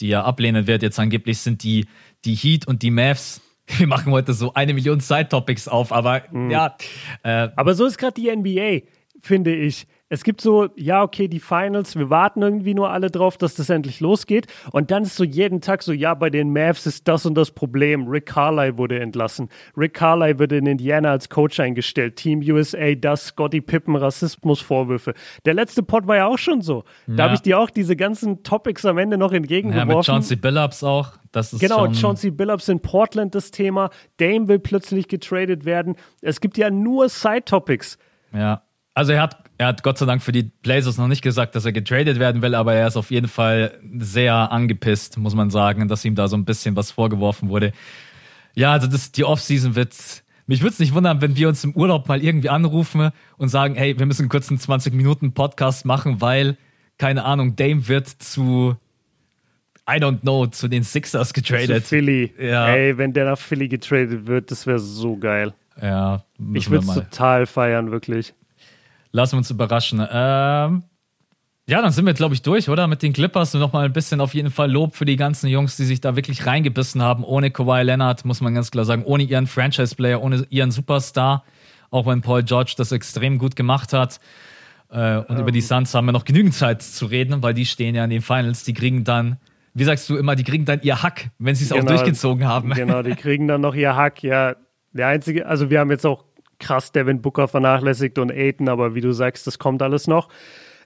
die 0.00 0.10
er 0.10 0.24
ablehnen 0.24 0.66
wird. 0.66 0.82
Jetzt 0.82 0.98
angeblich 0.98 1.40
sind 1.40 1.62
die, 1.62 1.86
die 2.24 2.34
Heat 2.34 2.66
und 2.66 2.82
die 2.82 2.90
Mavs 2.90 3.42
wir 3.78 3.86
machen 3.86 4.12
heute 4.12 4.32
so 4.32 4.52
eine 4.54 4.74
Million 4.74 5.00
Side-Topics 5.00 5.68
auf, 5.68 5.92
aber 5.92 6.22
mhm. 6.30 6.50
ja. 6.50 6.76
Äh, 7.22 7.48
aber 7.56 7.74
so 7.74 7.86
ist 7.86 7.98
gerade 7.98 8.14
die 8.20 8.34
NBA, 8.34 8.86
finde 9.20 9.54
ich 9.54 9.86
es 10.10 10.22
gibt 10.22 10.42
so, 10.42 10.68
ja, 10.76 11.02
okay, 11.02 11.28
die 11.28 11.40
Finals, 11.40 11.96
wir 11.96 12.10
warten 12.10 12.42
irgendwie 12.42 12.74
nur 12.74 12.90
alle 12.90 13.10
drauf, 13.10 13.38
dass 13.38 13.54
das 13.54 13.70
endlich 13.70 14.00
losgeht. 14.00 14.46
Und 14.70 14.90
dann 14.90 15.02
ist 15.04 15.16
so 15.16 15.24
jeden 15.24 15.62
Tag 15.62 15.82
so, 15.82 15.92
ja, 15.92 16.12
bei 16.14 16.28
den 16.28 16.52
Mavs 16.52 16.86
ist 16.86 17.08
das 17.08 17.24
und 17.24 17.34
das 17.34 17.50
Problem. 17.50 18.06
Rick 18.06 18.26
Carlisle 18.26 18.76
wurde 18.76 19.00
entlassen. 19.00 19.48
Rick 19.76 19.94
Carlisle 19.94 20.38
wurde 20.38 20.58
in 20.58 20.66
Indiana 20.66 21.10
als 21.10 21.30
Coach 21.30 21.58
eingestellt. 21.58 22.16
Team 22.16 22.40
USA, 22.40 22.94
das, 22.94 23.28
Scotty 23.28 23.62
Pippen, 23.62 23.96
Rassismusvorwürfe. 23.96 25.14
Der 25.46 25.54
letzte 25.54 25.82
Pod 25.82 26.06
war 26.06 26.16
ja 26.16 26.26
auch 26.26 26.38
schon 26.38 26.60
so. 26.60 26.84
Ja. 27.06 27.14
Da 27.16 27.24
habe 27.24 27.34
ich 27.34 27.40
dir 27.40 27.58
auch 27.58 27.70
diese 27.70 27.96
ganzen 27.96 28.42
Topics 28.42 28.84
am 28.84 28.98
Ende 28.98 29.16
noch 29.16 29.32
entgegengeworfen. 29.32 29.90
Ja, 29.90 29.96
mit 29.96 30.04
Chauncey 30.04 30.36
Billups 30.36 30.84
auch. 30.84 31.12
Das 31.32 31.52
ist 31.52 31.60
genau, 31.60 31.90
Chauncey 31.92 32.30
Billups 32.30 32.68
in 32.68 32.78
Portland 32.80 33.34
das 33.34 33.50
Thema. 33.50 33.90
Dame 34.18 34.48
will 34.48 34.58
plötzlich 34.58 35.08
getradet 35.08 35.64
werden. 35.64 35.96
Es 36.20 36.40
gibt 36.40 36.58
ja 36.58 36.70
nur 36.70 37.08
Side-Topics. 37.08 37.98
Ja. 38.32 38.62
Also 38.94 39.12
er 39.12 39.22
hat, 39.22 39.43
er 39.56 39.68
hat 39.68 39.82
Gott 39.82 39.98
sei 39.98 40.06
Dank 40.06 40.22
für 40.22 40.32
die 40.32 40.42
Blazers 40.42 40.98
noch 40.98 41.08
nicht 41.08 41.22
gesagt, 41.22 41.54
dass 41.54 41.64
er 41.64 41.72
getradet 41.72 42.18
werden 42.18 42.42
will, 42.42 42.54
aber 42.54 42.74
er 42.74 42.88
ist 42.88 42.96
auf 42.96 43.10
jeden 43.10 43.28
Fall 43.28 43.78
sehr 43.98 44.34
angepisst, 44.52 45.16
muss 45.18 45.34
man 45.34 45.50
sagen, 45.50 45.86
dass 45.88 46.04
ihm 46.04 46.14
da 46.14 46.28
so 46.28 46.36
ein 46.36 46.44
bisschen 46.44 46.74
was 46.76 46.90
vorgeworfen 46.90 47.48
wurde. 47.48 47.72
Ja, 48.54 48.72
also 48.72 48.86
das, 48.86 49.12
die 49.12 49.24
Offseason 49.24 49.76
wird, 49.76 49.94
mich 50.46 50.60
würde 50.60 50.72
es 50.72 50.78
nicht 50.80 50.94
wundern, 50.94 51.20
wenn 51.20 51.36
wir 51.36 51.48
uns 51.48 51.62
im 51.62 51.72
Urlaub 51.74 52.08
mal 52.08 52.22
irgendwie 52.22 52.48
anrufen 52.48 53.10
und 53.36 53.48
sagen, 53.48 53.74
hey, 53.76 53.98
wir 53.98 54.06
müssen 54.06 54.28
kurz 54.28 54.48
einen 54.48 54.58
20 54.58 54.92
Minuten 54.94 55.32
Podcast 55.32 55.84
machen, 55.84 56.20
weil, 56.20 56.56
keine 56.98 57.24
Ahnung, 57.24 57.54
Dame 57.56 57.86
wird 57.86 58.08
zu 58.08 58.76
I 59.88 59.96
don't 59.96 60.20
know, 60.20 60.46
zu 60.46 60.68
den 60.68 60.82
Sixers 60.82 61.34
getradet. 61.34 61.84
Zu 61.84 61.96
Philly. 61.96 62.32
Ja. 62.38 62.68
Ey, 62.68 62.96
wenn 62.96 63.12
der 63.12 63.26
nach 63.26 63.38
Philly 63.38 63.68
getradet 63.68 64.26
wird, 64.26 64.50
das 64.50 64.66
wäre 64.66 64.78
so 64.78 65.16
geil. 65.16 65.52
Ja. 65.80 66.24
Ich 66.54 66.70
würde 66.70 66.86
es 66.86 66.94
total 66.94 67.46
feiern, 67.46 67.90
wirklich. 67.90 68.32
Lassen 69.14 69.34
wir 69.34 69.38
uns 69.38 69.50
überraschen. 69.50 70.00
Ähm, 70.00 70.82
ja, 71.68 71.80
dann 71.80 71.92
sind 71.92 72.04
wir, 72.04 72.14
glaube 72.14 72.34
ich, 72.34 72.42
durch, 72.42 72.68
oder? 72.68 72.88
Mit 72.88 73.00
den 73.00 73.12
Clippers 73.12 73.54
und 73.54 73.60
nochmal 73.60 73.84
ein 73.84 73.92
bisschen 73.92 74.20
auf 74.20 74.34
jeden 74.34 74.50
Fall 74.50 74.68
Lob 74.68 74.96
für 74.96 75.04
die 75.04 75.14
ganzen 75.14 75.46
Jungs, 75.46 75.76
die 75.76 75.84
sich 75.84 76.00
da 76.00 76.16
wirklich 76.16 76.46
reingebissen 76.46 77.00
haben. 77.00 77.22
Ohne 77.22 77.52
Kawhi 77.52 77.84
Leonard, 77.84 78.24
muss 78.24 78.40
man 78.40 78.56
ganz 78.56 78.72
klar 78.72 78.84
sagen, 78.84 79.04
ohne 79.04 79.22
ihren 79.22 79.46
Franchise-Player, 79.46 80.20
ohne 80.20 80.44
ihren 80.50 80.72
Superstar. 80.72 81.44
Auch 81.92 82.06
wenn 82.06 82.22
Paul 82.22 82.42
George 82.42 82.74
das 82.76 82.90
extrem 82.90 83.38
gut 83.38 83.54
gemacht 83.54 83.92
hat. 83.92 84.18
Äh, 84.90 85.18
und 85.18 85.30
um. 85.30 85.38
über 85.38 85.52
die 85.52 85.60
ähm. 85.60 85.64
Suns 85.64 85.94
haben 85.94 86.06
wir 86.06 86.12
noch 86.12 86.24
genügend 86.24 86.54
Zeit 86.54 86.82
zu 86.82 87.06
reden, 87.06 87.40
weil 87.40 87.54
die 87.54 87.66
stehen 87.66 87.94
ja 87.94 88.02
in 88.02 88.10
den 88.10 88.20
Finals. 88.20 88.64
Die 88.64 88.74
kriegen 88.74 89.04
dann, 89.04 89.36
wie 89.74 89.84
sagst 89.84 90.10
du 90.10 90.16
immer, 90.16 90.34
die 90.34 90.42
kriegen 90.42 90.64
dann 90.64 90.80
ihr 90.82 91.04
Hack, 91.04 91.30
wenn 91.38 91.54
sie 91.54 91.62
es 91.62 91.70
genau, 91.70 91.84
auch 91.84 91.86
durchgezogen 91.86 92.48
haben. 92.48 92.70
Genau, 92.70 93.02
die 93.02 93.14
kriegen 93.14 93.46
dann 93.46 93.60
noch 93.60 93.76
ihr 93.76 93.94
Hack. 93.94 94.24
Ja, 94.24 94.56
der 94.90 95.06
einzige, 95.06 95.46
also 95.46 95.70
wir 95.70 95.78
haben 95.78 95.92
jetzt 95.92 96.04
auch 96.04 96.24
krass 96.58 96.92
Devin 96.92 97.22
Booker 97.22 97.48
vernachlässigt 97.48 98.18
und 98.18 98.30
Aiden, 98.30 98.68
aber 98.68 98.94
wie 98.94 99.00
du 99.00 99.12
sagst, 99.12 99.46
das 99.46 99.58
kommt 99.58 99.82
alles 99.82 100.06
noch. 100.06 100.28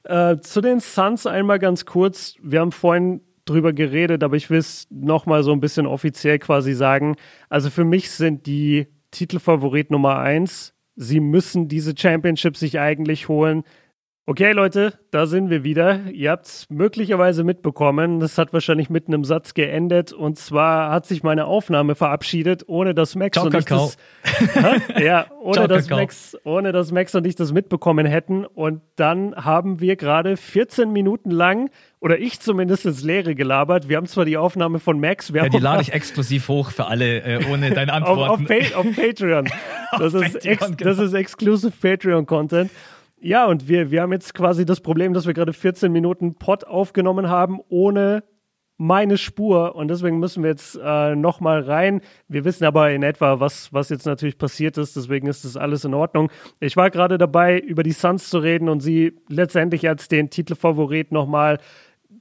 Äh, 0.04 0.38
zu 0.38 0.60
den 0.60 0.80
Suns 0.80 1.26
einmal 1.26 1.58
ganz 1.58 1.84
kurz. 1.84 2.36
Wir 2.42 2.60
haben 2.60 2.72
vorhin 2.72 3.20
drüber 3.44 3.72
geredet, 3.72 4.22
aber 4.22 4.36
ich 4.36 4.50
will 4.50 4.58
es 4.58 4.86
nochmal 4.90 5.42
so 5.42 5.52
ein 5.52 5.60
bisschen 5.60 5.86
offiziell 5.86 6.38
quasi 6.38 6.74
sagen. 6.74 7.16
Also 7.48 7.70
für 7.70 7.84
mich 7.84 8.10
sind 8.10 8.46
die 8.46 8.88
Titelfavorit 9.10 9.90
Nummer 9.90 10.18
eins. 10.18 10.74
Sie 10.96 11.20
müssen 11.20 11.68
diese 11.68 11.94
Championship 11.96 12.56
sich 12.56 12.78
eigentlich 12.78 13.28
holen. 13.28 13.64
Okay, 14.28 14.52
Leute, 14.52 14.92
da 15.10 15.24
sind 15.24 15.48
wir 15.48 15.64
wieder. 15.64 16.00
Ihr 16.12 16.32
habt 16.32 16.44
es 16.44 16.66
möglicherweise 16.68 17.44
mitbekommen. 17.44 18.20
Das 18.20 18.36
hat 18.36 18.52
wahrscheinlich 18.52 18.90
mitten 18.90 19.14
im 19.14 19.24
Satz 19.24 19.54
geendet. 19.54 20.12
Und 20.12 20.38
zwar 20.38 20.92
hat 20.92 21.06
sich 21.06 21.22
meine 21.22 21.46
Aufnahme 21.46 21.94
verabschiedet, 21.94 22.64
ohne 22.66 22.92
dass 22.92 23.14
Max 23.14 23.36
Ciao, 23.38 23.46
und 23.46 23.54
ich 23.54 23.64
das, 23.64 23.96
ja, 25.00 25.24
ohne 25.40 25.54
Ciao, 25.54 25.66
dass 25.66 25.88
Max, 25.88 26.36
ohne 26.44 26.72
dass 26.72 26.92
Max 26.92 27.14
und 27.14 27.26
ich 27.26 27.36
das 27.36 27.52
mitbekommen 27.52 28.04
hätten. 28.04 28.44
Und 28.44 28.82
dann 28.96 29.34
haben 29.34 29.80
wir 29.80 29.96
gerade 29.96 30.36
14 30.36 30.92
Minuten 30.92 31.30
lang 31.30 31.70
oder 31.98 32.18
ich 32.18 32.38
zumindest 32.38 32.84
ins 32.84 33.02
Leere 33.02 33.34
gelabert. 33.34 33.88
Wir 33.88 33.96
haben 33.96 34.08
zwar 34.08 34.26
die 34.26 34.36
Aufnahme 34.36 34.78
von 34.78 35.00
Max, 35.00 35.32
wir 35.32 35.44
ja, 35.44 35.48
die 35.48 35.56
lade 35.56 35.80
ich 35.80 35.94
exklusiv 35.94 36.48
hoch 36.48 36.70
für 36.70 36.84
alle 36.84 37.22
äh, 37.22 37.46
ohne 37.50 37.70
deine 37.70 37.94
Antworten. 37.94 38.46
auf, 38.74 38.76
auf, 38.76 38.86
auf 38.86 38.94
Patreon. 38.94 39.48
Das, 39.90 40.14
auf 40.14 40.22
ist, 40.22 40.34
Patreon, 40.34 40.76
genau. 40.76 40.90
das 40.90 40.98
ist 40.98 41.14
exclusive 41.14 41.72
Patreon-Content. 41.80 42.70
Ja, 43.20 43.46
und 43.46 43.68
wir, 43.68 43.90
wir 43.90 44.02
haben 44.02 44.12
jetzt 44.12 44.34
quasi 44.34 44.64
das 44.64 44.80
Problem, 44.80 45.12
dass 45.12 45.26
wir 45.26 45.34
gerade 45.34 45.52
14 45.52 45.90
Minuten 45.90 46.34
Pod 46.34 46.64
aufgenommen 46.64 47.28
haben, 47.28 47.60
ohne 47.68 48.22
meine 48.76 49.18
Spur. 49.18 49.74
Und 49.74 49.88
deswegen 49.88 50.20
müssen 50.20 50.44
wir 50.44 50.50
jetzt 50.50 50.78
äh, 50.80 51.16
nochmal 51.16 51.62
rein. 51.62 52.00
Wir 52.28 52.44
wissen 52.44 52.64
aber 52.64 52.92
in 52.92 53.02
etwa, 53.02 53.40
was, 53.40 53.72
was 53.72 53.88
jetzt 53.88 54.06
natürlich 54.06 54.38
passiert 54.38 54.78
ist. 54.78 54.94
Deswegen 54.96 55.26
ist 55.26 55.44
das 55.44 55.56
alles 55.56 55.84
in 55.84 55.94
Ordnung. 55.94 56.30
Ich 56.60 56.76
war 56.76 56.90
gerade 56.90 57.18
dabei, 57.18 57.58
über 57.58 57.82
die 57.82 57.92
Suns 57.92 58.30
zu 58.30 58.38
reden 58.38 58.68
und 58.68 58.80
sie 58.80 59.18
letztendlich 59.28 59.88
als 59.88 60.06
den 60.06 60.30
Titelfavorit 60.30 61.10
nochmal 61.10 61.58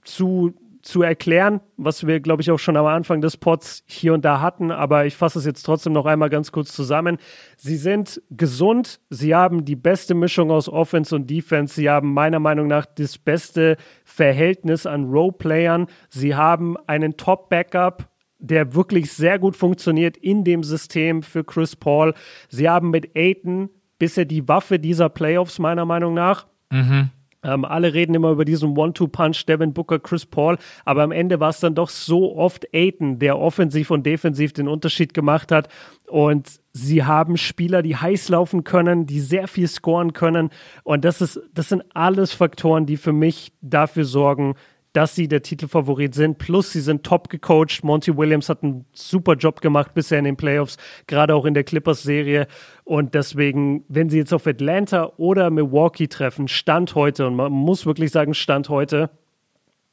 zu 0.03 0.55
zu 0.87 1.01
erklären, 1.01 1.59
was 1.75 2.07
wir, 2.07 2.19
glaube 2.19 2.41
ich, 2.41 2.49
auch 2.49 2.57
schon 2.57 2.77
am 2.77 2.85
Anfang 2.85 3.21
des 3.21 3.37
Pods 3.37 3.83
hier 3.85 4.13
und 4.13 4.23
da 4.23 4.41
hatten. 4.41 4.71
Aber 4.71 5.05
ich 5.05 5.15
fasse 5.15 5.39
es 5.39 5.45
jetzt 5.45 5.63
trotzdem 5.63 5.93
noch 5.93 6.05
einmal 6.05 6.29
ganz 6.29 6.51
kurz 6.51 6.73
zusammen. 6.73 7.17
Sie 7.57 7.75
sind 7.75 8.21
gesund. 8.31 8.99
Sie 9.09 9.35
haben 9.35 9.65
die 9.65 9.75
beste 9.75 10.15
Mischung 10.15 10.49
aus 10.49 10.69
Offense 10.69 11.13
und 11.13 11.29
Defense. 11.29 11.75
Sie 11.75 11.89
haben 11.89 12.13
meiner 12.13 12.39
Meinung 12.39 12.67
nach 12.67 12.85
das 12.85 13.17
beste 13.17 13.77
Verhältnis 14.05 14.85
an 14.85 15.05
Role-Playern. 15.05 15.87
Sie 16.09 16.35
haben 16.35 16.77
einen 16.87 17.17
Top-Backup 17.17 18.09
der 18.39 18.75
wirklich 18.75 19.11
sehr 19.13 19.39
gut 19.39 19.55
funktioniert 19.55 20.15
in 20.15 20.43
dem 20.43 20.61
System 20.61 21.23
für 21.23 21.43
Chris 21.43 21.75
Paul. 21.75 22.13
Sie 22.49 22.69
haben 22.69 22.91
mit 22.91 23.15
Aiton 23.15 23.71
bisher 23.97 24.25
die 24.25 24.47
Waffe 24.47 24.77
dieser 24.77 25.09
Playoffs, 25.09 25.57
meiner 25.57 25.85
Meinung 25.85 26.13
nach. 26.13 26.45
Mhm. 26.69 27.09
Ähm, 27.47 27.65
alle 27.65 27.93
reden 27.93 28.13
immer 28.13 28.31
über 28.31 28.45
diesen 28.45 28.77
One-Two-Punch, 28.77 29.45
Devin 29.45 29.73
Booker, 29.73 29.99
Chris 29.99 30.25
Paul, 30.25 30.57
aber 30.85 31.03
am 31.03 31.11
Ende 31.11 31.39
war 31.39 31.49
es 31.49 31.59
dann 31.59 31.73
doch 31.73 31.89
so 31.89 32.35
oft 32.35 32.67
Aiton, 32.73 33.19
der 33.19 33.39
offensiv 33.39 33.89
und 33.89 34.05
defensiv 34.05 34.53
den 34.53 34.67
Unterschied 34.67 35.13
gemacht 35.13 35.51
hat. 35.51 35.69
Und 36.07 36.59
sie 36.73 37.03
haben 37.03 37.37
Spieler, 37.37 37.81
die 37.81 37.95
heiß 37.95 38.29
laufen 38.29 38.63
können, 38.63 39.05
die 39.05 39.19
sehr 39.19 39.47
viel 39.47 39.67
scoren 39.67 40.13
können. 40.13 40.49
Und 40.83 41.05
das 41.05 41.21
ist, 41.21 41.39
das 41.53 41.69
sind 41.69 41.83
alles 41.93 42.33
Faktoren, 42.33 42.85
die 42.85 42.97
für 42.97 43.13
mich 43.13 43.53
dafür 43.61 44.05
sorgen, 44.05 44.55
dass 44.97 45.13
sie 45.13 45.27
der 45.27 45.43
Titelfavorit 45.43 46.15
sind. 46.15 46.39
Plus, 46.39 46.71
sie 46.71 46.79
sind 46.79 47.03
top 47.03 47.29
gecoacht. 47.29 47.83
Monty 47.83 48.17
Williams 48.17 48.49
hat 48.49 48.63
einen 48.63 48.83
super 48.93 49.35
Job 49.35 49.61
gemacht 49.61 49.93
bisher 49.93 50.17
in 50.17 50.25
den 50.25 50.37
Playoffs, 50.37 50.77
gerade 51.05 51.35
auch 51.35 51.45
in 51.45 51.53
der 51.53 51.63
Clippers-Serie. 51.63 52.47
Und 52.83 53.13
deswegen, 53.13 53.85
wenn 53.89 54.09
sie 54.09 54.17
jetzt 54.17 54.33
auf 54.33 54.47
Atlanta 54.47 55.11
oder 55.17 55.51
Milwaukee 55.51 56.07
treffen, 56.07 56.47
Stand 56.47 56.95
heute, 56.95 57.27
und 57.27 57.35
man 57.35 57.51
muss 57.51 57.85
wirklich 57.85 58.09
sagen, 58.09 58.33
Stand 58.33 58.69
heute, 58.69 59.11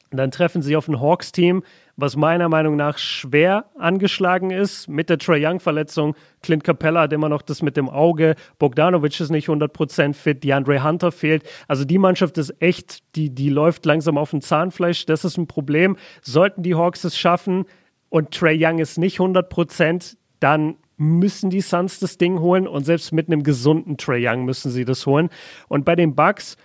dann 0.09 0.31
treffen 0.31 0.63
sie 0.63 0.75
auf 0.75 0.87
ein 0.87 0.99
Hawks-Team, 0.99 1.61
was 1.97 2.15
meiner 2.15 2.49
Meinung 2.49 2.75
nach 2.75 2.97
schwer 2.97 3.65
angeschlagen 3.77 4.51
ist 4.51 4.89
mit 4.89 5.09
der 5.09 5.17
Trey 5.17 5.45
Young-Verletzung. 5.45 6.15
Clint 6.41 6.63
Capella 6.63 7.01
hat 7.01 7.13
immer 7.13 7.29
noch 7.29 7.41
das 7.41 7.61
mit 7.61 7.77
dem 7.77 7.89
Auge. 7.89 8.35
Bogdanovic 8.59 9.19
ist 9.19 9.29
nicht 9.29 9.47
100% 9.47 10.13
fit. 10.13 10.43
DeAndre 10.43 10.83
Hunter 10.83 11.11
fehlt. 11.11 11.43
Also 11.67 11.85
die 11.85 11.97
Mannschaft 11.97 12.37
ist 12.37 12.53
echt, 12.59 13.03
die, 13.15 13.29
die 13.29 13.49
läuft 13.49 13.85
langsam 13.85 14.17
auf 14.17 14.31
dem 14.31 14.41
Zahnfleisch. 14.41 15.05
Das 15.05 15.23
ist 15.23 15.37
ein 15.37 15.47
Problem. 15.47 15.95
Sollten 16.21 16.63
die 16.63 16.75
Hawks 16.75 17.03
es 17.05 17.17
schaffen 17.17 17.65
und 18.09 18.31
Trey 18.31 18.57
Young 18.59 18.79
ist 18.79 18.97
nicht 18.97 19.19
100%, 19.19 20.17
dann 20.39 20.75
müssen 20.97 21.49
die 21.49 21.61
Suns 21.61 21.99
das 21.99 22.17
Ding 22.17 22.39
holen 22.39 22.67
und 22.67 22.85
selbst 22.85 23.11
mit 23.11 23.27
einem 23.27 23.43
gesunden 23.43 23.97
Trey 23.97 24.25
Young 24.25 24.45
müssen 24.45 24.71
sie 24.71 24.85
das 24.85 25.05
holen. 25.05 25.29
Und 25.67 25.85
bei 25.85 25.95
den 25.95 26.15
Bucks, 26.15 26.55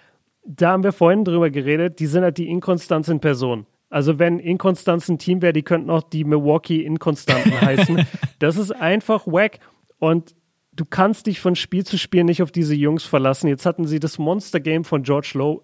da 0.45 0.71
haben 0.71 0.85
wir 0.85 0.93
vorhin 0.93 1.25
drüber 1.25 1.51
geredet, 1.51 1.99
die 1.99 2.07
sind 2.07 2.23
halt 2.23 2.39
die 2.39 2.49
Inkonstanz 2.49 3.09
in 3.09 3.21
Person. 3.21 3.67
Also 3.91 4.19
wenn 4.21 4.39
Inkonstanz 4.39 5.09
ein 5.09 5.19
Team 5.19 5.43
wäre, 5.43 5.53
die 5.53 5.63
könnten 5.63 5.91
auch 5.91 6.03
die 6.03 6.25
Milwaukee 6.25 6.83
Inkonstanten 6.83 7.61
heißen. 7.61 8.07
Das 8.39 8.57
ist 8.57 8.71
einfach 8.71 9.27
wack 9.27 9.59
und 9.99 10.35
du 10.73 10.85
kannst 10.85 11.27
dich 11.27 11.41
von 11.41 11.57
Spiel 11.57 11.85
zu 11.85 11.99
Spiel 11.99 12.25
nicht 12.25 12.43
auf 12.43 12.53
diese 12.53 12.75
Jungs 12.75 13.05
verlassen. 13.05 13.49
Jetzt 13.49 13.67
hatten 13.67 13.87
sie 13.87 13.99
das 14.01 14.19
Monster 14.19 14.61
Game 14.61 14.85
von 14.85 15.03
George 15.03 15.33
Lowe. 15.35 15.63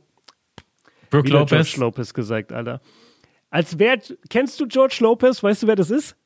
Brook 1.10 1.28
Lopez. 1.28 1.50
George 1.50 1.80
Lopez 1.80 2.12
gesagt, 2.12 2.52
Alter. 2.52 2.80
Als 3.48 3.78
wer, 3.78 3.98
kennst 4.28 4.58
du 4.60 4.66
George 4.66 4.98
Lopez? 5.00 5.42
Weißt 5.42 5.62
du, 5.62 5.68
wer 5.68 5.76
das 5.76 5.90
ist? 5.90 6.16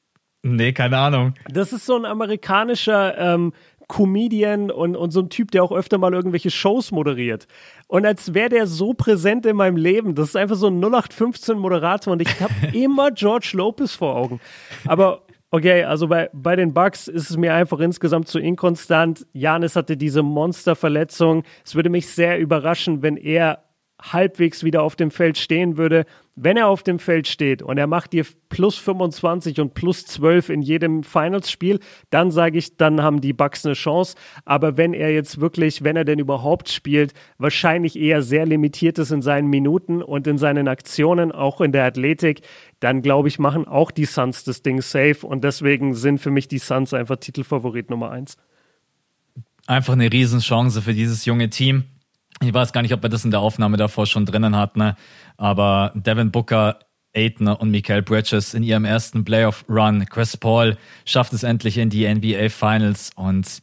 Nee, 0.43 0.73
keine 0.73 0.97
Ahnung. 0.97 1.35
Das 1.51 1.73
ist 1.73 1.85
so 1.85 1.97
ein 1.97 2.07
amerikanischer 2.07 3.17
ähm, 3.19 3.53
Comedian 3.91 4.71
und, 4.71 4.97
und 4.97 5.11
so 5.11 5.21
ein 5.21 5.29
Typ, 5.29 5.51
der 5.51 5.65
auch 5.65 5.73
öfter 5.73 5.99
mal 5.99 6.15
irgendwelche 6.15 6.51
Shows 6.51 6.93
moderiert. 6.93 7.47
Und 7.89 8.07
als 8.07 8.35
wäre 8.35 8.49
der 8.49 8.67
so 8.67 8.95
präsent 8.95 9.45
in 9.47 9.57
meinem 9.57 9.77
Leben. 9.77 10.15
Das 10.15 10.29
ist 10.29 10.37
einfach 10.37 10.57
so 10.57 10.69
ein 10.69 10.81
0815 10.81 11.59
Moderator 11.59 12.13
und 12.13 12.23
ich 12.23 12.41
habe 12.41 12.55
immer 12.73 13.11
George 13.11 13.51
Lopez 13.55 13.95
vor 13.97 14.15
Augen. 14.15 14.41
Aber 14.87 15.23
okay, 15.51 15.83
also 15.83 16.07
bei, 16.07 16.31
bei 16.33 16.55
den 16.55 16.73
Bucks 16.73 17.09
ist 17.09 17.31
es 17.31 17.37
mir 17.37 17.53
einfach 17.53 17.81
insgesamt 17.81 18.29
zu 18.29 18.39
inkonstant. 18.39 19.27
Janis 19.33 19.75
hatte 19.75 19.97
diese 19.97 20.23
Monsterverletzung. 20.23 21.43
Es 21.65 21.75
würde 21.75 21.91
mich 21.91 22.07
sehr 22.07 22.39
überraschen, 22.39 23.03
wenn 23.03 23.17
er 23.17 23.65
halbwegs 24.03 24.65
wieder 24.65 24.83
auf 24.83 24.97
dem 24.97 25.11
Feld 25.11 25.39
stehen 25.39 25.77
würde, 25.77 26.07
wenn 26.43 26.57
er 26.57 26.69
auf 26.69 26.83
dem 26.83 26.99
Feld 26.99 27.29
steht 27.29 27.61
und 27.61 27.77
er 27.77 27.87
macht 27.87 28.13
dir 28.13 28.25
plus 28.49 28.77
25 28.79 29.61
und 29.61 29.75
plus 29.75 30.07
12 30.07 30.49
in 30.49 30.63
jedem 30.63 31.03
Finals-Spiel, 31.03 31.81
dann 32.09 32.31
sage 32.31 32.57
ich, 32.57 32.77
dann 32.77 33.03
haben 33.03 33.21
die 33.21 33.35
Bucks 33.35 33.67
eine 33.67 33.75
Chance. 33.75 34.17
Aber 34.45 34.77
wenn 34.77 34.95
er 34.95 35.13
jetzt 35.13 35.41
wirklich, 35.41 35.85
wenn 35.85 35.97
er 35.97 36.05
denn 36.05 36.19
überhaupt 36.19 36.71
spielt, 36.71 37.13
wahrscheinlich 37.37 37.97
eher 37.97 38.23
sehr 38.23 38.47
limitiert 38.47 38.99
ist 38.99 39.11
in 39.11 39.23
seinen 39.23 39.49
Minuten 39.49 40.03
und 40.03 40.27
in 40.27 40.39
seinen 40.39 40.67
Aktionen, 40.67 41.31
auch 41.31 41.61
in 41.61 41.73
der 41.73 41.85
Athletik, 41.85 42.41
dann 42.79 43.03
glaube 43.03 43.29
ich, 43.29 43.39
machen 43.39 43.69
auch 43.69 43.91
die 43.91 44.07
Suns 44.07 44.45
das 44.45 44.63
Ding 44.63 44.81
safe 44.81 45.27
und 45.27 45.45
deswegen 45.45 45.95
sind 45.95 46.19
für 46.19 46.31
mich 46.31 46.49
die 46.49 46.59
Suns 46.59 46.95
einfach 46.95 47.17
Titelfavorit 47.17 47.91
Nummer 47.91 48.11
eins. 48.11 48.39
Einfach 49.67 49.93
eine 49.93 50.11
Riesenchance 50.11 50.81
für 50.81 50.95
dieses 50.95 51.27
junge 51.27 51.51
Team. 51.51 51.85
Ich 52.43 52.55
weiß 52.55 52.73
gar 52.73 52.81
nicht, 52.81 52.95
ob 52.95 53.03
wir 53.03 53.11
das 53.11 53.25
in 53.27 53.31
der 53.31 53.41
Aufnahme 53.41 53.77
davor 53.77 54.07
schon 54.07 54.25
drinnen 54.25 54.57
hatten, 54.57 54.79
ne? 54.79 54.97
aber 55.37 55.93
Devin 55.95 56.31
Booker, 56.31 56.79
Aiton 57.15 57.49
und 57.49 57.71
Michael 57.71 58.01
Bridges 58.01 58.55
in 58.55 58.63
ihrem 58.63 58.87
ersten 58.87 59.25
Playoff-Run. 59.25 60.07
Chris 60.07 60.39
Paul 60.39 60.79
schafft 61.05 61.35
es 61.35 61.43
endlich 61.43 61.77
in 61.77 61.91
die 61.91 62.09
NBA 62.09 62.49
Finals 62.49 63.11
und 63.15 63.61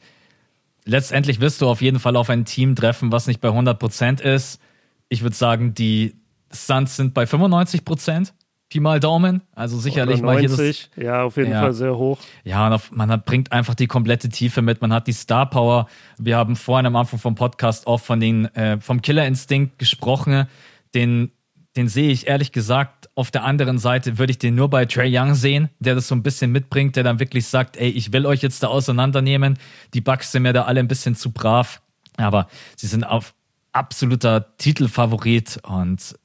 letztendlich 0.86 1.40
wirst 1.40 1.62
du 1.62 1.68
auf 1.68 1.82
jeden 1.82 2.00
Fall 2.00 2.16
auf 2.16 2.30
ein 2.30 2.46
Team 2.46 2.76
treffen, 2.76 3.12
was 3.12 3.26
nicht 3.26 3.42
bei 3.42 3.50
100% 3.50 4.22
ist. 4.22 4.62
Ich 5.10 5.24
würde 5.24 5.36
sagen, 5.36 5.74
die 5.74 6.14
Suns 6.52 6.98
sind 6.98 7.16
bei 7.16 7.24
95%. 7.24 8.32
Pi 8.70 8.80
mal 8.80 9.00
Daumen. 9.00 9.42
Also 9.56 9.78
sicherlich 9.78 10.22
Oder 10.22 10.34
90, 10.34 10.58
mal 10.58 10.66
jedes, 10.66 10.90
Ja, 10.96 11.24
auf 11.24 11.38
jeden 11.38 11.52
ja. 11.52 11.62
Fall 11.62 11.74
sehr 11.74 11.98
hoch. 11.98 12.20
Ja, 12.44 12.70
auf, 12.70 12.92
man 12.92 13.10
hat, 13.10 13.26
bringt 13.26 13.52
einfach 13.52 13.76
die 13.76 13.88
komplette 13.88 14.30
Tiefe 14.30 14.62
mit. 14.62 14.82
Man 14.82 14.92
hat 14.92 15.08
die 15.08 15.14
Star 15.14 15.50
Power. 15.50 15.88
Wir 16.18 16.38
haben 16.38 16.56
vorhin 16.56 16.86
am 16.86 16.96
Anfang 16.96 17.20
vom 17.20 17.36
Podcast 17.36 17.88
auch 17.88 18.00
von 18.00 18.20
den, 18.20 18.54
äh, 18.56 18.80
vom 18.82 19.02
Killer 19.02 19.26
Instinkt 19.26 19.80
gesprochen. 19.80 20.48
Den, 20.94 21.32
den 21.78 21.88
sehe 21.88 22.12
ich 22.12 22.28
ehrlich 22.28 22.52
gesagt 22.52 23.10
auf 23.18 23.32
der 23.32 23.44
anderen 23.44 23.80
Seite 23.80 24.20
würde 24.20 24.30
ich 24.30 24.38
den 24.38 24.54
nur 24.54 24.70
bei 24.70 24.86
Trey 24.86 25.10
Young 25.12 25.34
sehen, 25.34 25.70
der 25.80 25.96
das 25.96 26.08
so 26.08 26.14
ein 26.14 26.22
bisschen 26.22 26.52
mitbringt, 26.52 26.96
der 26.96 27.04
dann 27.04 27.20
wirklich 27.20 27.48
sagt, 27.48 27.76
ey, 27.78 27.90
ich 27.90 28.14
will 28.14 28.28
euch 28.28 28.44
jetzt 28.44 28.62
da 28.62 28.68
auseinandernehmen. 28.68 29.58
Die 29.96 30.02
Bugs 30.02 30.32
sind 30.32 30.44
mir 30.44 30.54
da 30.54 30.66
alle 30.66 30.80
ein 30.82 30.88
bisschen 30.88 31.16
zu 31.16 31.32
brav, 31.32 31.82
aber 32.18 32.48
sie 32.76 32.86
sind 32.86 33.04
auf 33.04 33.34
absoluter 33.72 34.56
Titelfavorit 34.58 35.60
und 35.64 36.16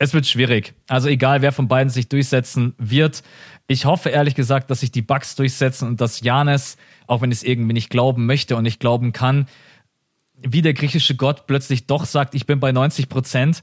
es 0.00 0.14
wird 0.14 0.26
schwierig. 0.26 0.72
Also 0.88 1.08
egal, 1.08 1.42
wer 1.42 1.52
von 1.52 1.68
beiden 1.68 1.90
sich 1.90 2.08
durchsetzen 2.08 2.74
wird. 2.78 3.22
Ich 3.66 3.84
hoffe 3.84 4.08
ehrlich 4.08 4.34
gesagt, 4.34 4.70
dass 4.70 4.80
sich 4.80 4.90
die 4.90 5.02
Bugs 5.02 5.36
durchsetzen 5.36 5.86
und 5.86 6.00
dass 6.00 6.22
Janis, 6.22 6.78
auch 7.06 7.20
wenn 7.20 7.30
ich 7.30 7.38
es 7.38 7.44
irgendwie 7.44 7.74
nicht 7.74 7.90
glauben 7.90 8.24
möchte 8.24 8.56
und 8.56 8.62
nicht 8.62 8.80
glauben 8.80 9.12
kann, 9.12 9.46
wie 10.34 10.62
der 10.62 10.72
griechische 10.72 11.16
Gott 11.16 11.46
plötzlich 11.46 11.86
doch 11.86 12.06
sagt, 12.06 12.34
ich 12.34 12.46
bin 12.46 12.60
bei 12.60 12.72
90 12.72 13.10
Prozent. 13.10 13.62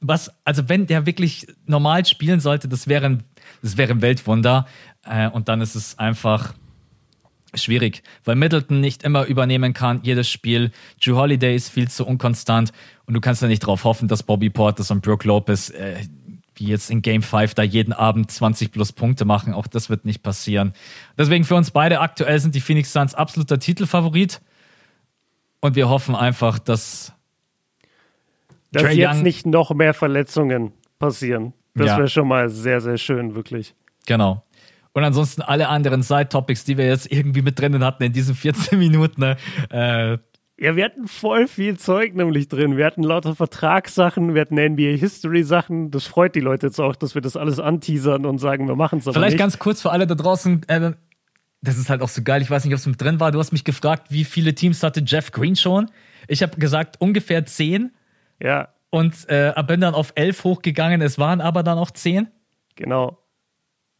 Was, 0.00 0.30
also 0.44 0.70
wenn 0.70 0.86
der 0.86 1.04
wirklich 1.04 1.46
normal 1.66 2.06
spielen 2.06 2.40
sollte, 2.40 2.66
das 2.66 2.88
wäre 2.88 3.04
ein, 3.04 3.22
das 3.60 3.76
wäre 3.76 3.90
ein 3.90 4.00
Weltwunder. 4.00 4.66
Äh, 5.04 5.28
und 5.28 5.50
dann 5.50 5.60
ist 5.60 5.74
es 5.74 5.98
einfach 5.98 6.54
schwierig, 7.54 8.02
weil 8.24 8.36
Middleton 8.36 8.80
nicht 8.80 9.02
immer 9.02 9.24
übernehmen 9.26 9.72
kann, 9.72 10.00
jedes 10.02 10.28
Spiel. 10.28 10.70
Drew 11.04 11.16
Holiday 11.16 11.54
ist 11.56 11.68
viel 11.70 11.88
zu 11.88 12.06
unkonstant 12.06 12.72
und 13.06 13.14
du 13.14 13.20
kannst 13.20 13.42
ja 13.42 13.48
nicht 13.48 13.62
darauf 13.62 13.84
hoffen, 13.84 14.08
dass 14.08 14.22
Bobby 14.22 14.50
Portis 14.50 14.90
und 14.90 15.02
Brooke 15.02 15.26
Lopez 15.26 15.70
äh, 15.70 15.96
wie 16.56 16.66
jetzt 16.66 16.90
in 16.90 17.00
Game 17.00 17.22
5 17.22 17.54
da 17.54 17.62
jeden 17.62 17.92
Abend 17.94 18.30
20 18.30 18.70
plus 18.70 18.92
Punkte 18.92 19.24
machen. 19.24 19.54
Auch 19.54 19.66
das 19.66 19.88
wird 19.88 20.04
nicht 20.04 20.22
passieren. 20.22 20.74
Deswegen 21.16 21.44
für 21.44 21.54
uns 21.54 21.70
beide 21.70 22.00
aktuell 22.00 22.38
sind 22.38 22.54
die 22.54 22.60
Phoenix 22.60 22.92
Suns 22.92 23.14
absoluter 23.14 23.58
Titelfavorit 23.58 24.42
und 25.60 25.74
wir 25.74 25.88
hoffen 25.88 26.14
einfach, 26.14 26.58
dass 26.58 27.12
dass 28.72 28.82
Trae 28.82 28.92
jetzt 28.92 29.16
Young- 29.16 29.22
nicht 29.22 29.46
noch 29.46 29.72
mehr 29.74 29.94
Verletzungen 29.94 30.72
passieren. 30.98 31.54
Das 31.74 31.86
Ja. 31.88 31.96
wäre 31.98 32.08
schon 32.08 32.28
mal 32.28 32.48
sehr, 32.48 32.80
sehr 32.80 32.98
schön, 32.98 33.34
wirklich. 33.34 33.74
Genau. 34.06 34.44
Und 35.00 35.06
ansonsten 35.06 35.40
alle 35.40 35.68
anderen 35.68 36.02
Side-Topics, 36.02 36.64
die 36.64 36.76
wir 36.76 36.86
jetzt 36.86 37.10
irgendwie 37.10 37.40
mit 37.40 37.58
drinnen 37.58 37.82
hatten 37.82 38.02
in 38.02 38.12
diesen 38.12 38.34
14 38.34 38.78
Minuten, 38.78 39.22
ne, 39.22 39.36
äh, 39.70 40.18
Ja, 40.62 40.76
wir 40.76 40.84
hatten 40.84 41.08
voll 41.08 41.48
viel 41.48 41.78
Zeug 41.78 42.14
nämlich 42.14 42.48
drin. 42.48 42.76
Wir 42.76 42.84
hatten 42.84 43.02
lauter 43.02 43.34
Vertragssachen, 43.34 44.34
wir 44.34 44.42
hatten 44.42 44.56
NBA-History-Sachen. 44.56 45.90
Das 45.90 46.04
freut 46.04 46.34
die 46.34 46.40
Leute 46.40 46.66
jetzt 46.66 46.78
auch, 46.78 46.96
dass 46.96 47.14
wir 47.14 47.22
das 47.22 47.34
alles 47.34 47.58
anteasern 47.58 48.26
und 48.26 48.36
sagen, 48.36 48.68
wir 48.68 48.76
machen 48.76 48.98
es 48.98 49.06
aber 49.06 49.14
Vielleicht 49.14 49.32
nicht. 49.32 49.38
ganz 49.40 49.58
kurz 49.58 49.80
für 49.80 49.90
alle 49.90 50.06
da 50.06 50.14
draußen. 50.14 50.68
Äh, 50.68 50.92
das 51.62 51.78
ist 51.78 51.88
halt 51.88 52.02
auch 52.02 52.10
so 52.10 52.20
geil. 52.22 52.42
Ich 52.42 52.50
weiß 52.50 52.66
nicht, 52.66 52.74
ob 52.74 52.78
es 52.78 52.86
mit 52.86 53.00
drin 53.00 53.20
war. 53.20 53.32
Du 53.32 53.38
hast 53.38 53.52
mich 53.52 53.64
gefragt, 53.64 54.08
wie 54.10 54.24
viele 54.24 54.54
Teams 54.54 54.82
hatte 54.82 55.00
Jeff 55.00 55.32
Green 55.32 55.56
schon? 55.56 55.90
Ich 56.28 56.42
habe 56.42 56.58
gesagt, 56.58 57.00
ungefähr 57.00 57.46
zehn 57.46 57.92
ja, 58.42 58.68
und 58.90 59.14
äh, 59.28 59.54
bin 59.66 59.80
dann 59.80 59.94
auf 59.94 60.12
elf 60.14 60.44
hochgegangen. 60.44 61.00
Es 61.00 61.18
waren 61.18 61.40
aber 61.40 61.62
dann 61.62 61.78
auch 61.78 61.90
zehn. 61.90 62.28
genau. 62.76 63.16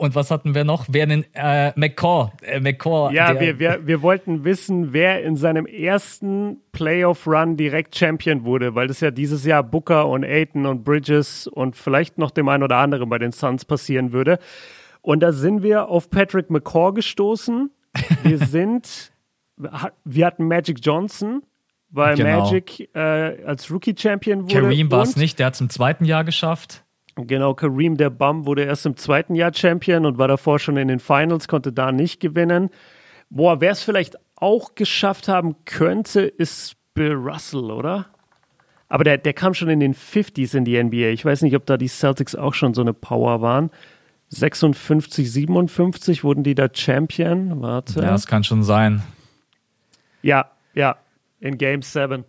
Und 0.01 0.15
was 0.15 0.31
hatten 0.31 0.55
wir 0.55 0.65
noch? 0.65 0.87
Wer 0.89 1.07
denn? 1.07 1.27
Äh, 1.35 1.79
McCaw. 1.79 2.31
Äh, 2.41 2.59
McCaw. 2.59 3.13
Ja, 3.13 3.39
wir, 3.39 3.59
wir, 3.59 3.87
wir 3.87 4.01
wollten 4.01 4.45
wissen, 4.45 4.95
wer 4.95 5.23
in 5.23 5.37
seinem 5.37 5.67
ersten 5.67 6.57
Playoff-Run 6.73 7.59
direkt 7.59 7.95
Champion 7.95 8.47
wurde, 8.47 8.75
weil 8.75 8.87
das 8.87 9.01
ja 9.01 9.11
dieses 9.11 9.45
Jahr 9.45 9.63
Booker 9.63 10.09
und 10.09 10.25
Aiton 10.25 10.65
und 10.65 10.85
Bridges 10.85 11.47
und 11.47 11.77
vielleicht 11.77 12.17
noch 12.17 12.31
dem 12.31 12.49
einen 12.49 12.63
oder 12.63 12.79
anderen 12.79 13.11
bei 13.11 13.19
den 13.19 13.31
Suns 13.31 13.67
passieren 13.67 14.13
würde. 14.13 14.39
Und 15.03 15.21
da 15.21 15.33
sind 15.33 15.63
wir 15.63 15.89
auf 15.89 16.09
Patrick 16.09 16.49
McCaw 16.49 16.95
gestoßen. 16.95 17.71
Wir 18.23 18.39
sind, 18.47 19.13
wir 20.05 20.25
hatten 20.27 20.49
Magic 20.49 20.79
Johnson, 20.81 21.43
weil 21.91 22.17
Genau. 22.17 22.41
Magic 22.45 22.89
äh, 22.95 23.45
als 23.45 23.71
Rookie-Champion 23.71 24.45
wurde. 24.45 24.55
Kareem 24.63 24.91
war 24.91 25.03
es 25.03 25.17
nicht. 25.17 25.39
Der 25.39 25.45
hat 25.49 25.55
es 25.57 25.61
im 25.61 25.69
zweiten 25.69 26.07
Jahr 26.07 26.25
geschafft. 26.25 26.85
Genau, 27.17 27.55
Kareem 27.55 27.97
der 27.97 28.11
Bum 28.11 28.47
wurde 28.47 28.65
erst 28.65 28.87
im 28.87 28.97
zweiten 28.97 29.35
Jahr 29.35 29.53
Champion 29.53 30.07
und 30.07 30.19
war 30.19 30.29
davor 30.29 30.59
schon 30.59 30.77
in 30.77 30.89
den 30.89 31.01
Finals, 31.01 31.49
konnte 31.49 31.73
da 31.73 31.93
nicht 31.93 32.21
gewinnen. 32.21 32.71
Boah, 33.29 33.61
wer 33.61 33.73
es 33.73 33.83
vielleicht 33.83 34.17
auch 34.37 34.75
geschafft 34.75 35.29
haben 35.29 35.57
könnte, 35.65 36.23
ist 36.23 36.77
Bill 36.95 37.13
Russell, 37.13 37.71
oder? 37.71 38.07
Aber 38.89 39.05
der, 39.05 39.19
der 39.19 39.33
kam 39.35 39.55
schon 39.55 39.69
in 39.69 39.81
den 39.81 39.95
50s 39.95 40.57
in 40.57 40.65
die 40.65 40.83
NBA. 40.83 41.11
Ich 41.11 41.25
weiß 41.25 41.43
nicht, 41.43 41.55
ob 41.55 41.65
da 41.67 41.77
die 41.77 41.89
Celtics 41.89 42.35
auch 42.35 42.55
schon 42.55 42.75
so 42.75 42.81
eine 42.81 42.93
Power 42.93 43.41
waren. 43.41 43.71
56, 44.31 45.31
57 45.31 46.25
wurden 46.25 46.43
die 46.43 46.55
da 46.55 46.69
Champion. 46.73 47.63
Warte. 47.63 48.01
Ja, 48.01 48.11
das 48.11 48.27
kann 48.27 48.45
schon 48.45 48.63
sein. 48.63 49.03
ja, 50.23 50.51
ja, 50.75 50.97
in 51.41 51.59
Game 51.59 51.83
7. 51.83 52.25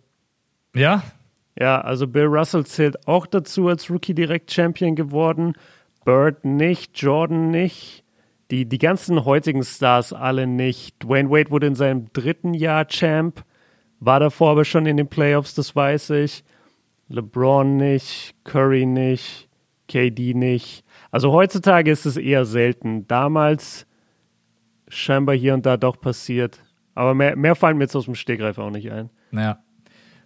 Ja, 0.74 1.02
Ja, 1.58 1.80
also 1.80 2.06
Bill 2.06 2.26
Russell 2.26 2.64
zählt 2.64 3.06
auch 3.06 3.26
dazu 3.26 3.68
als 3.68 3.90
Rookie 3.90 4.14
direkt 4.14 4.50
Champion 4.52 4.94
geworden. 4.94 5.54
Bird 6.04 6.44
nicht, 6.44 7.00
Jordan 7.00 7.50
nicht. 7.50 8.04
Die, 8.50 8.66
die 8.66 8.78
ganzen 8.78 9.24
heutigen 9.24 9.62
Stars 9.62 10.12
alle 10.12 10.46
nicht. 10.46 11.02
Dwayne 11.02 11.30
Wade 11.30 11.50
wurde 11.50 11.68
in 11.68 11.74
seinem 11.74 12.12
dritten 12.12 12.54
Jahr 12.54 12.86
Champ, 12.86 13.44
war 14.00 14.20
davor 14.20 14.50
aber 14.50 14.64
schon 14.64 14.86
in 14.86 14.96
den 14.96 15.08
Playoffs, 15.08 15.54
das 15.54 15.74
weiß 15.74 16.10
ich. 16.10 16.44
LeBron 17.08 17.76
nicht, 17.76 18.34
Curry 18.44 18.86
nicht, 18.86 19.48
KD 19.88 20.34
nicht. 20.34 20.84
Also 21.10 21.32
heutzutage 21.32 21.90
ist 21.90 22.06
es 22.06 22.16
eher 22.16 22.44
selten. 22.44 23.06
Damals 23.06 23.86
scheinbar 24.88 25.36
hier 25.36 25.54
und 25.54 25.66
da 25.66 25.76
doch 25.76 26.00
passiert. 26.00 26.58
Aber 26.94 27.14
mehr, 27.14 27.36
mehr 27.36 27.54
fallen 27.54 27.78
mir 27.78 27.84
jetzt 27.84 27.96
aus 27.96 28.06
dem 28.06 28.14
Stegreif 28.14 28.58
auch 28.58 28.70
nicht 28.70 28.90
ein. 28.90 29.10
Naja. 29.30 29.62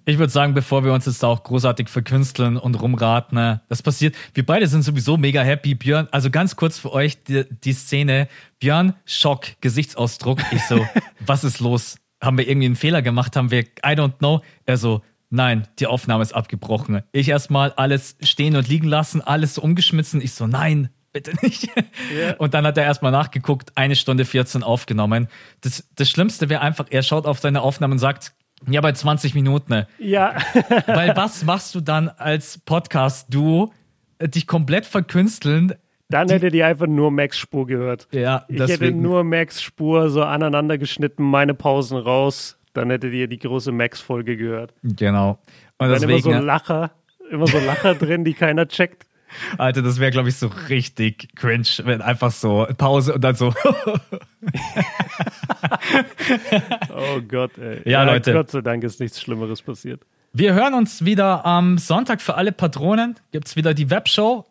Ich 0.08 0.18
würde 0.18 0.32
sagen, 0.32 0.54
bevor 0.54 0.84
wir 0.84 0.92
uns 0.92 1.04
jetzt 1.06 1.24
da 1.24 1.26
auch 1.26 1.42
großartig 1.42 1.88
verkünsteln 1.88 2.56
und 2.56 2.80
rumraten, 2.80 3.36
ne, 3.36 3.60
das 3.68 3.82
passiert. 3.82 4.14
Wir 4.34 4.46
beide 4.46 4.68
sind 4.68 4.82
sowieso 4.82 5.16
mega 5.16 5.42
happy. 5.42 5.74
Björn, 5.74 6.06
also 6.12 6.30
ganz 6.30 6.54
kurz 6.54 6.78
für 6.78 6.92
euch 6.92 7.24
die, 7.24 7.44
die 7.64 7.72
Szene. 7.72 8.28
Björn, 8.60 8.94
Schock, 9.04 9.46
Gesichtsausdruck. 9.60 10.38
Ich 10.52 10.62
so, 10.62 10.86
was 11.26 11.42
ist 11.42 11.58
los? 11.58 11.96
Haben 12.22 12.38
wir 12.38 12.48
irgendwie 12.48 12.66
einen 12.66 12.76
Fehler 12.76 13.02
gemacht? 13.02 13.34
Haben 13.34 13.50
wir, 13.50 13.62
I 13.62 13.96
don't 13.96 14.18
know. 14.18 14.42
Er 14.64 14.76
so, 14.76 15.02
Nein, 15.28 15.66
die 15.80 15.88
Aufnahme 15.88 16.22
ist 16.22 16.36
abgebrochen. 16.36 17.02
Ich 17.10 17.28
erstmal 17.28 17.72
alles 17.72 18.16
stehen 18.22 18.54
und 18.54 18.68
liegen 18.68 18.86
lassen, 18.86 19.20
alles 19.20 19.54
so 19.54 19.62
umgeschmissen. 19.62 20.20
Ich 20.20 20.34
so, 20.34 20.46
nein, 20.46 20.88
bitte 21.12 21.32
nicht. 21.42 21.68
Yeah. 22.12 22.36
Und 22.38 22.54
dann 22.54 22.64
hat 22.64 22.78
er 22.78 22.84
erstmal 22.84 23.10
nachgeguckt, 23.10 23.72
eine 23.74 23.96
Stunde 23.96 24.24
14 24.24 24.62
aufgenommen. 24.62 25.26
Das, 25.62 25.88
das 25.96 26.08
Schlimmste 26.08 26.48
wäre 26.48 26.60
einfach, 26.60 26.86
er 26.90 27.02
schaut 27.02 27.26
auf 27.26 27.40
seine 27.40 27.62
Aufnahme 27.62 27.94
und 27.94 27.98
sagt, 27.98 28.35
ja, 28.68 28.80
bei 28.80 28.92
20 28.92 29.34
Minuten. 29.34 29.86
Ja. 29.98 30.36
Weil 30.86 31.16
was 31.16 31.44
machst 31.44 31.74
du 31.74 31.80
dann 31.80 32.08
als 32.08 32.58
Podcast-Du? 32.58 33.72
Dich 34.20 34.46
komplett 34.46 34.86
verkünsteln, 34.86 35.74
dann 36.08 36.28
hättet 36.28 36.54
ihr 36.54 36.66
einfach 36.66 36.86
nur 36.86 37.10
Max 37.10 37.38
Spur 37.38 37.66
gehört. 37.66 38.06
Ja, 38.12 38.44
ich 38.48 38.58
deswegen. 38.58 38.84
hätte 38.84 38.96
nur 38.96 39.24
Max 39.24 39.60
Spur 39.60 40.08
so 40.08 40.22
aneinander 40.22 40.78
geschnitten, 40.78 41.24
meine 41.24 41.54
Pausen 41.54 41.98
raus. 41.98 42.58
Dann 42.74 42.90
hättet 42.90 43.12
ihr 43.14 43.26
die 43.26 43.38
große 43.38 43.72
Max-Folge 43.72 44.36
gehört. 44.36 44.74
Genau. 44.82 45.38
Und 45.78 45.88
deswegen, 45.88 46.12
immer 46.12 46.40
so 46.40 46.46
Lacher, 46.46 46.90
immer 47.30 47.46
so 47.46 47.58
Lacher 47.58 47.94
drin, 47.98 48.24
die 48.24 48.34
keiner 48.34 48.68
checkt. 48.68 49.06
Alter, 49.58 49.82
das 49.82 50.00
wäre, 50.00 50.10
glaube 50.10 50.28
ich, 50.28 50.36
so 50.36 50.50
richtig 50.68 51.34
cringe, 51.36 51.66
wenn 51.84 52.02
einfach 52.02 52.30
so 52.32 52.66
Pause 52.76 53.14
und 53.14 53.24
dann 53.24 53.34
so. 53.34 53.48
oh 56.94 57.20
Gott, 57.26 57.58
ey. 57.58 57.82
Ja, 57.84 57.90
ja, 57.90 58.04
Leute. 58.04 58.32
Gott 58.32 58.50
sei 58.50 58.60
Dank 58.60 58.84
ist 58.84 59.00
nichts 59.00 59.20
Schlimmeres 59.20 59.62
passiert. 59.62 60.02
Wir 60.32 60.54
hören 60.54 60.74
uns 60.74 61.04
wieder 61.04 61.46
am 61.46 61.78
Sonntag 61.78 62.20
für 62.20 62.34
alle 62.34 62.52
Patronen. 62.52 63.16
Gibt 63.32 63.48
es 63.48 63.56
wieder 63.56 63.72
die 63.74 63.90
Webshow 63.90 64.46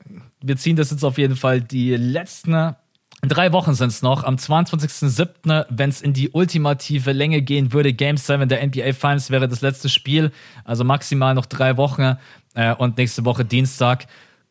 wir 0.46 0.58
ziehen 0.58 0.76
das 0.76 0.92
jetzt 0.92 1.04
auf 1.04 1.18
jeden 1.18 1.36
Fall 1.36 1.62
die 1.62 1.96
letzten 1.96 2.76
drei 3.24 3.52
Wochen 3.52 3.74
sind 3.74 3.90
es 3.90 4.04
noch. 4.04 4.24
Am 4.24 4.36
22.07., 4.36 5.66
wenn 5.70 5.90
es 5.90 6.02
in 6.02 6.14
die 6.14 6.30
ultimative 6.30 7.12
Länge 7.12 7.42
gehen 7.42 7.74
würde, 7.74 7.94
Game 7.94 8.18
7 8.18 8.48
der 8.48 8.66
NBA 8.66 8.94
Finals 8.94 9.32
wäre 9.32 9.48
das 9.48 9.62
letzte 9.62 9.90
Spiel. 9.90 10.32
Also 10.64 10.84
maximal 10.84 11.34
noch 11.34 11.48
drei 11.48 11.78
Wochen. 11.78 12.18
Äh, 12.54 12.76
und 12.76 12.98
nächste 12.98 13.26
Woche 13.26 13.44
Dienstag 13.44 14.06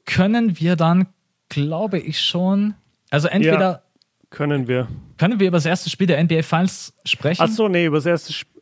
können 0.04 0.58
wir 0.58 0.76
dann, 0.76 1.06
glaube 1.48 1.98
ich 1.98 2.20
schon, 2.20 2.74
also 3.10 3.28
entweder. 3.28 3.70
Ja, 3.70 3.82
können 4.30 4.66
wir. 4.66 4.88
Können 5.18 5.38
wir 5.38 5.46
über 5.48 5.56
das 5.56 5.66
erste 5.66 5.90
Spiel 5.90 6.06
der 6.06 6.22
NBA 6.22 6.42
Finals 6.42 6.92
sprechen? 7.04 7.42
Achso, 7.42 7.68
nee, 7.68 7.86
über 7.86 7.98
das 7.98 8.06
erste 8.06 8.32
Spiel. 8.32 8.60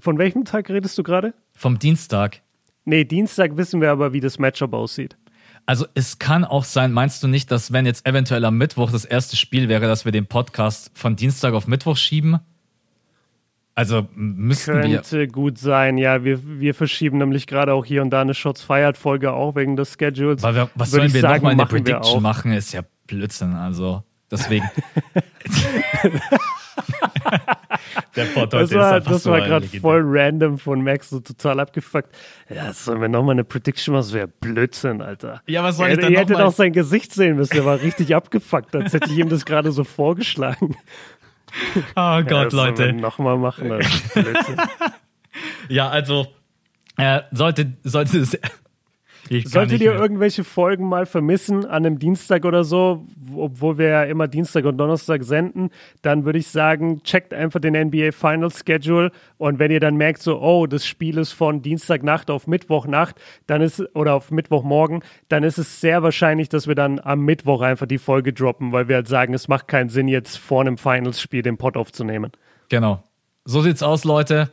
Von 0.00 0.18
welchem 0.18 0.44
Tag 0.44 0.68
redest 0.68 0.98
du 0.98 1.02
gerade? 1.02 1.32
Vom 1.54 1.78
Dienstag. 1.78 2.42
Nee, 2.84 3.04
Dienstag 3.04 3.56
wissen 3.56 3.80
wir 3.80 3.90
aber, 3.90 4.12
wie 4.12 4.20
das 4.20 4.38
Matchup 4.38 4.74
aussieht. 4.74 5.16
Also 5.64 5.86
es 5.94 6.18
kann 6.18 6.44
auch 6.44 6.64
sein, 6.64 6.92
meinst 6.92 7.22
du 7.22 7.28
nicht, 7.28 7.50
dass 7.50 7.72
wenn 7.72 7.86
jetzt 7.86 8.06
eventuell 8.06 8.44
am 8.44 8.58
Mittwoch 8.58 8.92
das 8.92 9.06
erste 9.06 9.36
Spiel 9.36 9.70
wäre, 9.70 9.86
dass 9.86 10.04
wir 10.04 10.12
den 10.12 10.26
Podcast 10.26 10.90
von 10.92 11.16
Dienstag 11.16 11.54
auf 11.54 11.66
Mittwoch 11.66 11.96
schieben? 11.96 12.40
Also 13.76 14.06
müssten 14.14 14.80
Könnte 14.80 15.18
wir. 15.18 15.26
Gut 15.26 15.58
sein, 15.58 15.98
ja. 15.98 16.22
Wir, 16.22 16.38
wir 16.60 16.74
verschieben 16.74 17.18
nämlich 17.18 17.46
gerade 17.46 17.72
auch 17.74 17.84
hier 17.84 18.02
und 18.02 18.10
da 18.10 18.20
eine 18.20 18.34
Shots 18.34 18.62
Fired 18.62 18.96
Folge 18.96 19.32
auch 19.32 19.56
wegen 19.56 19.74
des 19.76 19.96
Schedules. 19.98 20.42
Wir, 20.42 20.70
was 20.74 20.92
sollen 20.92 21.12
wir 21.12 21.22
nochmal 21.22 21.52
eine 21.52 21.66
Prediction 21.66 22.22
machen? 22.22 22.52
Ist 22.52 22.72
ja 22.72 22.82
Blödsinn. 23.06 23.54
Also 23.54 24.04
deswegen. 24.30 24.70
Der 28.16 28.24
Pott 28.26 28.52
das 28.52 28.72
war, 28.72 29.00
das 29.00 29.26
war 29.26 29.40
gerade 29.40 29.66
voll 29.66 30.02
random 30.04 30.58
von 30.58 30.82
Max, 30.82 31.10
so 31.10 31.20
total 31.20 31.60
abgefuckt. 31.60 32.14
Ja, 32.48 32.72
sollen 32.72 33.00
wir 33.00 33.08
nochmal 33.08 33.32
eine 33.32 33.44
Prediction 33.44 33.92
machen? 33.94 34.02
Das 34.02 34.12
wäre 34.12 34.28
Blödsinn, 34.28 35.02
Alter. 35.02 35.42
Ja, 35.46 35.62
was 35.64 35.76
soll 35.76 35.90
ich 35.90 35.98
denn 35.98 36.12
Ihr 36.12 36.20
hättet 36.20 36.36
auch 36.36 36.52
sein 36.52 36.72
Gesicht 36.72 37.12
sehen 37.12 37.36
müssen, 37.36 37.54
der 37.54 37.64
war 37.64 37.80
richtig 37.80 38.14
abgefuckt, 38.14 38.74
als 38.76 38.92
hätte 38.92 39.10
ich 39.10 39.18
ihm 39.18 39.28
das 39.28 39.44
gerade 39.44 39.72
so 39.72 39.84
vorgeschlagen. 39.84 40.76
Oh 41.96 42.22
Gott, 42.22 42.52
ja, 42.52 42.64
Leute. 42.64 42.92
Nochmal 42.92 43.38
machen. 43.38 43.70
ja, 45.68 45.88
also 45.88 46.26
äh, 46.96 47.22
sollte, 47.30 47.72
sollte 47.82 48.18
es 48.18 48.38
Solltet 49.44 49.80
ihr 49.80 49.92
mehr. 49.92 50.00
irgendwelche 50.00 50.44
Folgen 50.44 50.88
mal 50.88 51.06
vermissen 51.06 51.64
an 51.64 51.86
einem 51.86 51.98
Dienstag 51.98 52.44
oder 52.44 52.64
so, 52.64 53.06
obwohl 53.34 53.78
wir 53.78 53.88
ja 53.88 54.02
immer 54.04 54.28
Dienstag 54.28 54.64
und 54.64 54.78
Donnerstag 54.78 55.24
senden, 55.24 55.70
dann 56.02 56.24
würde 56.24 56.38
ich 56.38 56.48
sagen, 56.48 57.02
checkt 57.02 57.32
einfach 57.32 57.60
den 57.60 57.74
NBA 57.74 58.12
Final 58.12 58.50
Schedule 58.50 59.10
und 59.38 59.58
wenn 59.58 59.70
ihr 59.70 59.80
dann 59.80 59.96
merkt, 59.96 60.22
so, 60.22 60.40
oh, 60.40 60.66
das 60.66 60.86
Spiel 60.86 61.18
ist 61.18 61.32
von 61.32 61.62
Dienstagnacht 61.62 62.30
auf 62.30 62.46
Mittwochnacht, 62.46 63.16
dann 63.46 63.62
ist, 63.62 63.82
oder 63.94 64.14
auf 64.14 64.30
Mittwochmorgen, 64.30 65.02
dann 65.28 65.42
ist 65.42 65.58
es 65.58 65.80
sehr 65.80 66.02
wahrscheinlich, 66.02 66.48
dass 66.48 66.66
wir 66.66 66.74
dann 66.74 67.00
am 67.00 67.20
Mittwoch 67.20 67.62
einfach 67.62 67.86
die 67.86 67.98
Folge 67.98 68.32
droppen, 68.32 68.72
weil 68.72 68.88
wir 68.88 68.96
halt 68.96 69.08
sagen, 69.08 69.34
es 69.34 69.48
macht 69.48 69.68
keinen 69.68 69.88
Sinn, 69.88 70.08
jetzt 70.08 70.36
vor 70.36 70.60
einem 70.60 70.78
Finals-Spiel 70.78 71.42
den 71.42 71.56
Pod 71.56 71.76
aufzunehmen. 71.76 72.32
Genau. 72.68 73.02
So 73.44 73.60
sieht's 73.60 73.82
aus, 73.82 74.04
Leute. 74.04 74.50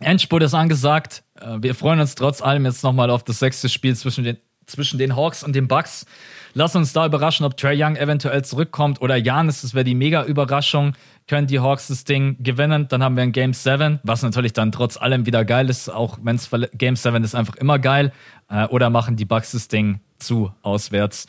Endspurt 0.00 0.42
ist 0.42 0.54
angesagt. 0.54 1.22
Äh, 1.40 1.58
wir 1.60 1.74
freuen 1.74 2.00
uns 2.00 2.14
trotz 2.14 2.42
allem 2.42 2.64
jetzt 2.64 2.82
nochmal 2.82 3.10
auf 3.10 3.24
das 3.24 3.38
sechste 3.38 3.68
Spiel 3.68 3.96
zwischen 3.96 4.24
den, 4.24 4.38
zwischen 4.66 4.98
den 4.98 5.16
Hawks 5.16 5.42
und 5.42 5.54
den 5.54 5.68
Bucks. 5.68 6.06
Lass 6.54 6.76
uns 6.76 6.92
da 6.92 7.06
überraschen, 7.06 7.46
ob 7.46 7.56
Trey 7.56 7.82
Young 7.82 7.96
eventuell 7.96 8.44
zurückkommt 8.44 9.00
oder 9.00 9.16
Janis. 9.16 9.62
Das 9.62 9.74
wäre 9.74 9.84
die 9.84 9.94
mega 9.94 10.24
Überraschung. 10.24 10.94
Können 11.26 11.46
die 11.46 11.60
Hawks 11.60 11.88
das 11.88 12.04
Ding 12.04 12.36
gewinnen? 12.42 12.88
Dann 12.88 13.02
haben 13.02 13.16
wir 13.16 13.22
ein 13.22 13.32
Game 13.32 13.54
7, 13.54 14.00
was 14.02 14.22
natürlich 14.22 14.52
dann 14.52 14.72
trotz 14.72 14.96
allem 14.96 15.24
wieder 15.24 15.44
geil 15.44 15.70
ist. 15.70 15.88
Auch 15.88 16.18
wenn 16.22 16.36
es 16.36 16.50
Game 16.74 16.96
7 16.96 17.24
ist 17.24 17.34
einfach 17.34 17.54
immer 17.56 17.78
geil. 17.78 18.12
Äh, 18.50 18.66
oder 18.66 18.90
machen 18.90 19.16
die 19.16 19.24
Bucks 19.24 19.52
das 19.52 19.68
Ding 19.68 20.00
zu 20.18 20.52
auswärts. 20.62 21.26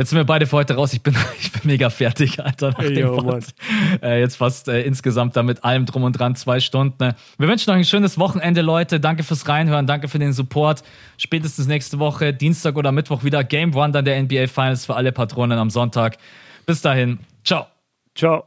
Jetzt 0.00 0.08
sind 0.08 0.16
wir 0.16 0.24
beide 0.24 0.46
für 0.46 0.56
heute 0.56 0.76
raus. 0.76 0.94
Ich 0.94 1.02
bin, 1.02 1.14
ich 1.42 1.52
bin 1.52 1.60
mega 1.64 1.90
fertig, 1.90 2.42
Alter. 2.42 2.70
Nach 2.70 2.78
hey, 2.78 2.94
dem 2.94 3.06
yo, 3.06 3.38
äh, 4.02 4.18
jetzt 4.18 4.36
fast 4.36 4.66
äh, 4.66 4.80
insgesamt 4.80 5.36
da 5.36 5.42
mit 5.42 5.62
allem 5.62 5.84
drum 5.84 6.04
und 6.04 6.18
dran 6.18 6.34
zwei 6.36 6.58
Stunden. 6.58 7.12
Wir 7.36 7.48
wünschen 7.48 7.68
euch 7.68 7.76
ein 7.76 7.84
schönes 7.84 8.16
Wochenende, 8.16 8.62
Leute. 8.62 8.98
Danke 8.98 9.24
fürs 9.24 9.46
Reinhören, 9.46 9.86
danke 9.86 10.08
für 10.08 10.18
den 10.18 10.32
Support. 10.32 10.84
Spätestens 11.18 11.66
nächste 11.66 11.98
Woche, 11.98 12.32
Dienstag 12.32 12.76
oder 12.76 12.92
Mittwoch 12.92 13.24
wieder 13.24 13.44
Game 13.44 13.76
One 13.76 13.92
dann 13.92 14.06
der 14.06 14.22
NBA 14.22 14.46
Finals 14.46 14.86
für 14.86 14.96
alle 14.96 15.12
Patronen 15.12 15.58
am 15.58 15.68
Sonntag. 15.68 16.16
Bis 16.64 16.80
dahin, 16.80 17.18
ciao. 17.44 17.66
Ciao. 18.14 18.44